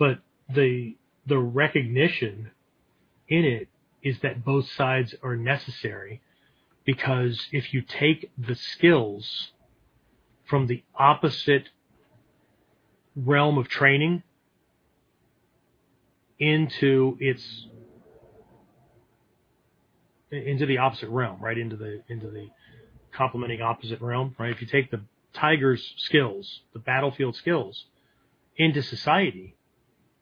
But 0.00 0.18
the, 0.52 0.96
the 1.26 1.38
recognition 1.38 2.50
in 3.28 3.44
it 3.44 3.68
is 4.02 4.18
that 4.22 4.44
both 4.44 4.68
sides 4.72 5.14
are 5.22 5.36
necessary 5.36 6.22
because 6.84 7.46
if 7.52 7.72
you 7.74 7.82
take 7.82 8.30
the 8.38 8.54
skills 8.54 9.52
from 10.48 10.66
the 10.66 10.82
opposite 10.98 11.68
realm 13.14 13.58
of 13.58 13.68
training 13.68 14.22
into 16.38 17.18
its 17.20 17.66
into 20.32 20.64
the 20.64 20.78
opposite 20.78 21.10
realm, 21.10 21.38
right? 21.40 21.58
Into 21.58 21.76
the 21.76 22.02
into 22.08 22.30
the 22.30 22.48
complementing 23.12 23.60
opposite 23.60 24.00
realm, 24.00 24.34
right? 24.38 24.50
If 24.50 24.60
you 24.62 24.66
take 24.66 24.90
the 24.90 25.02
tiger's 25.34 25.92
skills, 25.98 26.60
the 26.72 26.78
battlefield 26.78 27.36
skills, 27.36 27.84
into 28.56 28.82
society, 28.82 29.56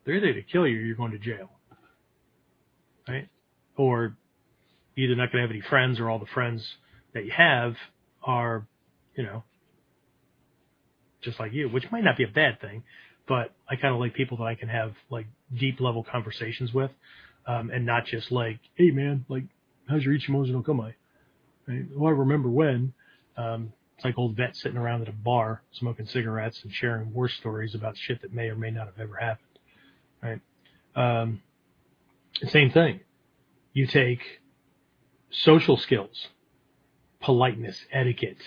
they're 0.09 0.17
either 0.17 0.33
to 0.33 0.43
kill 0.43 0.67
you 0.67 0.79
you're 0.79 0.97
going 0.97 1.13
to 1.13 1.19
jail, 1.19 1.51
right? 3.07 3.29
Or 3.77 4.17
either 4.97 5.15
not 5.15 5.31
going 5.31 5.43
to 5.43 5.47
have 5.47 5.51
any 5.51 5.61
friends 5.61 6.01
or 6.01 6.09
all 6.09 6.19
the 6.19 6.25
friends 6.33 6.67
that 7.13 7.27
you 7.27 7.33
have 7.37 7.75
are, 8.23 8.67
you 9.15 9.23
know, 9.23 9.45
just 11.21 11.39
like 11.39 11.53
you, 11.53 11.69
which 11.69 11.85
might 11.93 12.05
not 12.05 12.17
be 12.17 12.25
a 12.25 12.29
bad 12.29 12.59
thing, 12.59 12.85
but 13.29 13.53
I 13.69 13.77
kind 13.77 13.93
of 13.93 14.01
like 14.01 14.15
people 14.15 14.39
that 14.39 14.45
I 14.45 14.55
can 14.55 14.71
have 14.71 14.93
like 15.11 15.27
deep 15.55 15.79
level 15.79 16.07
conversations 16.11 16.73
with, 16.73 16.91
um, 17.47 17.71
and 17.71 17.85
not 17.85 18.07
just 18.07 18.33
like, 18.33 18.61
hey 18.77 18.91
man, 18.91 19.27
like, 19.29 19.45
how's 19.91 20.03
your 20.05 20.15
Ichimonji 20.15 20.53
no 20.53 20.63
Kamae? 20.63 20.95
Right? 21.67 21.85
I 22.03 22.11
remember 22.11 22.49
when, 22.49 22.95
um, 23.37 23.75
it's 23.97 24.07
like 24.07 24.17
old 24.17 24.37
vets 24.37 24.63
sitting 24.63 24.79
around 24.79 25.03
at 25.03 25.09
a 25.09 25.13
bar 25.13 25.61
smoking 25.73 26.07
cigarettes 26.07 26.61
and 26.63 26.73
sharing 26.73 27.13
war 27.13 27.29
stories 27.29 27.75
about 27.75 27.95
shit 27.99 28.23
that 28.23 28.33
may 28.33 28.49
or 28.49 28.57
may 28.57 28.71
not 28.71 28.87
have 28.87 28.99
ever 28.99 29.17
happened. 29.17 29.48
Right? 30.23 30.41
Um, 30.95 31.43
same 32.47 32.71
thing. 32.71 33.01
You 33.73 33.87
take 33.87 34.21
social 35.31 35.77
skills, 35.77 36.29
politeness, 37.21 37.85
etiquette, 37.93 38.39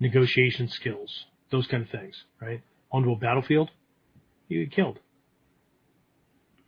negotiation 0.00 0.68
skills, 0.68 1.26
those 1.50 1.66
kind 1.66 1.82
of 1.82 1.90
things, 1.90 2.24
right? 2.40 2.62
Onto 2.92 3.12
a 3.12 3.16
battlefield, 3.16 3.70
you 4.48 4.64
get 4.64 4.74
killed. 4.74 4.98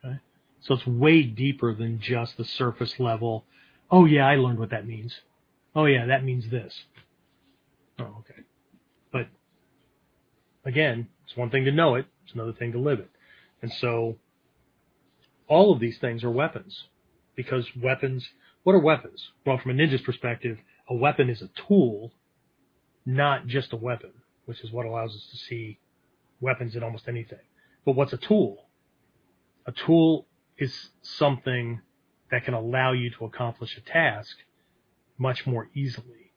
Okay? 0.05 0.19
So 0.61 0.74
it's 0.74 0.86
way 0.86 1.23
deeper 1.23 1.74
than 1.74 2.01
just 2.01 2.36
the 2.36 2.45
surface 2.45 2.99
level. 2.99 3.45
Oh 3.90 4.05
yeah, 4.05 4.27
I 4.27 4.36
learned 4.36 4.59
what 4.59 4.70
that 4.70 4.86
means. 4.86 5.15
Oh 5.74 5.85
yeah, 5.85 6.07
that 6.07 6.24
means 6.24 6.51
this. 6.51 6.74
Oh, 7.99 8.16
okay. 8.20 8.43
But 9.12 9.28
again, 10.65 11.09
it's 11.27 11.36
one 11.36 11.51
thing 11.51 11.65
to 11.65 11.73
know 11.73 11.95
it, 11.97 12.07
it's 12.24 12.35
another 12.35 12.53
thing 12.53 12.73
to 12.73 12.78
live 12.78 13.01
it. 13.01 13.11
And 13.62 13.72
so 13.72 14.16
all 15.48 15.72
of 15.72 15.80
these 15.80 15.98
things 15.98 16.24
are 16.24 16.30
weapons 16.30 16.85
because 17.35 17.66
weapons, 17.80 18.28
what 18.62 18.74
are 18.74 18.80
weapons? 18.80 19.30
Well, 19.47 19.59
from 19.59 19.72
a 19.72 19.74
ninja's 19.74 20.02
perspective, 20.02 20.59
a 20.89 20.94
weapon 20.94 21.28
is 21.28 21.43
a 21.43 21.51
tool, 21.68 22.12
not 23.06 23.47
just 23.47 23.72
a 23.72 23.76
weapon, 23.76 24.12
which 24.47 24.62
is 24.62 24.72
what 24.72 24.86
allows 24.86 25.14
us 25.14 25.26
to 25.32 25.36
see 25.36 25.78
weapons 26.40 26.76
in 26.76 26.82
almost 26.82 27.09
anything. 27.09 27.39
But 27.85 27.93
what's 27.93 28.12
a 28.12 28.18
tool? 28.18 28.66
A 29.66 29.72
tool 29.72 30.26
is 30.59 30.90
something 31.02 31.80
that 32.30 32.44
can 32.44 32.55
allow 32.55 32.93
you 32.93 33.10
to 33.10 33.24
accomplish 33.24 33.76
a 33.76 33.80
task 33.80 34.36
much 35.18 35.47
more 35.47 35.68
easily 35.74 36.32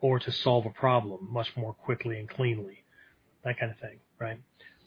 or 0.00 0.18
to 0.18 0.30
solve 0.30 0.66
a 0.66 0.70
problem 0.70 1.28
much 1.30 1.56
more 1.56 1.72
quickly 1.72 2.18
and 2.18 2.28
cleanly. 2.28 2.84
That 3.44 3.58
kind 3.58 3.72
of 3.72 3.78
thing, 3.78 4.00
right? 4.18 4.38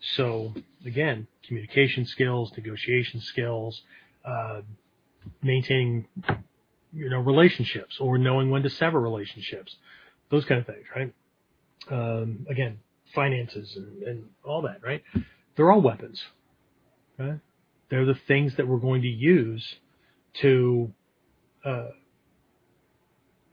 So 0.02 0.54
again, 0.86 1.28
communication 1.46 2.06
skills, 2.06 2.52
negotiation 2.56 3.22
skills, 3.22 3.82
uh, 4.26 4.62
maintaining, 5.42 6.08
you 6.94 7.10
know, 7.10 7.20
relationships 7.20 7.98
or 8.00 8.18
knowing 8.18 8.50
when 8.50 8.64
to 8.64 8.70
sever 8.70 9.00
relationships, 9.00 9.76
those 10.30 10.46
kind 10.46 10.60
of 10.62 10.68
things, 10.68 10.86
right? 10.96 11.14
Um, 11.90 12.46
again, 12.50 12.80
finances 13.16 13.76
and, 13.76 14.04
and 14.04 14.24
all 14.44 14.62
that, 14.64 14.82
right? 14.84 15.04
They're 15.56 15.72
all 15.72 15.82
weapons. 15.82 16.24
Right? 17.18 17.40
They're 17.90 18.06
the 18.06 18.20
things 18.28 18.56
that 18.58 18.68
we're 18.68 18.78
going 18.78 19.02
to 19.02 19.08
use 19.08 19.76
to 20.42 20.94
uh, 21.66 21.88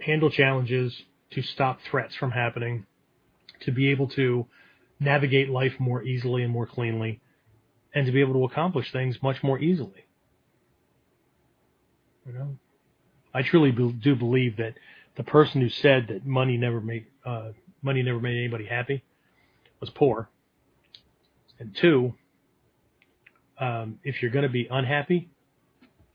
handle 0.00 0.30
challenges, 0.30 1.02
to 1.30 1.42
stop 1.42 1.80
threats 1.90 2.14
from 2.14 2.30
happening, 2.30 2.86
to 3.60 3.72
be 3.72 3.90
able 3.90 4.08
to 4.08 4.46
navigate 5.00 5.50
life 5.50 5.72
more 5.78 6.02
easily 6.02 6.42
and 6.42 6.52
more 6.52 6.66
cleanly, 6.66 7.20
and 7.94 8.06
to 8.06 8.12
be 8.12 8.20
able 8.20 8.34
to 8.34 8.44
accomplish 8.44 8.90
things 8.92 9.16
much 9.22 9.42
more 9.42 9.58
easily. 9.58 10.06
You 12.26 12.32
know, 12.32 12.56
I 13.32 13.42
truly 13.42 13.72
do 13.72 14.16
believe 14.16 14.56
that 14.56 14.74
the 15.16 15.24
person 15.24 15.60
who 15.60 15.68
said 15.68 16.06
that 16.08 16.26
money 16.26 16.56
never 16.56 16.80
made 16.80 17.06
uh, 17.24 17.50
money 17.82 18.02
never 18.02 18.20
made 18.20 18.36
anybody 18.36 18.66
happy 18.66 19.04
was 19.80 19.90
poor. 19.90 20.28
And 21.58 21.76
two, 21.80 22.14
um, 23.58 24.00
if 24.02 24.22
you're 24.22 24.30
going 24.30 24.44
to 24.44 24.48
be 24.48 24.66
unhappy, 24.70 25.28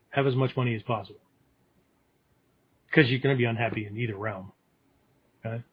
have 0.10 0.27
as 0.27 0.35
much 0.35 0.57
money 0.57 0.76
as 0.76 0.81
possible 0.84 1.19
because 2.89 3.10
you're 3.10 3.19
going 3.19 3.35
to 3.35 3.38
be 3.38 3.45
unhappy 3.45 3.85
in 3.85 3.97
either 3.97 4.15
realm. 4.15 4.51
Okay? 5.45 5.64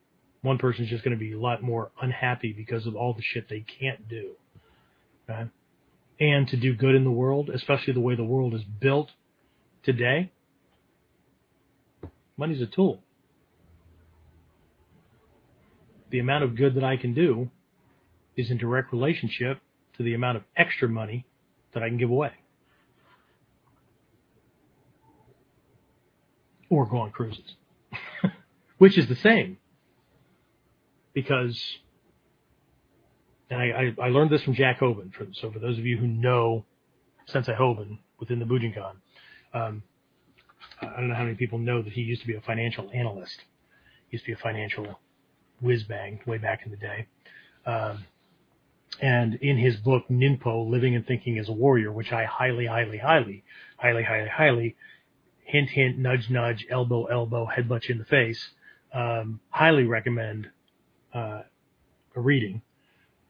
One 0.47 0.59
person's 0.59 0.89
just 0.89 1.03
going 1.03 1.17
to 1.17 1.19
be 1.19 1.33
a 1.33 1.41
lot 1.41 1.61
more 1.61 1.91
unhappy 2.01 2.53
because 2.53 2.87
of 2.87 2.95
all 2.95 3.13
the 3.13 3.21
shit 3.21 3.49
they 3.49 3.65
can't 3.81 4.09
do. 4.09 4.31
Okay? 5.29 5.51
And 6.21 6.47
to 6.47 6.57
do 6.57 6.73
good 6.73 6.95
in 6.95 7.03
the 7.03 7.11
world, 7.11 7.51
especially 7.53 7.95
the 7.95 8.01
way 8.01 8.15
the 8.15 8.23
world 8.23 8.55
is 8.55 8.63
built 8.63 9.11
today, 9.83 10.31
money's 12.37 12.63
a 12.63 12.67
tool. 12.67 13.01
The 16.11 16.21
amount 16.21 16.45
of 16.45 16.57
good 16.57 16.77
that 16.77 16.85
I 16.85 16.97
can 16.97 17.13
do 17.13 17.51
is 18.37 18.49
in 18.49 18.57
direct 18.57 18.93
relationship 18.93 19.59
to 19.97 20.05
the 20.05 20.15
amount 20.15 20.37
of 20.37 20.45
extra 20.57 20.89
money 20.89 21.27
that 21.75 21.83
I 21.83 21.89
can 21.89 21.99
give 21.99 22.11
away. 22.11 22.31
Or 26.71 26.87
go 26.87 26.99
on 26.99 27.11
cruises 27.11 27.57
which 28.79 28.97
is 28.97 29.09
the 29.09 29.17
same. 29.17 29.59
Because, 31.17 31.59
and 33.49 33.59
I, 33.59 33.95
I, 33.99 34.07
I 34.07 34.09
learned 34.11 34.31
this 34.31 34.43
from 34.43 34.53
Jack 34.53 34.81
Hoban. 34.81 35.15
For, 35.15 35.27
so 35.33 35.51
for 35.51 35.59
those 35.59 35.79
of 35.79 35.87
you 35.87 35.97
who 35.97 36.07
know 36.07 36.67
Sensei 37.27 37.55
Hoban 37.55 38.01
within 38.21 38.39
the 38.39 38.45
Bujinkan, 38.45 38.97
um, 39.55 39.83
I 40.83 41.01
don't 41.01 41.09
know 41.09 41.15
how 41.15 41.25
many 41.25 41.37
people 41.37 41.59
know 41.59 41.81
that 41.81 41.95
he 41.95 42.03
used 42.03 42.21
to 42.21 42.27
be 42.27 42.35
a 42.35 42.43
financial 42.43 42.91
analyst. 42.93 43.41
He 44.09 44.17
used 44.17 44.27
to 44.27 44.33
be 44.33 44.35
a 44.35 44.43
financial 44.43 45.01
whiz 45.63 45.85
bang 45.85 46.21
way 46.27 46.37
back 46.37 46.67
in 46.67 46.71
the 46.71 46.77
day. 46.77 47.07
Um, 47.65 48.05
and 49.01 49.37
in 49.37 49.57
his 49.57 49.77
book 49.77 50.05
Ninpo, 50.11 50.69
Living 50.69 50.95
and 50.95 51.07
Thinking 51.07 51.39
as 51.39 51.49
a 51.49 51.53
Warrior, 51.53 51.93
which 51.93 52.13
I 52.13 52.27
highly, 52.27 52.67
highly, 52.67 52.99
highly, 52.99 53.43
highly, 53.79 54.03
highly, 54.03 54.29
highly, 54.29 54.77
hint, 55.45 55.71
hint, 55.71 55.97
nudge, 55.97 56.29
nudge, 56.29 56.67
elbow, 56.71 57.07
elbow, 57.07 57.49
headbutt 57.49 57.89
in 57.89 57.97
the 57.97 58.05
face, 58.05 58.51
um, 58.93 59.41
highly 59.49 59.85
recommend 59.85 60.51
uh, 61.17 61.43
a 62.15 62.21
reading. 62.21 62.63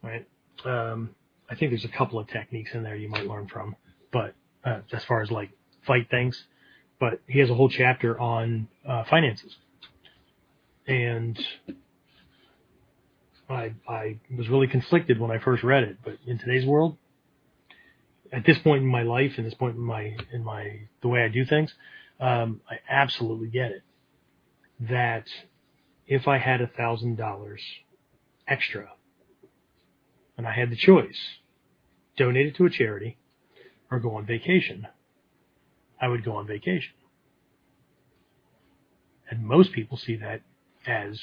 Right. 0.03 0.27
Um, 0.65 1.15
I 1.49 1.55
think 1.55 1.71
there's 1.71 1.85
a 1.85 1.97
couple 1.97 2.19
of 2.19 2.27
techniques 2.29 2.73
in 2.75 2.83
there 2.83 2.97
you 2.97 3.09
might 3.09 3.27
learn 3.27 3.49
from, 3.49 3.77
but 4.13 4.35
uh, 4.65 4.81
as 4.93 5.05
far 5.05 5.23
as 5.23 5.31
like 5.31 5.51
fight 5.87 6.11
things, 6.11 6.45
but 6.99 7.21
he 7.29 7.39
has 7.39 7.51
a 7.51 7.55
whole 7.55 7.69
chapter 7.69 8.19
on 8.19 8.69
uh, 8.87 9.05
finances, 9.05 9.57
and 10.87 11.39
I 13.49 13.75
I 13.89 14.19
was 14.37 14.49
really 14.49 14.67
conflicted 14.67 15.21
when 15.21 15.31
I 15.31 15.39
first 15.39 15.63
read 15.63 15.85
it. 15.85 15.99
But 16.05 16.19
in 16.27 16.39
today's 16.39 16.67
world, 16.67 16.97
at 18.33 18.45
this 18.45 18.59
point 18.59 18.83
in 18.83 18.89
my 18.89 19.03
life, 19.03 19.39
in 19.39 19.45
this 19.45 19.55
point 19.55 19.77
in 19.77 19.83
my 19.83 20.17
in 20.33 20.43
my 20.43 20.81
the 21.01 21.09
way 21.09 21.23
I 21.23 21.29
do 21.29 21.45
things, 21.45 21.73
um, 22.19 22.61
I 22.69 22.79
absolutely 22.89 23.49
get 23.49 23.71
it. 23.71 23.83
That 24.81 25.27
if 26.07 26.29
I 26.29 26.39
had 26.39 26.61
a 26.61 26.67
thousand 26.67 27.17
dollars 27.17 27.61
extra 28.47 28.91
and 30.37 30.47
I 30.47 30.53
had 30.53 30.71
the 30.71 30.77
choice, 30.77 31.19
donate 32.17 32.47
it 32.47 32.57
to 32.57 32.67
a 32.67 32.71
charity 32.71 33.17
or 33.91 33.99
go 33.99 34.15
on 34.17 34.27
vacation, 34.27 34.87
I 36.01 36.09
would 36.09 36.25
go 36.25 36.37
on 36.37 36.47
vacation. 36.47 36.93
And 39.29 39.45
most 39.45 39.73
people 39.73 39.97
see 39.97 40.17
that 40.17 40.43
as 40.87 41.21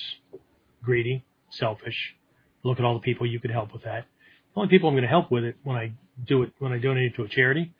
greedy, 0.84 1.24
selfish. 1.50 2.16
Look 2.64 2.80
at 2.80 2.86
all 2.86 2.96
the 2.96 3.00
people 3.00 3.26
you 3.26 3.40
could 3.40 3.52
help 3.52 3.72
with 3.72 3.84
that. 3.84 4.06
The 4.54 4.62
only 4.62 4.70
people 4.70 4.90
I'm 4.90 4.96
going 4.96 5.04
to 5.04 5.10
help 5.10 5.32
with 5.32 5.46
it 5.46 5.56
when 5.64 5.78
I 5.78 5.94
do 6.28 6.44
it, 6.44 6.52
when 6.60 6.74
I 6.74 6.80
donate 6.80 7.14
it 7.14 7.16
to 7.16 7.24
a 7.24 7.30
charity 7.30 7.72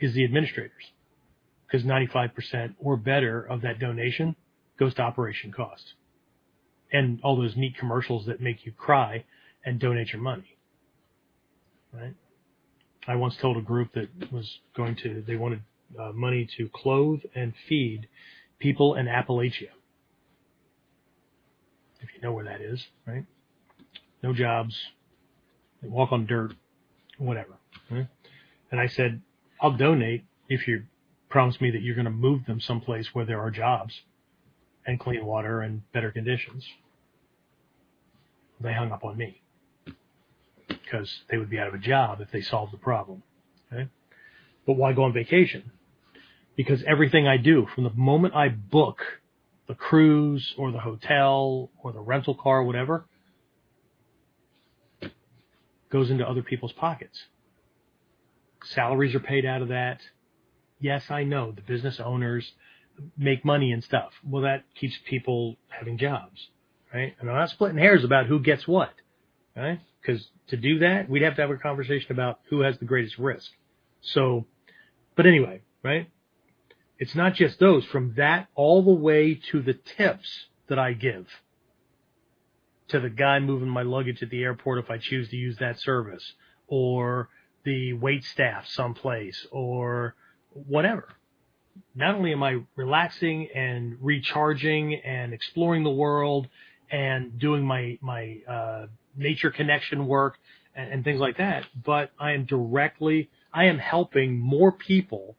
is 0.00 0.12
the 0.14 0.24
administrators. 0.24 0.84
Because 1.66 1.86
95% 1.86 2.74
or 2.78 2.98
better 2.98 3.40
of 3.42 3.62
that 3.62 3.78
donation 3.78 4.36
goes 4.78 4.92
to 4.94 5.02
operation 5.02 5.52
costs 5.52 5.94
and 6.92 7.20
all 7.22 7.36
those 7.36 7.56
neat 7.56 7.76
commercials 7.76 8.26
that 8.26 8.40
make 8.40 8.66
you 8.66 8.72
cry 8.72 9.24
and 9.64 9.80
donate 9.80 10.12
your 10.12 10.22
money. 10.22 10.56
Right? 11.92 12.14
I 13.06 13.16
once 13.16 13.36
told 13.36 13.56
a 13.56 13.62
group 13.62 13.94
that 13.94 14.32
was 14.32 14.58
going 14.76 14.96
to, 14.96 15.22
they 15.26 15.36
wanted 15.36 15.62
uh, 15.98 16.12
money 16.12 16.48
to 16.56 16.68
clothe 16.72 17.20
and 17.34 17.52
feed 17.68 18.08
people 18.58 18.94
in 18.94 19.06
Appalachia. 19.06 19.70
If 22.00 22.08
you 22.14 22.20
know 22.22 22.32
where 22.32 22.44
that 22.44 22.60
is, 22.60 22.84
right? 23.06 23.24
No 24.22 24.32
jobs, 24.32 24.76
they 25.82 25.88
walk 25.88 26.12
on 26.12 26.26
dirt, 26.26 26.54
whatever. 27.18 27.54
Right? 27.90 28.06
And 28.70 28.80
I 28.80 28.86
said, 28.86 29.20
I'll 29.60 29.76
donate 29.76 30.24
if 30.48 30.66
you 30.66 30.84
promise 31.28 31.60
me 31.60 31.70
that 31.70 31.82
you're 31.82 31.94
going 31.94 32.04
to 32.04 32.10
move 32.10 32.46
them 32.46 32.60
someplace 32.60 33.08
where 33.14 33.24
there 33.24 33.40
are 33.40 33.50
jobs 33.50 34.02
and 34.86 34.98
clean 34.98 35.24
water 35.24 35.60
and 35.60 35.82
better 35.92 36.10
conditions. 36.10 36.64
They 38.62 38.72
hung 38.72 38.92
up 38.92 39.04
on 39.04 39.16
me 39.16 39.42
because 40.68 41.22
they 41.30 41.38
would 41.38 41.50
be 41.50 41.58
out 41.58 41.68
of 41.68 41.74
a 41.74 41.78
job 41.78 42.20
if 42.20 42.30
they 42.30 42.40
solved 42.40 42.72
the 42.72 42.78
problem. 42.78 43.22
Okay? 43.72 43.88
But 44.66 44.74
why 44.74 44.92
go 44.92 45.04
on 45.04 45.12
vacation? 45.12 45.72
Because 46.56 46.82
everything 46.86 47.26
I 47.26 47.38
do, 47.38 47.66
from 47.74 47.84
the 47.84 47.90
moment 47.90 48.34
I 48.34 48.48
book 48.48 48.98
the 49.68 49.74
cruise 49.74 50.54
or 50.58 50.70
the 50.70 50.80
hotel 50.80 51.70
or 51.82 51.92
the 51.92 52.00
rental 52.00 52.34
car, 52.34 52.58
or 52.58 52.64
whatever, 52.64 53.06
goes 55.90 56.10
into 56.10 56.28
other 56.28 56.42
people's 56.42 56.72
pockets. 56.72 57.24
Salaries 58.64 59.14
are 59.14 59.20
paid 59.20 59.44
out 59.44 59.62
of 59.62 59.68
that. 59.68 60.00
Yes, 60.80 61.04
I 61.10 61.24
know 61.24 61.52
the 61.52 61.62
business 61.62 62.00
owners 62.00 62.52
make 63.16 63.44
money 63.44 63.72
and 63.72 63.82
stuff. 63.82 64.12
Well, 64.24 64.42
that 64.42 64.64
keeps 64.78 64.94
people 65.08 65.56
having 65.68 65.98
jobs, 65.98 66.48
right? 66.92 67.14
And 67.20 67.28
I'm 67.28 67.36
not 67.36 67.50
splitting 67.50 67.78
hairs 67.78 68.04
about 68.04 68.26
who 68.26 68.40
gets 68.40 68.66
what, 68.66 68.92
right? 69.56 69.80
Because 70.00 70.26
to 70.48 70.56
do 70.56 70.80
that, 70.80 71.08
we'd 71.08 71.22
have 71.22 71.36
to 71.36 71.42
have 71.42 71.50
a 71.50 71.56
conversation 71.56 72.12
about 72.12 72.40
who 72.50 72.60
has 72.60 72.78
the 72.78 72.84
greatest 72.84 73.18
risk. 73.18 73.50
So, 74.00 74.46
but 75.16 75.26
anyway, 75.26 75.62
right? 75.82 76.10
It's 76.98 77.14
not 77.14 77.34
just 77.34 77.58
those. 77.58 77.84
From 77.86 78.14
that 78.16 78.48
all 78.54 78.82
the 78.82 78.92
way 78.92 79.40
to 79.50 79.62
the 79.62 79.74
tips 79.74 80.46
that 80.68 80.78
I 80.78 80.92
give 80.92 81.26
to 82.88 83.00
the 83.00 83.10
guy 83.10 83.40
moving 83.40 83.68
my 83.68 83.82
luggage 83.82 84.22
at 84.22 84.30
the 84.30 84.42
airport 84.42 84.78
if 84.78 84.90
I 84.90 84.98
choose 84.98 85.30
to 85.30 85.36
use 85.36 85.56
that 85.58 85.80
service, 85.80 86.32
or 86.66 87.28
the 87.64 87.94
wait 87.94 88.24
staff 88.24 88.66
someplace, 88.68 89.46
or 89.50 90.14
whatever. 90.52 91.08
Not 91.94 92.14
only 92.14 92.32
am 92.32 92.42
I 92.42 92.58
relaxing 92.76 93.48
and 93.54 93.96
recharging 94.00 94.94
and 94.94 95.32
exploring 95.32 95.84
the 95.84 95.90
world 95.90 96.48
and 96.92 97.38
doing 97.38 97.64
my 97.64 97.98
my 98.02 98.38
uh, 98.48 98.86
nature 99.16 99.50
connection 99.50 100.06
work 100.06 100.36
and, 100.76 100.92
and 100.92 101.04
things 101.04 101.18
like 101.18 101.38
that, 101.38 101.64
but 101.84 102.10
I 102.20 102.32
am 102.32 102.44
directly 102.44 103.30
I 103.52 103.64
am 103.64 103.78
helping 103.78 104.38
more 104.38 104.70
people 104.70 105.36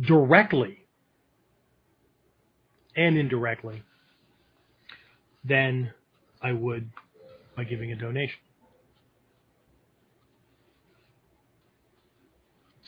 directly 0.00 0.78
and 2.96 3.18
indirectly 3.18 3.82
than 5.44 5.92
I 6.40 6.52
would 6.52 6.90
by 7.56 7.64
giving 7.64 7.92
a 7.92 7.96
donation. 7.96 8.38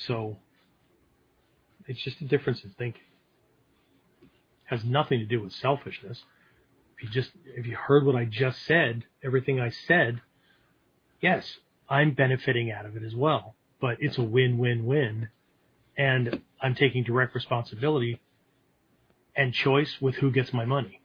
So 0.07 0.37
it's 1.87 2.03
just 2.03 2.21
a 2.21 2.25
difference 2.25 2.63
in 2.65 2.71
thinking. 2.79 3.03
Has 4.75 4.85
nothing 4.85 5.21
to 5.21 5.25
do 5.25 5.41
with 5.41 5.53
selfishness. 5.53 6.25
If 6.97 7.05
you 7.05 7.09
just 7.11 7.31
if 7.45 7.65
you 7.65 7.77
heard 7.77 8.05
what 8.05 8.17
I 8.17 8.25
just 8.25 8.67
said, 8.67 9.05
everything 9.23 9.61
I 9.61 9.71
said, 9.71 10.21
yes, 11.21 11.59
I'm 11.89 12.13
benefiting 12.13 12.73
out 12.73 12.85
of 12.85 12.97
it 12.97 13.05
as 13.05 13.15
well. 13.15 13.55
But 13.81 13.99
it's 14.01 14.19
a 14.19 14.23
win-win-win, 14.25 15.29
and 15.97 16.41
I'm 16.61 16.75
taking 16.75 17.05
direct 17.05 17.37
responsibility 17.37 18.21
and 19.37 19.55
choice 19.55 19.99
with 20.01 20.17
who 20.17 20.33
gets 20.33 20.53
my 20.53 20.65
money. 20.65 21.01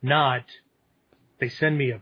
Not 0.00 0.44
they 1.40 1.48
send 1.48 1.76
me 1.76 1.90
a, 1.90 2.00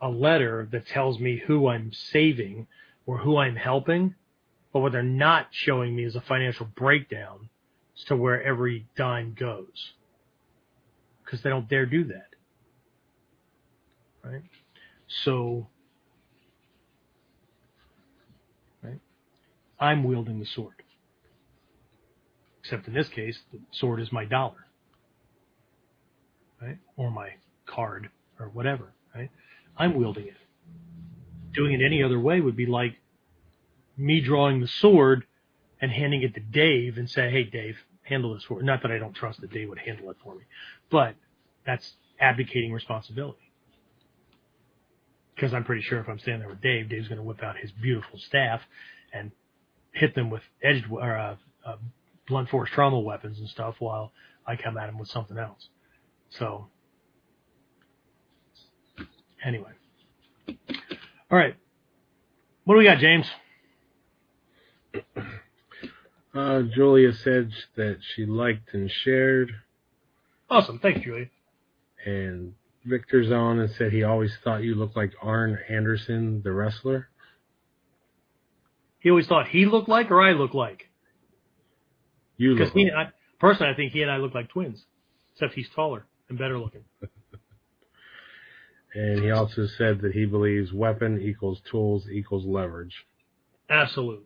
a 0.00 0.10
letter 0.10 0.68
that 0.70 0.86
tells 0.86 1.18
me 1.18 1.42
who 1.44 1.66
I'm 1.66 1.92
saving 1.92 2.68
or 3.04 3.18
who 3.18 3.36
I'm 3.36 3.56
helping, 3.56 4.14
but 4.72 4.78
what 4.78 4.92
they're 4.92 5.02
not 5.02 5.48
showing 5.50 5.96
me 5.96 6.04
is 6.04 6.14
a 6.14 6.20
financial 6.20 6.66
breakdown 6.66 7.48
as 7.98 8.04
to 8.04 8.16
where 8.16 8.40
every 8.40 8.86
dime 8.94 9.34
goes. 9.36 9.94
Because 11.30 11.44
they 11.44 11.50
don't 11.50 11.68
dare 11.68 11.86
do 11.86 12.02
that. 12.06 12.34
Right? 14.24 14.42
So, 15.06 15.68
right? 18.82 18.98
I'm 19.78 20.02
wielding 20.02 20.40
the 20.40 20.46
sword. 20.46 20.74
Except 22.58 22.88
in 22.88 22.94
this 22.94 23.08
case, 23.08 23.38
the 23.52 23.60
sword 23.70 24.00
is 24.00 24.10
my 24.10 24.24
dollar. 24.24 24.66
Right? 26.60 26.78
Or 26.96 27.12
my 27.12 27.30
card 27.64 28.10
or 28.40 28.46
whatever, 28.48 28.92
right? 29.14 29.30
I'm 29.76 29.94
wielding 29.94 30.26
it. 30.26 30.36
Doing 31.54 31.80
it 31.80 31.84
any 31.84 32.02
other 32.02 32.18
way 32.18 32.40
would 32.40 32.56
be 32.56 32.66
like 32.66 32.96
me 33.96 34.20
drawing 34.20 34.60
the 34.60 34.66
sword 34.66 35.26
and 35.80 35.92
handing 35.92 36.22
it 36.22 36.34
to 36.34 36.40
Dave 36.40 36.98
and 36.98 37.08
say, 37.08 37.30
"Hey, 37.30 37.44
Dave, 37.44 37.76
handle 38.02 38.34
this 38.34 38.44
for." 38.44 38.62
Not 38.62 38.82
that 38.82 38.90
I 38.90 38.98
don't 38.98 39.14
trust 39.14 39.40
that 39.40 39.52
Dave 39.52 39.68
would 39.68 39.78
handle 39.78 40.10
it 40.10 40.16
for 40.22 40.34
me, 40.34 40.42
but 40.90 41.14
that's 41.64 41.94
abdicating 42.20 42.72
responsibility. 42.72 43.52
Because 45.34 45.54
I'm 45.54 45.64
pretty 45.64 45.82
sure 45.82 46.00
if 46.00 46.08
I'm 46.08 46.18
standing 46.18 46.40
there 46.40 46.50
with 46.50 46.60
Dave, 46.60 46.88
Dave's 46.88 47.08
going 47.08 47.18
to 47.18 47.24
whip 47.24 47.42
out 47.42 47.56
his 47.56 47.72
beautiful 47.72 48.18
staff 48.18 48.60
and 49.12 49.32
hit 49.92 50.14
them 50.14 50.30
with 50.30 50.42
edged 50.62 50.84
or 50.90 51.16
uh, 51.16 51.36
uh, 51.64 51.76
blunt 52.28 52.48
force 52.50 52.68
trauma 52.70 52.98
weapons 52.98 53.38
and 53.38 53.48
stuff, 53.48 53.76
while 53.78 54.12
I 54.46 54.56
come 54.56 54.76
at 54.76 54.88
him 54.88 54.98
with 54.98 55.08
something 55.08 55.38
else. 55.38 55.68
So 56.30 56.68
Anyway. 59.44 59.70
All 60.48 61.38
right. 61.38 61.54
What 62.64 62.74
do 62.74 62.78
we 62.78 62.84
got, 62.84 62.98
James? 62.98 63.26
Uh, 66.34 66.62
Julia 66.62 67.12
said 67.12 67.50
that 67.76 67.98
she 68.14 68.24
liked 68.24 68.72
and 68.72 68.90
shared. 68.90 69.50
Awesome. 70.48 70.78
Thanks, 70.78 71.00
Julia. 71.00 71.26
And 72.06 72.54
Victor's 72.84 73.30
on 73.32 73.58
and 73.58 73.70
said 73.72 73.92
he 73.92 74.04
always 74.04 74.32
thought 74.42 74.62
you 74.62 74.74
looked 74.74 74.96
like 74.96 75.12
Arn 75.20 75.58
Anderson, 75.68 76.42
the 76.42 76.52
wrestler. 76.52 77.08
He 79.00 79.10
always 79.10 79.26
thought 79.26 79.48
he 79.48 79.66
looked 79.66 79.88
like 79.88 80.10
or 80.10 80.20
I 80.22 80.32
looked 80.32 80.54
like? 80.54 80.88
You 82.36 82.54
look 82.54 82.72
he, 82.72 82.84
like. 82.84 83.08
I, 83.08 83.12
personally, 83.38 83.72
I 83.72 83.76
think 83.76 83.92
he 83.92 84.02
and 84.02 84.10
I 84.10 84.18
look 84.18 84.34
like 84.34 84.50
twins, 84.50 84.84
except 85.34 85.54
he's 85.54 85.68
taller 85.74 86.06
and 86.28 86.38
better 86.38 86.58
looking. 86.58 86.84
And 88.92 89.22
he 89.22 89.30
also 89.30 89.66
said 89.78 90.00
that 90.00 90.12
he 90.12 90.24
believes 90.24 90.72
weapon 90.72 91.20
equals 91.22 91.60
tools 91.70 92.08
equals 92.10 92.44
leverage. 92.44 93.06
Absolutely. 93.68 94.24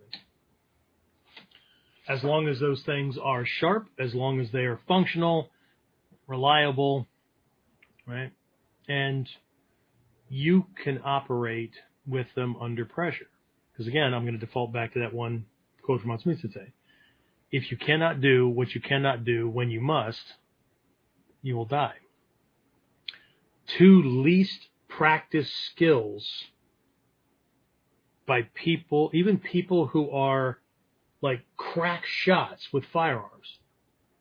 As 2.09 2.23
long 2.23 2.49
as 2.49 2.61
those 2.61 2.83
things 2.83 3.17
are 3.23 3.45
sharp, 3.47 3.89
as 3.99 4.15
long 4.15 4.41
as 4.41 4.51
they 4.53 4.65
are 4.65 4.79
functional, 4.87 5.51
reliable, 6.27 7.07
right? 8.07 8.33
And 8.89 9.29
you 10.29 10.67
can 10.83 11.01
operate 11.05 11.73
with 12.07 12.27
them 12.35 12.57
under 12.61 12.85
pressure. 12.85 13.27
Because 13.73 13.87
again, 13.87 14.13
I'm 14.13 14.23
going 14.23 14.39
to 14.39 14.47
default 14.47 14.73
back 14.73 14.93
to 14.93 15.01
that 15.01 15.15
one 15.15 15.47
quote 15.83 16.03
from 16.03 16.11
Matsumitsu. 16.11 16.71
If 17.51 17.71
you 17.71 17.77
cannot 17.77 18.21
do 18.21 18.49
what 18.49 18.75
you 18.75 18.81
cannot 18.81 19.25
do 19.25 19.49
when 19.49 19.71
you 19.71 19.81
must, 19.81 20.35
you 21.43 21.57
will 21.57 21.67
die. 21.67 21.95
Two 23.79 24.03
least 24.03 24.69
practiced 24.89 25.53
skills 25.71 26.29
by 28.27 28.43
people, 28.55 29.11
even 29.15 29.39
people 29.39 29.87
who 29.87 30.11
are 30.11 30.59
like 31.25 31.41
crack 31.57 32.05
shots 32.05 32.69
with 32.71 32.85
firearms. 32.93 33.59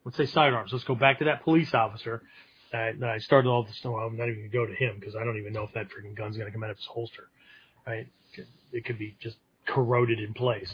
Let's 0.05 0.15
say 0.15 0.25
sidearms. 0.25 0.71
Let's 0.71 0.85
go 0.85 0.95
back 0.95 1.19
to 1.19 1.25
that 1.25 1.43
police 1.43 1.73
officer 1.73 2.23
that, 2.71 2.97
that 3.01 3.09
I 3.09 3.17
started 3.17 3.49
all 3.49 3.63
this. 3.63 3.77
No, 3.84 3.97
I'm 3.97 4.15
not 4.15 4.30
even 4.30 4.43
to 4.43 4.47
go 4.47 4.65
to 4.65 4.73
him 4.73 4.95
because 4.99 5.13
I 5.13 5.25
don't 5.25 5.38
even 5.38 5.51
know 5.51 5.63
if 5.63 5.73
that 5.73 5.88
freaking 5.88 6.15
gun's 6.15 6.38
going 6.38 6.47
to 6.47 6.53
come 6.53 6.63
out 6.63 6.69
of 6.69 6.77
his 6.77 6.85
holster. 6.85 7.27
Right? 7.85 8.07
It 8.71 8.85
could 8.85 8.97
be 8.97 9.17
just 9.19 9.35
corroded 9.67 10.19
in 10.19 10.34
place. 10.34 10.73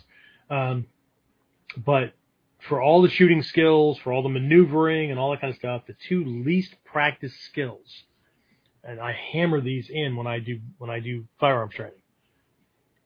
Um, 0.51 0.85
but 1.75 2.13
for 2.59 2.79
all 2.79 3.01
the 3.01 3.09
shooting 3.09 3.41
skills, 3.41 3.97
for 3.97 4.13
all 4.13 4.21
the 4.21 4.29
maneuvering 4.29 5.09
and 5.09 5.19
all 5.19 5.31
that 5.31 5.41
kind 5.41 5.51
of 5.51 5.57
stuff, 5.57 5.87
the 5.87 5.95
two 6.07 6.23
least 6.23 6.75
practiced 6.85 7.41
skills, 7.45 8.03
and 8.83 8.99
I 8.99 9.17
hammer 9.33 9.61
these 9.61 9.89
in 9.89 10.15
when 10.15 10.27
I 10.27 10.37
do 10.39 10.59
when 10.77 10.91
I 10.91 10.99
do 10.99 11.25
firearms 11.39 11.73
training, 11.73 12.01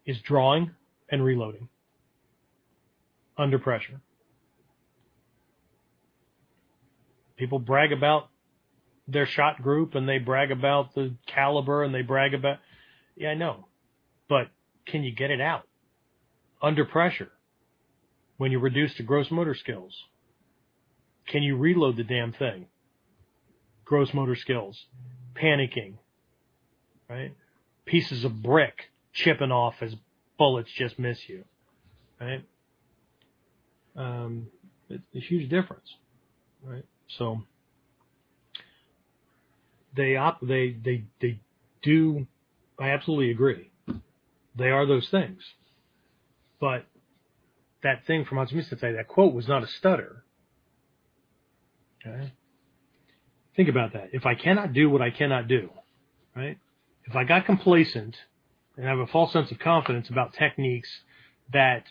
is 0.06 0.20
drawing 0.20 0.72
and 1.10 1.24
reloading 1.24 1.70
under 3.38 3.60
pressure. 3.60 4.02
People 7.38 7.60
brag 7.60 7.92
about 7.92 8.30
their 9.08 9.26
shot 9.26 9.62
group 9.62 9.96
and 9.96 10.08
they 10.08 10.18
brag 10.18 10.52
about 10.52 10.94
the 10.96 11.16
caliber 11.26 11.84
and 11.84 11.94
they 11.94 12.02
brag 12.02 12.34
about, 12.34 12.58
yeah, 13.16 13.30
I 13.30 13.34
know, 13.34 13.68
but 14.30 14.48
can 14.86 15.04
you 15.04 15.14
get 15.14 15.32
it 15.32 15.42
out 15.42 15.68
under 16.62 16.86
pressure 16.86 17.32
when 18.38 18.52
you're 18.52 18.62
reduced 18.62 18.98
to 18.98 19.04
gross 19.04 19.30
motor 19.32 19.56
skills? 19.56 19.94
Can 21.28 21.44
you 21.44 21.58
reload 21.58 21.98
the 21.98 22.04
damn 22.04 22.34
thing? 22.34 22.68
Gross 23.86 24.14
motor 24.14 24.36
skills, 24.36 24.86
panicking, 25.36 25.96
right? 27.10 27.36
Pieces 27.86 28.24
of 28.24 28.42
brick 28.42 28.92
chipping 29.14 29.52
off 29.52 29.76
as 29.82 29.96
bullets 30.38 30.72
just 30.72 30.98
miss 30.98 31.18
you, 31.28 31.44
right? 32.20 32.44
Um, 33.96 34.48
it's 34.90 35.04
a 35.16 35.20
huge 35.20 35.50
difference, 35.50 35.88
right? 36.64 36.86
So 37.18 37.44
they 39.96 40.16
op 40.16 40.40
they 40.42 40.76
they 40.84 41.04
they 41.22 41.40
do. 41.82 42.28
I 42.80 42.90
absolutely 42.90 43.32
agree. 43.32 43.72
They 44.56 44.70
are 44.70 44.86
those 44.86 45.08
things, 45.10 45.42
but 46.60 46.86
that 47.84 48.06
thing 48.06 48.26
from 48.26 48.46
say 48.48 48.94
that 48.94 49.08
quote 49.08 49.34
was 49.34 49.48
not 49.48 49.64
a 49.64 49.68
stutter. 49.68 50.24
Okay. 52.06 52.34
Think 53.56 53.70
about 53.70 53.94
that. 53.94 54.10
If 54.14 54.26
I 54.26 54.36
cannot 54.36 54.74
do 54.74 54.90
what 54.90 55.02
I 55.02 55.12
cannot 55.12 55.48
do, 55.48 55.70
right? 56.36 56.58
If 57.06 57.16
I 57.16 57.24
got 57.24 57.46
complacent 57.46 58.16
and 58.78 58.86
have 58.86 59.00
a 59.00 59.08
false 59.08 59.32
sense 59.32 59.52
of 59.52 59.60
confidence 59.60 60.10
about 60.10 60.34
techniques 60.34 60.90
that 61.52 61.84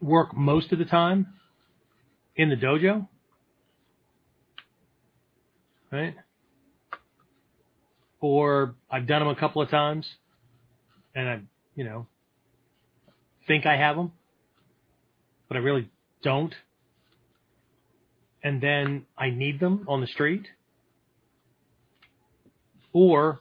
work 0.00 0.36
most 0.36 0.72
of 0.72 0.78
the 0.78 0.84
time 0.84 1.26
in 2.36 2.48
the 2.50 2.56
dojo, 2.56 3.08
right? 5.90 6.14
Or 8.20 8.74
I've 8.90 9.06
done 9.06 9.20
them 9.20 9.28
a 9.28 9.36
couple 9.36 9.62
of 9.62 9.70
times 9.70 10.08
and 11.14 11.28
I, 11.28 11.40
you 11.74 11.84
know, 11.84 12.06
think 13.46 13.66
I 13.66 13.76
have 13.76 13.96
them, 13.96 14.12
but 15.48 15.56
I 15.56 15.60
really 15.60 15.88
don't. 16.22 16.54
And 18.42 18.60
then 18.60 19.06
I 19.16 19.30
need 19.30 19.60
them 19.60 19.86
on 19.88 20.00
the 20.00 20.06
street. 20.06 20.46
Or 22.92 23.40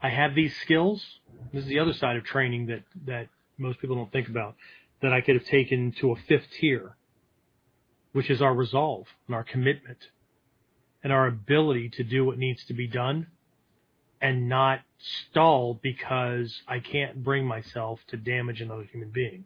I 0.00 0.08
have 0.08 0.34
these 0.34 0.56
skills. 0.62 1.04
This 1.52 1.64
is 1.64 1.68
the 1.68 1.80
other 1.80 1.92
side 1.92 2.16
of 2.16 2.24
training 2.24 2.66
that, 2.66 2.82
that 3.06 3.28
most 3.58 3.80
people 3.80 3.96
don't 3.96 4.12
think 4.12 4.28
about 4.28 4.54
that 5.02 5.12
I 5.12 5.20
could 5.20 5.36
have 5.36 5.46
taken 5.46 5.92
to 6.00 6.12
a 6.12 6.16
fifth 6.16 6.46
tier, 6.60 6.96
which 8.12 8.30
is 8.30 8.42
our 8.42 8.54
resolve 8.54 9.06
and 9.26 9.34
our 9.34 9.44
commitment 9.44 9.98
and 11.02 11.12
our 11.12 11.26
ability 11.26 11.90
to 11.90 12.04
do 12.04 12.24
what 12.24 12.38
needs 12.38 12.64
to 12.66 12.74
be 12.74 12.88
done 12.88 13.28
and 14.20 14.48
not 14.48 14.80
stall 15.30 15.78
because 15.82 16.62
I 16.66 16.80
can't 16.80 17.22
bring 17.22 17.46
myself 17.46 18.00
to 18.08 18.16
damage 18.16 18.60
another 18.60 18.84
human 18.84 19.10
being. 19.10 19.44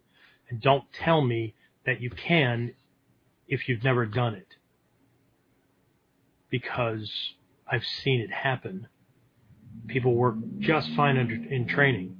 And 0.48 0.60
don't 0.60 0.84
tell 0.92 1.20
me 1.20 1.54
that 1.84 2.00
you 2.00 2.10
can 2.10 2.74
if 3.48 3.68
you've 3.68 3.84
never 3.84 4.06
done 4.06 4.34
it. 4.34 4.48
Because 6.50 7.10
I've 7.70 7.84
seen 8.02 8.20
it 8.20 8.30
happen. 8.30 8.86
People 9.88 10.14
work 10.14 10.36
just 10.58 10.88
fine 10.94 11.18
under, 11.18 11.34
in 11.34 11.66
training. 11.66 12.16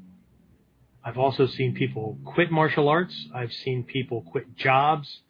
I've 1.05 1.19
also 1.19 1.47
seen 1.47 1.75
people 1.75 2.19
quit 2.25 2.51
martial 2.51 2.89
arts. 2.89 3.27
I've 3.35 3.53
seen 3.53 3.83
people 3.83 4.23
quit 4.23 4.57
jobs, 4.57 5.21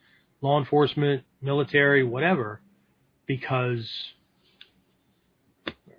law 0.41 0.59
enforcement, 0.59 1.23
military, 1.41 2.05
whatever, 2.05 2.61
because 3.27 3.89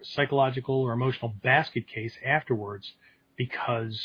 psychological 0.04 0.82
or 0.82 0.94
emotional 0.94 1.34
basket 1.42 1.88
case 1.88 2.14
afterwards 2.26 2.92
because 3.38 4.00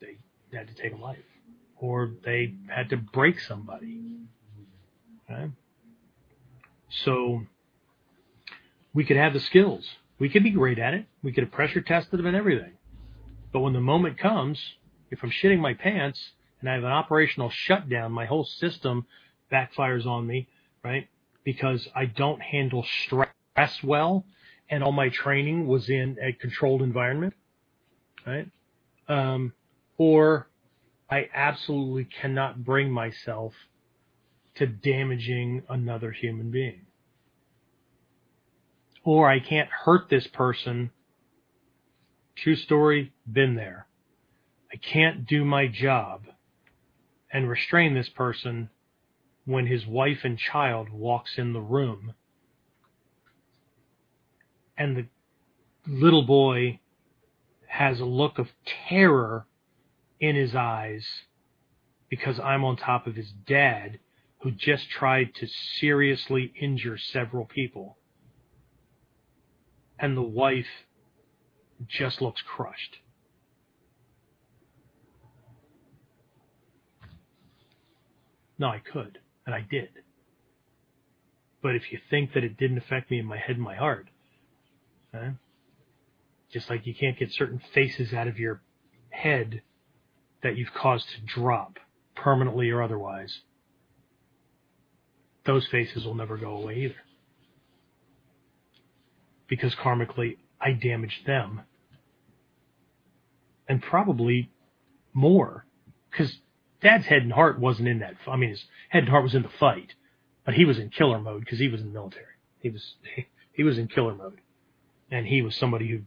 they 0.00 0.16
had 0.56 0.66
to 0.68 0.74
take 0.74 0.92
a 0.92 0.96
life 0.96 1.18
or 1.78 2.10
they 2.24 2.54
had 2.68 2.88
to 2.90 2.96
break 2.96 3.38
somebody. 3.40 4.16
Okay? 5.30 5.50
So 7.04 7.42
we 8.94 9.04
could 9.04 9.16
have 9.16 9.34
the 9.34 9.40
skills. 9.40 9.86
We 10.18 10.30
could 10.30 10.42
be 10.42 10.50
great 10.50 10.78
at 10.78 10.94
it. 10.94 11.06
We 11.22 11.32
could 11.32 11.44
have 11.44 11.52
pressure 11.52 11.82
tested 11.82 12.18
them 12.18 12.26
and 12.26 12.36
everything. 12.36 12.72
But 13.56 13.62
when 13.62 13.72
the 13.72 13.80
moment 13.80 14.18
comes, 14.18 14.60
if 15.10 15.22
I'm 15.22 15.30
shitting 15.30 15.60
my 15.60 15.72
pants 15.72 16.20
and 16.60 16.68
I 16.68 16.74
have 16.74 16.84
an 16.84 16.92
operational 16.92 17.48
shutdown, 17.48 18.12
my 18.12 18.26
whole 18.26 18.44
system 18.44 19.06
backfires 19.50 20.04
on 20.04 20.26
me, 20.26 20.46
right? 20.84 21.08
Because 21.42 21.88
I 21.96 22.04
don't 22.04 22.42
handle 22.42 22.84
stress 23.06 23.82
well, 23.82 24.26
and 24.68 24.84
all 24.84 24.92
my 24.92 25.08
training 25.08 25.66
was 25.66 25.88
in 25.88 26.18
a 26.22 26.34
controlled 26.34 26.82
environment, 26.82 27.32
right? 28.26 28.46
Um, 29.08 29.54
or 29.96 30.48
I 31.08 31.30
absolutely 31.34 32.08
cannot 32.20 32.62
bring 32.62 32.90
myself 32.90 33.54
to 34.56 34.66
damaging 34.66 35.62
another 35.70 36.10
human 36.12 36.50
being. 36.50 36.82
Or 39.02 39.30
I 39.30 39.40
can't 39.40 39.70
hurt 39.70 40.10
this 40.10 40.26
person. 40.26 40.90
True 42.36 42.56
story, 42.56 43.12
been 43.30 43.54
there. 43.54 43.86
I 44.72 44.76
can't 44.76 45.26
do 45.26 45.44
my 45.44 45.66
job 45.68 46.22
and 47.32 47.48
restrain 47.48 47.94
this 47.94 48.08
person 48.08 48.70
when 49.44 49.66
his 49.66 49.86
wife 49.86 50.20
and 50.24 50.38
child 50.38 50.88
walks 50.90 51.38
in 51.38 51.52
the 51.52 51.60
room 51.60 52.14
and 54.76 54.96
the 54.96 55.06
little 55.86 56.22
boy 56.22 56.80
has 57.68 58.00
a 58.00 58.04
look 58.04 58.38
of 58.38 58.48
terror 58.88 59.46
in 60.20 60.36
his 60.36 60.54
eyes 60.54 61.06
because 62.08 62.38
I'm 62.40 62.64
on 62.64 62.76
top 62.76 63.06
of 63.06 63.14
his 63.14 63.32
dad 63.46 63.98
who 64.40 64.50
just 64.50 64.88
tried 64.90 65.34
to 65.36 65.46
seriously 65.80 66.52
injure 66.60 66.98
several 66.98 67.46
people. 67.46 67.96
And 69.98 70.16
the 70.16 70.22
wife 70.22 70.66
just 71.88 72.22
looks 72.22 72.42
crushed. 72.56 72.96
No, 78.58 78.68
I 78.68 78.80
could, 78.80 79.18
and 79.44 79.54
I 79.54 79.60
did. 79.68 79.90
But 81.62 81.74
if 81.74 81.92
you 81.92 81.98
think 82.08 82.32
that 82.34 82.44
it 82.44 82.56
didn't 82.56 82.78
affect 82.78 83.10
me 83.10 83.18
in 83.18 83.26
my 83.26 83.36
head 83.36 83.56
and 83.56 83.62
my 83.62 83.74
heart, 83.74 84.08
Okay? 85.16 85.32
Just 86.52 86.70
like 86.70 86.86
you 86.86 86.94
can't 86.94 87.18
get 87.18 87.32
certain 87.32 87.60
faces 87.74 88.12
out 88.12 88.28
of 88.28 88.38
your 88.38 88.60
head 89.10 89.62
that 90.42 90.56
you've 90.56 90.72
caused 90.72 91.06
to 91.08 91.40
drop 91.40 91.78
permanently 92.14 92.70
or 92.70 92.82
otherwise. 92.82 93.40
Those 95.44 95.66
faces 95.70 96.04
will 96.04 96.14
never 96.14 96.36
go 96.36 96.50
away 96.56 96.76
either. 96.76 96.94
Because 99.48 99.74
karmically, 99.76 100.38
I 100.60 100.72
damaged 100.72 101.26
them. 101.26 101.62
And 103.68 103.82
probably 103.82 104.50
more. 105.12 105.66
Because 106.10 106.38
Dad's 106.80 107.06
head 107.06 107.22
and 107.22 107.32
heart 107.32 107.58
wasn't 107.58 107.88
in 107.88 108.00
that. 108.00 108.14
I 108.26 108.36
mean, 108.36 108.50
his 108.50 108.64
head 108.88 109.04
and 109.04 109.08
heart 109.08 109.24
was 109.24 109.34
in 109.34 109.42
the 109.42 109.48
fight, 109.48 109.94
but 110.44 110.54
he 110.54 110.64
was 110.64 110.78
in 110.78 110.90
killer 110.90 111.18
mode 111.18 111.40
because 111.40 111.58
he 111.58 111.68
was 111.68 111.80
in 111.80 111.88
the 111.88 111.92
military. 111.92 112.24
He 112.60 112.70
was 112.70 112.94
he 113.52 113.62
was 113.62 113.78
in 113.78 113.88
killer 113.88 114.14
mode 114.14 114.40
and 115.10 115.26
he 115.26 115.42
was 115.42 115.56
somebody 115.56 115.88
who 115.88 116.00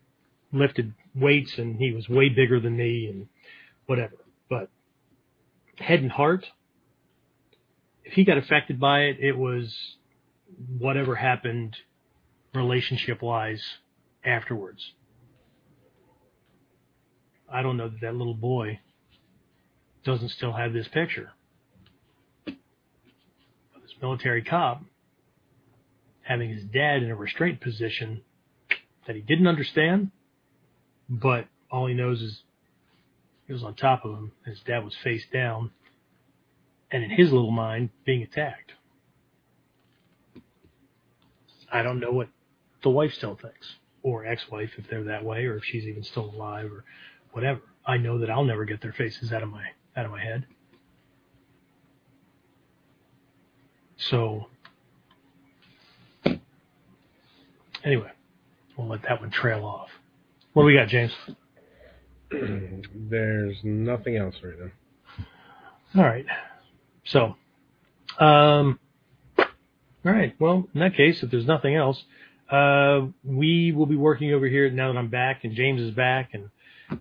lifted 0.57 0.93
weights 1.15 1.57
and 1.57 1.77
he 1.77 1.91
was 1.91 2.07
way 2.09 2.29
bigger 2.29 2.59
than 2.59 2.77
me 2.77 3.07
and 3.07 3.27
whatever. 3.85 4.15
But 4.49 4.69
head 5.77 6.01
and 6.01 6.11
heart, 6.11 6.45
if 8.03 8.13
he 8.13 8.23
got 8.23 8.37
affected 8.37 8.79
by 8.79 9.01
it, 9.01 9.17
it 9.19 9.37
was 9.37 9.95
whatever 10.77 11.15
happened 11.15 11.77
relationship 12.53 13.21
wise 13.21 13.63
afterwards. 14.23 14.93
I 17.51 17.61
don't 17.61 17.77
know 17.77 17.89
that 17.89 18.01
that 18.01 18.15
little 18.15 18.35
boy 18.35 18.79
doesn't 20.03 20.29
still 20.29 20.53
have 20.53 20.73
this 20.73 20.87
picture. 20.87 21.31
But 22.45 22.55
this 23.81 23.93
military 24.01 24.43
cop 24.43 24.83
having 26.21 26.51
his 26.51 26.63
dad 26.63 27.01
in 27.01 27.09
a 27.09 27.15
restraint 27.15 27.59
position 27.59 28.21
that 29.07 29.15
he 29.15 29.21
didn't 29.23 29.47
understand, 29.47 30.11
but 31.09 31.47
all 31.71 31.87
he 31.87 31.93
knows 31.95 32.21
is 32.21 32.43
he 33.47 33.53
was 33.53 33.63
on 33.63 33.73
top 33.73 34.05
of 34.05 34.11
him. 34.11 34.31
His 34.45 34.59
dad 34.59 34.85
was 34.85 34.95
face 35.03 35.23
down, 35.33 35.71
and 36.91 37.03
in 37.03 37.09
his 37.09 37.31
little 37.31 37.49
mind, 37.49 37.89
being 38.05 38.21
attacked. 38.21 38.73
I 41.71 41.81
don't 41.81 41.99
know 41.99 42.11
what 42.11 42.29
the 42.83 42.91
wife 42.91 43.11
still 43.13 43.35
thinks, 43.41 43.75
or 44.03 44.25
ex-wife 44.25 44.71
if 44.77 44.89
they're 44.89 45.03
that 45.03 45.23
way, 45.23 45.45
or 45.45 45.57
if 45.57 45.63
she's 45.63 45.85
even 45.85 46.03
still 46.03 46.29
alive, 46.35 46.71
or 46.71 46.83
whatever. 47.31 47.61
I 47.85 47.97
know 47.97 48.19
that 48.19 48.29
I'll 48.29 48.43
never 48.43 48.65
get 48.65 48.81
their 48.81 48.93
faces 48.93 49.31
out 49.31 49.43
of 49.43 49.49
my 49.49 49.65
out 49.95 50.05
of 50.05 50.11
my 50.11 50.21
head. 50.21 50.45
So, 53.97 54.45
anyway, 57.83 58.11
we'll 58.77 58.87
let 58.87 59.01
that 59.03 59.19
one 59.19 59.29
trail 59.29 59.65
off. 59.65 59.89
What 60.53 60.63
do 60.63 60.67
we 60.67 60.73
got, 60.75 60.87
James? 60.87 61.11
There's 62.31 63.57
nothing 63.63 64.15
else 64.15 64.35
right 64.43 64.55
now. 64.59 66.01
All 66.01 66.07
right. 66.07 66.25
So, 67.05 67.35
um, 68.23 68.79
all 69.37 69.45
right. 70.13 70.35
Well, 70.39 70.67
in 70.73 70.79
that 70.79 70.95
case, 70.95 71.23
if 71.23 71.31
there's 71.31 71.47
nothing 71.47 71.75
else, 71.75 72.03
uh, 72.49 73.05
we 73.23 73.71
will 73.71 73.85
be 73.85 73.95
working 73.95 74.33
over 74.33 74.47
here 74.47 74.69
now 74.69 74.91
that 74.91 74.97
I'm 74.97 75.09
back 75.09 75.43
and 75.43 75.53
James 75.53 75.81
is 75.81 75.91
back 75.91 76.31
and 76.33 76.49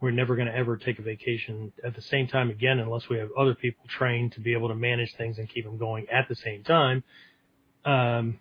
we're 0.01 0.11
never 0.11 0.37
going 0.37 0.49
to 0.49 0.55
ever 0.55 0.77
take 0.77 0.99
a 0.99 1.03
vacation 1.03 1.73
at 1.83 1.95
the 1.95 2.03
same 2.03 2.29
time 2.29 2.51
again 2.51 2.79
unless 2.79 3.09
we 3.09 3.17
have 3.19 3.31
other 3.39 3.55
people 3.55 3.87
trained 3.89 4.33
to 4.33 4.41
be 4.41 4.53
able 4.53 4.69
to 4.69 4.75
manage 4.75 5.15
things 5.17 5.39
and 5.39 5.49
keep 5.49 5.65
them 5.65 5.79
going 5.79 6.07
at 6.11 6.29
the 6.29 6.35
same 6.35 6.63
time, 6.63 7.03
um, 7.87 8.39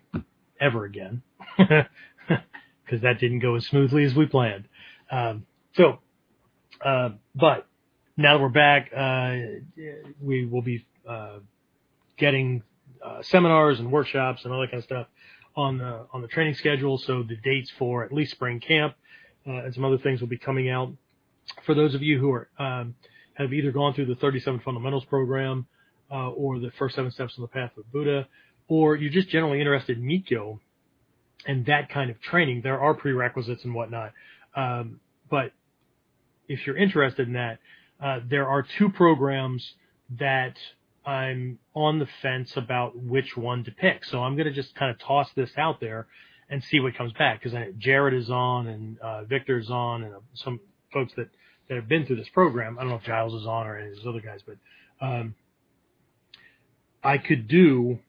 ever 0.60 0.84
again. 0.84 1.22
Cause 1.58 3.00
that 3.02 3.18
didn't 3.20 3.40
go 3.40 3.54
as 3.54 3.66
smoothly 3.66 4.04
as 4.04 4.14
we 4.14 4.26
planned. 4.26 4.64
Um, 5.10 5.46
so, 5.74 5.98
uh, 6.84 7.10
but 7.34 7.66
now 8.16 8.36
that 8.36 8.42
we're 8.42 8.48
back, 8.48 8.90
uh, 8.94 9.36
we 10.20 10.46
will 10.46 10.62
be, 10.62 10.86
uh, 11.08 11.38
getting, 12.18 12.62
uh, 13.02 13.22
seminars 13.22 13.78
and 13.78 13.92
workshops 13.92 14.44
and 14.44 14.52
all 14.52 14.60
that 14.60 14.70
kind 14.70 14.78
of 14.78 14.84
stuff 14.84 15.06
on 15.58 15.78
the, 15.78 16.06
on 16.12 16.22
the 16.22 16.28
training 16.28 16.54
schedule. 16.54 16.98
So 16.98 17.22
the 17.22 17.36
dates 17.36 17.70
for 17.78 18.04
at 18.04 18.12
least 18.12 18.32
spring 18.32 18.60
camp, 18.60 18.94
uh, 19.46 19.64
and 19.64 19.74
some 19.74 19.84
other 19.84 19.98
things 19.98 20.20
will 20.20 20.28
be 20.28 20.38
coming 20.38 20.70
out 20.70 20.92
for 21.64 21.74
those 21.74 21.94
of 21.94 22.02
you 22.02 22.18
who 22.18 22.30
are, 22.30 22.48
um, 22.58 22.94
have 23.34 23.52
either 23.52 23.72
gone 23.72 23.92
through 23.94 24.06
the 24.06 24.14
37 24.14 24.60
fundamentals 24.60 25.04
program, 25.04 25.66
uh, 26.10 26.30
or 26.30 26.58
the 26.58 26.70
first 26.78 26.94
seven 26.94 27.10
steps 27.10 27.34
on 27.38 27.42
the 27.42 27.48
path 27.48 27.76
of 27.76 27.90
Buddha, 27.92 28.26
or 28.68 28.96
you're 28.96 29.10
just 29.10 29.28
generally 29.28 29.58
interested 29.58 29.98
in 29.98 30.04
Mikkyo 30.04 30.60
and 31.46 31.66
that 31.66 31.88
kind 31.88 32.10
of 32.10 32.20
training, 32.20 32.60
there 32.62 32.80
are 32.80 32.94
prerequisites 32.94 33.64
and 33.64 33.74
whatnot. 33.74 34.12
Um, 34.54 35.00
but 35.30 35.52
if 36.48 36.66
you're 36.66 36.76
interested 36.76 37.26
in 37.26 37.34
that, 37.34 37.58
uh, 38.02 38.20
there 38.28 38.48
are 38.48 38.64
two 38.78 38.90
programs 38.90 39.74
that 40.18 40.54
I'm 41.08 41.58
on 41.74 42.00
the 42.00 42.08
fence 42.20 42.52
about 42.54 42.94
which 42.94 43.34
one 43.34 43.64
to 43.64 43.70
pick. 43.70 44.04
So 44.04 44.22
I'm 44.22 44.36
going 44.36 44.46
to 44.46 44.52
just 44.52 44.74
kind 44.74 44.90
of 44.90 44.98
toss 44.98 45.30
this 45.34 45.50
out 45.56 45.80
there 45.80 46.06
and 46.50 46.62
see 46.62 46.80
what 46.80 46.96
comes 46.96 47.14
back 47.14 47.42
because 47.42 47.58
Jared 47.78 48.12
is 48.12 48.28
on 48.28 48.66
and 48.66 48.98
uh, 49.02 49.22
is 49.30 49.70
on 49.70 50.02
and 50.02 50.14
uh, 50.16 50.18
some 50.34 50.60
folks 50.92 51.14
that, 51.16 51.30
that 51.68 51.76
have 51.76 51.88
been 51.88 52.04
through 52.04 52.16
this 52.16 52.28
program. 52.28 52.76
I 52.76 52.82
don't 52.82 52.90
know 52.90 52.96
if 52.96 53.04
Giles 53.04 53.32
is 53.40 53.46
on 53.46 53.66
or 53.66 53.78
any 53.78 53.88
of 53.88 53.96
those 53.96 54.06
other 54.06 54.20
guys, 54.20 54.40
but 54.46 54.56
um, 55.00 55.34
I 57.02 57.16
could 57.16 57.48
do 57.48 58.00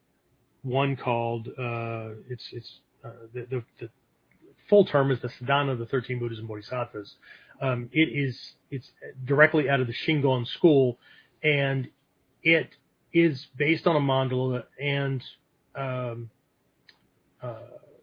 one 0.64 0.98
called 0.98 1.48
uh, 1.48 2.10
it's 2.30 2.50
it's 2.52 2.80
uh, 3.06 3.12
the, 3.34 3.48
the, 3.50 3.64
the 3.80 3.90
full 4.70 4.84
term 4.84 5.10
is 5.12 5.22
the 5.22 5.30
Sadhana 5.30 5.72
of 5.72 5.80
the 5.80 5.86
Thirteen 5.86 6.20
Buddhas 6.20 6.40
and 6.40 6.50
Bodhisattvas. 6.50 7.16
Um, 7.62 7.90
it 7.94 8.10
is 8.10 8.38
it's 8.70 8.92
directly 9.24 9.70
out 9.70 9.80
of 9.80 9.88
the 9.88 9.94
Shingon 9.94 10.46
school, 10.46 10.98
and 11.42 11.88
it 12.44 12.76
is 13.14 13.48
based 13.58 13.88
on 13.88 13.96
a 13.96 14.00
mandala, 14.00 14.64
and 14.82 15.24
um, 15.76 16.30
uh, 17.42 17.56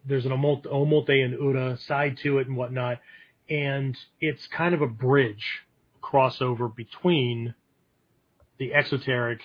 there's 0.05 0.25
an 0.25 0.33
omote, 0.33 0.67
omote 0.67 1.11
and 1.11 1.35
ura 1.35 1.79
side 1.87 2.19
to 2.23 2.39
it 2.39 2.47
and 2.47 2.57
whatnot, 2.57 2.99
and 3.49 3.97
it's 4.21 4.47
kind 4.49 4.75
of 4.75 4.83
a 4.83 4.87
bridge 4.87 5.45
crossover 6.03 6.75
between 6.75 7.55
the 8.59 8.73
exoteric 8.73 9.41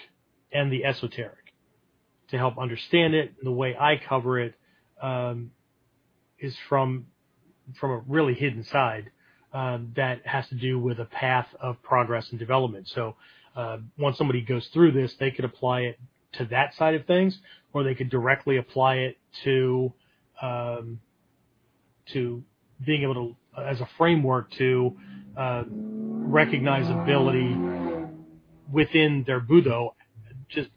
and 0.52 0.72
the 0.72 0.86
esoteric 0.86 1.54
to 2.30 2.38
help 2.38 2.58
understand 2.58 3.14
it. 3.14 3.34
The 3.44 3.52
way 3.52 3.76
I 3.76 4.00
cover 4.08 4.40
it 4.40 4.56
um, 5.02 5.52
is 6.40 6.56
from 6.70 7.08
from 7.80 7.92
a 7.92 8.02
really 8.08 8.34
hidden 8.34 8.64
side 8.64 9.12
um, 9.54 9.94
that 9.96 10.26
has 10.26 10.48
to 10.50 10.56
do 10.56 10.80
with 10.80 11.00
a 11.00 11.06
path 11.06 11.48
of 11.62 11.82
progress 11.82 12.30
and 12.32 12.40
development. 12.40 12.88
So 12.88 13.16
uh, 13.56 13.78
once 13.98 14.18
somebody 14.18 14.42
goes 14.42 14.68
through 14.68 14.92
this, 14.92 15.14
they 15.16 15.32
could 15.32 15.46
apply 15.46 15.82
it 15.82 16.00
to 16.34 16.46
that 16.46 16.74
side 16.76 16.96
of 16.96 17.06
things, 17.06 17.40
or 17.74 17.84
they 17.84 17.96
could 17.96 18.10
directly 18.10 18.58
apply 18.58 18.96
it 18.96 19.18
to 19.44 19.94
um, 20.42 21.00
to 22.08 22.44
being 22.86 23.04
able 23.04 23.14
to 23.16 23.36
as 23.62 23.82
a 23.82 23.90
framework 23.98 24.50
to 24.52 24.98
uh, 25.38 25.64
recognize 25.70 26.90
ability 26.90 27.56
within 28.72 29.24
their 29.28 29.42
Budo, 29.42 29.94
just 30.48 30.70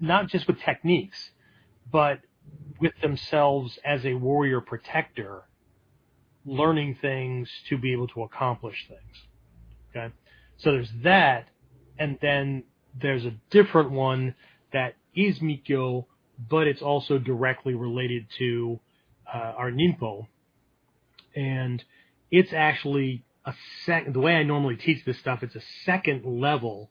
not 0.00 0.28
just 0.28 0.46
with 0.46 0.60
techniques, 0.60 1.30
but 1.90 2.20
with 2.80 2.92
themselves 3.00 3.78
as 3.84 4.04
a 4.04 4.14
warrior 4.14 4.60
protector, 4.60 5.42
learning 6.44 6.96
things 7.00 7.50
to 7.68 7.78
be 7.78 7.92
able 7.92 8.08
to 8.08 8.22
accomplish 8.22 8.86
things. 8.88 9.26
Okay. 9.90 10.14
So 10.58 10.72
there's 10.72 10.90
that. 11.02 11.48
And 11.98 12.18
then 12.22 12.64
there's 13.00 13.24
a 13.24 13.34
different 13.50 13.90
one 13.90 14.34
that 14.72 14.94
is 15.14 15.38
Mikkyo, 15.40 16.06
but 16.50 16.66
it's 16.66 16.82
also 16.82 17.18
directly 17.18 17.74
related 17.74 18.26
to 18.38 18.80
uh, 19.32 19.52
our 19.56 19.70
Ninpo. 19.70 20.26
And 21.34 21.82
it's 22.30 22.52
actually 22.52 23.24
a 23.44 23.54
second, 23.86 24.14
the 24.14 24.20
way 24.20 24.34
I 24.34 24.42
normally 24.42 24.76
teach 24.76 25.04
this 25.04 25.18
stuff, 25.18 25.42
it's 25.42 25.56
a 25.56 25.62
second 25.84 26.24
level. 26.24 26.90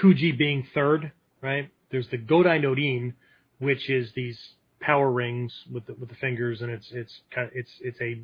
Kuji 0.00 0.36
being 0.38 0.66
third, 0.72 1.12
right? 1.40 1.70
There's 1.90 2.08
the 2.08 2.18
Godai 2.18 2.60
Nodin, 2.62 3.14
which 3.58 3.90
is 3.90 4.10
these 4.14 4.38
power 4.80 5.10
rings 5.10 5.52
with 5.72 5.86
the, 5.86 5.94
with 5.94 6.08
the 6.08 6.14
fingers, 6.16 6.60
and 6.60 6.70
it's 6.70 6.88
it's 6.92 7.20
it's 7.52 7.70
it's 7.80 8.00
a 8.00 8.22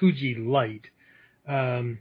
Kuji 0.00 0.46
light, 0.46 0.82
um, 1.46 1.98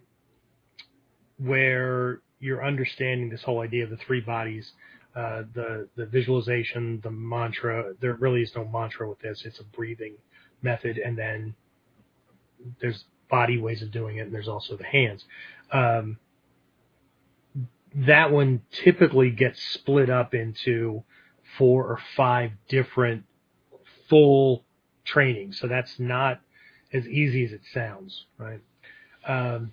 where 1.37 2.21
you're 2.39 2.65
understanding 2.65 3.29
this 3.29 3.43
whole 3.43 3.61
idea 3.61 3.83
of 3.83 3.89
the 3.89 3.97
three 3.97 4.21
bodies, 4.21 4.71
uh, 5.15 5.43
the 5.53 5.87
the 5.95 6.05
visualization, 6.05 6.99
the 7.03 7.11
mantra. 7.11 7.93
There 7.99 8.13
really 8.13 8.41
is 8.41 8.51
no 8.55 8.65
mantra 8.65 9.07
with 9.07 9.19
this. 9.19 9.43
It's 9.45 9.59
a 9.59 9.63
breathing 9.63 10.15
method, 10.61 10.97
and 10.97 11.17
then 11.17 11.55
there's 12.81 13.05
body 13.29 13.59
ways 13.59 13.81
of 13.81 13.91
doing 13.91 14.17
it, 14.17 14.21
and 14.21 14.33
there's 14.33 14.47
also 14.47 14.75
the 14.75 14.85
hands. 14.85 15.23
Um, 15.71 16.17
that 17.95 18.31
one 18.31 18.61
typically 18.71 19.31
gets 19.31 19.61
split 19.61 20.09
up 20.09 20.33
into 20.33 21.03
four 21.57 21.85
or 21.85 21.99
five 22.17 22.51
different 22.67 23.23
full 24.09 24.65
trainings. 25.05 25.59
So 25.59 25.67
that's 25.67 25.97
not 25.99 26.41
as 26.93 27.07
easy 27.07 27.45
as 27.45 27.51
it 27.51 27.61
sounds, 27.73 28.25
right? 28.37 28.59
Um, 29.27 29.71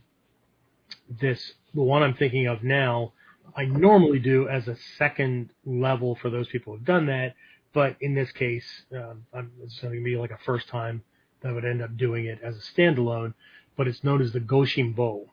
this, 1.20 1.52
the 1.74 1.82
one 1.82 2.02
I'm 2.02 2.14
thinking 2.14 2.46
of 2.46 2.62
now, 2.62 3.12
I 3.56 3.64
normally 3.64 4.18
do 4.18 4.48
as 4.48 4.68
a 4.68 4.76
second 4.98 5.50
level 5.64 6.16
for 6.16 6.30
those 6.30 6.48
people 6.48 6.72
who've 6.74 6.84
done 6.84 7.06
that. 7.06 7.34
But 7.72 7.96
in 8.00 8.14
this 8.14 8.30
case, 8.32 8.66
um, 8.94 9.24
it's 9.62 9.80
going 9.80 9.94
to 9.94 10.04
be 10.04 10.16
like 10.16 10.30
a 10.30 10.38
first 10.44 10.68
time 10.68 11.02
that 11.42 11.52
would 11.52 11.64
end 11.64 11.82
up 11.82 11.96
doing 11.96 12.26
it 12.26 12.38
as 12.42 12.56
a 12.56 12.80
standalone, 12.80 13.34
but 13.76 13.88
it's 13.88 14.04
known 14.04 14.22
as 14.22 14.32
the 14.32 14.40
Goshin 14.40 14.94
Bo 14.94 15.28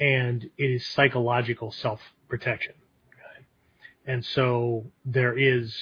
and 0.00 0.50
it 0.58 0.64
is 0.64 0.86
psychological 0.86 1.70
self 1.70 2.00
protection. 2.28 2.74
Okay? 3.08 3.46
And 4.06 4.24
so 4.24 4.84
there 5.04 5.38
is 5.38 5.74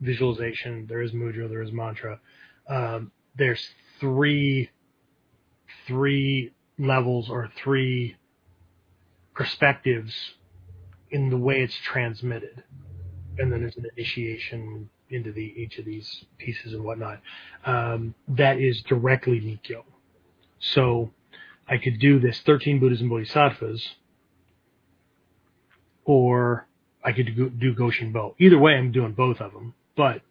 visualization, 0.00 0.86
there 0.88 1.02
is 1.02 1.12
mudra, 1.12 1.48
there 1.48 1.62
is 1.62 1.72
mantra. 1.72 2.20
Um, 2.68 3.12
there's 3.36 3.66
three 4.00 4.70
three 5.86 6.52
levels 6.78 7.28
or 7.30 7.50
three 7.56 8.16
perspectives 9.34 10.14
in 11.10 11.30
the 11.30 11.36
way 11.36 11.62
it's 11.62 11.76
transmitted, 11.76 12.64
and 13.38 13.52
then 13.52 13.60
there's 13.60 13.76
an 13.76 13.86
initiation 13.96 14.88
into 15.10 15.32
the 15.32 15.54
each 15.56 15.78
of 15.78 15.84
these 15.84 16.24
pieces 16.38 16.72
and 16.72 16.82
whatnot. 16.82 17.20
Um, 17.64 18.14
that 18.28 18.58
is 18.58 18.82
directly 18.82 19.40
Mikkyo. 19.40 19.84
So 20.58 21.12
I 21.68 21.78
could 21.78 21.98
do 22.00 22.18
this 22.18 22.40
13 22.40 22.80
Buddhas 22.80 23.00
and 23.00 23.10
Bodhisattvas, 23.10 23.94
or 26.04 26.66
I 27.04 27.12
could 27.12 27.36
do, 27.36 27.74
Goshin 27.74 28.12
Bo. 28.12 28.34
Either 28.38 28.58
way, 28.58 28.74
I'm 28.74 28.90
doing 28.92 29.12
both 29.12 29.40
of 29.40 29.52
them. 29.52 29.74
But 29.96 30.22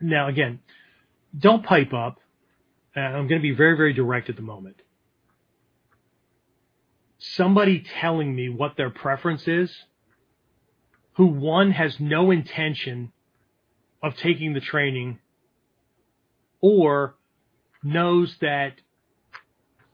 now 0.00 0.28
again, 0.28 0.60
don't 1.38 1.64
pipe 1.64 1.92
up. 1.94 2.18
Uh, 2.96 3.00
I'm 3.00 3.28
going 3.28 3.40
to 3.40 3.42
be 3.42 3.54
very, 3.54 3.76
very 3.76 3.92
direct 3.92 4.28
at 4.28 4.36
the 4.36 4.42
moment. 4.42 4.76
Somebody 7.20 7.84
telling 8.00 8.34
me 8.34 8.48
what 8.48 8.76
their 8.76 8.90
preference 8.90 9.46
is, 9.46 9.70
who 11.14 11.26
one 11.26 11.70
has 11.70 12.00
no 12.00 12.30
intention 12.30 13.12
of 14.02 14.16
taking 14.16 14.54
the 14.54 14.60
training, 14.60 15.18
or 16.60 17.14
knows 17.82 18.34
that 18.40 18.72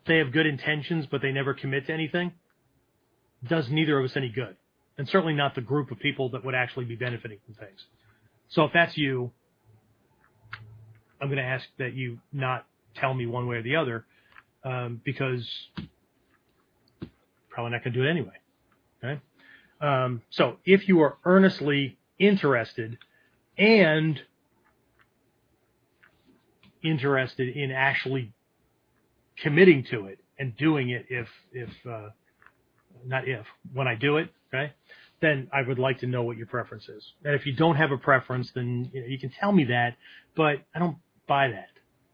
they 0.06 0.18
have 0.18 0.32
good 0.32 0.46
intentions, 0.46 1.06
but 1.06 1.20
they 1.20 1.32
never 1.32 1.52
commit 1.52 1.86
to 1.86 1.92
anything, 1.92 2.32
does 3.44 3.68
neither 3.68 3.98
of 3.98 4.04
us 4.04 4.16
any 4.16 4.28
good. 4.28 4.56
and 4.98 5.08
certainly 5.08 5.34
not 5.34 5.54
the 5.54 5.60
group 5.60 5.90
of 5.90 5.98
people 5.98 6.30
that 6.30 6.44
would 6.44 6.54
actually 6.54 6.84
be 6.84 6.96
benefiting 6.96 7.38
from 7.44 7.54
things. 7.54 7.84
So 8.48 8.64
if 8.64 8.72
that's 8.72 8.96
you, 8.96 9.30
I'm 11.20 11.28
going 11.28 11.38
to 11.38 11.44
ask 11.44 11.66
that 11.78 11.94
you 11.94 12.18
not 12.32 12.66
tell 12.94 13.12
me 13.12 13.26
one 13.26 13.46
way 13.46 13.56
or 13.56 13.62
the 13.62 13.76
other, 13.76 14.06
um, 14.64 15.00
because 15.04 15.46
probably 17.56 17.72
not 17.72 17.82
going 17.82 17.94
to 17.94 18.00
do 18.00 18.06
it 18.06 18.10
anyway. 18.10 18.34
Okay. 19.02 19.20
Um, 19.80 20.20
so 20.28 20.58
if 20.66 20.88
you 20.88 21.00
are 21.00 21.16
earnestly 21.24 21.96
interested 22.18 22.98
and 23.56 24.20
interested 26.82 27.56
in 27.56 27.70
actually 27.70 28.34
committing 29.38 29.84
to 29.84 30.04
it 30.04 30.18
and 30.38 30.54
doing 30.58 30.90
it 30.90 31.06
if 31.08 31.28
if 31.50 31.70
uh, 31.88 32.10
not 33.06 33.26
if 33.26 33.46
when 33.72 33.88
I 33.88 33.94
do 33.94 34.18
it, 34.18 34.28
okay, 34.52 34.74
then 35.22 35.48
I 35.50 35.66
would 35.66 35.78
like 35.78 36.00
to 36.00 36.06
know 36.06 36.24
what 36.24 36.36
your 36.36 36.46
preference 36.46 36.90
is. 36.90 37.14
And 37.24 37.34
if 37.34 37.46
you 37.46 37.56
don't 37.56 37.76
have 37.76 37.90
a 37.90 37.96
preference, 37.96 38.52
then 38.54 38.90
you, 38.92 39.00
know, 39.00 39.06
you 39.06 39.18
can 39.18 39.30
tell 39.30 39.52
me 39.52 39.64
that, 39.64 39.96
but 40.36 40.58
I 40.74 40.78
don't 40.78 40.98
buy 41.26 41.48
that, 41.48 41.70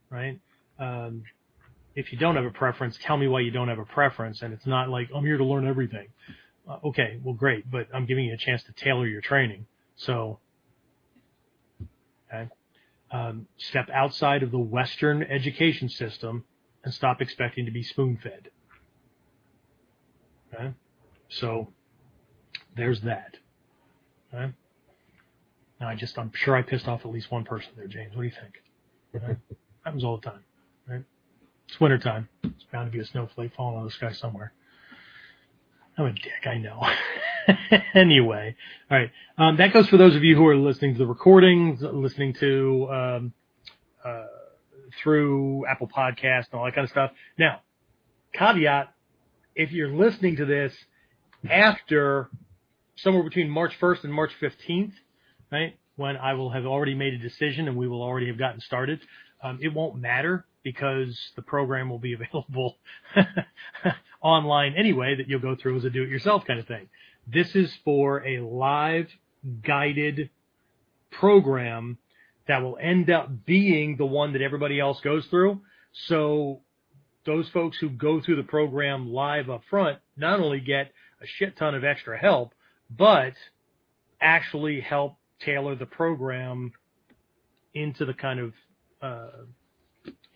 right? 0.09 0.39
Um, 0.79 1.23
if 1.95 2.11
you 2.11 2.17
don't 2.17 2.35
have 2.35 2.45
a 2.45 2.51
preference, 2.51 2.97
tell 3.01 3.17
me 3.17 3.27
why 3.27 3.41
you 3.41 3.51
don't 3.51 3.67
have 3.67 3.79
a 3.79 3.85
preference, 3.85 4.41
and 4.41 4.53
it's 4.53 4.65
not 4.65 4.89
like 4.89 5.09
I'm 5.13 5.25
here 5.25 5.37
to 5.37 5.43
learn 5.45 5.67
everything. 5.67 6.07
Uh, 6.67 6.77
okay, 6.85 7.19
well, 7.23 7.35
great, 7.35 7.69
but 7.69 7.87
I'm 7.93 8.05
giving 8.05 8.25
you 8.25 8.33
a 8.33 8.37
chance 8.37 8.63
to 8.63 8.71
tailor 8.73 9.05
your 9.05 9.21
training. 9.21 9.65
So, 9.95 10.39
okay, 12.33 12.49
um, 13.11 13.47
step 13.57 13.89
outside 13.93 14.43
of 14.43 14.51
the 14.51 14.59
Western 14.59 15.23
education 15.23 15.89
system 15.89 16.45
and 16.83 16.93
stop 16.93 17.21
expecting 17.21 17.65
to 17.65 17.71
be 17.71 17.83
spoon 17.83 18.17
fed. 18.21 18.49
Okay, 20.53 20.73
so 21.29 21.71
there's 22.75 23.01
that. 23.01 23.37
Okay. 24.33 24.51
Now 25.79 25.89
I 25.89 25.95
just 25.95 26.17
I'm 26.17 26.31
sure 26.33 26.55
I 26.55 26.61
pissed 26.61 26.87
off 26.87 27.01
at 27.05 27.11
least 27.11 27.31
one 27.31 27.43
person 27.43 27.71
there, 27.75 27.87
James. 27.87 28.15
What 28.15 28.23
do 28.23 28.27
you 28.27 28.33
think? 28.41 29.23
Okay. 29.23 29.37
Happens 29.83 30.03
all 30.03 30.17
the 30.17 30.29
time? 30.29 30.43
It's 31.67 31.79
wintertime. 31.79 32.29
It's 32.43 32.63
bound 32.71 32.91
to 32.91 32.95
be 32.95 33.01
a 33.01 33.05
snowflake 33.05 33.53
falling 33.55 33.77
out 33.77 33.85
of 33.85 33.85
the 33.85 33.91
sky 33.91 34.11
somewhere. 34.11 34.53
I'm 35.97 36.05
a 36.05 36.13
dick, 36.13 36.45
I 36.45 36.57
know. 36.57 36.85
anyway, 37.93 38.55
all 38.89 38.97
right. 38.97 39.11
Um, 39.37 39.57
that 39.57 39.73
goes 39.73 39.87
for 39.89 39.97
those 39.97 40.15
of 40.15 40.23
you 40.23 40.35
who 40.35 40.47
are 40.47 40.55
listening 40.55 40.93
to 40.93 40.99
the 40.99 41.05
recordings, 41.05 41.81
listening 41.81 42.33
to 42.39 42.87
um, 42.91 43.33
uh, 44.03 44.25
through 45.01 45.65
Apple 45.67 45.87
Podcast 45.87 46.45
and 46.51 46.59
all 46.59 46.65
that 46.65 46.73
kind 46.73 46.85
of 46.85 46.89
stuff. 46.89 47.11
Now, 47.37 47.61
caveat: 48.33 48.93
if 49.55 49.71
you're 49.71 49.89
listening 49.89 50.37
to 50.37 50.45
this 50.45 50.73
after 51.49 52.29
somewhere 52.95 53.23
between 53.23 53.49
March 53.49 53.73
1st 53.79 54.05
and 54.05 54.13
March 54.13 54.31
15th, 54.41 54.93
right, 55.51 55.77
when 55.95 56.17
I 56.17 56.33
will 56.33 56.49
have 56.51 56.65
already 56.65 56.95
made 56.95 57.13
a 57.13 57.19
decision 57.19 57.67
and 57.67 57.77
we 57.77 57.87
will 57.87 58.01
already 58.01 58.27
have 58.27 58.37
gotten 58.37 58.61
started, 58.61 58.99
um, 59.43 59.59
it 59.61 59.73
won't 59.73 59.95
matter 59.99 60.45
because 60.63 61.31
the 61.35 61.41
program 61.41 61.89
will 61.89 61.99
be 61.99 62.13
available 62.19 62.77
online 64.21 64.73
anyway 64.75 65.15
that 65.15 65.27
you'll 65.27 65.39
go 65.39 65.55
through 65.55 65.77
as 65.77 65.85
a 65.85 65.89
do-it-yourself 65.89 66.45
kind 66.45 66.59
of 66.59 66.67
thing. 66.67 66.87
This 67.27 67.55
is 67.55 67.73
for 67.85 68.25
a 68.25 68.39
live 68.39 69.07
guided 69.65 70.29
program 71.11 71.97
that 72.47 72.61
will 72.61 72.77
end 72.81 73.09
up 73.09 73.45
being 73.45 73.95
the 73.97 74.05
one 74.05 74.33
that 74.33 74.41
everybody 74.41 74.79
else 74.79 74.99
goes 75.01 75.25
through. 75.27 75.61
So 76.07 76.61
those 77.25 77.47
folks 77.49 77.77
who 77.77 77.89
go 77.89 78.21
through 78.21 78.35
the 78.37 78.43
program 78.43 79.11
live 79.11 79.49
up 79.49 79.61
front 79.69 79.99
not 80.17 80.39
only 80.39 80.59
get 80.59 80.91
a 81.21 81.25
shit 81.25 81.55
ton 81.55 81.75
of 81.75 81.83
extra 81.83 82.17
help, 82.17 82.53
but 82.89 83.33
actually 84.19 84.81
help 84.81 85.15
tailor 85.39 85.75
the 85.75 85.85
program 85.85 86.73
into 87.73 88.05
the 88.05 88.13
kind 88.13 88.39
of 88.39 88.53
uh, 89.01 89.43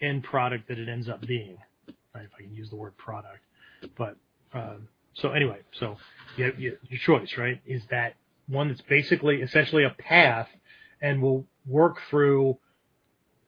end 0.02 0.24
product 0.24 0.68
that 0.68 0.78
it 0.80 0.90
ends 0.90 1.10
up 1.10 1.22
being. 1.22 1.58
If 1.88 2.32
I 2.38 2.42
can 2.42 2.54
use 2.54 2.70
the 2.70 2.76
word 2.76 2.98
product, 2.98 3.44
but 3.96 4.18
um, 4.54 4.88
so 5.14 5.32
anyway, 5.32 5.60
so 5.80 5.98
you, 6.36 6.52
you, 6.58 6.78
your 6.90 7.00
choice, 7.00 7.38
right, 7.38 7.62
is 7.66 7.84
that 7.92 8.16
one 8.48 8.70
that's 8.70 8.82
basically 8.82 9.42
essentially 9.42 9.84
a 9.84 9.90
path 9.90 10.48
and 11.02 11.22
will 11.22 11.46
work 11.68 11.98
through 12.10 12.58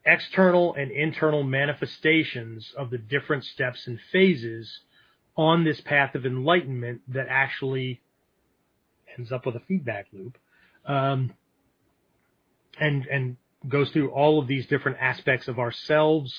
external 0.06 0.76
and 0.76 0.92
internal 0.92 1.44
manifestations 1.44 2.72
of 2.78 2.90
the 2.90 2.98
different 2.98 3.44
steps 3.44 3.88
and 3.88 4.00
phases 4.12 4.82
on 5.36 5.64
this 5.64 5.80
path 5.82 6.16
of 6.16 6.26
enlightenment 6.26 7.02
that 7.08 7.28
actually 7.30 8.02
ends 9.18 9.32
up 9.32 9.46
with 9.46 9.56
a 9.56 9.62
feedback 9.68 10.08
loop 10.12 10.38
um, 10.86 11.34
and 12.80 13.06
and 13.06 13.38
goes 13.68 13.90
through 13.92 14.10
all 14.12 14.40
of 14.40 14.48
these 14.48 14.66
different 14.68 14.98
aspects 15.02 15.48
of 15.48 15.60
ourselves 15.60 16.34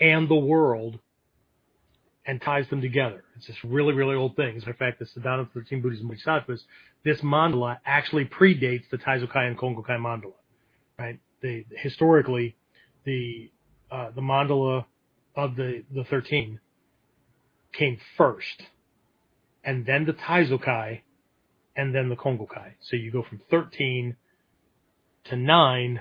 and 0.00 0.28
the 0.28 0.34
world 0.34 0.98
and 2.26 2.40
ties 2.40 2.68
them 2.68 2.80
together. 2.80 3.24
It's 3.36 3.46
this 3.46 3.56
really, 3.64 3.92
really 3.94 4.14
old 4.14 4.36
thing. 4.36 4.56
As 4.56 4.62
a 4.62 4.66
matter 4.66 4.70
of 4.70 4.76
fact, 4.76 4.98
the 4.98 5.20
Siddhanta 5.20 5.50
13 5.52 5.82
Buddhism 5.82 6.08
Bodhisattvas, 6.08 6.62
this 7.04 7.20
mandala 7.20 7.78
actually 7.84 8.24
predates 8.24 8.84
the 8.90 8.98
Taizokai 8.98 9.48
and 9.48 9.58
Kongokai 9.58 9.98
mandala, 9.98 10.34
right? 10.98 11.18
They, 11.42 11.66
historically, 11.76 12.56
the, 13.04 13.50
uh, 13.90 14.10
the 14.14 14.20
mandala 14.20 14.84
of 15.34 15.56
the, 15.56 15.82
the 15.94 16.04
13 16.04 16.60
came 17.72 17.98
first, 18.16 18.62
and 19.64 19.86
then 19.86 20.04
the 20.06 20.12
Taizokai, 20.12 21.00
and 21.76 21.94
then 21.94 22.08
the 22.08 22.16
Kongokai. 22.16 22.72
So 22.82 22.96
you 22.96 23.10
go 23.10 23.24
from 23.28 23.40
13 23.50 24.16
to 25.24 25.36
9 25.36 26.00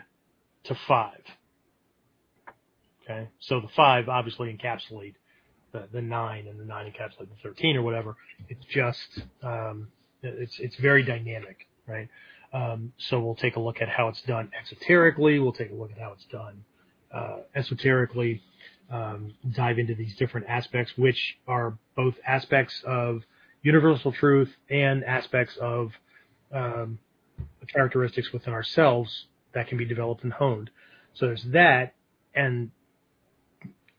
to 0.65 0.75
5. 0.87 1.13
Okay? 3.03 3.29
So 3.39 3.59
the 3.59 3.67
5 3.75 4.09
obviously 4.09 4.55
encapsulate 4.55 5.15
the, 5.71 5.87
the 5.91 6.01
9 6.01 6.47
and 6.47 6.59
the 6.59 6.65
9 6.65 6.85
encapsulate 6.85 7.29
the 7.29 7.35
13 7.43 7.77
or 7.77 7.81
whatever. 7.81 8.15
It's 8.49 8.65
just, 8.65 9.21
um, 9.43 9.89
it's, 10.21 10.59
it's 10.59 10.75
very 10.77 11.03
dynamic, 11.03 11.67
right? 11.87 12.07
Um, 12.53 12.93
so 12.97 13.19
we'll 13.19 13.35
take 13.35 13.55
a 13.55 13.59
look 13.59 13.81
at 13.81 13.89
how 13.89 14.07
it's 14.07 14.21
done 14.23 14.51
exoterically. 14.59 15.41
We'll 15.41 15.53
take 15.53 15.71
a 15.71 15.75
look 15.75 15.91
at 15.91 15.99
how 15.99 16.13
it's 16.13 16.25
done, 16.25 16.63
uh, 17.13 17.37
esoterically. 17.55 18.41
Um, 18.91 19.35
dive 19.55 19.77
into 19.77 19.93
these 19.93 20.15
different 20.15 20.47
aspects, 20.49 20.93
which 20.97 21.37
are 21.47 21.77
both 21.95 22.15
aspects 22.25 22.81
of 22.87 23.21
universal 23.61 24.11
truth 24.11 24.49
and 24.67 25.03
aspects 25.03 25.55
of 25.57 25.91
um, 26.51 26.97
characteristics 27.71 28.33
within 28.33 28.51
ourselves 28.51 29.25
that 29.53 29.67
can 29.67 29.77
be 29.77 29.85
developed 29.85 30.23
and 30.23 30.33
honed. 30.33 30.69
So 31.13 31.27
there's 31.27 31.43
that, 31.51 31.95
and 32.33 32.71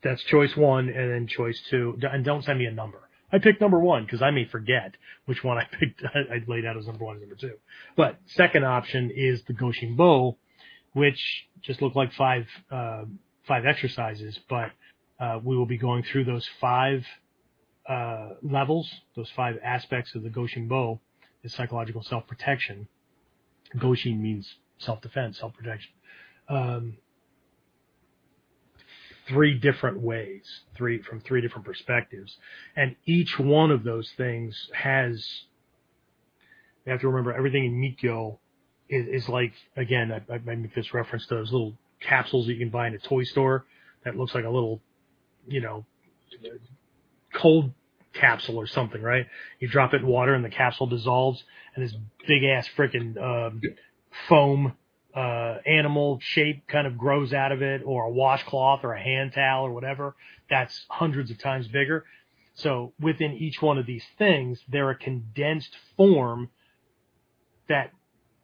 that's 0.03 0.23
choice 0.23 0.55
one, 0.55 0.89
and 0.89 1.11
then 1.11 1.27
choice 1.27 1.61
two. 1.69 1.97
And 2.01 2.23
don't 2.25 2.43
send 2.43 2.59
me 2.59 2.65
a 2.65 2.71
number. 2.71 3.09
I 3.33 3.39
picked 3.39 3.61
number 3.61 3.79
one 3.79 4.03
because 4.03 4.21
I 4.21 4.31
may 4.31 4.45
forget 4.45 4.95
which 5.25 5.43
one 5.43 5.57
I 5.57 5.67
picked. 5.79 6.03
I 6.03 6.43
laid 6.47 6.65
out 6.65 6.77
as 6.77 6.87
number 6.87 7.05
one 7.05 7.17
and 7.17 7.21
number 7.21 7.35
two. 7.35 7.55
But 7.95 8.19
second 8.25 8.65
option 8.65 9.11
is 9.13 9.43
the 9.43 9.53
Goshin 9.53 9.95
Bo, 9.95 10.37
which 10.93 11.47
just 11.61 11.81
look 11.81 11.95
like 11.95 12.13
five 12.13 12.47
uh, 12.69 13.03
five 13.47 13.65
exercises, 13.65 14.39
but 14.49 14.71
uh, 15.19 15.39
we 15.43 15.55
will 15.55 15.65
be 15.65 15.77
going 15.77 16.03
through 16.03 16.25
those 16.25 16.47
five 16.59 17.05
uh, 17.87 18.29
levels, 18.41 18.89
those 19.15 19.29
five 19.35 19.57
aspects 19.63 20.15
of 20.15 20.23
the 20.23 20.29
Goshin 20.29 20.67
Bo, 20.67 20.99
is 21.43 21.53
psychological 21.53 22.03
self 22.03 22.27
protection. 22.27 22.87
Goshin 23.75 24.19
means 24.19 24.55
self 24.81 25.01
defense, 25.01 25.39
self 25.39 25.53
protection. 25.53 25.91
Um, 26.49 26.97
three 29.27 29.57
different 29.57 29.99
ways, 30.01 30.43
three 30.75 31.01
from 31.01 31.21
three 31.21 31.41
different 31.41 31.65
perspectives, 31.65 32.37
and 32.75 32.95
each 33.05 33.39
one 33.39 33.71
of 33.71 33.83
those 33.83 34.11
things 34.17 34.69
has. 34.73 35.25
You 36.85 36.91
have 36.91 37.01
to 37.01 37.07
remember 37.07 37.31
everything 37.31 37.65
in 37.65 37.73
Mikkyo 37.79 38.39
is, 38.89 39.23
is 39.23 39.29
like 39.29 39.53
again. 39.77 40.11
I, 40.11 40.33
I 40.33 40.55
make 40.55 40.73
this 40.73 40.93
reference 40.93 41.27
to 41.27 41.35
those 41.35 41.51
little 41.51 41.77
capsules 42.01 42.47
that 42.47 42.53
you 42.53 42.59
can 42.59 42.69
buy 42.69 42.87
in 42.87 42.95
a 42.95 42.99
toy 42.99 43.23
store 43.23 43.65
that 44.03 44.17
looks 44.17 44.33
like 44.33 44.45
a 44.45 44.49
little, 44.49 44.81
you 45.47 45.61
know, 45.61 45.85
cold 47.33 47.71
capsule 48.13 48.57
or 48.57 48.67
something, 48.67 49.01
right? 49.01 49.25
You 49.59 49.67
drop 49.67 49.93
it 49.93 50.01
in 50.01 50.07
water 50.07 50.33
and 50.33 50.43
the 50.43 50.49
capsule 50.49 50.87
dissolves, 50.87 51.43
and 51.75 51.85
this 51.85 51.95
big 52.27 52.43
ass 52.43 52.67
freaking 52.77 53.17
um, 53.21 53.61
foam 54.27 54.73
uh, 55.15 55.57
animal 55.65 56.19
shape 56.21 56.67
kind 56.67 56.87
of 56.87 56.97
grows 56.97 57.33
out 57.33 57.51
of 57.51 57.61
it, 57.61 57.81
or 57.85 58.05
a 58.05 58.09
washcloth 58.09 58.81
or 58.83 58.93
a 58.93 59.01
hand 59.01 59.33
towel 59.33 59.65
or 59.65 59.73
whatever. 59.73 60.15
That's 60.49 60.85
hundreds 60.89 61.31
of 61.31 61.37
times 61.37 61.67
bigger. 61.67 62.05
So 62.53 62.93
within 62.99 63.33
each 63.33 63.61
one 63.61 63.77
of 63.77 63.85
these 63.85 64.05
things, 64.17 64.59
they're 64.67 64.89
a 64.89 64.95
condensed 64.95 65.75
form 65.97 66.49
that 67.67 67.91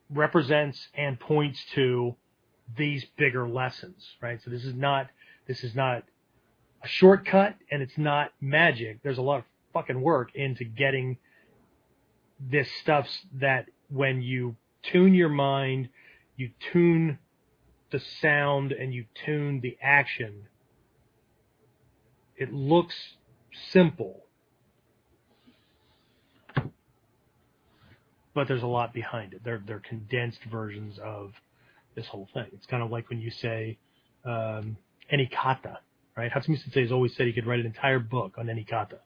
represents 0.10 0.88
and 0.94 1.20
points 1.20 1.64
to 1.76 2.16
these 2.78 3.06
bigger 3.18 3.48
lessons, 3.48 4.06
right? 4.22 4.42
So 4.44 4.50
this 4.50 4.64
is 4.64 4.74
not 4.74 5.08
this 5.48 5.64
is 5.64 5.76
not 5.76 6.04
a 6.84 6.88
shortcut 6.88 7.56
and 7.72 7.82
it's 7.82 7.98
not 7.98 8.32
magic. 8.42 9.02
There's 9.04 9.18
a 9.18 9.22
lot 9.22 9.40
of 9.40 9.44
fucking 9.74 10.00
work 10.02 10.36
into 10.36 10.64
getting 10.64 11.18
this 12.40 12.70
stuff's 12.82 13.20
that 13.40 13.68
when 13.90 14.22
you 14.22 14.56
tune 14.92 15.14
your 15.14 15.30
mind, 15.30 15.90
you 16.36 16.52
tune 16.72 17.20
the 17.92 18.02
sound 18.22 18.72
and 18.72 18.94
you 18.94 19.06
tune 19.26 19.60
the 19.62 19.78
action, 19.82 20.44
it 22.36 22.54
looks 22.54 22.96
simple. 23.72 24.24
But 28.34 28.48
there's 28.48 28.64
a 28.64 28.68
lot 28.68 28.94
behind 28.94 29.34
it. 29.34 29.42
They're 29.44 29.64
they're 29.66 29.80
condensed 29.80 30.40
versions 30.52 31.00
of 31.04 31.32
this 31.96 32.06
whole 32.06 32.30
thing. 32.34 32.46
It's 32.54 32.68
kind 32.68 32.84
of 32.84 32.92
like 32.92 33.10
when 33.10 33.20
you 33.20 33.32
say 33.32 33.80
um, 34.24 34.78
kata, 35.10 35.80
right? 36.16 36.32
Hatsumi 36.32 36.62
Sensei 36.62 36.82
has 36.82 36.92
always 36.92 37.16
said 37.16 37.26
he 37.26 37.34
could 37.34 37.48
write 37.48 37.60
an 37.60 37.66
entire 37.66 38.00
book 38.00 38.36
on 38.38 38.50
any 38.50 38.64
kata. 38.64 39.00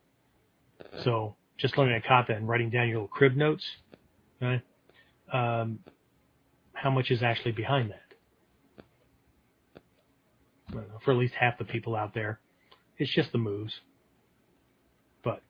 So 1.02 1.36
just 1.56 1.78
learning 1.78 1.94
a 1.94 2.06
kata 2.06 2.34
and 2.34 2.46
writing 2.46 2.68
down 2.68 2.88
your 2.88 2.96
little 2.98 3.08
crib 3.08 3.36
notes, 3.36 3.64
right? 4.42 4.60
Um, 5.32 5.78
how 6.74 6.90
much 6.90 7.10
is 7.10 7.22
actually 7.22 7.52
behind 7.52 7.90
that? 7.90 7.98
Know, 10.74 10.82
for 11.04 11.12
at 11.12 11.18
least 11.18 11.34
half 11.34 11.58
the 11.58 11.64
people 11.64 11.94
out 11.94 12.14
there, 12.14 12.40
it's 12.98 13.14
just 13.14 13.32
the 13.32 13.38
moves. 13.38 13.72
But 15.22 15.42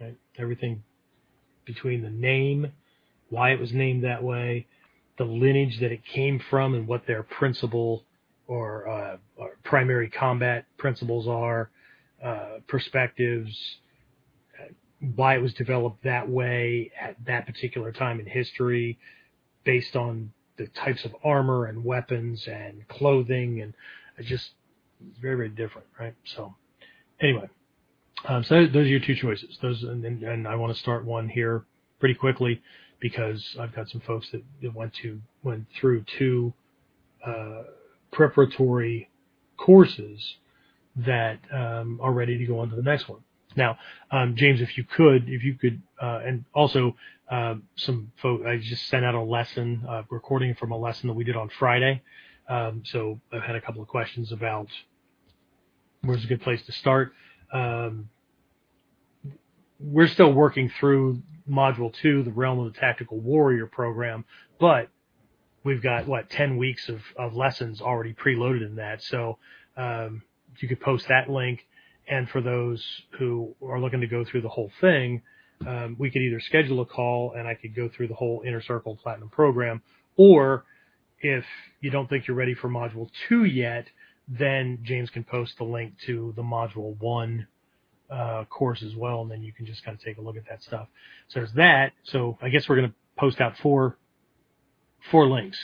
right, 0.00 0.16
everything 0.38 0.82
between 1.64 2.02
the 2.02 2.10
name, 2.10 2.72
why 3.30 3.52
it 3.52 3.60
was 3.60 3.72
named 3.72 4.04
that 4.04 4.22
way, 4.22 4.66
the 5.18 5.24
lineage 5.24 5.78
that 5.80 5.92
it 5.92 6.00
came 6.04 6.40
from, 6.50 6.74
and 6.74 6.86
what 6.86 7.06
their 7.06 7.22
principal 7.22 8.04
or, 8.46 8.88
uh, 8.88 9.16
or 9.36 9.56
primary 9.64 10.10
combat 10.10 10.66
principles 10.76 11.26
are, 11.26 11.70
uh, 12.22 12.58
perspectives, 12.68 13.56
why 15.14 15.36
it 15.36 15.42
was 15.42 15.54
developed 15.54 16.04
that 16.04 16.28
way 16.28 16.90
at 17.00 17.16
that 17.26 17.46
particular 17.46 17.92
time 17.92 18.20
in 18.20 18.26
history, 18.26 18.98
based 19.64 19.96
on 19.96 20.32
the 20.56 20.66
types 20.68 21.04
of 21.04 21.14
armor 21.24 21.66
and 21.66 21.84
weapons 21.84 22.46
and 22.46 22.86
clothing, 22.88 23.60
and 23.60 23.74
just 24.26 24.50
very 25.20 25.36
very 25.36 25.48
different, 25.48 25.86
right? 25.98 26.14
So, 26.24 26.54
anyway, 27.20 27.48
um, 28.26 28.44
so 28.44 28.66
those 28.66 28.76
are 28.76 28.84
your 28.84 29.00
two 29.00 29.14
choices. 29.14 29.58
Those, 29.60 29.82
and, 29.82 30.04
and, 30.04 30.48
I 30.48 30.54
want 30.56 30.72
to 30.74 30.78
start 30.80 31.04
one 31.04 31.28
here 31.28 31.64
pretty 31.98 32.14
quickly 32.14 32.62
because 33.00 33.44
I've 33.60 33.74
got 33.74 33.88
some 33.90 34.00
folks 34.02 34.28
that, 34.32 34.42
that 34.62 34.74
went 34.74 34.94
to 35.02 35.20
went 35.42 35.66
through 35.78 36.04
two 36.18 36.54
uh, 37.26 37.64
preparatory 38.12 39.10
courses 39.56 40.36
that 40.96 41.38
um, 41.52 41.98
are 42.02 42.12
ready 42.12 42.38
to 42.38 42.46
go 42.46 42.60
on 42.60 42.70
to 42.70 42.76
the 42.76 42.82
next 42.82 43.08
one. 43.08 43.20
Now, 43.56 43.78
um, 44.10 44.36
James, 44.36 44.60
if 44.60 44.76
you 44.76 44.84
could, 44.84 45.28
if 45.28 45.44
you 45.44 45.54
could, 45.54 45.82
uh, 46.00 46.20
and 46.24 46.44
also 46.54 46.96
uh, 47.30 47.56
some 47.76 48.12
folks, 48.20 48.44
I 48.46 48.58
just 48.58 48.86
sent 48.88 49.04
out 49.04 49.14
a 49.14 49.20
lesson, 49.20 49.84
uh, 49.88 50.02
recording 50.10 50.54
from 50.54 50.72
a 50.72 50.78
lesson 50.78 51.08
that 51.08 51.14
we 51.14 51.24
did 51.24 51.36
on 51.36 51.48
Friday. 51.58 52.02
Um, 52.48 52.82
so 52.84 53.20
I've 53.32 53.42
had 53.42 53.56
a 53.56 53.60
couple 53.60 53.80
of 53.82 53.88
questions 53.88 54.32
about 54.32 54.68
where's 56.02 56.24
a 56.24 56.26
good 56.26 56.42
place 56.42 56.64
to 56.66 56.72
start. 56.72 57.12
Um, 57.52 58.10
we're 59.80 60.08
still 60.08 60.32
working 60.32 60.70
through 60.78 61.22
module 61.48 61.92
two, 61.92 62.22
the 62.22 62.32
realm 62.32 62.58
of 62.58 62.72
the 62.72 62.78
tactical 62.78 63.18
warrior 63.18 63.66
program, 63.66 64.24
but 64.58 64.88
we've 65.62 65.82
got 65.82 66.06
what 66.06 66.30
10 66.30 66.56
weeks 66.56 66.88
of, 66.88 67.00
of 67.16 67.34
lessons 67.34 67.80
already 67.80 68.12
preloaded 68.12 68.66
in 68.66 68.76
that. 68.76 69.02
So, 69.02 69.38
um, 69.76 70.22
you 70.58 70.68
could 70.68 70.80
post 70.80 71.08
that 71.08 71.28
link. 71.28 71.66
And 72.08 72.28
for 72.28 72.40
those 72.40 72.84
who 73.18 73.54
are 73.66 73.80
looking 73.80 74.00
to 74.00 74.06
go 74.06 74.24
through 74.24 74.42
the 74.42 74.48
whole 74.48 74.70
thing, 74.80 75.22
um, 75.66 75.96
we 75.98 76.10
could 76.10 76.22
either 76.22 76.40
schedule 76.40 76.80
a 76.80 76.86
call 76.86 77.32
and 77.36 77.48
I 77.48 77.54
could 77.54 77.74
go 77.74 77.88
through 77.88 78.08
the 78.08 78.14
whole 78.14 78.42
Inner 78.46 78.60
Circle 78.62 78.98
Platinum 79.02 79.30
program, 79.30 79.82
or 80.16 80.64
if 81.20 81.44
you 81.80 81.90
don't 81.90 82.08
think 82.08 82.26
you're 82.26 82.36
ready 82.36 82.54
for 82.54 82.68
module 82.68 83.08
two 83.28 83.44
yet, 83.44 83.86
then 84.28 84.80
James 84.82 85.10
can 85.10 85.24
post 85.24 85.54
the 85.58 85.64
link 85.64 85.94
to 86.06 86.32
the 86.36 86.42
module 86.42 86.98
one 87.00 87.46
uh, 88.10 88.44
course 88.44 88.82
as 88.82 88.94
well, 88.94 89.22
and 89.22 89.30
then 89.30 89.42
you 89.42 89.52
can 89.52 89.64
just 89.66 89.84
kind 89.84 89.96
of 89.96 90.02
take 90.04 90.18
a 90.18 90.20
look 90.20 90.36
at 90.36 90.44
that 90.48 90.62
stuff. 90.62 90.88
So 91.28 91.40
there's 91.40 91.52
that. 91.54 91.92
So 92.04 92.38
I 92.42 92.48
guess 92.48 92.68
we're 92.68 92.76
going 92.76 92.88
to 92.88 92.94
post 93.18 93.40
out 93.40 93.54
four 93.62 93.96
four 95.10 95.26
links, 95.26 95.58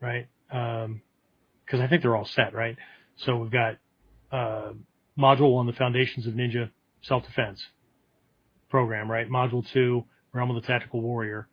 right? 0.00 0.26
Because 0.48 0.84
um, 0.84 1.80
I 1.80 1.86
think 1.88 2.02
they're 2.02 2.16
all 2.16 2.26
set, 2.26 2.54
right? 2.54 2.76
So 3.16 3.36
we've 3.36 3.50
got 3.50 3.76
uh, 4.32 4.72
module 5.18 5.52
one, 5.52 5.66
the 5.66 5.72
foundations 5.72 6.26
of 6.26 6.34
ninja 6.34 6.70
self 7.02 7.24
defense 7.24 7.62
program, 8.68 9.10
right? 9.10 9.28
Module 9.28 9.66
two, 9.72 10.04
realm 10.32 10.50
of 10.50 10.60
the 10.60 10.66
tactical 10.66 11.00
warrior. 11.00 11.48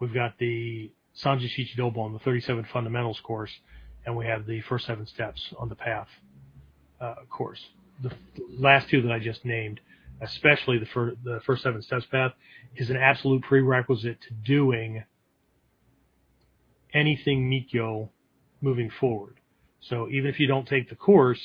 We've 0.00 0.14
got 0.14 0.38
the 0.38 0.90
Sanji 1.22 1.48
Sanjay 1.48 1.76
Shichidobon, 1.76 2.12
the 2.12 2.18
37 2.20 2.66
fundamentals 2.72 3.20
course, 3.20 3.52
and 4.06 4.16
we 4.16 4.26
have 4.26 4.46
the 4.46 4.60
first 4.62 4.86
seven 4.86 5.06
steps 5.06 5.52
on 5.58 5.68
the 5.68 5.74
path 5.74 6.08
uh, 7.00 7.14
course. 7.28 7.62
The 8.02 8.10
last 8.58 8.88
two 8.88 9.02
that 9.02 9.12
I 9.12 9.18
just 9.18 9.44
named, 9.44 9.80
especially 10.20 10.78
the, 10.78 10.86
fir- 10.86 11.14
the 11.22 11.40
first 11.44 11.62
seven 11.62 11.82
steps 11.82 12.06
path, 12.06 12.32
is 12.76 12.90
an 12.90 12.96
absolute 12.96 13.42
prerequisite 13.42 14.18
to 14.22 14.34
doing 14.34 15.04
anything 16.94 17.50
Mikkyo 17.50 18.08
moving 18.60 18.90
forward. 18.98 19.36
So 19.80 20.08
even 20.10 20.30
if 20.30 20.38
you 20.38 20.46
don't 20.46 20.66
take 20.66 20.88
the 20.88 20.94
course, 20.94 21.40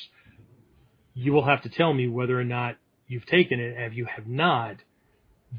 you 1.18 1.32
will 1.32 1.44
have 1.44 1.62
to 1.62 1.68
tell 1.68 1.92
me 1.92 2.06
whether 2.06 2.38
or 2.38 2.44
not 2.44 2.76
you've 3.08 3.26
taken 3.26 3.58
it. 3.58 3.76
And 3.76 3.86
if 3.86 3.94
you 3.94 4.04
have 4.04 4.28
not, 4.28 4.76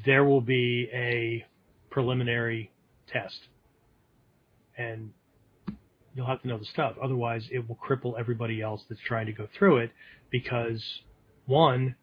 there 0.06 0.24
will 0.24 0.40
be 0.40 0.90
a 0.94 1.46
preliminary 1.90 2.72
test. 3.12 3.50
And 4.78 5.12
you'll 6.16 6.28
have 6.28 6.42
to 6.44 6.48
know 6.48 6.58
the 6.58 6.64
stuff. 6.64 6.96
Otherwise, 7.04 7.50
it 7.52 7.68
will 7.68 7.76
cripple 7.76 8.18
everybody 8.18 8.62
else 8.62 8.86
that's 8.88 9.02
trying 9.02 9.26
to 9.26 9.34
go 9.34 9.50
through 9.54 9.80
it 9.80 9.92
because 10.30 10.82
one, 11.46 11.96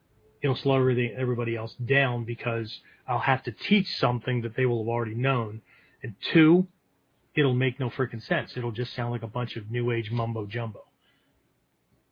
it'll 0.43 0.55
slow 0.57 0.77
everybody 0.77 1.57
else 1.57 1.75
down 1.83 2.25
because 2.25 2.81
I'll 3.09 3.21
have 3.21 3.43
to 3.45 3.53
teach 3.53 3.97
something 3.97 4.43
that 4.43 4.55
they 4.55 4.67
will 4.67 4.83
have 4.83 4.89
already 4.89 5.15
known. 5.15 5.63
And 6.03 6.15
two, 6.31 6.67
it'll 7.35 7.55
make 7.55 7.81
no 7.81 7.89
freaking 7.89 8.23
sense. 8.23 8.53
It'll 8.55 8.71
just 8.71 8.95
sound 8.95 9.13
like 9.13 9.23
a 9.23 9.27
bunch 9.27 9.57
of 9.57 9.71
new 9.71 9.93
age 9.93 10.11
mumbo 10.11 10.45
jumbo. 10.45 10.83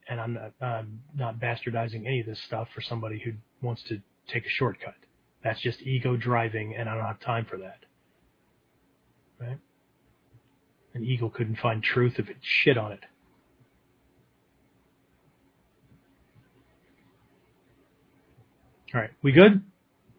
And 0.09 0.21
I'm 0.21 0.35
not, 0.35 0.53
I'm 0.61 1.01
not 1.17 1.41
bastardizing 1.41 2.07
any 2.07 2.21
of 2.21 2.27
this 2.27 2.41
stuff 2.47 2.69
for 2.75 2.81
somebody 2.83 3.21
who 3.25 3.33
wants 3.63 3.83
to 3.89 4.01
take 4.29 4.45
a 4.45 4.51
shortcut. 4.51 4.95
That's 5.43 5.61
just 5.61 5.83
ego 5.83 6.17
driving, 6.17 6.75
and 6.77 6.89
I 6.89 6.95
don't 6.95 7.05
have 7.05 7.21
time 7.21 7.47
for 7.49 7.59
that. 7.59 7.85
Right? 9.41 9.59
An 10.95 11.05
eagle 11.05 11.31
couldn't 11.31 11.59
find 11.59 11.83
truth 11.83 12.15
if 12.19 12.29
it 12.29 12.37
shit 12.41 12.79
on 12.79 12.93
it. 12.93 13.01
All 18.95 19.01
right, 19.01 19.11
we 19.23 19.33
good? 19.33 19.63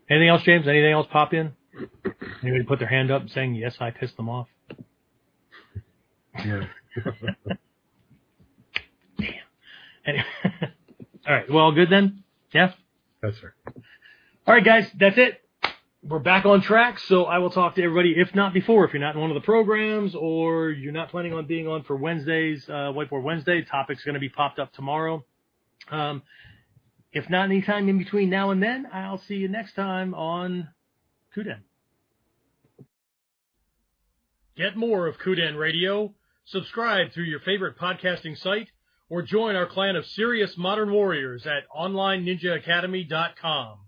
Anything 0.10 0.30
else, 0.30 0.42
James? 0.44 0.68
Anything 0.68 0.92
else 0.92 1.08
pop 1.12 1.34
in? 1.34 1.54
Anybody 2.44 2.64
put 2.64 2.80
their 2.80 2.88
hand 2.88 3.10
up 3.10 3.24
saying, 3.30 3.56
yes, 3.56 3.76
I 3.80 3.92
pissed 3.92 4.18
them 4.18 4.30
off? 4.30 4.48
Yeah. 6.44 6.66
Anyway. 10.06 10.26
All 11.28 11.34
right. 11.34 11.50
Well, 11.50 11.72
good 11.72 11.90
then? 11.90 12.24
Yeah? 12.54 12.74
That's 13.22 13.38
right. 13.42 13.76
All 14.48 14.54
right, 14.54 14.64
guys. 14.64 14.88
That's 14.98 15.18
it. 15.18 15.42
We're 16.04 16.20
back 16.20 16.46
on 16.46 16.62
track. 16.62 17.00
So 17.00 17.26
I 17.26 17.40
will 17.40 17.50
talk 17.50 17.76
to 17.76 17.84
everybody, 17.84 18.14
if 18.16 18.36
not 18.36 18.54
before, 18.54 18.86
if 18.86 18.94
you're 18.94 19.02
not 19.02 19.16
in 19.16 19.22
one 19.22 19.32
of 19.32 19.36
the 19.36 19.42
programs 19.42 20.14
or 20.14 20.70
you're 20.70 20.94
not 20.94 21.10
planning 21.10 21.34
on 21.34 21.48
being 21.48 21.68
on 21.68 21.84
for 21.84 21.96
Wednesdays, 21.96 22.70
uh, 22.70 22.94
Whiteboard 22.94 23.24
Wednesday, 23.24 23.64
topic's 23.64 24.04
going 24.04 24.14
to 24.14 24.20
be 24.20 24.30
popped 24.30 24.60
up 24.60 24.72
tomorrow. 24.74 25.26
Um, 25.90 26.22
if 27.12 27.28
not 27.30 27.46
anytime 27.46 27.90
in 27.90 27.98
between 27.98 28.30
now 28.30 28.52
and 28.52 28.62
then, 28.62 28.88
I'll 28.94 29.18
see 29.18 29.36
you 29.36 29.48
next 29.48 29.74
time 29.74 30.14
on 30.14 30.70
Kuden. 31.36 31.62
Get 34.56 34.78
more 34.78 35.08
of 35.08 35.18
Kuden 35.18 35.58
Radio 35.58 36.14
Subscribe 36.48 37.12
through 37.12 37.24
your 37.24 37.40
favorite 37.40 37.76
podcasting 37.76 38.38
site 38.38 38.70
or 39.10 39.22
join 39.22 39.56
our 39.56 39.68
clan 39.68 39.96
of 39.96 40.06
serious 40.06 40.58
modern 40.58 40.92
warriors 40.92 41.46
at 41.46 41.70
OnlineNinjaAcademy.com. 41.76 43.85